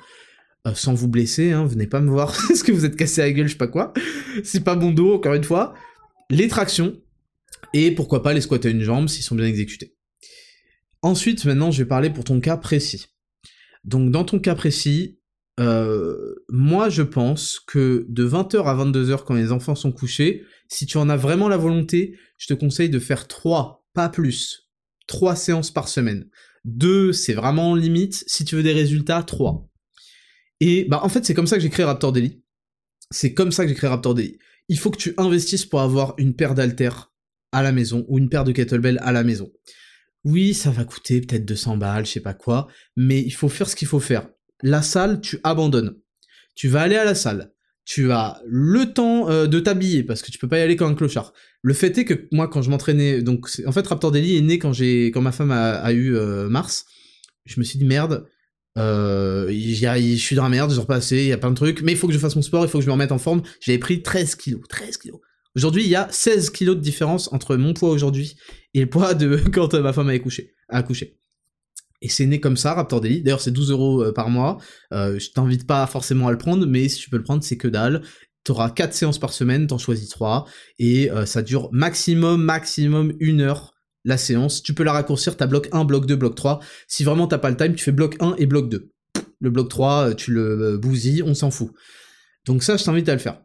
euh, 0.66 0.74
sans 0.74 0.94
vous 0.94 1.08
blesser, 1.08 1.52
hein, 1.52 1.64
venez 1.64 1.86
pas 1.86 2.00
me 2.00 2.10
voir, 2.10 2.36
est-ce 2.50 2.64
que 2.64 2.72
vous 2.72 2.84
êtes 2.84 2.96
cassé 2.96 3.20
la 3.20 3.30
gueule, 3.30 3.46
je 3.46 3.52
sais 3.52 3.58
pas 3.58 3.68
quoi, 3.68 3.92
c'est 4.42 4.64
pas 4.64 4.74
bon 4.74 4.90
dos, 4.90 5.14
encore 5.14 5.34
une 5.34 5.44
fois, 5.44 5.74
les 6.28 6.48
tractions, 6.48 6.96
et 7.72 7.90
pourquoi 7.92 8.22
pas 8.22 8.32
les 8.32 8.40
squats 8.40 8.64
à 8.64 8.68
une 8.68 8.82
jambe 8.82 9.08
s'ils 9.08 9.24
sont 9.24 9.34
bien 9.34 9.46
exécutés. 9.46 9.96
Ensuite, 11.02 11.44
maintenant, 11.44 11.70
je 11.70 11.82
vais 11.82 11.88
parler 11.88 12.10
pour 12.10 12.24
ton 12.24 12.40
cas 12.40 12.56
précis. 12.56 13.06
Donc, 13.84 14.10
dans 14.10 14.24
ton 14.24 14.38
cas 14.38 14.54
précis, 14.54 15.18
euh, 15.58 16.34
moi, 16.48 16.88
je 16.88 17.02
pense 17.02 17.60
que 17.60 18.06
de 18.08 18.26
20h 18.26 18.64
à 18.64 18.74
22h, 18.74 19.24
quand 19.24 19.34
les 19.34 19.52
enfants 19.52 19.74
sont 19.74 19.92
couchés, 19.92 20.44
si 20.68 20.86
tu 20.86 20.96
en 20.96 21.08
as 21.08 21.16
vraiment 21.16 21.48
la 21.48 21.56
volonté, 21.56 22.16
je 22.38 22.46
te 22.46 22.54
conseille 22.54 22.90
de 22.90 22.98
faire 22.98 23.28
3, 23.28 23.86
pas 23.92 24.08
plus, 24.08 24.70
3 25.08 25.36
séances 25.36 25.70
par 25.70 25.88
semaine. 25.88 26.28
2, 26.64 27.12
c'est 27.12 27.34
vraiment 27.34 27.74
limite. 27.74 28.24
Si 28.26 28.44
tu 28.44 28.54
veux 28.54 28.62
des 28.62 28.72
résultats, 28.72 29.22
3. 29.22 29.68
Et 30.60 30.84
bah 30.88 31.00
en 31.02 31.08
fait, 31.08 31.24
c'est 31.24 31.34
comme 31.34 31.48
ça 31.48 31.56
que 31.56 31.62
j'ai 31.62 31.70
créé 31.70 31.84
Raptor 31.84 32.12
Daily. 32.12 32.42
C'est 33.10 33.34
comme 33.34 33.50
ça 33.50 33.64
que 33.64 33.68
j'ai 33.68 33.74
créé 33.74 33.90
Raptor 33.90 34.14
Daily. 34.14 34.38
Il 34.68 34.78
faut 34.78 34.90
que 34.90 34.96
tu 34.96 35.12
investisses 35.16 35.66
pour 35.66 35.80
avoir 35.80 36.14
une 36.18 36.34
paire 36.34 36.54
d'haltères 36.54 37.11
à 37.52 37.62
la 37.62 37.72
maison 37.72 38.04
ou 38.08 38.18
une 38.18 38.28
paire 38.28 38.44
de 38.44 38.52
kettlebell 38.52 38.98
à 39.02 39.12
la 39.12 39.22
maison. 39.22 39.50
Oui, 40.24 40.54
ça 40.54 40.70
va 40.70 40.84
coûter 40.84 41.20
peut-être 41.20 41.44
200 41.44 41.76
balles, 41.76 42.06
je 42.06 42.12
sais 42.12 42.20
pas 42.20 42.34
quoi, 42.34 42.68
mais 42.96 43.20
il 43.20 43.32
faut 43.32 43.48
faire 43.48 43.68
ce 43.68 43.76
qu'il 43.76 43.88
faut 43.88 44.00
faire. 44.00 44.28
La 44.62 44.82
salle, 44.82 45.20
tu 45.20 45.38
abandonnes. 45.42 45.96
Tu 46.54 46.68
vas 46.68 46.82
aller 46.82 46.96
à 46.96 47.04
la 47.04 47.14
salle. 47.14 47.52
Tu 47.84 48.12
as 48.12 48.40
le 48.46 48.92
temps 48.92 49.28
euh, 49.28 49.48
de 49.48 49.58
t'habiller 49.58 50.04
parce 50.04 50.22
que 50.22 50.30
tu 50.30 50.38
peux 50.38 50.48
pas 50.48 50.58
y 50.58 50.62
aller 50.62 50.76
comme 50.76 50.92
un 50.92 50.94
clochard. 50.94 51.32
Le 51.62 51.74
fait 51.74 51.98
est 51.98 52.04
que 52.04 52.28
moi, 52.30 52.46
quand 52.46 52.62
je 52.62 52.70
m'entraînais, 52.70 53.22
donc 53.22 53.48
en 53.66 53.72
fait, 53.72 53.84
Raptor 53.86 54.12
Daily 54.12 54.36
est 54.36 54.40
né 54.40 54.58
quand 54.60 54.72
j'ai, 54.72 55.06
quand 55.06 55.20
ma 55.20 55.32
femme 55.32 55.50
a, 55.50 55.92
eu 55.92 56.14
euh, 56.14 56.48
Mars. 56.48 56.86
Je 57.44 57.58
me 57.58 57.64
suis 57.64 57.78
dit 57.78 57.84
merde, 57.84 58.28
euh, 58.78 59.48
je 59.50 60.16
suis 60.16 60.36
dans 60.36 60.44
la 60.44 60.48
merde, 60.48 60.72
je 60.72 60.78
repassé, 60.78 61.16
il 61.18 61.26
y 61.26 61.32
a 61.32 61.38
plein 61.38 61.50
de 61.50 61.56
trucs, 61.56 61.82
mais 61.82 61.90
il 61.90 61.98
faut 61.98 62.06
que 62.06 62.12
je 62.12 62.18
fasse 62.18 62.36
mon 62.36 62.42
sport, 62.42 62.64
il 62.64 62.68
faut 62.68 62.78
que 62.78 62.84
je 62.84 62.88
me 62.88 62.92
remette 62.92 63.10
en 63.10 63.18
forme. 63.18 63.42
J'avais 63.60 63.78
pris 63.78 64.02
13 64.02 64.36
kilos, 64.36 64.62
13 64.68 64.98
kilos. 64.98 65.20
Aujourd'hui, 65.54 65.84
il 65.84 65.88
y 65.88 65.96
a 65.96 66.08
16 66.10 66.50
kilos 66.50 66.76
de 66.76 66.80
différence 66.80 67.32
entre 67.32 67.56
mon 67.56 67.74
poids 67.74 67.90
aujourd'hui 67.90 68.36
et 68.74 68.80
le 68.80 68.88
poids 68.88 69.14
de 69.14 69.36
quand 69.52 69.74
ma 69.74 69.92
femme 69.92 70.08
a 70.08 70.12
accouché. 70.12 71.18
Et 72.00 72.08
c'est 72.08 72.26
né 72.26 72.40
comme 72.40 72.56
ça, 72.56 72.74
Raptor 72.74 73.00
Daily. 73.00 73.22
D'ailleurs, 73.22 73.40
c'est 73.40 73.50
12 73.50 73.70
euros 73.70 74.02
euh, 74.02 74.12
par 74.12 74.28
mois. 74.28 74.58
Euh, 74.92 75.18
je 75.18 75.30
t'invite 75.30 75.66
pas 75.66 75.86
forcément 75.86 76.26
à 76.26 76.32
le 76.32 76.38
prendre, 76.38 76.66
mais 76.66 76.88
si 76.88 76.98
tu 76.98 77.10
peux 77.10 77.16
le 77.16 77.22
prendre, 77.22 77.44
c'est 77.44 77.56
que 77.56 77.68
dalle. 77.68 78.02
T'auras 78.44 78.70
4 78.70 78.92
séances 78.92 79.18
par 79.18 79.32
semaine, 79.32 79.68
t'en 79.68 79.78
choisis 79.78 80.08
3. 80.08 80.46
Et 80.80 81.10
euh, 81.12 81.26
ça 81.26 81.42
dure 81.42 81.68
maximum, 81.72 82.42
maximum 82.42 83.12
une 83.20 83.40
heure 83.40 83.72
la 84.04 84.16
séance, 84.16 84.62
tu 84.62 84.74
peux 84.74 84.82
la 84.82 84.92
raccourcir, 84.92 85.36
t'as 85.36 85.46
bloc 85.46 85.68
1, 85.72 85.84
bloc 85.84 86.06
2, 86.06 86.16
bloc 86.16 86.34
3. 86.34 86.60
Si 86.88 87.04
vraiment 87.04 87.26
t'as 87.26 87.38
pas 87.38 87.50
le 87.50 87.56
time, 87.56 87.74
tu 87.74 87.84
fais 87.84 87.92
bloc 87.92 88.16
1 88.20 88.34
et 88.38 88.46
bloc 88.46 88.68
2. 88.68 88.90
Le 89.40 89.50
bloc 89.50 89.68
3, 89.68 90.08
euh, 90.10 90.14
tu 90.14 90.32
le 90.32 90.76
bousilles, 90.78 91.22
on 91.22 91.34
s'en 91.34 91.50
fout. 91.50 91.72
Donc 92.46 92.62
ça, 92.62 92.76
je 92.76 92.84
t'invite 92.84 93.08
à 93.08 93.12
le 93.12 93.20
faire. 93.20 93.42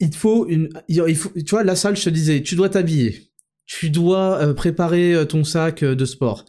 Il 0.00 0.14
faut 0.14 0.46
une... 0.46 0.68
Il 0.88 1.16
faut, 1.16 1.30
tu 1.30 1.50
vois, 1.50 1.64
la 1.64 1.76
salle, 1.76 1.96
je 1.96 2.04
te 2.04 2.10
disais, 2.10 2.42
tu 2.42 2.54
dois 2.54 2.68
t'habiller. 2.68 3.30
Tu 3.66 3.90
dois 3.90 4.38
euh, 4.40 4.54
préparer 4.54 5.26
ton 5.28 5.44
sac 5.44 5.82
de 5.82 6.04
sport. 6.04 6.44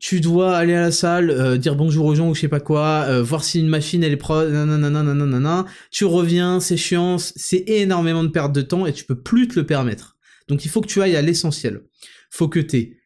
Tu 0.00 0.20
dois 0.20 0.56
aller 0.56 0.74
à 0.74 0.80
la 0.80 0.90
salle, 0.92 1.58
dire 1.58 1.74
bonjour 1.74 2.06
aux 2.06 2.14
gens 2.14 2.30
ou 2.30 2.34
je 2.34 2.42
sais 2.42 2.48
pas 2.48 2.60
quoi, 2.60 3.20
voir 3.22 3.42
si 3.42 3.58
une 3.58 3.66
machine 3.66 4.04
elle 4.04 4.12
est 4.12 4.16
pro, 4.16 4.44
nanana, 4.44 5.66
Tu 5.90 6.04
reviens, 6.04 6.60
c'est 6.60 6.76
chiant, 6.76 7.18
c'est 7.18 7.64
énormément 7.66 8.22
de 8.22 8.28
perte 8.28 8.52
de 8.52 8.62
temps 8.62 8.86
et 8.86 8.92
tu 8.92 9.02
peux 9.02 9.20
plus 9.20 9.48
te 9.48 9.58
le 9.58 9.66
permettre. 9.66 10.16
Donc 10.46 10.64
il 10.64 10.68
faut 10.68 10.80
que 10.80 10.86
tu 10.86 11.02
ailles 11.02 11.16
à 11.16 11.22
l'essentiel. 11.22 11.82
Faut 12.30 12.46
que 12.46 12.60
tu 12.60 12.76
aies 12.76 12.98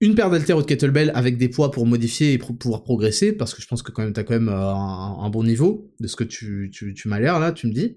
une 0.00 0.14
paire 0.14 0.30
d'haltères 0.30 0.58
ou 0.58 0.62
de 0.62 0.66
kettlebell 0.66 1.12
avec 1.14 1.38
des 1.38 1.48
poids 1.48 1.70
pour 1.70 1.86
modifier 1.86 2.32
et 2.32 2.38
pour 2.38 2.56
pouvoir 2.56 2.82
progresser, 2.82 3.32
parce 3.32 3.54
que 3.54 3.62
je 3.62 3.66
pense 3.66 3.82
que 3.82 3.90
quand 3.90 4.02
même 4.02 4.12
t'as 4.12 4.22
quand 4.22 4.34
même 4.34 4.48
euh, 4.48 4.74
un, 4.74 5.30
bon 5.30 5.44
niveau 5.44 5.90
de 6.00 6.06
ce 6.06 6.16
que 6.16 6.24
tu, 6.24 6.70
tu, 6.72 6.94
tu 6.94 7.08
m'as 7.08 7.20
l'air 7.20 7.38
là, 7.38 7.52
tu 7.52 7.66
me 7.66 7.72
dis. 7.72 7.96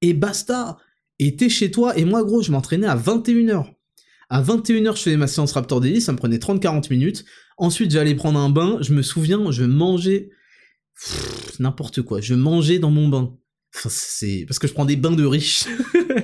Et 0.00 0.14
basta 0.14 0.78
Et 1.18 1.36
t'es 1.36 1.48
chez 1.48 1.70
toi, 1.70 1.96
et 1.96 2.04
moi 2.04 2.24
gros, 2.24 2.42
je 2.42 2.52
m'entraînais 2.52 2.86
à 2.86 2.96
21h. 2.96 3.74
À 4.30 4.42
21h, 4.42 4.96
je 4.96 5.02
faisais 5.02 5.16
ma 5.16 5.26
séance 5.26 5.52
Raptor 5.52 5.80
Daily, 5.80 6.00
ça 6.00 6.12
me 6.12 6.16
prenait 6.16 6.38
30-40 6.38 6.90
minutes. 6.90 7.24
Ensuite, 7.58 7.90
j'allais 7.90 8.14
prendre 8.14 8.38
un 8.38 8.48
bain, 8.48 8.78
je 8.80 8.94
me 8.94 9.02
souviens, 9.02 9.50
je 9.50 9.64
mangeais... 9.64 10.30
N'importe 11.58 12.02
quoi, 12.02 12.20
je 12.20 12.34
mangeais 12.34 12.78
dans 12.78 12.90
mon 12.90 13.08
bain. 13.08 13.34
c'est 13.72 14.44
parce 14.46 14.58
que 14.58 14.68
je 14.68 14.72
prends 14.72 14.84
des 14.84 14.96
bains 14.96 15.12
de 15.12 15.24
riches. 15.24 15.64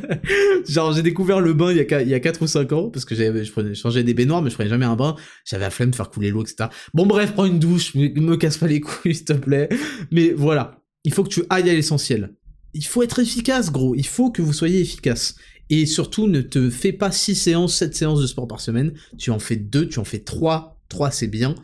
Genre 0.68 0.92
j'ai 0.92 1.02
découvert 1.02 1.40
le 1.40 1.54
bain 1.54 1.70
il 1.70 1.78
y, 1.78 1.94
a, 1.94 2.02
il 2.02 2.08
y 2.08 2.14
a 2.14 2.20
4 2.20 2.42
ou 2.42 2.46
5 2.46 2.72
ans 2.72 2.90
parce 2.90 3.04
que 3.04 3.14
je, 3.14 3.74
changeais 3.74 4.02
des 4.02 4.14
baignoires 4.14 4.42
mais 4.42 4.50
je 4.50 4.54
prenais 4.54 4.68
jamais 4.68 4.84
un 4.84 4.96
bain. 4.96 5.16
J'avais 5.44 5.64
la 5.64 5.70
flemme 5.70 5.90
de 5.90 5.96
faire 5.96 6.10
couler 6.10 6.30
l'eau 6.30 6.42
etc. 6.42 6.68
Bon 6.92 7.06
bref, 7.06 7.32
prends 7.32 7.44
une 7.46 7.58
douche, 7.58 7.94
me, 7.94 8.08
me 8.20 8.36
casse 8.36 8.58
pas 8.58 8.66
les 8.66 8.80
couilles 8.80 9.14
s'il 9.14 9.24
te 9.24 9.32
plaît. 9.32 9.68
Mais 10.10 10.30
voilà, 10.30 10.82
il 11.04 11.12
faut 11.14 11.24
que 11.24 11.30
tu 11.30 11.42
ailles 11.48 11.70
à 11.70 11.74
l'essentiel. 11.74 12.34
Il 12.74 12.84
faut 12.84 13.02
être 13.02 13.18
efficace 13.18 13.72
gros, 13.72 13.94
il 13.94 14.06
faut 14.06 14.30
que 14.30 14.42
vous 14.42 14.52
soyez 14.52 14.80
efficace. 14.80 15.36
Et 15.68 15.86
surtout 15.86 16.28
ne 16.28 16.42
te 16.42 16.70
fais 16.70 16.92
pas 16.92 17.10
6 17.10 17.34
séances, 17.34 17.76
7 17.76 17.94
séances 17.94 18.20
de 18.20 18.26
sport 18.26 18.46
par 18.46 18.60
semaine. 18.60 18.92
Tu 19.18 19.30
en 19.30 19.38
fais 19.38 19.56
2, 19.56 19.88
tu 19.88 19.98
en 19.98 20.04
fais 20.04 20.20
3. 20.20 20.78
3 20.88 21.10
c'est 21.10 21.26
bien 21.26 21.56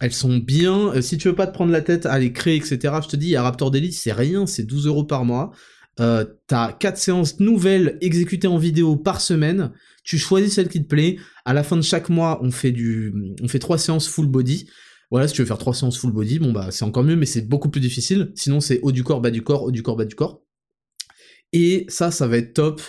elles 0.00 0.12
sont 0.12 0.36
bien. 0.38 0.92
Euh, 0.94 1.02
si 1.02 1.18
tu 1.18 1.28
veux 1.28 1.34
pas 1.34 1.46
te 1.46 1.54
prendre 1.54 1.72
la 1.72 1.80
tête 1.80 2.06
à 2.06 2.18
les 2.18 2.32
créer, 2.32 2.56
etc., 2.56 2.94
je 3.02 3.08
te 3.08 3.16
dis, 3.16 3.36
à 3.36 3.42
Raptor 3.42 3.70
Daily, 3.70 3.92
c'est 3.92 4.12
rien, 4.12 4.46
c'est 4.46 4.64
12 4.64 4.86
euros 4.86 5.04
par 5.04 5.24
mois. 5.24 5.52
Euh, 6.00 6.24
t'as 6.46 6.72
4 6.72 6.98
séances 6.98 7.40
nouvelles 7.40 7.96
exécutées 8.00 8.48
en 8.48 8.58
vidéo 8.58 8.96
par 8.96 9.20
semaine. 9.20 9.72
Tu 10.04 10.18
choisis 10.18 10.54
celle 10.54 10.68
qui 10.68 10.82
te 10.82 10.88
plaît. 10.88 11.16
À 11.44 11.54
la 11.54 11.62
fin 11.62 11.76
de 11.76 11.82
chaque 11.82 12.10
mois, 12.10 12.38
on 12.42 12.50
fait 12.50 12.72
du, 12.72 13.14
on 13.42 13.48
fait 13.48 13.58
3 13.58 13.78
séances 13.78 14.08
full 14.08 14.26
body. 14.26 14.66
Voilà, 15.10 15.28
si 15.28 15.34
tu 15.34 15.42
veux 15.42 15.46
faire 15.46 15.58
3 15.58 15.74
séances 15.74 15.98
full 15.98 16.12
body, 16.12 16.38
bon 16.38 16.52
bah 16.52 16.70
c'est 16.70 16.84
encore 16.84 17.04
mieux, 17.04 17.16
mais 17.16 17.26
c'est 17.26 17.48
beaucoup 17.48 17.70
plus 17.70 17.80
difficile. 17.80 18.32
Sinon, 18.34 18.60
c'est 18.60 18.80
haut 18.82 18.92
du 18.92 19.04
corps, 19.04 19.20
bas 19.20 19.30
du 19.30 19.42
corps, 19.42 19.62
haut 19.62 19.70
du 19.70 19.82
corps, 19.82 19.96
bas 19.96 20.04
du 20.04 20.14
corps. 20.14 20.42
Et 21.52 21.86
ça, 21.88 22.10
ça 22.10 22.26
va 22.26 22.38
être 22.38 22.54
top. 22.54 22.80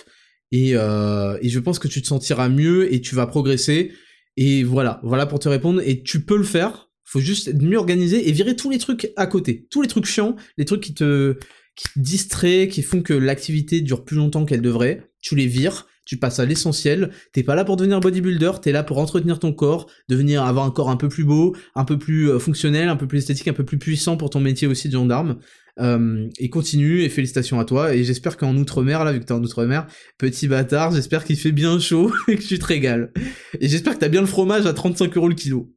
Et, 0.50 0.72
euh, 0.74 1.38
et 1.42 1.48
je 1.48 1.58
pense 1.60 1.78
que 1.78 1.88
tu 1.88 2.02
te 2.02 2.06
sentiras 2.06 2.48
mieux 2.48 2.92
et 2.92 3.00
tu 3.00 3.14
vas 3.14 3.26
progresser. 3.26 3.92
Et 4.36 4.64
voilà, 4.64 5.00
voilà 5.04 5.26
pour 5.26 5.38
te 5.38 5.48
répondre. 5.48 5.80
Et 5.84 6.02
tu 6.02 6.24
peux 6.24 6.36
le 6.36 6.44
faire 6.44 6.88
faut 7.08 7.20
juste 7.20 7.48
être 7.48 7.62
mieux 7.62 7.78
organisé 7.78 8.28
et 8.28 8.32
virer 8.32 8.54
tous 8.54 8.68
les 8.68 8.76
trucs 8.76 9.12
à 9.16 9.26
côté. 9.26 9.66
Tous 9.70 9.80
les 9.80 9.88
trucs 9.88 10.04
chiants, 10.04 10.36
les 10.58 10.66
trucs 10.66 10.82
qui 10.82 10.92
te, 10.92 11.38
qui 11.74 11.88
te 11.88 11.98
distraient, 11.98 12.68
qui 12.68 12.82
font 12.82 13.00
que 13.00 13.14
l'activité 13.14 13.80
dure 13.80 14.04
plus 14.04 14.16
longtemps 14.16 14.44
qu'elle 14.44 14.60
devrait. 14.60 15.10
Tu 15.22 15.34
les 15.34 15.46
vires, 15.46 15.86
tu 16.08 16.16
passes 16.16 16.40
à 16.40 16.46
l'essentiel. 16.46 17.10
T'es 17.32 17.42
pas 17.42 17.54
là 17.54 17.64
pour 17.64 17.76
devenir 17.76 18.00
bodybuilder, 18.00 18.52
t'es 18.62 18.72
là 18.72 18.82
pour 18.82 18.96
entretenir 18.98 19.38
ton 19.38 19.52
corps, 19.52 19.90
devenir, 20.08 20.42
avoir 20.42 20.64
un 20.64 20.70
corps 20.70 20.88
un 20.88 20.96
peu 20.96 21.08
plus 21.08 21.24
beau, 21.24 21.54
un 21.74 21.84
peu 21.84 21.98
plus 21.98 22.30
euh, 22.30 22.38
fonctionnel, 22.38 22.88
un 22.88 22.96
peu 22.96 23.06
plus 23.06 23.18
esthétique, 23.18 23.46
un 23.46 23.52
peu 23.52 23.64
plus 23.64 23.78
puissant 23.78 24.16
pour 24.16 24.30
ton 24.30 24.40
métier 24.40 24.66
aussi 24.66 24.88
de 24.88 24.94
gendarme. 24.94 25.38
Euh, 25.80 26.26
et 26.38 26.48
continue, 26.48 27.02
et 27.02 27.10
félicitations 27.10 27.60
à 27.60 27.64
toi, 27.64 27.94
et 27.94 28.02
j'espère 28.02 28.36
qu'en 28.38 28.56
Outre-mer, 28.56 29.04
là, 29.04 29.12
vu 29.12 29.20
que 29.20 29.26
t'es 29.26 29.32
en 29.32 29.42
Outre-mer, 29.44 29.86
petit 30.16 30.48
bâtard, 30.48 30.92
j'espère 30.92 31.24
qu'il 31.24 31.36
fait 31.36 31.52
bien 31.52 31.78
chaud 31.78 32.10
et 32.28 32.36
que 32.36 32.42
tu 32.42 32.58
te 32.58 32.64
régales. 32.64 33.12
Et 33.60 33.68
j'espère 33.68 33.94
que 33.94 34.00
t'as 34.00 34.08
bien 34.08 34.22
le 34.22 34.26
fromage 34.26 34.64
à 34.64 34.72
35 34.72 35.14
euros 35.18 35.28
le 35.28 35.34
kilo. 35.34 35.72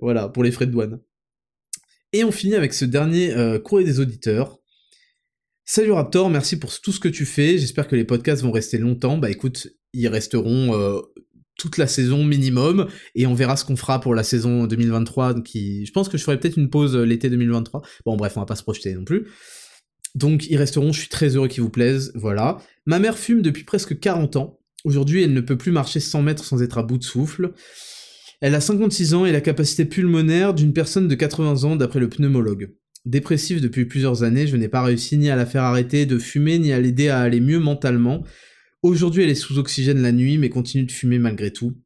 voilà, 0.00 0.28
pour 0.28 0.44
les 0.44 0.52
frais 0.52 0.66
de 0.66 0.70
douane. 0.70 1.00
Et 2.12 2.22
on 2.22 2.30
finit 2.30 2.54
avec 2.54 2.72
ce 2.72 2.84
dernier 2.84 3.34
euh, 3.34 3.58
courrier 3.58 3.86
des 3.86 3.98
auditeurs. 3.98 4.61
Salut 5.74 5.92
Raptor, 5.92 6.28
merci 6.28 6.58
pour 6.58 6.78
tout 6.78 6.92
ce 6.92 7.00
que 7.00 7.08
tu 7.08 7.24
fais, 7.24 7.56
j'espère 7.56 7.88
que 7.88 7.96
les 7.96 8.04
podcasts 8.04 8.42
vont 8.42 8.52
rester 8.52 8.76
longtemps. 8.76 9.16
Bah 9.16 9.30
écoute, 9.30 9.68
ils 9.94 10.06
resteront 10.06 10.78
euh, 10.78 11.00
toute 11.56 11.78
la 11.78 11.86
saison 11.86 12.24
minimum 12.24 12.88
et 13.14 13.26
on 13.26 13.32
verra 13.32 13.56
ce 13.56 13.64
qu'on 13.64 13.76
fera 13.76 13.98
pour 13.98 14.14
la 14.14 14.22
saison 14.22 14.66
2023 14.66 15.40
qui 15.40 15.86
je 15.86 15.92
pense 15.92 16.10
que 16.10 16.18
je 16.18 16.24
ferai 16.24 16.38
peut-être 16.38 16.58
une 16.58 16.68
pause 16.68 16.94
euh, 16.94 17.04
l'été 17.04 17.30
2023 17.30 17.80
bon 18.04 18.16
bref 18.16 18.36
on 18.36 18.40
va 18.40 18.44
pas 18.44 18.54
se 18.54 18.62
projeter 18.62 18.92
non 18.92 19.04
plus. 19.04 19.28
Donc 20.14 20.46
ils 20.50 20.58
resteront 20.58 20.92
je 20.92 21.00
suis 21.00 21.08
très 21.08 21.36
heureux 21.36 21.48
qu'ils 21.48 21.62
vous 21.62 21.70
plaisent. 21.70 22.12
Voilà. 22.14 22.58
Ma 22.84 22.98
mère 22.98 23.16
fume 23.16 23.40
depuis 23.40 23.64
presque 23.64 23.98
40 23.98 24.36
ans. 24.36 24.60
Aujourd'hui 24.84 25.22
elle 25.22 25.32
ne 25.32 25.40
peut 25.40 25.56
plus 25.56 25.72
marcher 25.72 26.00
100 26.00 26.20
mètres 26.20 26.44
sans 26.44 26.62
être 26.62 26.76
à 26.76 26.82
bout 26.82 26.98
de 26.98 27.04
souffle. 27.04 27.54
Elle 28.42 28.54
a 28.54 28.60
56 28.60 29.14
ans 29.14 29.24
et 29.24 29.32
la 29.32 29.40
capacité 29.40 29.86
pulmonaire 29.86 30.52
d'une 30.52 30.74
personne 30.74 31.08
de 31.08 31.14
80 31.14 31.64
ans 31.64 31.76
d'après 31.76 31.98
le 31.98 32.10
pneumologue 32.10 32.74
dépressive 33.04 33.60
depuis 33.60 33.84
plusieurs 33.84 34.22
années. 34.22 34.46
Je 34.46 34.56
n'ai 34.56 34.68
pas 34.68 34.82
réussi 34.82 35.18
ni 35.18 35.30
à 35.30 35.36
la 35.36 35.46
faire 35.46 35.62
arrêter 35.62 36.06
de 36.06 36.18
fumer 36.18 36.58
ni 36.58 36.72
à 36.72 36.80
l'aider 36.80 37.08
à 37.08 37.20
aller 37.20 37.40
mieux 37.40 37.58
mentalement. 37.58 38.24
Aujourd'hui, 38.82 39.22
elle 39.22 39.30
est 39.30 39.34
sous 39.34 39.58
oxygène 39.58 40.02
la 40.02 40.12
nuit, 40.12 40.38
mais 40.38 40.48
continue 40.48 40.84
de 40.84 40.92
fumer 40.92 41.18
malgré 41.18 41.52
tout. 41.52 41.76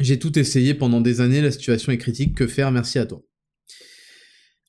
J'ai 0.00 0.18
tout 0.18 0.38
essayé 0.38 0.74
pendant 0.74 1.00
des 1.00 1.20
années, 1.20 1.40
la 1.40 1.52
situation 1.52 1.92
est 1.92 1.98
critique, 1.98 2.34
que 2.34 2.46
faire? 2.46 2.72
Merci 2.72 2.98
à 2.98 3.06
toi. 3.06 3.22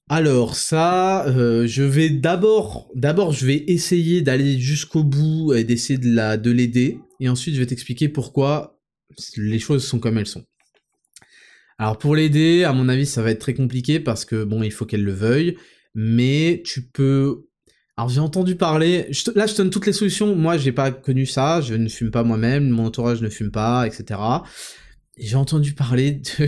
Alors 0.07 0.55
ça, 0.55 1.27
euh, 1.27 1.65
je 1.65 1.81
vais 1.81 2.11
d'abord, 2.11 2.91
d'abord 2.93 3.31
je 3.31 3.47
vais 3.47 3.63
essayer 3.65 4.21
d'aller 4.21 4.59
jusqu'au 4.59 5.03
bout 5.03 5.53
et 5.55 5.63
d'essayer 5.63 5.97
de 5.97 6.13
la, 6.13 6.37
de 6.37 6.51
l'aider, 6.51 6.99
et 7.19 7.27
ensuite 7.27 7.55
je 7.55 7.59
vais 7.59 7.65
t'expliquer 7.65 8.07
pourquoi 8.07 8.79
les 9.35 9.57
choses 9.57 9.83
sont 9.83 9.97
comme 9.97 10.19
elles 10.19 10.27
sont. 10.27 10.45
Alors 11.79 11.97
pour 11.97 12.15
l'aider, 12.15 12.63
à 12.63 12.71
mon 12.71 12.87
avis, 12.87 13.07
ça 13.07 13.23
va 13.23 13.31
être 13.31 13.39
très 13.39 13.55
compliqué 13.55 13.99
parce 13.99 14.25
que 14.25 14.43
bon, 14.43 14.61
il 14.61 14.71
faut 14.71 14.85
qu'elle 14.85 15.03
le 15.03 15.11
veuille, 15.11 15.57
mais 15.95 16.61
tu 16.65 16.83
peux 16.83 17.45
alors 17.97 18.09
j'ai 18.09 18.19
entendu 18.19 18.55
parler, 18.55 19.07
là 19.35 19.45
je 19.47 19.53
te 19.53 19.57
donne 19.57 19.69
toutes 19.69 19.85
les 19.85 19.93
solutions, 19.93 20.35
moi 20.35 20.57
j'ai 20.57 20.73
pas 20.73 20.91
connu 20.91 21.25
ça, 21.25 21.61
je 21.61 21.75
ne 21.75 21.87
fume 21.87 22.11
pas 22.11 22.23
moi-même, 22.23 22.69
mon 22.69 22.87
entourage 22.87 23.21
ne 23.21 23.29
fume 23.29 23.51
pas, 23.51 23.87
etc. 23.87 24.19
J'ai 25.17 25.37
entendu 25.37 25.73
parler 25.73 26.11
de... 26.11 26.47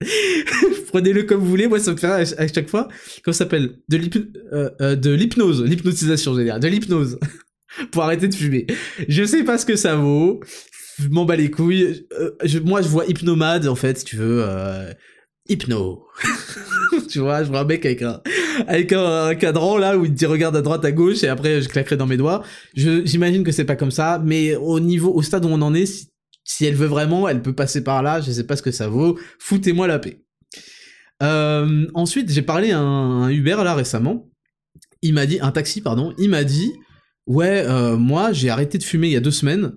Prenez-le 0.88 1.24
comme 1.24 1.40
vous 1.40 1.46
voulez, 1.46 1.68
moi 1.68 1.78
ça 1.78 1.92
me 1.92 1.98
fait 1.98 2.06
à 2.06 2.48
chaque 2.48 2.70
fois, 2.70 2.88
comment 3.22 3.34
ça 3.34 3.44
s'appelle? 3.44 3.76
Euh, 3.92 4.70
euh, 4.80 4.96
De 4.96 5.10
l'hypnose, 5.10 5.62
l'hypnotisation, 5.62 6.34
je 6.34 6.40
dire, 6.40 6.58
de 6.58 6.68
l'hypnose, 6.68 7.18
pour 7.92 8.02
arrêter 8.02 8.26
de 8.26 8.34
fumer. 8.34 8.66
Je 9.08 9.24
sais 9.24 9.44
pas 9.44 9.58
ce 9.58 9.66
que 9.66 9.76
ça 9.76 9.96
vaut, 9.96 10.40
je 10.98 11.08
m'en 11.08 11.26
bats 11.26 11.36
les 11.36 11.50
couilles, 11.50 12.06
euh, 12.18 12.30
moi 12.64 12.80
je 12.80 12.88
vois 12.88 13.04
hypnomade 13.06 13.68
en 13.68 13.74
fait, 13.74 13.98
si 13.98 14.04
tu 14.06 14.16
veux, 14.16 14.42
hypno. 15.50 16.06
tu 17.10 17.18
vois, 17.18 17.44
je 17.44 17.48
vois 17.48 17.60
un 17.60 17.64
mec 17.64 17.84
avec 17.84 18.92
un, 18.92 19.34
cadran 19.34 19.76
là 19.76 19.98
où 19.98 20.04
il 20.04 20.12
te 20.12 20.16
dit 20.16 20.26
regarde 20.26 20.56
à 20.56 20.62
droite, 20.62 20.84
à 20.84 20.92
gauche 20.92 21.22
et 21.22 21.28
après 21.28 21.60
je 21.62 21.68
claquerai 21.68 21.96
dans 21.96 22.06
mes 22.06 22.16
doigts. 22.16 22.42
j'imagine 22.74 23.44
que 23.44 23.52
c'est 23.52 23.64
pas 23.64 23.76
comme 23.76 23.90
ça, 23.90 24.20
mais 24.24 24.54
au 24.56 24.80
niveau, 24.80 25.12
au 25.12 25.22
stade 25.22 25.44
où 25.44 25.48
on 25.48 25.60
en 25.62 25.74
est, 25.74 26.10
si, 26.44 26.64
elle 26.64 26.74
veut 26.74 26.86
vraiment, 26.86 27.28
elle 27.28 27.42
peut 27.42 27.52
passer 27.52 27.84
par 27.84 28.02
là. 28.02 28.20
Je 28.20 28.32
sais 28.32 28.44
pas 28.44 28.56
ce 28.56 28.62
que 28.62 28.70
ça 28.70 28.88
vaut. 28.88 29.18
Foutez-moi 29.38 29.86
la 29.86 29.98
paix. 29.98 30.24
Euh, 31.22 31.86
ensuite, 31.94 32.30
j'ai 32.30 32.42
parlé 32.42 32.72
à 32.72 32.80
un, 32.80 33.28
Uber 33.28 33.58
là 33.62 33.74
récemment. 33.74 34.28
Il 35.02 35.14
m'a 35.14 35.26
dit, 35.26 35.38
un 35.40 35.52
taxi 35.52 35.80
pardon. 35.80 36.14
Il 36.18 36.30
m'a 36.30 36.44
dit, 36.44 36.72
ouais, 37.26 37.64
euh, 37.66 37.96
moi 37.96 38.32
j'ai 38.32 38.50
arrêté 38.50 38.78
de 38.78 38.82
fumer 38.82 39.08
il 39.08 39.12
y 39.12 39.16
a 39.16 39.20
deux 39.20 39.30
semaines. 39.30 39.72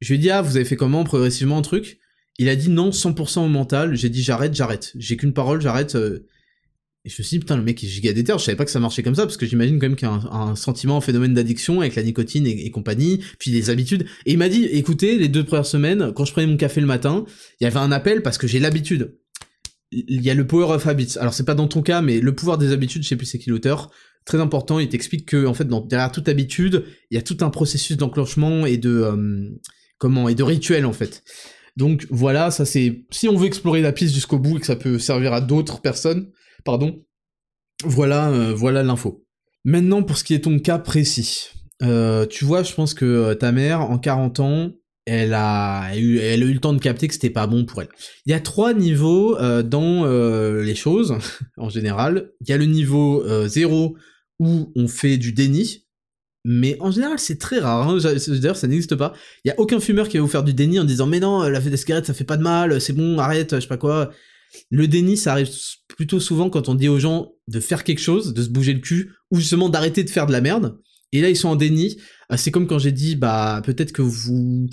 Je 0.00 0.08
lui 0.08 0.16
ai 0.16 0.18
dit 0.18 0.30
ah 0.30 0.42
vous 0.42 0.56
avez 0.56 0.64
fait 0.64 0.76
comment 0.76 1.04
progressivement 1.04 1.58
un 1.58 1.62
truc? 1.62 1.98
Il 2.38 2.48
a 2.48 2.56
dit 2.56 2.70
non 2.70 2.90
100% 2.90 3.40
au 3.40 3.48
mental. 3.48 3.94
J'ai 3.94 4.08
dit 4.08 4.22
j'arrête, 4.22 4.54
j'arrête. 4.54 4.92
J'ai 4.96 5.16
qu'une 5.16 5.32
parole, 5.32 5.60
j'arrête. 5.60 5.94
Euh, 5.94 6.26
et 7.06 7.10
je 7.10 7.20
me 7.20 7.22
suis 7.22 7.36
dit, 7.36 7.40
putain, 7.40 7.58
le 7.58 7.62
mec 7.62 7.84
est 7.84 7.86
giga 7.86 8.14
déter, 8.14 8.32
je 8.38 8.42
savais 8.42 8.56
pas 8.56 8.64
que 8.64 8.70
ça 8.70 8.80
marchait 8.80 9.02
comme 9.02 9.14
ça, 9.14 9.24
parce 9.24 9.36
que 9.36 9.44
j'imagine 9.44 9.78
quand 9.78 9.88
même 9.88 9.96
qu'il 9.96 10.08
y 10.08 10.10
a 10.10 10.14
un, 10.14 10.56
sentiment, 10.56 10.96
un 10.96 11.00
phénomène 11.02 11.34
d'addiction 11.34 11.82
avec 11.82 11.96
la 11.96 12.02
nicotine 12.02 12.46
et, 12.46 12.70
compagnie, 12.70 13.22
puis 13.38 13.50
les 13.50 13.68
habitudes. 13.68 14.06
Et 14.24 14.32
il 14.32 14.38
m'a 14.38 14.48
dit, 14.48 14.64
écoutez, 14.64 15.18
les 15.18 15.28
deux 15.28 15.44
premières 15.44 15.66
semaines, 15.66 16.12
quand 16.14 16.24
je 16.24 16.32
prenais 16.32 16.46
mon 16.46 16.56
café 16.56 16.80
le 16.80 16.86
matin, 16.86 17.26
il 17.60 17.64
y 17.64 17.66
avait 17.66 17.78
un 17.78 17.92
appel 17.92 18.22
parce 18.22 18.38
que 18.38 18.46
j'ai 18.46 18.58
l'habitude. 18.58 19.18
Il 19.92 20.22
y 20.22 20.30
a 20.30 20.34
le 20.34 20.46
power 20.46 20.74
of 20.74 20.86
habits. 20.86 21.18
Alors 21.20 21.34
c'est 21.34 21.44
pas 21.44 21.54
dans 21.54 21.68
ton 21.68 21.82
cas, 21.82 22.00
mais 22.00 22.20
le 22.20 22.34
pouvoir 22.34 22.56
des 22.56 22.72
habitudes, 22.72 23.02
je 23.02 23.08
sais 23.08 23.16
plus 23.16 23.26
c'est 23.26 23.38
qui 23.38 23.50
l'auteur, 23.50 23.90
très 24.24 24.40
important, 24.40 24.78
il 24.78 24.88
t'explique 24.88 25.26
que, 25.26 25.44
en 25.44 25.52
fait, 25.52 25.68
derrière 25.68 26.10
toute 26.10 26.30
habitude, 26.30 26.84
il 27.10 27.16
y 27.16 27.18
a 27.18 27.22
tout 27.22 27.36
un 27.42 27.50
processus 27.50 27.98
d'enclenchement 27.98 28.64
et 28.64 28.78
de, 28.78 28.90
euh, 28.90 29.50
comment, 29.98 30.30
et 30.30 30.34
de 30.34 30.42
rituel, 30.42 30.86
en 30.86 30.94
fait. 30.94 31.22
Donc 31.76 32.06
voilà, 32.10 32.50
ça 32.50 32.64
c'est, 32.64 33.04
si 33.10 33.28
on 33.28 33.36
veut 33.36 33.46
explorer 33.46 33.80
la 33.80 33.92
piste 33.92 34.14
jusqu'au 34.14 34.38
bout 34.38 34.58
et 34.58 34.60
que 34.60 34.66
ça 34.66 34.76
peut 34.76 34.98
servir 34.98 35.32
à 35.32 35.40
d'autres 35.40 35.80
personnes, 35.80 36.30
pardon. 36.64 37.04
Voilà, 37.84 38.30
euh, 38.30 38.54
voilà 38.54 38.82
l'info. 38.82 39.24
Maintenant, 39.64 40.02
pour 40.02 40.16
ce 40.16 40.24
qui 40.24 40.34
est 40.34 40.44
ton 40.44 40.58
cas 40.58 40.78
précis. 40.78 41.48
Euh, 41.82 42.26
tu 42.26 42.44
vois, 42.44 42.62
je 42.62 42.72
pense 42.72 42.94
que 42.94 43.04
euh, 43.04 43.34
ta 43.34 43.50
mère, 43.50 43.80
en 43.80 43.98
40 43.98 44.40
ans, 44.40 44.72
elle 45.06 45.34
a, 45.34 45.94
eu, 45.96 46.18
le 46.18 46.58
temps 46.58 46.72
de 46.72 46.78
capter 46.78 47.08
que 47.08 47.14
c'était 47.14 47.28
pas 47.28 47.46
bon 47.46 47.64
pour 47.64 47.82
elle. 47.82 47.88
Il 48.24 48.30
y 48.30 48.34
a 48.34 48.40
trois 48.40 48.72
niveaux 48.72 49.36
dans 49.62 50.06
les 50.06 50.74
choses, 50.74 51.18
en 51.58 51.68
général. 51.68 52.30
Il 52.40 52.48
y 52.48 52.52
a 52.54 52.56
le 52.56 52.64
niveau 52.64 53.22
0 53.46 53.96
où 54.38 54.72
on 54.74 54.88
fait 54.88 55.18
du 55.18 55.32
déni, 55.32 55.83
mais 56.44 56.76
en 56.80 56.90
général 56.90 57.18
c'est 57.18 57.38
très 57.38 57.58
rare, 57.58 57.88
hein. 57.88 57.98
d'ailleurs 57.98 58.56
ça 58.56 58.66
n'existe 58.66 58.96
pas. 58.96 59.14
Il 59.44 59.48
y 59.48 59.50
a 59.50 59.58
aucun 59.58 59.80
fumeur 59.80 60.08
qui 60.08 60.18
va 60.18 60.22
vous 60.22 60.28
faire 60.28 60.44
du 60.44 60.54
déni 60.54 60.78
en 60.78 60.84
disant 60.84 61.06
mais 61.06 61.20
non, 61.20 61.42
la 61.42 61.60
fête 61.60 61.70
des 61.70 61.76
cigarettes 61.76 62.06
ça 62.06 62.14
fait 62.14 62.24
pas 62.24 62.36
de 62.36 62.42
mal, 62.42 62.80
c'est 62.80 62.92
bon, 62.92 63.18
arrête, 63.18 63.54
je 63.54 63.60
sais 63.60 63.68
pas 63.68 63.76
quoi. 63.76 64.10
Le 64.70 64.88
déni, 64.88 65.16
ça 65.16 65.32
arrive 65.32 65.50
plutôt 65.88 66.20
souvent 66.20 66.50
quand 66.50 66.68
on 66.68 66.74
dit 66.74 66.88
aux 66.88 66.98
gens 66.98 67.32
de 67.48 67.60
faire 67.60 67.84
quelque 67.84 68.00
chose, 68.00 68.34
de 68.34 68.42
se 68.42 68.48
bouger 68.48 68.72
le 68.72 68.80
cul, 68.80 69.12
ou 69.30 69.38
justement 69.38 69.68
d'arrêter 69.68 70.04
de 70.04 70.10
faire 70.10 70.26
de 70.26 70.32
la 70.32 70.40
merde. 70.40 70.78
Et 71.12 71.20
là, 71.20 71.28
ils 71.30 71.36
sont 71.36 71.48
en 71.48 71.56
déni. 71.56 71.96
Euh, 72.32 72.36
c'est 72.36 72.50
comme 72.50 72.66
quand 72.66 72.78
j'ai 72.78 72.92
dit, 72.92 73.14
bah, 73.14 73.62
peut-être 73.64 73.92
que 73.92 74.02
vous 74.02 74.68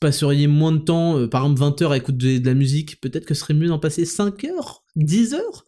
passeriez 0.00 0.46
moins 0.46 0.72
de 0.72 0.78
temps, 0.78 1.18
euh, 1.18 1.28
par 1.28 1.42
exemple 1.42 1.60
20 1.60 1.82
heures 1.82 1.92
à 1.92 1.96
écouter 1.98 2.40
de, 2.40 2.46
la 2.46 2.54
musique, 2.54 3.00
peut-être 3.00 3.26
que 3.26 3.34
ce 3.34 3.40
serait 3.40 3.54
mieux 3.54 3.68
d'en 3.68 3.78
passer 3.78 4.04
5 4.06 4.44
heures, 4.44 4.84
10 4.96 5.34
heures 5.34 5.63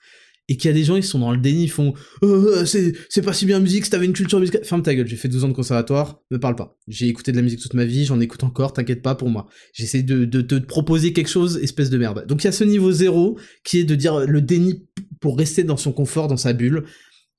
et 0.48 0.56
qu'il 0.56 0.68
y 0.68 0.70
a 0.70 0.74
des 0.74 0.85
gens, 0.85 0.97
ils 0.97 1.02
sont 1.02 1.18
dans 1.18 1.32
le 1.32 1.39
déni, 1.39 1.64
ils 1.64 1.70
font 1.70 1.94
euh, 2.23 2.64
c'est 2.64 3.23
pas 3.23 3.32
si 3.32 3.47
bien 3.47 3.59
musique, 3.59 3.85
si 3.85 3.90
t'avais 3.90 4.06
une 4.06 4.12
culture 4.12 4.39
musicale. 4.39 4.64
Ferme 4.64 4.82
ta 4.82 4.94
gueule, 4.94 5.06
j'ai 5.06 5.16
fait 5.16 5.28
12 5.28 5.44
ans 5.44 5.48
de 5.48 5.52
conservatoire, 5.52 6.20
me 6.31 6.39
parle 6.39 6.55
pas. 6.55 6.78
J'ai 6.86 7.09
écouté 7.09 7.32
de 7.32 7.36
la 7.36 7.43
musique 7.43 7.60
toute 7.60 7.74
ma 7.74 7.85
vie, 7.85 8.05
j'en 8.05 8.20
écoute 8.20 8.44
encore, 8.44 8.73
t'inquiète 8.73 9.02
pas 9.02 9.14
pour 9.14 9.28
moi. 9.28 9.48
J'essaie 9.73 10.02
de, 10.02 10.24
de, 10.24 10.40
te 10.40 10.55
proposer 10.56 11.12
quelque 11.12 11.28
chose, 11.28 11.59
espèce 11.62 11.90
de 11.90 11.98
merde. 11.98 12.27
Donc 12.27 12.44
il 12.44 12.47
y 12.47 12.48
a 12.48 12.52
ce 12.52 12.64
niveau 12.64 12.93
zéro 12.93 13.39
qui 13.64 13.78
est 13.78 13.85
de 13.85 13.94
dire 13.94 14.20
le 14.20 14.40
déni 14.40 14.86
pour 15.20 15.36
rester 15.36 15.64
dans 15.64 15.77
son 15.77 15.93
confort, 15.93 16.28
dans 16.28 16.36
sa 16.36 16.52
bulle. 16.52 16.85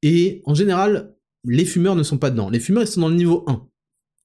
Et 0.03 0.41
en 0.45 0.53
général, 0.53 1.15
les 1.45 1.65
fumeurs 1.65 1.95
ne 1.95 2.03
sont 2.03 2.17
pas 2.17 2.29
dedans. 2.29 2.49
Les 2.49 2.59
fumeurs, 2.59 2.83
ils 2.83 2.87
sont 2.87 3.01
dans 3.01 3.09
le 3.09 3.15
niveau 3.15 3.45
1. 3.47 3.65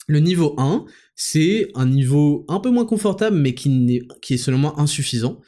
Le 0.08 0.18
niveau 0.18 0.54
1, 0.58 0.84
c'est 1.14 1.70
un 1.76 1.86
niveau 1.86 2.44
un 2.48 2.58
peu 2.58 2.70
moins 2.70 2.84
confortable, 2.84 3.36
mais 3.36 3.54
qui, 3.54 3.68
est, 3.94 4.20
qui 4.20 4.34
est 4.34 4.38
selon 4.38 4.76
insuffisant 4.76 5.40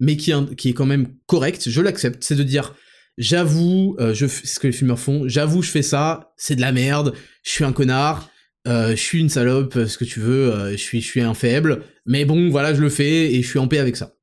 mais 0.00 0.16
qui, 0.16 0.32
est 0.32 0.72
quand 0.72 0.86
même 0.86 1.14
correct, 1.26 1.68
je 1.68 1.80
l'accepte, 1.80 2.24
c'est 2.24 2.34
de 2.34 2.42
dire 2.42 2.74
j'avoue, 3.18 3.96
euh, 4.00 4.14
je 4.14 4.26
ce 4.26 4.58
que 4.58 4.66
les 4.66 4.72
fumeurs 4.72 4.98
font, 4.98 5.28
j'avoue 5.28 5.62
je 5.62 5.70
fais 5.70 5.82
ça, 5.82 6.32
c'est 6.36 6.56
de 6.56 6.62
la 6.62 6.72
merde, 6.72 7.14
je 7.44 7.50
suis 7.50 7.64
un 7.64 7.72
connard, 7.72 8.30
euh, 8.66 8.90
je 8.90 9.00
suis 9.00 9.20
une 9.20 9.28
salope, 9.28 9.74
ce 9.86 9.98
que 9.98 10.04
tu 10.04 10.20
veux, 10.20 10.52
euh, 10.52 10.70
je 10.72 10.76
suis 10.78 11.02
je 11.02 11.06
suis 11.06 11.20
un 11.20 11.34
faible, 11.34 11.84
mais 12.06 12.24
bon 12.24 12.48
voilà 12.48 12.74
je 12.74 12.80
le 12.80 12.88
fais 12.88 13.32
et 13.34 13.42
je 13.42 13.48
suis 13.48 13.58
en 13.58 13.68
paix 13.68 13.78
avec 13.78 13.96
ça. 13.96 14.14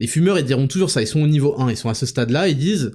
Les 0.00 0.08
fumeurs 0.08 0.38
ils 0.38 0.44
diront 0.44 0.66
toujours 0.66 0.90
ça, 0.90 1.00
ils 1.00 1.06
sont 1.06 1.22
au 1.22 1.28
niveau 1.28 1.58
1, 1.60 1.70
ils 1.70 1.76
sont 1.76 1.88
à 1.88 1.94
ce 1.94 2.06
stade-là, 2.06 2.48
ils 2.48 2.58
disent 2.58 2.92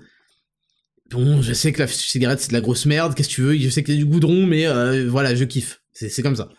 bon 1.09 1.41
je 1.41 1.53
sais 1.53 1.71
que 1.71 1.79
la 1.79 1.87
cigarette 1.87 2.41
c'est 2.41 2.49
de 2.49 2.53
la 2.53 2.61
grosse 2.61 2.85
merde, 2.85 3.15
qu'est-ce 3.15 3.29
que 3.29 3.33
tu 3.35 3.41
veux, 3.41 3.57
je 3.57 3.69
sais 3.69 3.81
qu'il 3.83 3.93
y 3.93 3.97
a 3.97 3.99
du 4.01 4.05
goudron, 4.05 4.45
mais 4.45 4.65
voilà 5.05 5.35
je 5.35 5.45
kiffe, 5.45 5.81
c'est 5.93 6.21
comme 6.21 6.35
ça. 6.35 6.49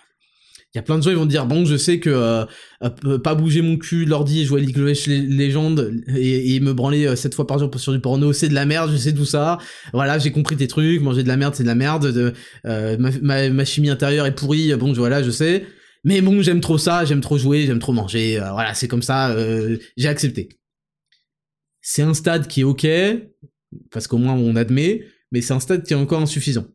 Il 0.76 0.78
y 0.78 0.80
a 0.80 0.82
plein 0.82 0.98
de 0.98 1.02
gens, 1.02 1.08
ils 1.08 1.16
vont 1.16 1.24
dire, 1.24 1.46
bon, 1.46 1.64
je 1.64 1.74
sais 1.74 2.00
que 2.00 2.10
euh, 2.10 2.44
euh, 3.06 3.18
pas 3.18 3.34
bouger 3.34 3.62
mon 3.62 3.78
cul, 3.78 4.04
l'ordi, 4.04 4.44
jouer 4.44 4.60
League 4.60 4.78
of 4.78 5.06
Legends 5.06 5.76
et, 6.14 6.60
me 6.60 6.74
branler 6.74 7.06
euh, 7.06 7.16
sept 7.16 7.34
fois 7.34 7.46
par 7.46 7.58
jour 7.58 7.70
sur 7.78 7.94
du 7.94 7.98
porno, 7.98 8.34
c'est 8.34 8.50
de 8.50 8.54
la 8.54 8.66
merde, 8.66 8.90
je 8.92 8.98
sais 8.98 9.14
tout 9.14 9.24
ça. 9.24 9.56
Voilà, 9.94 10.18
j'ai 10.18 10.32
compris 10.32 10.54
tes 10.54 10.66
trucs, 10.66 11.00
manger 11.00 11.22
de 11.22 11.28
la 11.28 11.38
merde, 11.38 11.54
c'est 11.54 11.62
de 11.62 11.68
la 11.68 11.74
merde. 11.74 12.12
De, 12.12 12.34
ma, 12.98 13.64
chimie 13.64 13.88
intérieure 13.88 14.26
est 14.26 14.34
pourrie, 14.34 14.74
bon, 14.74 14.92
voilà, 14.92 15.22
je 15.22 15.30
sais. 15.30 15.64
Mais 16.04 16.20
bon, 16.20 16.42
j'aime 16.42 16.60
trop 16.60 16.76
ça, 16.76 17.06
j'aime 17.06 17.22
trop 17.22 17.38
jouer, 17.38 17.64
j'aime 17.64 17.78
trop 17.78 17.94
manger. 17.94 18.38
voilà, 18.52 18.74
c'est 18.74 18.86
comme 18.86 19.00
ça, 19.00 19.34
j'ai 19.96 20.08
accepté. 20.08 20.50
C'est 21.80 22.02
un 22.02 22.12
stade 22.12 22.48
qui 22.48 22.60
est 22.60 22.64
ok, 22.64 22.86
parce 23.90 24.06
qu'au 24.08 24.18
moins 24.18 24.34
on 24.34 24.56
admet, 24.56 25.06
mais 25.32 25.40
c'est 25.40 25.54
un 25.54 25.60
stade 25.60 25.84
qui 25.84 25.94
est 25.94 25.96
encore 25.96 26.20
insuffisant. 26.20 26.66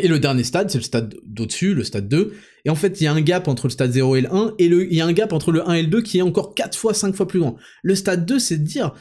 Et 0.00 0.08
le 0.08 0.18
dernier 0.18 0.44
stade, 0.44 0.70
c'est 0.70 0.78
le 0.78 0.84
stade 0.84 1.14
d'au-dessus, 1.24 1.74
le 1.74 1.84
stade 1.84 2.08
2. 2.08 2.32
Et 2.64 2.70
en 2.70 2.74
fait, 2.74 3.00
il 3.00 3.04
y 3.04 3.06
a 3.06 3.12
un 3.12 3.20
gap 3.20 3.46
entre 3.46 3.66
le 3.66 3.70
stade 3.70 3.92
0 3.92 4.16
et 4.16 4.20
le 4.22 4.32
1, 4.32 4.54
et 4.58 4.64
il 4.66 4.94
y 4.94 5.00
a 5.00 5.06
un 5.06 5.12
gap 5.12 5.32
entre 5.32 5.52
le 5.52 5.68
1 5.68 5.74
et 5.74 5.82
le 5.82 5.88
2 5.88 6.02
qui 6.02 6.18
est 6.18 6.22
encore 6.22 6.54
4 6.54 6.78
fois, 6.78 6.94
5 6.94 7.14
fois 7.14 7.28
plus 7.28 7.40
grand. 7.40 7.56
Le 7.82 7.94
stade 7.94 8.24
2, 8.24 8.38
c'est 8.38 8.58
de 8.58 8.64
dire, 8.64 8.94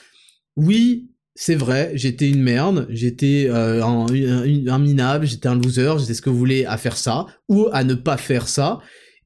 oui, 0.57 1.11
c'est 1.34 1.55
vrai, 1.55 1.91
j'étais 1.95 2.30
une 2.30 2.41
merde, 2.41 2.88
j'étais 2.89 3.47
euh, 3.49 3.84
un, 3.84 4.80
minable, 4.80 5.26
j'étais 5.26 5.47
un 5.47 5.55
loser, 5.55 5.93
j'étais 5.99 6.13
ce 6.13 6.22
que 6.22 6.30
vous 6.30 6.38
voulez 6.38 6.65
à 6.65 6.77
faire 6.77 6.97
ça, 6.97 7.26
ou 7.47 7.68
à 7.72 7.84
ne 7.84 7.93
pas 7.93 8.18
faire 8.18 8.49
ça, 8.49 8.80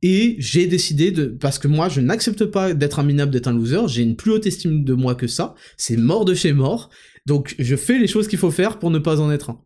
et 0.03 0.35
j'ai 0.37 0.67
décidé 0.67 1.09
de, 1.11 1.25
parce 1.25 1.57
que 1.57 1.67
moi 1.67 1.89
je 1.89 2.01
n'accepte 2.01 2.45
pas 2.45 2.75
d'être 2.75 2.99
un 2.99 3.03
minable, 3.03 3.31
d'être 3.31 3.47
un 3.47 3.53
loser, 3.53 3.87
j'ai 3.87 4.03
une 4.03 4.15
plus 4.15 4.31
haute 4.31 4.45
estime 4.45 4.83
de 4.83 4.93
moi 4.93 5.15
que 5.15 5.25
ça, 5.25 5.55
c'est 5.77 5.97
mort 5.97 6.25
de 6.25 6.35
chez 6.35 6.53
mort, 6.53 6.91
donc 7.25 7.55
je 7.57 7.75
fais 7.75 7.97
les 7.97 8.07
choses 8.07 8.27
qu'il 8.27 8.37
faut 8.37 8.51
faire 8.51 8.77
pour 8.77 8.91
ne 8.91 8.99
pas 8.99 9.19
en 9.19 9.31
être 9.31 9.49
un 9.49 9.59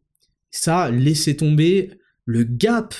ça, 0.52 0.92
laissez 0.92 1.36
tomber 1.36 1.92
le 2.26 2.44
gap, 2.44 2.96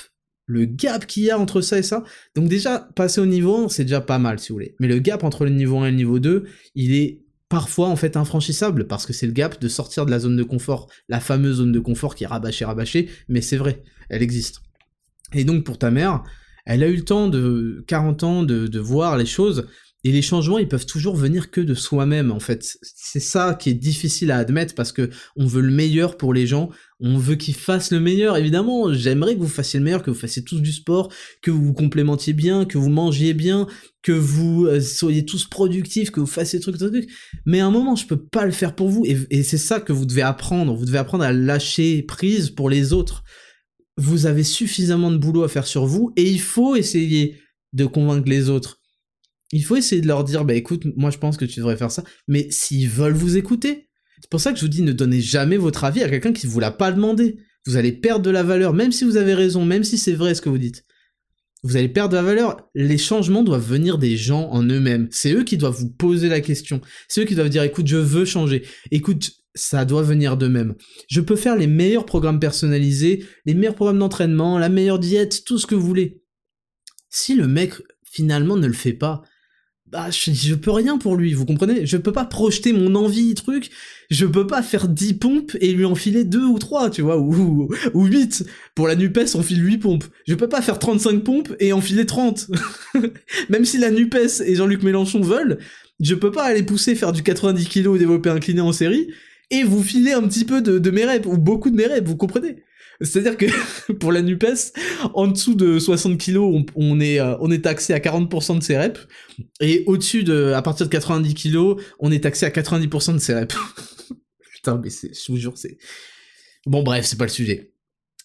le 0.46 0.64
gap 0.64 1.06
qu'il 1.06 1.24
y 1.24 1.30
a 1.30 1.38
entre 1.38 1.60
ça 1.60 1.78
et 1.78 1.82
ça. 1.82 2.04
Donc 2.34 2.48
déjà, 2.48 2.88
passer 2.94 3.20
au 3.20 3.26
niveau 3.26 3.64
1, 3.64 3.68
c'est 3.68 3.84
déjà 3.84 4.00
pas 4.00 4.18
mal, 4.18 4.38
si 4.38 4.48
vous 4.48 4.56
voulez. 4.56 4.74
Mais 4.80 4.88
le 4.88 4.98
gap 4.98 5.24
entre 5.24 5.44
le 5.44 5.50
niveau 5.50 5.78
1 5.78 5.86
et 5.86 5.90
le 5.90 5.96
niveau 5.96 6.18
2, 6.18 6.44
il 6.74 6.94
est 6.94 7.22
parfois 7.48 7.88
en 7.88 7.96
fait 7.96 8.16
infranchissable, 8.16 8.86
parce 8.86 9.06
que 9.06 9.12
c'est 9.12 9.26
le 9.26 9.32
gap 9.32 9.60
de 9.60 9.68
sortir 9.68 10.06
de 10.06 10.10
la 10.10 10.20
zone 10.20 10.36
de 10.36 10.44
confort, 10.44 10.88
la 11.08 11.20
fameuse 11.20 11.56
zone 11.56 11.72
de 11.72 11.80
confort 11.80 12.14
qui 12.14 12.24
est 12.24 12.28
rabâchée, 12.28 12.64
rabâchée, 12.64 13.08
mais 13.28 13.40
c'est 13.40 13.56
vrai, 13.56 13.82
elle 14.08 14.22
existe. 14.22 14.60
Et 15.32 15.44
donc 15.44 15.64
pour 15.64 15.76
ta 15.76 15.90
mère, 15.90 16.22
elle 16.64 16.82
a 16.84 16.88
eu 16.88 16.96
le 16.96 17.04
temps 17.04 17.28
de 17.28 17.84
40 17.88 18.22
ans 18.22 18.42
de, 18.44 18.68
de 18.68 18.78
voir 18.78 19.16
les 19.16 19.26
choses, 19.26 19.66
et 20.02 20.12
les 20.12 20.22
changements, 20.22 20.58
ils 20.58 20.68
peuvent 20.68 20.86
toujours 20.86 21.14
venir 21.14 21.50
que 21.50 21.60
de 21.60 21.74
soi-même, 21.74 22.30
en 22.30 22.40
fait. 22.40 22.78
C'est 22.82 23.20
ça 23.20 23.54
qui 23.54 23.68
est 23.68 23.74
difficile 23.74 24.30
à 24.30 24.38
admettre 24.38 24.74
parce 24.74 24.92
que 24.92 25.10
on 25.36 25.46
veut 25.46 25.60
le 25.60 25.70
meilleur 25.70 26.16
pour 26.16 26.32
les 26.32 26.46
gens, 26.46 26.70
on 27.00 27.18
veut 27.18 27.34
qu'ils 27.34 27.54
fassent 27.54 27.90
le 27.90 28.00
meilleur. 28.00 28.38
Évidemment, 28.38 28.94
j'aimerais 28.94 29.34
que 29.34 29.40
vous 29.40 29.48
fassiez 29.48 29.78
le 29.78 29.84
meilleur, 29.84 30.02
que 30.02 30.10
vous 30.10 30.18
fassiez 30.18 30.42
tous 30.42 30.60
du 30.60 30.72
sport, 30.72 31.12
que 31.42 31.50
vous 31.50 31.62
vous 31.62 31.72
complémentiez 31.74 32.32
bien, 32.32 32.64
que 32.64 32.78
vous 32.78 32.88
mangiez 32.88 33.34
bien, 33.34 33.66
que 34.02 34.12
vous 34.12 34.64
euh, 34.64 34.80
soyez 34.80 35.26
tous 35.26 35.44
productifs, 35.46 36.10
que 36.10 36.20
vous 36.20 36.26
fassiez 36.26 36.60
trucs, 36.60 36.78
trucs, 36.78 36.92
trucs. 36.92 37.10
Mais 37.44 37.60
à 37.60 37.66
un 37.66 37.70
moment, 37.70 37.94
je 37.94 38.06
peux 38.06 38.22
pas 38.22 38.46
le 38.46 38.52
faire 38.52 38.74
pour 38.74 38.88
vous. 38.88 39.04
Et, 39.04 39.18
et 39.28 39.42
c'est 39.42 39.58
ça 39.58 39.80
que 39.80 39.92
vous 39.92 40.06
devez 40.06 40.22
apprendre. 40.22 40.74
Vous 40.74 40.86
devez 40.86 40.98
apprendre 40.98 41.24
à 41.24 41.32
lâcher 41.32 42.02
prise 42.02 42.48
pour 42.48 42.70
les 42.70 42.94
autres. 42.94 43.22
Vous 43.98 44.24
avez 44.24 44.44
suffisamment 44.44 45.10
de 45.10 45.18
boulot 45.18 45.42
à 45.42 45.48
faire 45.48 45.66
sur 45.66 45.84
vous 45.84 46.14
et 46.16 46.22
il 46.22 46.40
faut 46.40 46.74
essayer 46.74 47.36
de 47.74 47.84
convaincre 47.84 48.30
les 48.30 48.48
autres 48.48 48.79
il 49.52 49.64
faut 49.64 49.76
essayer 49.76 50.00
de 50.00 50.06
leur 50.06 50.24
dire, 50.24 50.44
bah 50.44 50.54
écoute, 50.54 50.84
moi 50.96 51.10
je 51.10 51.18
pense 51.18 51.36
que 51.36 51.44
tu 51.44 51.58
devrais 51.58 51.76
faire 51.76 51.90
ça, 51.90 52.04
mais 52.28 52.48
s'ils 52.50 52.88
veulent 52.88 53.14
vous 53.14 53.36
écouter, 53.36 53.88
c'est 54.20 54.30
pour 54.30 54.40
ça 54.40 54.52
que 54.52 54.58
je 54.58 54.64
vous 54.64 54.68
dis, 54.68 54.82
ne 54.82 54.92
donnez 54.92 55.20
jamais 55.20 55.56
votre 55.56 55.84
avis 55.84 56.02
à 56.02 56.08
quelqu'un 56.08 56.32
qui 56.32 56.46
ne 56.46 56.52
vous 56.52 56.60
l'a 56.60 56.70
pas 56.70 56.92
demandé. 56.92 57.38
Vous 57.66 57.76
allez 57.76 57.92
perdre 57.92 58.22
de 58.22 58.30
la 58.30 58.42
valeur, 58.42 58.74
même 58.74 58.92
si 58.92 59.04
vous 59.04 59.16
avez 59.16 59.34
raison, 59.34 59.64
même 59.64 59.84
si 59.84 59.98
c'est 59.98 60.12
vrai 60.12 60.34
ce 60.34 60.42
que 60.42 60.48
vous 60.48 60.58
dites. 60.58 60.84
Vous 61.62 61.76
allez 61.76 61.88
perdre 61.88 62.12
de 62.12 62.16
la 62.16 62.22
valeur. 62.22 62.70
Les 62.74 62.96
changements 62.96 63.42
doivent 63.42 63.66
venir 63.66 63.98
des 63.98 64.16
gens 64.16 64.48
en 64.50 64.62
eux-mêmes. 64.62 65.08
C'est 65.10 65.32
eux 65.32 65.44
qui 65.44 65.58
doivent 65.58 65.76
vous 65.76 65.90
poser 65.90 66.28
la 66.28 66.40
question. 66.40 66.80
C'est 67.08 67.22
eux 67.22 67.24
qui 67.24 67.34
doivent 67.34 67.50
dire, 67.50 67.62
écoute, 67.62 67.86
je 67.86 67.98
veux 67.98 68.24
changer. 68.24 68.64
Écoute, 68.90 69.32
ça 69.54 69.84
doit 69.84 70.02
venir 70.02 70.38
d'eux-mêmes. 70.38 70.74
Je 71.08 71.20
peux 71.20 71.36
faire 71.36 71.56
les 71.56 71.66
meilleurs 71.66 72.06
programmes 72.06 72.40
personnalisés, 72.40 73.26
les 73.44 73.54
meilleurs 73.54 73.74
programmes 73.74 73.98
d'entraînement, 73.98 74.58
la 74.58 74.70
meilleure 74.70 74.98
diète, 74.98 75.44
tout 75.44 75.58
ce 75.58 75.66
que 75.66 75.74
vous 75.74 75.86
voulez. 75.86 76.22
Si 77.10 77.34
le 77.34 77.46
mec 77.46 77.74
finalement 78.04 78.56
ne 78.56 78.66
le 78.66 78.72
fait 78.72 78.92
pas, 78.94 79.22
bah, 79.90 80.08
je, 80.10 80.54
peux 80.54 80.70
rien 80.70 80.98
pour 80.98 81.16
lui, 81.16 81.34
vous 81.34 81.44
comprenez? 81.44 81.84
Je 81.84 81.96
peux 81.96 82.12
pas 82.12 82.24
projeter 82.24 82.72
mon 82.72 82.94
envie, 82.94 83.34
truc, 83.34 83.70
je 84.08 84.24
peux 84.24 84.46
pas 84.46 84.62
faire 84.62 84.88
10 84.88 85.14
pompes 85.14 85.56
et 85.60 85.72
lui 85.72 85.84
enfiler 85.84 86.24
2 86.24 86.44
ou 86.44 86.58
3, 86.58 86.90
tu 86.90 87.02
vois, 87.02 87.18
ou, 87.18 87.68
ou 87.94 88.04
8. 88.04 88.44
Pour 88.76 88.86
la 88.86 88.94
NUPES, 88.94 89.34
on 89.34 89.42
file 89.42 89.64
8 89.64 89.78
pompes. 89.78 90.04
Je 90.28 90.34
peux 90.34 90.48
pas 90.48 90.62
faire 90.62 90.78
35 90.78 91.24
pompes 91.24 91.54
et 91.58 91.72
enfiler 91.72 92.06
30. 92.06 92.50
Même 93.48 93.64
si 93.64 93.78
la 93.78 93.90
NUPES 93.90 94.42
et 94.46 94.54
Jean-Luc 94.54 94.82
Mélenchon 94.84 95.20
veulent, 95.20 95.58
je 95.98 96.14
peux 96.14 96.30
pas 96.30 96.44
aller 96.44 96.62
pousser, 96.62 96.94
faire 96.94 97.12
du 97.12 97.22
90 97.22 97.68
kg 97.68 97.96
et 97.96 97.98
développer 97.98 98.30
incliné 98.30 98.60
en 98.60 98.72
série, 98.72 99.08
et 99.50 99.64
vous 99.64 99.82
filer 99.82 100.12
un 100.12 100.22
petit 100.22 100.44
peu 100.44 100.62
de, 100.62 100.78
de 100.78 100.90
mes 100.90 101.04
reps, 101.04 101.26
ou 101.26 101.36
beaucoup 101.36 101.70
de 101.70 101.76
mes 101.76 101.86
reps, 101.86 102.06
vous 102.06 102.16
comprenez? 102.16 102.62
C'est-à-dire 103.00 103.36
que 103.36 103.92
pour 103.94 104.12
la 104.12 104.22
NUPES, 104.22 104.72
en 105.14 105.26
dessous 105.26 105.54
de 105.54 105.78
60 105.78 106.18
kilos, 106.18 106.64
on, 106.74 107.00
est, 107.00 107.20
euh, 107.20 107.36
on 107.40 107.50
est 107.50 107.64
taxé 107.64 107.92
à 107.92 107.98
40% 107.98 108.58
de 108.58 108.62
ses 108.62 108.78
reps, 108.78 109.06
et 109.60 109.84
au-dessus 109.86 110.24
de, 110.24 110.52
à 110.54 110.62
partir 110.62 110.86
de 110.86 110.90
90 110.90 111.34
kilos, 111.34 111.82
on 111.98 112.12
est 112.12 112.20
taxé 112.20 112.46
à 112.46 112.50
90% 112.50 113.14
de 113.14 113.18
ses 113.18 113.34
reps. 113.34 113.56
Putain, 114.52 114.80
mais 114.82 114.90
c'est, 114.90 115.12
je 115.14 115.48
c'est... 115.54 115.78
Bon 116.66 116.82
bref, 116.82 117.06
c'est 117.06 117.16
pas 117.16 117.24
le 117.24 117.30
sujet. 117.30 117.72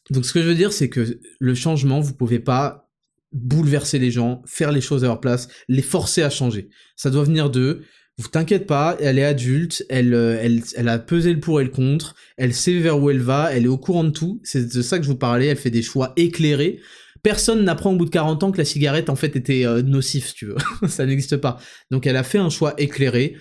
Donc 0.10 0.26
ce 0.26 0.34
que 0.34 0.42
je 0.42 0.48
veux 0.48 0.56
dire, 0.56 0.74
c'est 0.74 0.90
que 0.90 1.20
le 1.40 1.56
changement, 1.56 2.00
vous 2.00 2.14
pouvez 2.14 2.40
pas 2.40 2.90
bouleverser 3.32 4.00
les 4.00 4.12
gens, 4.12 4.42
faire 4.46 4.72
les 4.72 4.82
choses 4.82 5.04
à 5.04 5.08
leur 5.08 5.20
place, 5.20 5.48
les 5.68 5.82
forcer 5.82 6.22
à 6.22 6.30
changer. 6.30 6.70
Ça 6.96 7.10
doit 7.10 7.24
venir 7.24 7.50
d'eux. 7.50 7.84
Vous 8.18 8.30
t'inquiète 8.30 8.66
pas, 8.66 8.96
elle 9.02 9.20
est 9.20 9.26
adulte, 9.26 9.86
elle, 9.90 10.14
euh, 10.14 10.40
elle, 10.42 10.62
elle 10.78 10.88
a 10.88 11.00
pesé 11.00 11.34
le 11.34 11.40
pour 11.42 11.60
et 11.60 11.66
le 11.66 11.70
contre, 11.70 12.16
elle 12.38 12.54
sait 12.54 12.80
vers 12.80 12.98
où 13.02 13.10
elle 13.10 13.20
va, 13.20 13.50
elle 13.52 13.66
est 13.66 13.70
au 13.70 13.78
courant 13.78 14.06
de 14.06 14.12
tout, 14.12 14.40
c'est 14.44 14.74
de 14.74 14.82
ça 14.82 14.98
que 14.98 15.04
je 15.04 15.10
vous 15.10 15.18
parlais, 15.18 15.48
elle 15.48 15.58
fait 15.58 15.70
des 15.70 15.82
choix 15.82 16.14
éclairés. 16.16 16.80
Personne 17.24 17.66
n'apprend 17.66 17.92
au 17.92 17.98
bout 17.98 18.06
de 18.06 18.12
40 18.12 18.44
ans 18.44 18.52
que 18.52 18.58
la 18.58 18.66
cigarette 18.66 19.10
en 19.10 19.18
fait 19.18 19.36
était 19.36 19.66
euh, 19.66 19.82
nocif, 19.82 20.34
tu 20.34 20.46
veux. 20.46 20.56
ça 20.88 21.06
n'existe 21.06 21.38
pas. 21.38 21.60
Donc 21.92 22.08
elle 22.08 22.16
a 22.16 22.24
fait 22.24 22.38
un 22.38 22.50
choix 22.50 22.74
éclairé. 22.78 23.36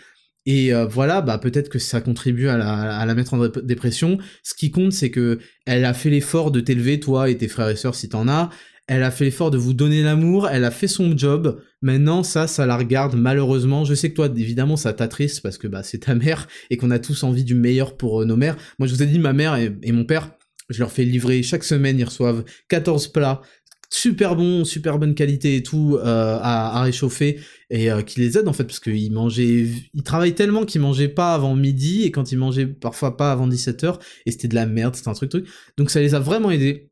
Et 0.46 0.74
euh, 0.74 0.86
voilà, 0.86 1.22
bah 1.22 1.38
peut-être 1.38 1.70
que 1.70 1.78
ça 1.78 2.00
contribue 2.00 2.48
à 2.48 2.58
la, 2.58 2.98
à 2.98 3.06
la 3.06 3.14
mettre 3.14 3.34
en 3.34 3.48
dépression. 3.48 4.18
Ce 4.42 4.54
qui 4.54 4.70
compte, 4.70 4.92
c'est 4.92 5.10
que 5.10 5.38
elle 5.66 5.84
a 5.84 5.94
fait 5.94 6.10
l'effort 6.10 6.50
de 6.50 6.60
t'élever, 6.60 7.00
toi 7.00 7.30
et 7.30 7.36
tes 7.36 7.48
frères 7.48 7.68
et 7.68 7.76
sœurs 7.76 7.94
si 7.94 8.08
t'en 8.08 8.28
as 8.28 8.50
elle 8.86 9.02
a 9.02 9.10
fait 9.10 9.24
l'effort 9.24 9.50
de 9.50 9.56
vous 9.56 9.72
donner 9.72 10.02
l'amour, 10.02 10.48
elle 10.48 10.64
a 10.64 10.70
fait 10.70 10.88
son 10.88 11.16
job. 11.16 11.60
Maintenant, 11.80 12.22
ça, 12.22 12.46
ça 12.46 12.66
la 12.66 12.76
regarde 12.76 13.14
malheureusement. 13.14 13.84
Je 13.84 13.94
sais 13.94 14.10
que 14.10 14.14
toi, 14.14 14.26
évidemment, 14.26 14.76
ça 14.76 14.92
t'attriste 14.92 15.40
parce 15.42 15.56
que 15.56 15.66
bah, 15.66 15.82
c'est 15.82 15.98
ta 15.98 16.14
mère 16.14 16.48
et 16.70 16.76
qu'on 16.76 16.90
a 16.90 16.98
tous 16.98 17.22
envie 17.22 17.44
du 17.44 17.54
meilleur 17.54 17.96
pour 17.96 18.22
euh, 18.22 18.24
nos 18.24 18.36
mères. 18.36 18.56
Moi, 18.78 18.86
je 18.86 18.94
vous 18.94 19.02
ai 19.02 19.06
dit, 19.06 19.18
ma 19.18 19.32
mère 19.32 19.56
et, 19.56 19.92
mon 19.92 20.04
père, 20.04 20.32
je 20.68 20.78
leur 20.80 20.92
fais 20.92 21.04
livrer 21.04 21.42
chaque 21.42 21.64
semaine, 21.64 21.98
ils 21.98 22.04
reçoivent 22.04 22.44
14 22.68 23.08
plats 23.08 23.42
super 23.90 24.34
bons, 24.34 24.64
super 24.64 24.98
bonne 24.98 25.14
qualité 25.14 25.56
et 25.56 25.62
tout 25.62 25.96
euh, 25.98 26.38
à, 26.40 26.82
réchauffer 26.82 27.38
et 27.70 27.92
euh, 27.92 28.02
qui 28.02 28.18
les 28.18 28.36
aident 28.36 28.48
en 28.48 28.52
fait 28.52 28.64
parce 28.64 28.80
qu'ils 28.80 29.12
mangeaient, 29.12 29.68
ils 29.94 30.02
travaillent 30.02 30.34
tellement 30.34 30.64
qu'ils 30.64 30.80
mangeaient 30.80 31.08
pas 31.08 31.32
avant 31.32 31.54
midi 31.54 32.02
et 32.02 32.10
quand 32.10 32.32
ils 32.32 32.38
mangeaient 32.38 32.66
parfois 32.66 33.16
pas 33.16 33.30
avant 33.30 33.46
17h 33.46 34.00
et 34.26 34.32
c'était 34.32 34.48
de 34.48 34.56
la 34.56 34.66
merde, 34.66 34.96
c'était 34.96 35.10
un 35.10 35.14
truc 35.14 35.30
truc. 35.30 35.46
Donc 35.76 35.90
ça 35.90 36.00
les 36.00 36.16
a 36.16 36.18
vraiment 36.18 36.50
aidés. 36.50 36.90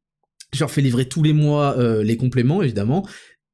Je 0.55 0.61
leur 0.61 0.71
fais 0.71 0.83
livrer 0.83 1.07
tous 1.07 1.23
les 1.23 1.33
mois 1.33 1.77
euh, 1.79 2.03
les 2.03 2.17
compléments, 2.17 2.63
évidemment. 2.63 3.07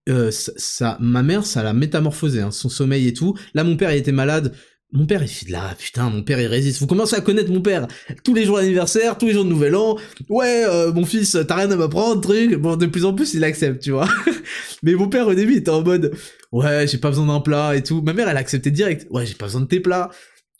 Euh, 0.08 0.30
ça, 0.30 0.96
ma 1.00 1.22
mère, 1.22 1.44
ça 1.44 1.62
l'a 1.62 1.72
métamorphosé, 1.72 2.40
hein, 2.40 2.50
son 2.50 2.68
sommeil 2.68 3.06
et 3.06 3.12
tout. 3.12 3.36
Là, 3.54 3.62
mon 3.62 3.76
père, 3.76 3.92
il 3.92 3.98
était 3.98 4.12
malade. 4.12 4.54
Mon 4.90 5.04
père, 5.04 5.22
il 5.22 5.28
fait 5.28 5.44
de 5.46 5.52
la... 5.52 5.74
Putain, 5.78 6.08
mon 6.08 6.22
père, 6.22 6.40
il 6.40 6.46
résiste. 6.46 6.80
Vous 6.80 6.86
commencez 6.86 7.14
à 7.14 7.20
connaître 7.20 7.52
mon 7.52 7.60
père. 7.60 7.86
Tous 8.24 8.32
les 8.32 8.46
jours 8.46 8.56
d'anniversaire, 8.56 9.18
tous 9.18 9.26
les 9.26 9.34
jours 9.34 9.44
de 9.44 9.50
Nouvel 9.50 9.76
An. 9.76 9.98
Ouais, 10.30 10.64
euh, 10.66 10.92
mon 10.94 11.04
fils, 11.04 11.36
t'as 11.46 11.54
rien 11.56 11.70
à 11.70 11.76
m'apprendre, 11.76 12.22
truc. 12.22 12.54
Bon, 12.54 12.74
de 12.76 12.86
plus 12.86 13.04
en 13.04 13.12
plus, 13.12 13.34
il 13.34 13.44
accepte, 13.44 13.82
tu 13.82 13.90
vois. 13.90 14.08
Mais 14.82 14.94
mon 14.94 15.08
père, 15.08 15.28
au 15.28 15.34
début, 15.34 15.52
il 15.52 15.58
était 15.58 15.70
en 15.70 15.82
mode... 15.82 16.14
Ouais, 16.52 16.86
j'ai 16.86 16.96
pas 16.96 17.10
besoin 17.10 17.26
d'un 17.26 17.40
plat 17.40 17.76
et 17.76 17.82
tout. 17.82 18.00
Ma 18.00 18.14
mère, 18.14 18.30
elle 18.30 18.36
a 18.38 18.40
accepté 18.40 18.70
direct. 18.70 19.06
Ouais, 19.10 19.26
j'ai 19.26 19.34
pas 19.34 19.44
besoin 19.44 19.60
de 19.60 19.66
tes 19.66 19.80
plats. 19.80 20.08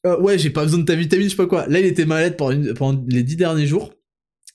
Ouais, 0.04 0.38
j'ai 0.38 0.50
pas 0.50 0.62
besoin 0.62 0.78
de 0.78 0.84
ta 0.84 0.94
vitamine, 0.94 1.24
je 1.26 1.30
sais 1.30 1.36
pas 1.36 1.46
quoi. 1.46 1.66
Là, 1.66 1.80
il 1.80 1.86
était 1.86 2.06
malade 2.06 2.36
pendant 2.36 3.04
les 3.08 3.22
dix 3.22 3.36
derniers 3.36 3.66
jours. 3.66 3.92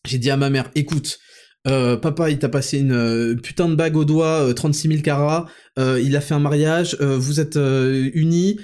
J'ai 0.05 0.18
dit 0.18 0.30
à 0.30 0.38
ma 0.38 0.49
mère, 0.49 0.69
écoute, 0.76 1.19
euh, 1.68 1.98
papa, 1.98 2.30
il 2.30 2.40
t'a 2.40 2.49
passé 2.49 2.80
une 2.80 2.91
euh, 2.91 3.35
putain 3.35 3.69
de 3.69 3.76
bague 3.76 3.95
au 3.95 4.06
doigt, 4.06 4.53
36 4.53 4.88
000 4.90 5.02
carats, 5.02 5.48
il 5.77 6.15
a 6.15 6.22
fait 6.22 6.34
un 6.34 6.40
mariage, 6.40 6.98
vous 6.99 7.40
êtes 7.40 7.57
unis, 7.57 8.60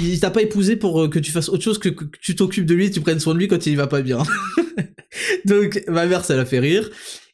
il 0.00 0.20
t'a 0.20 0.30
pas 0.30 0.42
épousé 0.42 0.76
pour 0.76 1.10
que 1.10 1.18
tu 1.18 1.32
fasses 1.32 1.48
autre 1.48 1.64
chose 1.64 1.78
que, 1.78 1.88
que 1.88 2.04
tu 2.20 2.36
t'occupes 2.36 2.66
de 2.66 2.74
lui, 2.74 2.90
tu 2.90 3.00
prennes 3.00 3.20
soin 3.20 3.34
de 3.34 3.38
lui 3.38 3.48
quand 3.48 3.66
il 3.66 3.76
va 3.76 3.86
pas 3.86 4.02
bien. 4.02 4.22
Donc 5.44 5.82
ma 5.88 6.06
mère, 6.06 6.24
ça 6.24 6.36
l'a 6.36 6.44
fait 6.44 6.60
rire, 6.60 6.90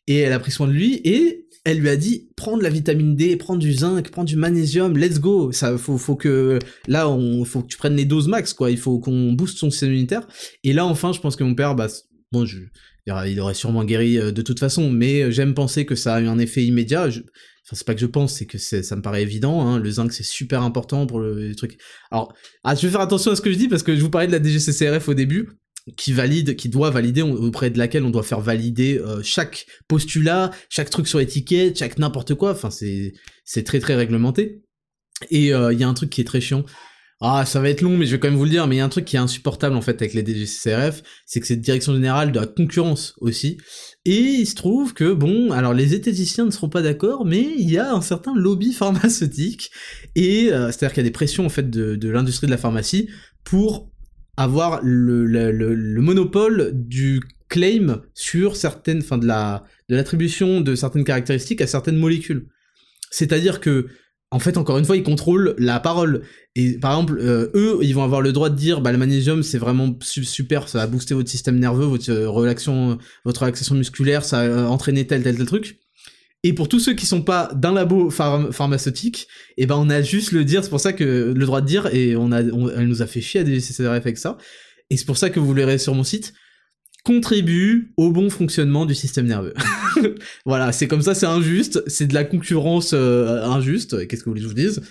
et 0.06 0.18
elle 0.18 0.32
a 0.32 0.38
pris 0.38 0.50
soin 0.50 0.66
de 0.66 0.72
lui, 0.72 1.00
et 1.04 1.48
elle 1.68 1.80
lui 1.80 1.90
a 1.90 1.96
dit 1.96 2.30
prends 2.34 2.56
de 2.56 2.62
la 2.62 2.70
vitamine 2.70 3.14
D, 3.14 3.36
prends 3.36 3.56
du 3.56 3.72
zinc, 3.72 4.10
prends 4.10 4.24
du 4.24 4.36
magnésium, 4.36 4.96
let's 4.96 5.20
go. 5.20 5.52
Ça 5.52 5.76
faut 5.76 5.98
faut 5.98 6.16
que 6.16 6.58
là 6.86 7.08
on 7.10 7.44
faut 7.44 7.60
que 7.60 7.66
tu 7.66 7.76
prennes 7.76 7.96
les 7.96 8.06
doses 8.06 8.28
max 8.28 8.54
quoi, 8.54 8.70
il 8.70 8.78
faut 8.78 8.98
qu'on 8.98 9.32
booste 9.32 9.58
son 9.58 9.70
système 9.70 9.90
immunitaire. 9.90 10.26
Et 10.64 10.72
là 10.72 10.86
enfin, 10.86 11.12
je 11.12 11.20
pense 11.20 11.36
que 11.36 11.44
mon 11.44 11.54
père 11.54 11.74
bah 11.74 11.88
bon 12.32 12.46
je 12.46 12.58
il 13.26 13.40
aurait 13.40 13.54
sûrement 13.54 13.84
guéri 13.84 14.18
euh, 14.18 14.32
de 14.32 14.42
toute 14.42 14.60
façon, 14.60 14.90
mais 14.90 15.22
euh, 15.22 15.30
j'aime 15.30 15.54
penser 15.54 15.86
que 15.86 15.94
ça 15.94 16.14
a 16.14 16.20
eu 16.20 16.26
un 16.26 16.38
effet 16.38 16.64
immédiat. 16.64 17.06
Enfin, 17.06 17.72
c'est 17.72 17.86
pas 17.86 17.94
que 17.94 18.00
je 18.00 18.06
pense, 18.06 18.34
c'est 18.34 18.46
que 18.46 18.58
ça 18.58 18.96
me 18.96 19.02
paraît 19.02 19.22
évident. 19.22 19.66
Hein. 19.66 19.78
Le 19.78 19.90
zinc, 19.90 20.12
c'est 20.12 20.24
super 20.24 20.62
important 20.62 21.06
pour 21.06 21.20
le, 21.20 21.54
truc. 21.54 21.78
Alors, 22.10 22.34
ah, 22.64 22.74
je 22.74 22.86
vais 22.86 22.92
faire 22.92 23.00
attention 23.00 23.32
à 23.32 23.36
ce 23.36 23.42
que 23.42 23.52
je 23.52 23.58
dis 23.58 23.68
parce 23.68 23.82
que 23.82 23.94
je 23.94 24.00
vous 24.00 24.10
parlais 24.10 24.26
de 24.26 24.32
la 24.32 24.42
DGCCRF 24.42 25.08
au 25.08 25.14
début 25.14 25.48
qui 25.96 26.12
valide, 26.12 26.54
qui 26.56 26.68
doit 26.68 26.90
valider, 26.90 27.22
auprès 27.22 27.70
de 27.70 27.78
laquelle 27.78 28.04
on 28.04 28.10
doit 28.10 28.22
faire 28.22 28.40
valider 28.40 28.98
euh, 28.98 29.22
chaque 29.22 29.66
postulat, 29.86 30.50
chaque 30.68 30.90
truc 30.90 31.08
sur 31.08 31.18
étiquette, 31.18 31.78
chaque 31.78 31.98
n'importe 31.98 32.34
quoi. 32.34 32.50
Enfin, 32.52 32.70
c'est 32.70 33.62
très 33.64 33.80
très 33.80 33.94
réglementé. 33.94 34.62
Et 35.30 35.46
il 35.46 35.78
y 35.78 35.82
a 35.82 35.88
un 35.88 35.94
truc 35.94 36.10
qui 36.10 36.20
est 36.20 36.24
très 36.24 36.40
chiant. 36.40 36.64
Ah, 37.20 37.44
ça 37.44 37.60
va 37.60 37.68
être 37.68 37.80
long, 37.80 37.96
mais 37.96 38.06
je 38.06 38.12
vais 38.12 38.20
quand 38.20 38.28
même 38.28 38.36
vous 38.38 38.44
le 38.44 38.50
dire. 38.50 38.66
Mais 38.68 38.76
il 38.76 38.78
y 38.78 38.80
a 38.80 38.84
un 38.84 38.88
truc 38.88 39.04
qui 39.04 39.16
est 39.16 39.18
insupportable 39.18 39.74
en 39.74 39.80
fait 39.80 40.00
avec 40.00 40.14
les 40.14 40.24
DGCRF, 40.24 41.02
c'est 41.26 41.40
que 41.40 41.46
c'est 41.46 41.56
direction 41.56 41.92
générale 41.92 42.30
de 42.30 42.38
la 42.38 42.46
concurrence 42.46 43.14
aussi. 43.20 43.58
Et 44.04 44.20
il 44.20 44.46
se 44.46 44.54
trouve 44.54 44.94
que 44.94 45.12
bon, 45.12 45.50
alors 45.50 45.74
les 45.74 45.94
éthésiciens 45.94 46.44
ne 46.44 46.50
seront 46.50 46.68
pas 46.68 46.82
d'accord, 46.82 47.24
mais 47.24 47.54
il 47.58 47.68
y 47.68 47.76
a 47.76 47.92
un 47.92 48.02
certain 48.02 48.34
lobby 48.36 48.72
pharmaceutique 48.74 49.70
et 50.14 50.52
euh, 50.52 50.66
c'est-à-dire 50.66 50.92
qu'il 50.94 51.02
y 51.02 51.06
a 51.06 51.08
des 51.08 51.12
pressions 51.12 51.44
en 51.44 51.48
fait 51.48 51.68
de, 51.68 51.96
de 51.96 52.08
l'industrie 52.08 52.46
de 52.46 52.52
la 52.52 52.58
pharmacie 52.58 53.08
pour 53.42 53.90
avoir 54.36 54.80
le, 54.84 55.26
le, 55.26 55.50
le, 55.50 56.00
monopole 56.00 56.70
du 56.72 57.20
claim 57.48 58.02
sur 58.14 58.54
certaines, 58.54 58.98
enfin 58.98 59.18
de 59.18 59.26
la 59.26 59.64
de 59.88 59.96
l'attribution 59.96 60.60
de 60.60 60.76
certaines 60.76 61.02
caractéristiques 61.02 61.60
à 61.60 61.66
certaines 61.66 61.96
molécules. 61.96 62.46
C'est-à-dire 63.10 63.58
que 63.58 63.88
en 64.30 64.38
fait, 64.38 64.58
encore 64.58 64.78
une 64.78 64.84
fois, 64.84 64.96
ils 64.96 65.02
contrôlent 65.02 65.54
la 65.58 65.80
parole. 65.80 66.22
Et 66.54 66.78
par 66.78 66.92
exemple, 66.92 67.18
euh, 67.20 67.50
eux, 67.54 67.78
ils 67.82 67.94
vont 67.94 68.04
avoir 68.04 68.20
le 68.20 68.32
droit 68.32 68.50
de 68.50 68.56
dire, 68.56 68.80
bah, 68.80 68.92
le 68.92 68.98
magnésium, 68.98 69.42
c'est 69.42 69.58
vraiment 69.58 69.96
super, 70.02 70.68
ça 70.68 70.78
va 70.78 70.86
booster 70.86 71.14
votre 71.14 71.30
système 71.30 71.58
nerveux, 71.58 71.86
votre 71.86 72.10
euh, 72.10 72.28
relaxation, 72.28 72.98
votre 73.24 73.40
relaxation 73.40 73.74
musculaire, 73.74 74.24
ça 74.24 74.46
va 74.46 74.68
entraîner 74.68 75.06
tel, 75.06 75.22
tel, 75.22 75.36
tel 75.36 75.46
truc. 75.46 75.78
Et 76.44 76.52
pour 76.52 76.68
tous 76.68 76.78
ceux 76.78 76.94
qui 76.94 77.06
sont 77.06 77.22
pas 77.22 77.50
d'un 77.54 77.72
labo 77.72 78.10
pharmaceutique, 78.10 79.26
eh 79.56 79.66
ben 79.66 79.74
on 79.76 79.90
a 79.90 80.02
juste 80.02 80.30
le 80.30 80.44
dire, 80.44 80.62
c'est 80.62 80.70
pour 80.70 80.78
ça 80.78 80.92
que 80.92 81.32
le 81.34 81.46
droit 81.46 81.60
de 81.60 81.66
dire, 81.66 81.92
et 81.92 82.14
on 82.14 82.30
a, 82.30 82.42
elle 82.42 82.86
nous 82.86 83.02
a 83.02 83.06
fait 83.06 83.20
chier 83.20 83.40
à 83.40 83.44
des 83.44 83.58
CCRF 83.58 83.88
avec 83.88 84.18
ça, 84.18 84.38
et 84.88 84.96
c'est 84.96 85.04
pour 85.04 85.18
ça 85.18 85.30
que 85.30 85.40
vous 85.40 85.52
verrez 85.52 85.78
sur 85.78 85.96
mon 85.96 86.04
site, 86.04 86.34
contribue 87.04 87.92
au 87.96 88.10
bon 88.10 88.30
fonctionnement 88.30 88.86
du 88.86 88.94
système 88.94 89.26
nerveux. 89.26 89.54
voilà, 90.46 90.72
c'est 90.72 90.88
comme 90.88 91.02
ça, 91.02 91.14
c'est 91.14 91.26
injuste, 91.26 91.82
c'est 91.86 92.06
de 92.06 92.14
la 92.14 92.24
concurrence 92.24 92.92
euh, 92.94 93.42
injuste, 93.44 94.06
qu'est-ce 94.06 94.22
que 94.22 94.26
vous 94.26 94.32
voulez 94.32 94.40
que 94.40 94.44
je 94.44 94.48
vous 94.48 94.54
dise 94.54 94.82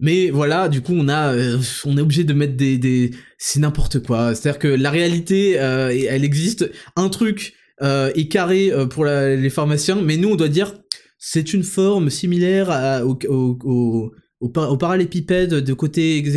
mais 0.00 0.30
voilà, 0.30 0.68
du 0.68 0.80
coup, 0.80 0.92
on 0.92 1.08
a, 1.08 1.32
euh, 1.32 1.56
on 1.84 1.96
est 1.96 2.00
obligé 2.00 2.24
de 2.24 2.32
mettre 2.34 2.56
des, 2.56 2.78
des, 2.78 3.12
c'est 3.38 3.60
n'importe 3.60 4.00
quoi. 4.00 4.34
C'est-à-dire 4.34 4.58
que 4.58 4.66
la 4.66 4.90
réalité, 4.90 5.60
euh, 5.60 5.96
elle 6.08 6.24
existe. 6.24 6.68
Un 6.96 7.08
truc 7.08 7.54
est 7.80 8.28
carré 8.28 8.72
pour 8.90 9.04
les 9.04 9.50
pharmaciens, 9.50 10.02
mais 10.02 10.16
nous, 10.16 10.30
on 10.30 10.34
doit 10.34 10.48
dire, 10.48 10.74
c'est 11.16 11.54
une 11.54 11.62
forme 11.62 12.10
similaire 12.10 13.02
au, 13.06 13.16
au, 13.28 14.12
au, 14.40 14.76
parallépipède 14.76 15.54
de 15.54 15.72
côté 15.72 16.18
ex 16.18 16.36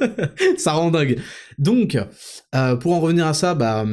ça 0.58 0.72
rend 0.72 0.90
dingue. 0.90 1.18
Donc, 1.58 1.98
euh, 2.54 2.76
pour 2.76 2.92
en 2.92 3.00
revenir 3.00 3.26
à 3.26 3.34
ça, 3.34 3.54
bah, 3.54 3.84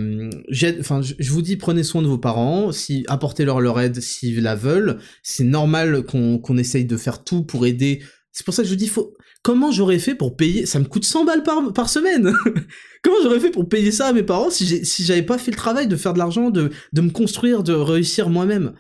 enfin, 0.80 1.02
je 1.02 1.32
vous 1.32 1.42
dis, 1.42 1.58
prenez 1.58 1.84
soin 1.84 2.02
de 2.02 2.08
vos 2.08 2.18
parents, 2.18 2.72
si 2.72 3.06
apportez-leur 3.08 3.62
leur 3.62 3.80
aide 3.80 4.00
s'ils 4.02 4.42
la 4.42 4.56
veulent. 4.56 4.98
C'est 5.24 5.44
normal 5.44 6.04
qu'on 6.04 6.38
qu'on 6.38 6.58
essaye 6.58 6.86
de 6.86 6.98
faire 6.98 7.24
tout 7.24 7.44
pour 7.44 7.66
aider. 7.66 8.02
C'est 8.32 8.46
pour 8.46 8.54
ça 8.54 8.62
que 8.62 8.68
je 8.68 8.74
vous 8.74 8.80
dis, 8.80 8.88
faut. 8.88 9.14
Comment 9.44 9.70
j'aurais 9.70 10.00
fait 10.00 10.16
pour 10.16 10.36
payer 10.36 10.66
Ça 10.66 10.80
me 10.80 10.86
coûte 10.86 11.06
100 11.06 11.24
balles 11.24 11.44
par, 11.44 11.72
par 11.72 11.88
semaine. 11.88 12.34
Comment 13.04 13.18
j'aurais 13.22 13.40
fait 13.40 13.52
pour 13.52 13.70
payer 13.70 13.92
ça 13.92 14.08
à 14.08 14.14
mes 14.14 14.24
parents 14.24 14.50
si 14.50 14.84
j'avais 15.04 15.22
pas 15.22 15.38
fait 15.38 15.52
le 15.52 15.58
travail 15.58 15.88
de 15.88 15.96
faire 15.96 16.14
de 16.14 16.18
l'argent, 16.18 16.50
de, 16.50 16.72
de 16.94 17.02
me 17.02 17.12
construire, 17.12 17.62
de 17.62 17.72
réussir 17.72 18.30
moi-même? 18.30 18.74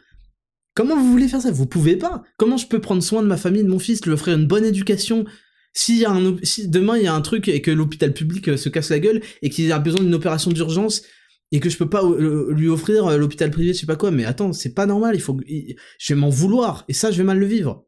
Comment 0.76 0.97
vous 0.97 1.10
voulez 1.10 1.30
faire 1.30 1.41
ça? 1.41 1.52
Vous 1.52 1.68
pouvez 1.68 1.95
pas. 1.95 2.23
Comment 2.38 2.57
je 2.57 2.68
peux 2.68 2.81
prendre 2.81 3.02
soin 3.02 3.22
de 3.22 3.27
ma 3.27 3.38
famille, 3.38 3.64
de 3.64 3.69
mon 3.69 3.80
fils, 3.80 4.03
lui 4.06 4.11
offrir 4.11 4.35
une 4.35 4.45
bonne 4.45 4.65
éducation? 4.65 5.26
Si, 5.76 6.06
demain 6.68 6.97
il 6.97 7.03
y 7.03 7.07
a 7.07 7.14
un 7.14 7.22
truc 7.22 7.47
et 7.47 7.61
que 7.61 7.69
l'hôpital 7.69 8.14
public 8.14 8.47
euh, 8.47 8.57
se 8.57 8.69
casse 8.69 8.89
la 8.89 8.99
gueule 8.99 9.22
et 9.41 9.49
qu'il 9.49 9.72
a 9.72 9.80
besoin 9.80 10.02
d'une 10.02 10.15
opération 10.15 10.52
d'urgence 10.52 11.03
et 11.52 11.60
que 11.60 11.69
je 11.69 11.77
peux 11.77 11.89
pas 11.89 12.03
euh, 12.03 12.52
lui 12.52 12.69
offrir 12.69 13.06
euh, 13.06 13.18
l'hôpital 13.18 13.52
privé, 13.52 13.73
je 13.73 13.80
sais 13.80 13.85
pas 13.85 13.97
quoi, 13.97 14.10
mais 14.10 14.26
attends, 14.26 14.53
c'est 14.53 14.73
pas 14.73 14.85
normal, 14.85 15.15
il 15.15 15.22
faut, 15.22 15.38
je 15.45 16.14
vais 16.14 16.19
m'en 16.19 16.30
vouloir 16.30 16.85
et 16.88 16.93
ça, 16.93 17.11
je 17.11 17.18
vais 17.18 17.23
mal 17.23 17.38
le 17.38 17.45
vivre. 17.45 17.85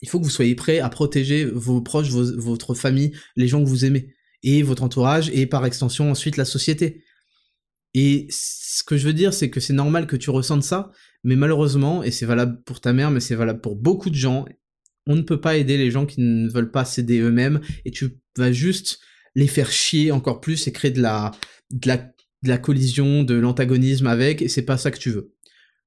Il 0.00 0.08
faut 0.08 0.18
que 0.18 0.24
vous 0.24 0.30
soyez 0.30 0.54
prêt 0.56 0.80
à 0.80 0.88
protéger 0.88 1.44
vos 1.44 1.80
proches, 1.80 2.08
votre 2.08 2.74
famille, 2.74 3.12
les 3.36 3.46
gens 3.46 3.62
que 3.62 3.68
vous 3.68 3.84
aimez 3.84 4.14
et 4.42 4.62
votre 4.64 4.82
entourage 4.82 5.30
et 5.32 5.46
par 5.46 5.64
extension 5.64 6.10
ensuite 6.10 6.36
la 6.36 6.44
société. 6.44 7.04
Et 7.94 8.26
ce 8.30 8.82
que 8.82 8.96
je 8.96 9.06
veux 9.06 9.12
dire, 9.12 9.32
c'est 9.34 9.50
que 9.50 9.60
c'est 9.60 9.74
normal 9.74 10.06
que 10.06 10.16
tu 10.16 10.30
ressentes 10.30 10.64
ça, 10.64 10.90
mais 11.22 11.36
malheureusement, 11.36 12.02
et 12.02 12.10
c'est 12.10 12.26
valable 12.26 12.62
pour 12.64 12.80
ta 12.80 12.92
mère, 12.92 13.10
mais 13.10 13.20
c'est 13.20 13.34
valable 13.34 13.60
pour 13.60 13.76
beaucoup 13.76 14.10
de 14.10 14.16
gens, 14.16 14.46
on 15.06 15.16
ne 15.16 15.22
peut 15.22 15.40
pas 15.40 15.56
aider 15.56 15.76
les 15.76 15.90
gens 15.90 16.06
qui 16.06 16.20
ne 16.20 16.48
veulent 16.48 16.70
pas 16.70 16.84
s'aider 16.84 17.20
eux-mêmes, 17.20 17.60
et 17.84 17.90
tu 17.90 18.18
vas 18.36 18.52
juste 18.52 19.00
les 19.34 19.46
faire 19.46 19.70
chier 19.70 20.12
encore 20.12 20.40
plus 20.40 20.66
et 20.66 20.72
créer 20.72 20.90
de 20.90 21.00
la, 21.00 21.32
de 21.70 21.88
la, 22.44 22.58
collision, 22.58 23.24
de 23.24 23.34
l'antagonisme 23.34 24.06
avec, 24.06 24.42
et 24.42 24.48
c'est 24.48 24.62
pas 24.62 24.76
ça 24.76 24.90
que 24.90 24.98
tu 24.98 25.10
veux. 25.10 25.32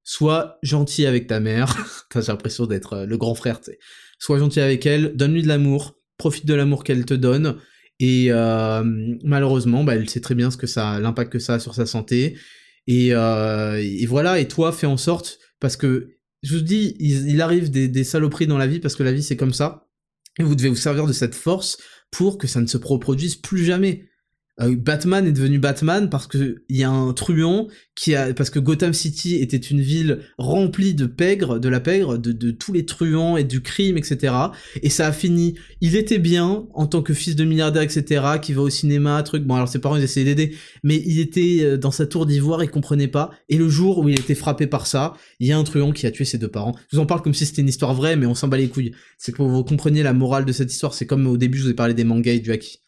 Sois 0.04 0.58
gentil 0.62 1.06
avec 1.06 1.28
ta 1.28 1.40
mère, 1.40 2.06
t'as 2.10 2.28
l'impression 2.28 2.66
d'être 2.66 2.94
euh, 2.94 3.06
le 3.06 3.18
grand 3.18 3.36
frère, 3.36 3.60
tu 3.60 3.72
sais. 3.72 3.80
Sois 4.20 4.40
gentil 4.40 4.62
avec 4.62 4.86
elle, 4.86 5.16
donne-lui 5.16 5.44
de 5.44 5.48
l'amour, 5.48 5.98
profite 6.18 6.46
de 6.46 6.54
l'amour 6.54 6.84
qu'elle 6.84 7.06
te 7.06 7.14
donne, 7.14 7.58
et 8.00 8.28
euh, 8.30 8.84
malheureusement, 9.24 9.84
bah, 9.84 9.96
elle 9.96 10.10
sait 10.10 10.22
très 10.22 10.36
bien 10.36 10.52
ce 10.52 10.58
que 10.58 10.68
ça, 10.68 11.00
l'impact 11.00 11.32
que 11.32 11.40
ça 11.40 11.56
a 11.56 11.60
sur 11.60 11.76
sa 11.76 11.86
santé, 11.86 12.38
euh, 12.90 13.76
et, 13.78 14.06
voilà, 14.06 14.40
et 14.40 14.48
toi, 14.48 14.72
fais 14.72 14.88
en 14.88 14.98
sorte, 14.98 15.40
parce 15.60 15.78
que, 15.78 16.15
je 16.46 16.56
vous 16.56 16.62
dis, 16.64 16.96
il, 17.00 17.42
arrive 17.42 17.72
des, 17.72 18.04
saloperies 18.04 18.46
dans 18.46 18.60
la 18.60 18.68
vie, 18.68 18.80
parce 18.80 18.96
que 18.96 19.02
la 19.02 19.12
vie 19.12 19.24
c'est 19.24 19.36
comme 19.36 19.54
ça, 19.54 19.88
et 20.38 20.44
vous 20.44 20.56
devez 20.56 20.70
vous 20.70 20.76
servir 20.76 21.08
de 21.08 21.14
cette 21.14 21.34
force 21.34 21.78
pour 22.12 22.38
que 22.38 22.46
ça 22.46 22.62
ne 22.62 22.68
se 22.68 22.78
reproduise 22.78 23.36
plus 23.36 23.66
jamais. 23.66 24.08
Euh, 24.62 24.76
Batman 24.78 25.28
est 25.28 25.34
devenu 25.34 25.60
Batman 25.60 26.10
parce 26.10 26.28
que 26.28 26.64
il 26.70 26.78
y 26.78 26.84
a 26.84 26.90
un 26.90 27.12
truand 27.12 27.68
qui 27.94 28.16
a 28.16 28.34
parce 28.34 28.50
que 28.50 28.60
Gotham 28.60 28.94
City 28.94 29.36
était 29.36 29.58
une 29.58 29.82
ville 29.82 30.20
remplie 30.38 30.94
de 30.94 31.08
pègres, 31.08 31.60
de 31.60 31.68
la 31.68 31.82
pègre, 31.82 32.18
de, 32.18 32.52
tous 32.52 32.72
les 32.72 32.86
truands 32.86 33.36
et 33.36 33.44
du 33.44 33.62
crime, 33.62 33.98
etc. 33.98 34.34
Et 34.82 34.90
ça 34.90 35.08
a 35.08 35.12
fini. 35.12 35.56
Il 35.82 35.96
était 35.98 36.20
bien 36.20 36.68
en 36.74 36.88
tant 36.88 37.02
que 37.02 37.14
fils 37.14 37.36
de 37.36 37.44
milliardaire, 37.44 37.82
etc. 37.82 38.26
Qui 38.42 38.54
va 38.54 38.62
au 38.62 38.70
cinéma, 38.70 39.22
truc. 39.24 39.44
Bon 39.44 39.56
alors 39.56 39.68
ses 39.68 39.80
parents 39.80 39.98
ils 39.98 40.04
essayaient 40.04 40.26
d'aider, 40.26 40.56
mais 40.84 41.02
il 41.06 41.20
était 41.20 41.60
euh, 41.62 41.78
dans 41.78 41.92
sa 41.92 42.06
tour 42.06 42.26
d'ivoire, 42.26 42.64
il 42.64 42.70
comprenait 42.70 43.10
pas. 43.10 43.32
Et 43.50 43.58
le 43.58 43.68
jour 43.68 44.00
où 44.00 44.08
il 44.08 44.18
était 44.18 44.36
frappé 44.36 44.68
par 44.68 44.88
ça, 44.88 45.16
il 45.40 45.48
y 45.48 45.52
a 45.52 45.58
un 45.58 45.64
truand 45.64 45.92
qui 45.92 46.08
a 46.08 46.12
tué 46.12 46.24
ses 46.24 46.38
deux 46.38 46.48
parents. 46.48 46.76
Je 46.92 46.96
vous 46.96 47.04
en 47.04 47.06
parle 47.06 47.22
comme 47.22 47.34
si 47.34 47.46
c'était 47.46 47.62
une 47.62 47.70
histoire 47.70 47.94
vraie, 47.94 48.16
mais 48.16 48.26
on 48.26 48.36
s'en 48.36 48.48
bat 48.48 48.58
les 48.58 48.70
couilles. 48.70 48.94
C'est 49.18 49.34
que 49.34 49.42
vous 49.42 49.64
compreniez 49.66 50.04
la 50.04 50.14
morale 50.14 50.46
de 50.46 50.54
cette 50.54 50.72
histoire. 50.72 50.94
C'est 50.94 51.06
comme 51.06 51.28
au 51.28 51.36
début 51.36 51.58
je 51.58 51.64
vous 51.64 51.70
ai 51.72 51.74
parlé 51.74 51.94
des 51.94 52.06
mangas 52.06 52.34
et 52.34 52.40
du 52.40 52.52
haki 52.52 52.85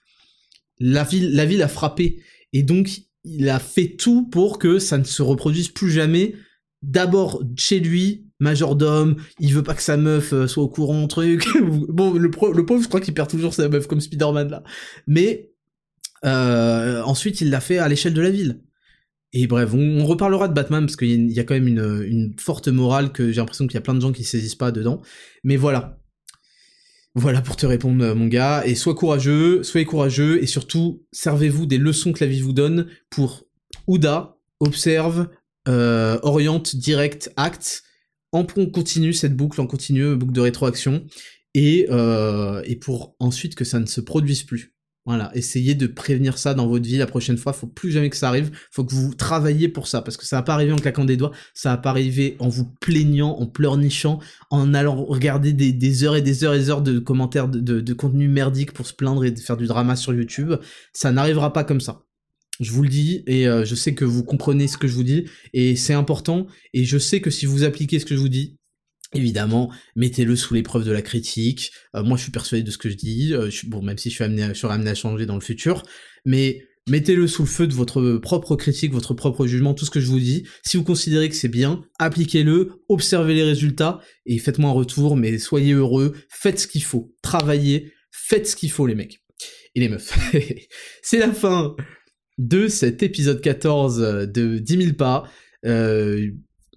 la 0.80 1.04
ville, 1.04 1.34
la 1.34 1.46
ville 1.46 1.62
a 1.62 1.68
frappé. 1.68 2.22
Et 2.54 2.64
donc, 2.64 3.02
il 3.24 3.50
a 3.50 3.60
fait 3.60 3.96
tout 3.98 4.28
pour 4.28 4.60
que 4.60 4.80
ça 4.80 4.98
ne 4.98 5.04
se 5.04 5.22
reproduise 5.22 5.70
plus 5.70 5.92
jamais. 5.92 6.36
D'abord 6.82 7.44
chez 7.58 7.80
lui, 7.80 8.28
majordome, 8.40 9.18
il 9.40 9.54
veut 9.54 9.64
pas 9.64 9.74
que 9.74 9.82
sa 9.82 9.98
meuf 9.98 10.32
euh, 10.34 10.48
soit 10.48 10.64
au 10.64 10.70
courant, 10.70 11.08
truc. 11.08 11.46
bon, 11.90 12.14
le, 12.14 12.30
le, 12.30 12.66
pauvre, 12.66 12.84
je 12.84 12.88
crois 12.88 13.02
qu'il 13.02 13.14
perd 13.14 13.30
toujours 13.30 13.54
sa 13.54 13.68
meuf, 13.68 13.88
comme 13.88 14.02
Spider-Man 14.02 14.50
là. 14.50 14.64
Mais 15.08 15.52
euh, 16.26 17.02
ensuite, 17.04 17.42
il 17.42 17.50
l'a 17.50 17.60
fait 17.60 17.80
à 17.80 17.88
l'échelle 17.88 18.14
de 18.14 18.22
la 18.22 18.30
ville. 18.30 18.62
Et 19.34 19.46
bref, 19.48 19.74
on, 19.74 20.06
reparlera 20.06 20.48
de 20.48 20.54
Batman 20.54 20.86
parce 20.86 20.96
qu'il 20.96 21.32
y, 21.32 21.40
a 21.40 21.44
quand 21.44 21.54
même 21.54 21.68
une, 21.68 22.04
une 22.08 22.34
forte 22.40 22.70
morale 22.70 23.12
que 23.12 23.32
j'ai 23.32 23.42
l'impression 23.42 23.68
qu'il 23.68 23.76
y 23.76 23.78
a 23.78 23.82
plein 23.82 23.94
de 23.94 24.00
gens 24.00 24.14
qui 24.14 24.24
saisissent 24.24 24.56
pas 24.56 24.72
dedans. 24.72 25.02
Mais 25.44 25.58
voilà. 25.58 26.00
Voilà 27.18 27.42
pour 27.42 27.56
te 27.56 27.66
répondre, 27.66 28.14
mon 28.14 28.28
gars. 28.28 28.62
Et 28.68 28.76
sois 28.76 28.94
courageux, 28.94 29.64
soyez 29.64 29.88
courageux 29.88 30.40
et 30.44 30.46
surtout, 30.46 31.04
servez-vous 31.12 31.66
des 31.66 31.80
leçons 31.80 32.14
que 32.14 32.24
la 32.24 32.30
vie 32.30 32.42
vous 32.42 32.54
donne 32.54 32.92
pour 33.10 33.48
Ouda, 33.88 34.38
observe, 34.60 35.28
euh, 35.68 36.20
oriente, 36.22 36.76
direct, 36.76 37.34
acte. 37.36 37.82
On 38.34 38.46
continue 38.46 39.14
cette 39.14 39.36
boucle, 39.36 39.60
en 39.60 39.66
continu, 39.66 40.16
boucle 40.16 40.32
de 40.32 40.42
rétroaction. 40.42 41.08
Et, 41.56 41.88
euh, 41.90 42.62
et 42.66 42.76
pour 42.76 43.16
ensuite 43.20 43.56
que 43.56 43.66
ça 43.66 43.80
ne 43.80 43.88
se 43.88 44.00
produise 44.00 44.44
plus. 44.44 44.77
Voilà, 45.08 45.32
essayez 45.34 45.74
de 45.74 45.88
prévenir 45.88 46.38
ça 46.38 46.54
dans 46.54 46.68
votre 46.68 46.86
vie 46.86 46.98
la 46.98 47.08
prochaine 47.08 47.38
fois. 47.38 47.54
Faut 47.54 47.66
plus 47.66 47.92
jamais 47.92 48.10
que 48.10 48.18
ça 48.18 48.28
arrive. 48.28 48.52
Faut 48.72 48.84
que 48.84 48.94
vous 48.94 49.14
travailliez 49.14 49.70
pour 49.70 49.88
ça, 49.88 50.02
parce 50.02 50.18
que 50.18 50.26
ça 50.26 50.36
va 50.36 50.42
pas 50.42 50.54
arriver 50.54 50.74
en 50.74 50.76
claquant 50.76 51.06
des 51.06 51.16
doigts. 51.16 51.32
Ça 51.54 51.70
va 51.70 51.78
pas 51.78 51.92
arriver 51.92 52.36
en 52.40 52.50
vous 52.50 52.66
plaignant, 52.82 53.30
en 53.40 53.48
pleurnichant, 53.48 54.20
en 54.50 54.74
allant 54.74 55.06
regarder 55.06 55.54
des, 55.54 56.04
heures 56.04 56.18
et 56.18 56.22
des 56.22 56.44
heures 56.44 56.56
et 56.56 56.60
des 56.60 56.70
heures 56.70 56.82
de 56.82 57.00
commentaires 57.00 57.48
de, 57.48 57.80
de, 57.80 57.94
contenu 57.94 58.28
merdique 58.28 58.74
pour 58.74 58.86
se 58.86 58.94
plaindre 58.94 59.24
et 59.24 59.32
de 59.32 59.40
faire 59.40 59.56
du 59.56 59.66
drama 59.66 59.96
sur 59.96 60.14
YouTube. 60.14 60.56
Ça 60.92 61.14
n'arrivera 61.14 61.54
pas 61.54 61.64
comme 61.64 61.80
ça. 61.80 62.04
Je 62.60 62.74
vous 62.74 62.84
le 62.84 62.90
dis 62.90 63.24
et 63.28 63.48
euh, 63.48 63.64
je 63.64 63.76
sais 63.76 63.94
que 63.94 64.04
vous 64.04 64.26
comprenez 64.26 64.68
ce 64.68 64.78
que 64.78 64.90
je 64.90 64.94
vous 64.94 65.04
dis 65.04 65.26
et 65.54 65.78
c'est 65.78 65.94
important 65.94 66.48
et 66.74 66.84
je 66.84 66.98
sais 66.98 67.22
que 67.22 67.30
si 67.30 67.46
vous 67.46 67.64
appliquez 67.64 68.00
ce 68.00 68.06
que 68.06 68.16
je 68.16 68.20
vous 68.20 68.30
dis, 68.30 68.57
Évidemment, 69.14 69.72
mettez-le 69.96 70.36
sous 70.36 70.54
l'épreuve 70.54 70.84
de 70.86 70.92
la 70.92 71.02
critique. 71.02 71.72
Euh, 71.96 72.04
moi, 72.04 72.18
je 72.18 72.24
suis 72.24 72.32
persuadé 72.32 72.64
de 72.64 72.72
ce 72.72 72.78
que 72.78 72.90
je 72.90 72.96
dis. 72.96 73.34
Euh, 73.34 73.50
bon, 73.68 73.82
même 73.82 73.98
si 73.98 74.10
je 74.10 74.16
suis 74.16 74.24
amené, 74.24 74.44
à 74.44 74.96
changer 74.96 75.26
dans 75.26 75.36
le 75.36 75.42
futur, 75.42 75.84
mais 76.26 76.66
mettez-le 76.90 77.26
sous 77.28 77.44
le 77.44 77.48
feu 77.48 77.68
de 77.68 77.74
votre 77.74 78.18
propre 78.18 78.56
critique, 78.58 78.92
votre 78.92 79.14
propre 79.14 79.48
jugement, 79.48 79.74
tout 79.74 79.86
ce 79.86 79.92
que 79.92 80.02
je 80.02 80.08
vous 80.08 80.20
dis. 80.20 80.46
Si 80.66 80.76
vous 80.76 80.84
considérez 80.84 81.30
que 81.30 81.36
c'est 81.36 81.48
bien, 81.48 81.84
appliquez-le, 82.00 82.84
observez 82.90 83.34
les 83.34 83.44
résultats 83.44 84.02
et 84.26 84.40
faites-moi 84.40 84.70
un 84.70 84.74
retour. 84.74 85.16
Mais 85.16 85.38
soyez 85.38 85.74
heureux, 85.74 86.14
faites 86.30 86.60
ce 86.60 86.68
qu'il 86.68 86.84
faut, 86.84 87.16
travaillez, 87.22 87.94
faites 88.12 88.48
ce 88.48 88.56
qu'il 88.58 88.72
faut, 88.72 88.88
les 88.88 88.96
mecs 88.96 89.22
et 89.76 89.80
les 89.80 89.90
meufs. 89.90 90.18
c'est 91.02 91.20
la 91.20 91.32
fin 91.32 91.76
de 92.38 92.68
cet 92.68 93.04
épisode 93.04 93.40
14 93.40 94.28
de 94.28 94.58
10 94.58 94.78
000 94.84 94.94
pas. 94.96 95.30
Euh, 95.66 96.30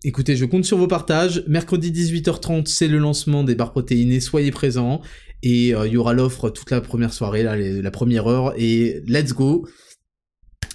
Écoutez, 0.02 0.34
je 0.34 0.46
compte 0.46 0.64
sur 0.64 0.78
vos 0.78 0.86
partages. 0.86 1.44
Mercredi 1.46 1.92
18h30, 1.92 2.66
c'est 2.66 2.88
le 2.88 2.96
lancement 2.96 3.44
des 3.44 3.54
barres 3.54 3.72
protéinées. 3.72 4.20
Soyez 4.20 4.50
présents. 4.50 5.02
Et 5.42 5.74
euh, 5.74 5.86
il 5.86 5.92
y 5.92 5.96
aura 5.98 6.14
l'offre 6.14 6.48
toute 6.48 6.70
la 6.70 6.80
première 6.80 7.12
soirée, 7.12 7.42
la 7.42 7.90
première 7.90 8.26
heure. 8.26 8.54
Et 8.56 9.02
let's 9.06 9.34
go. 9.34 9.68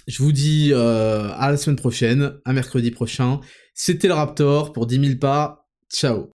Je 0.06 0.22
vous 0.22 0.30
dis 0.30 0.70
euh, 0.72 1.28
à 1.34 1.50
la 1.50 1.56
semaine 1.56 1.76
prochaine, 1.76 2.34
à 2.44 2.52
mercredi 2.52 2.92
prochain. 2.92 3.40
C'était 3.74 4.06
le 4.06 4.14
Raptor 4.14 4.72
pour 4.72 4.86
10 4.86 5.00
000 5.00 5.18
pas. 5.18 5.68
Ciao 5.92 6.24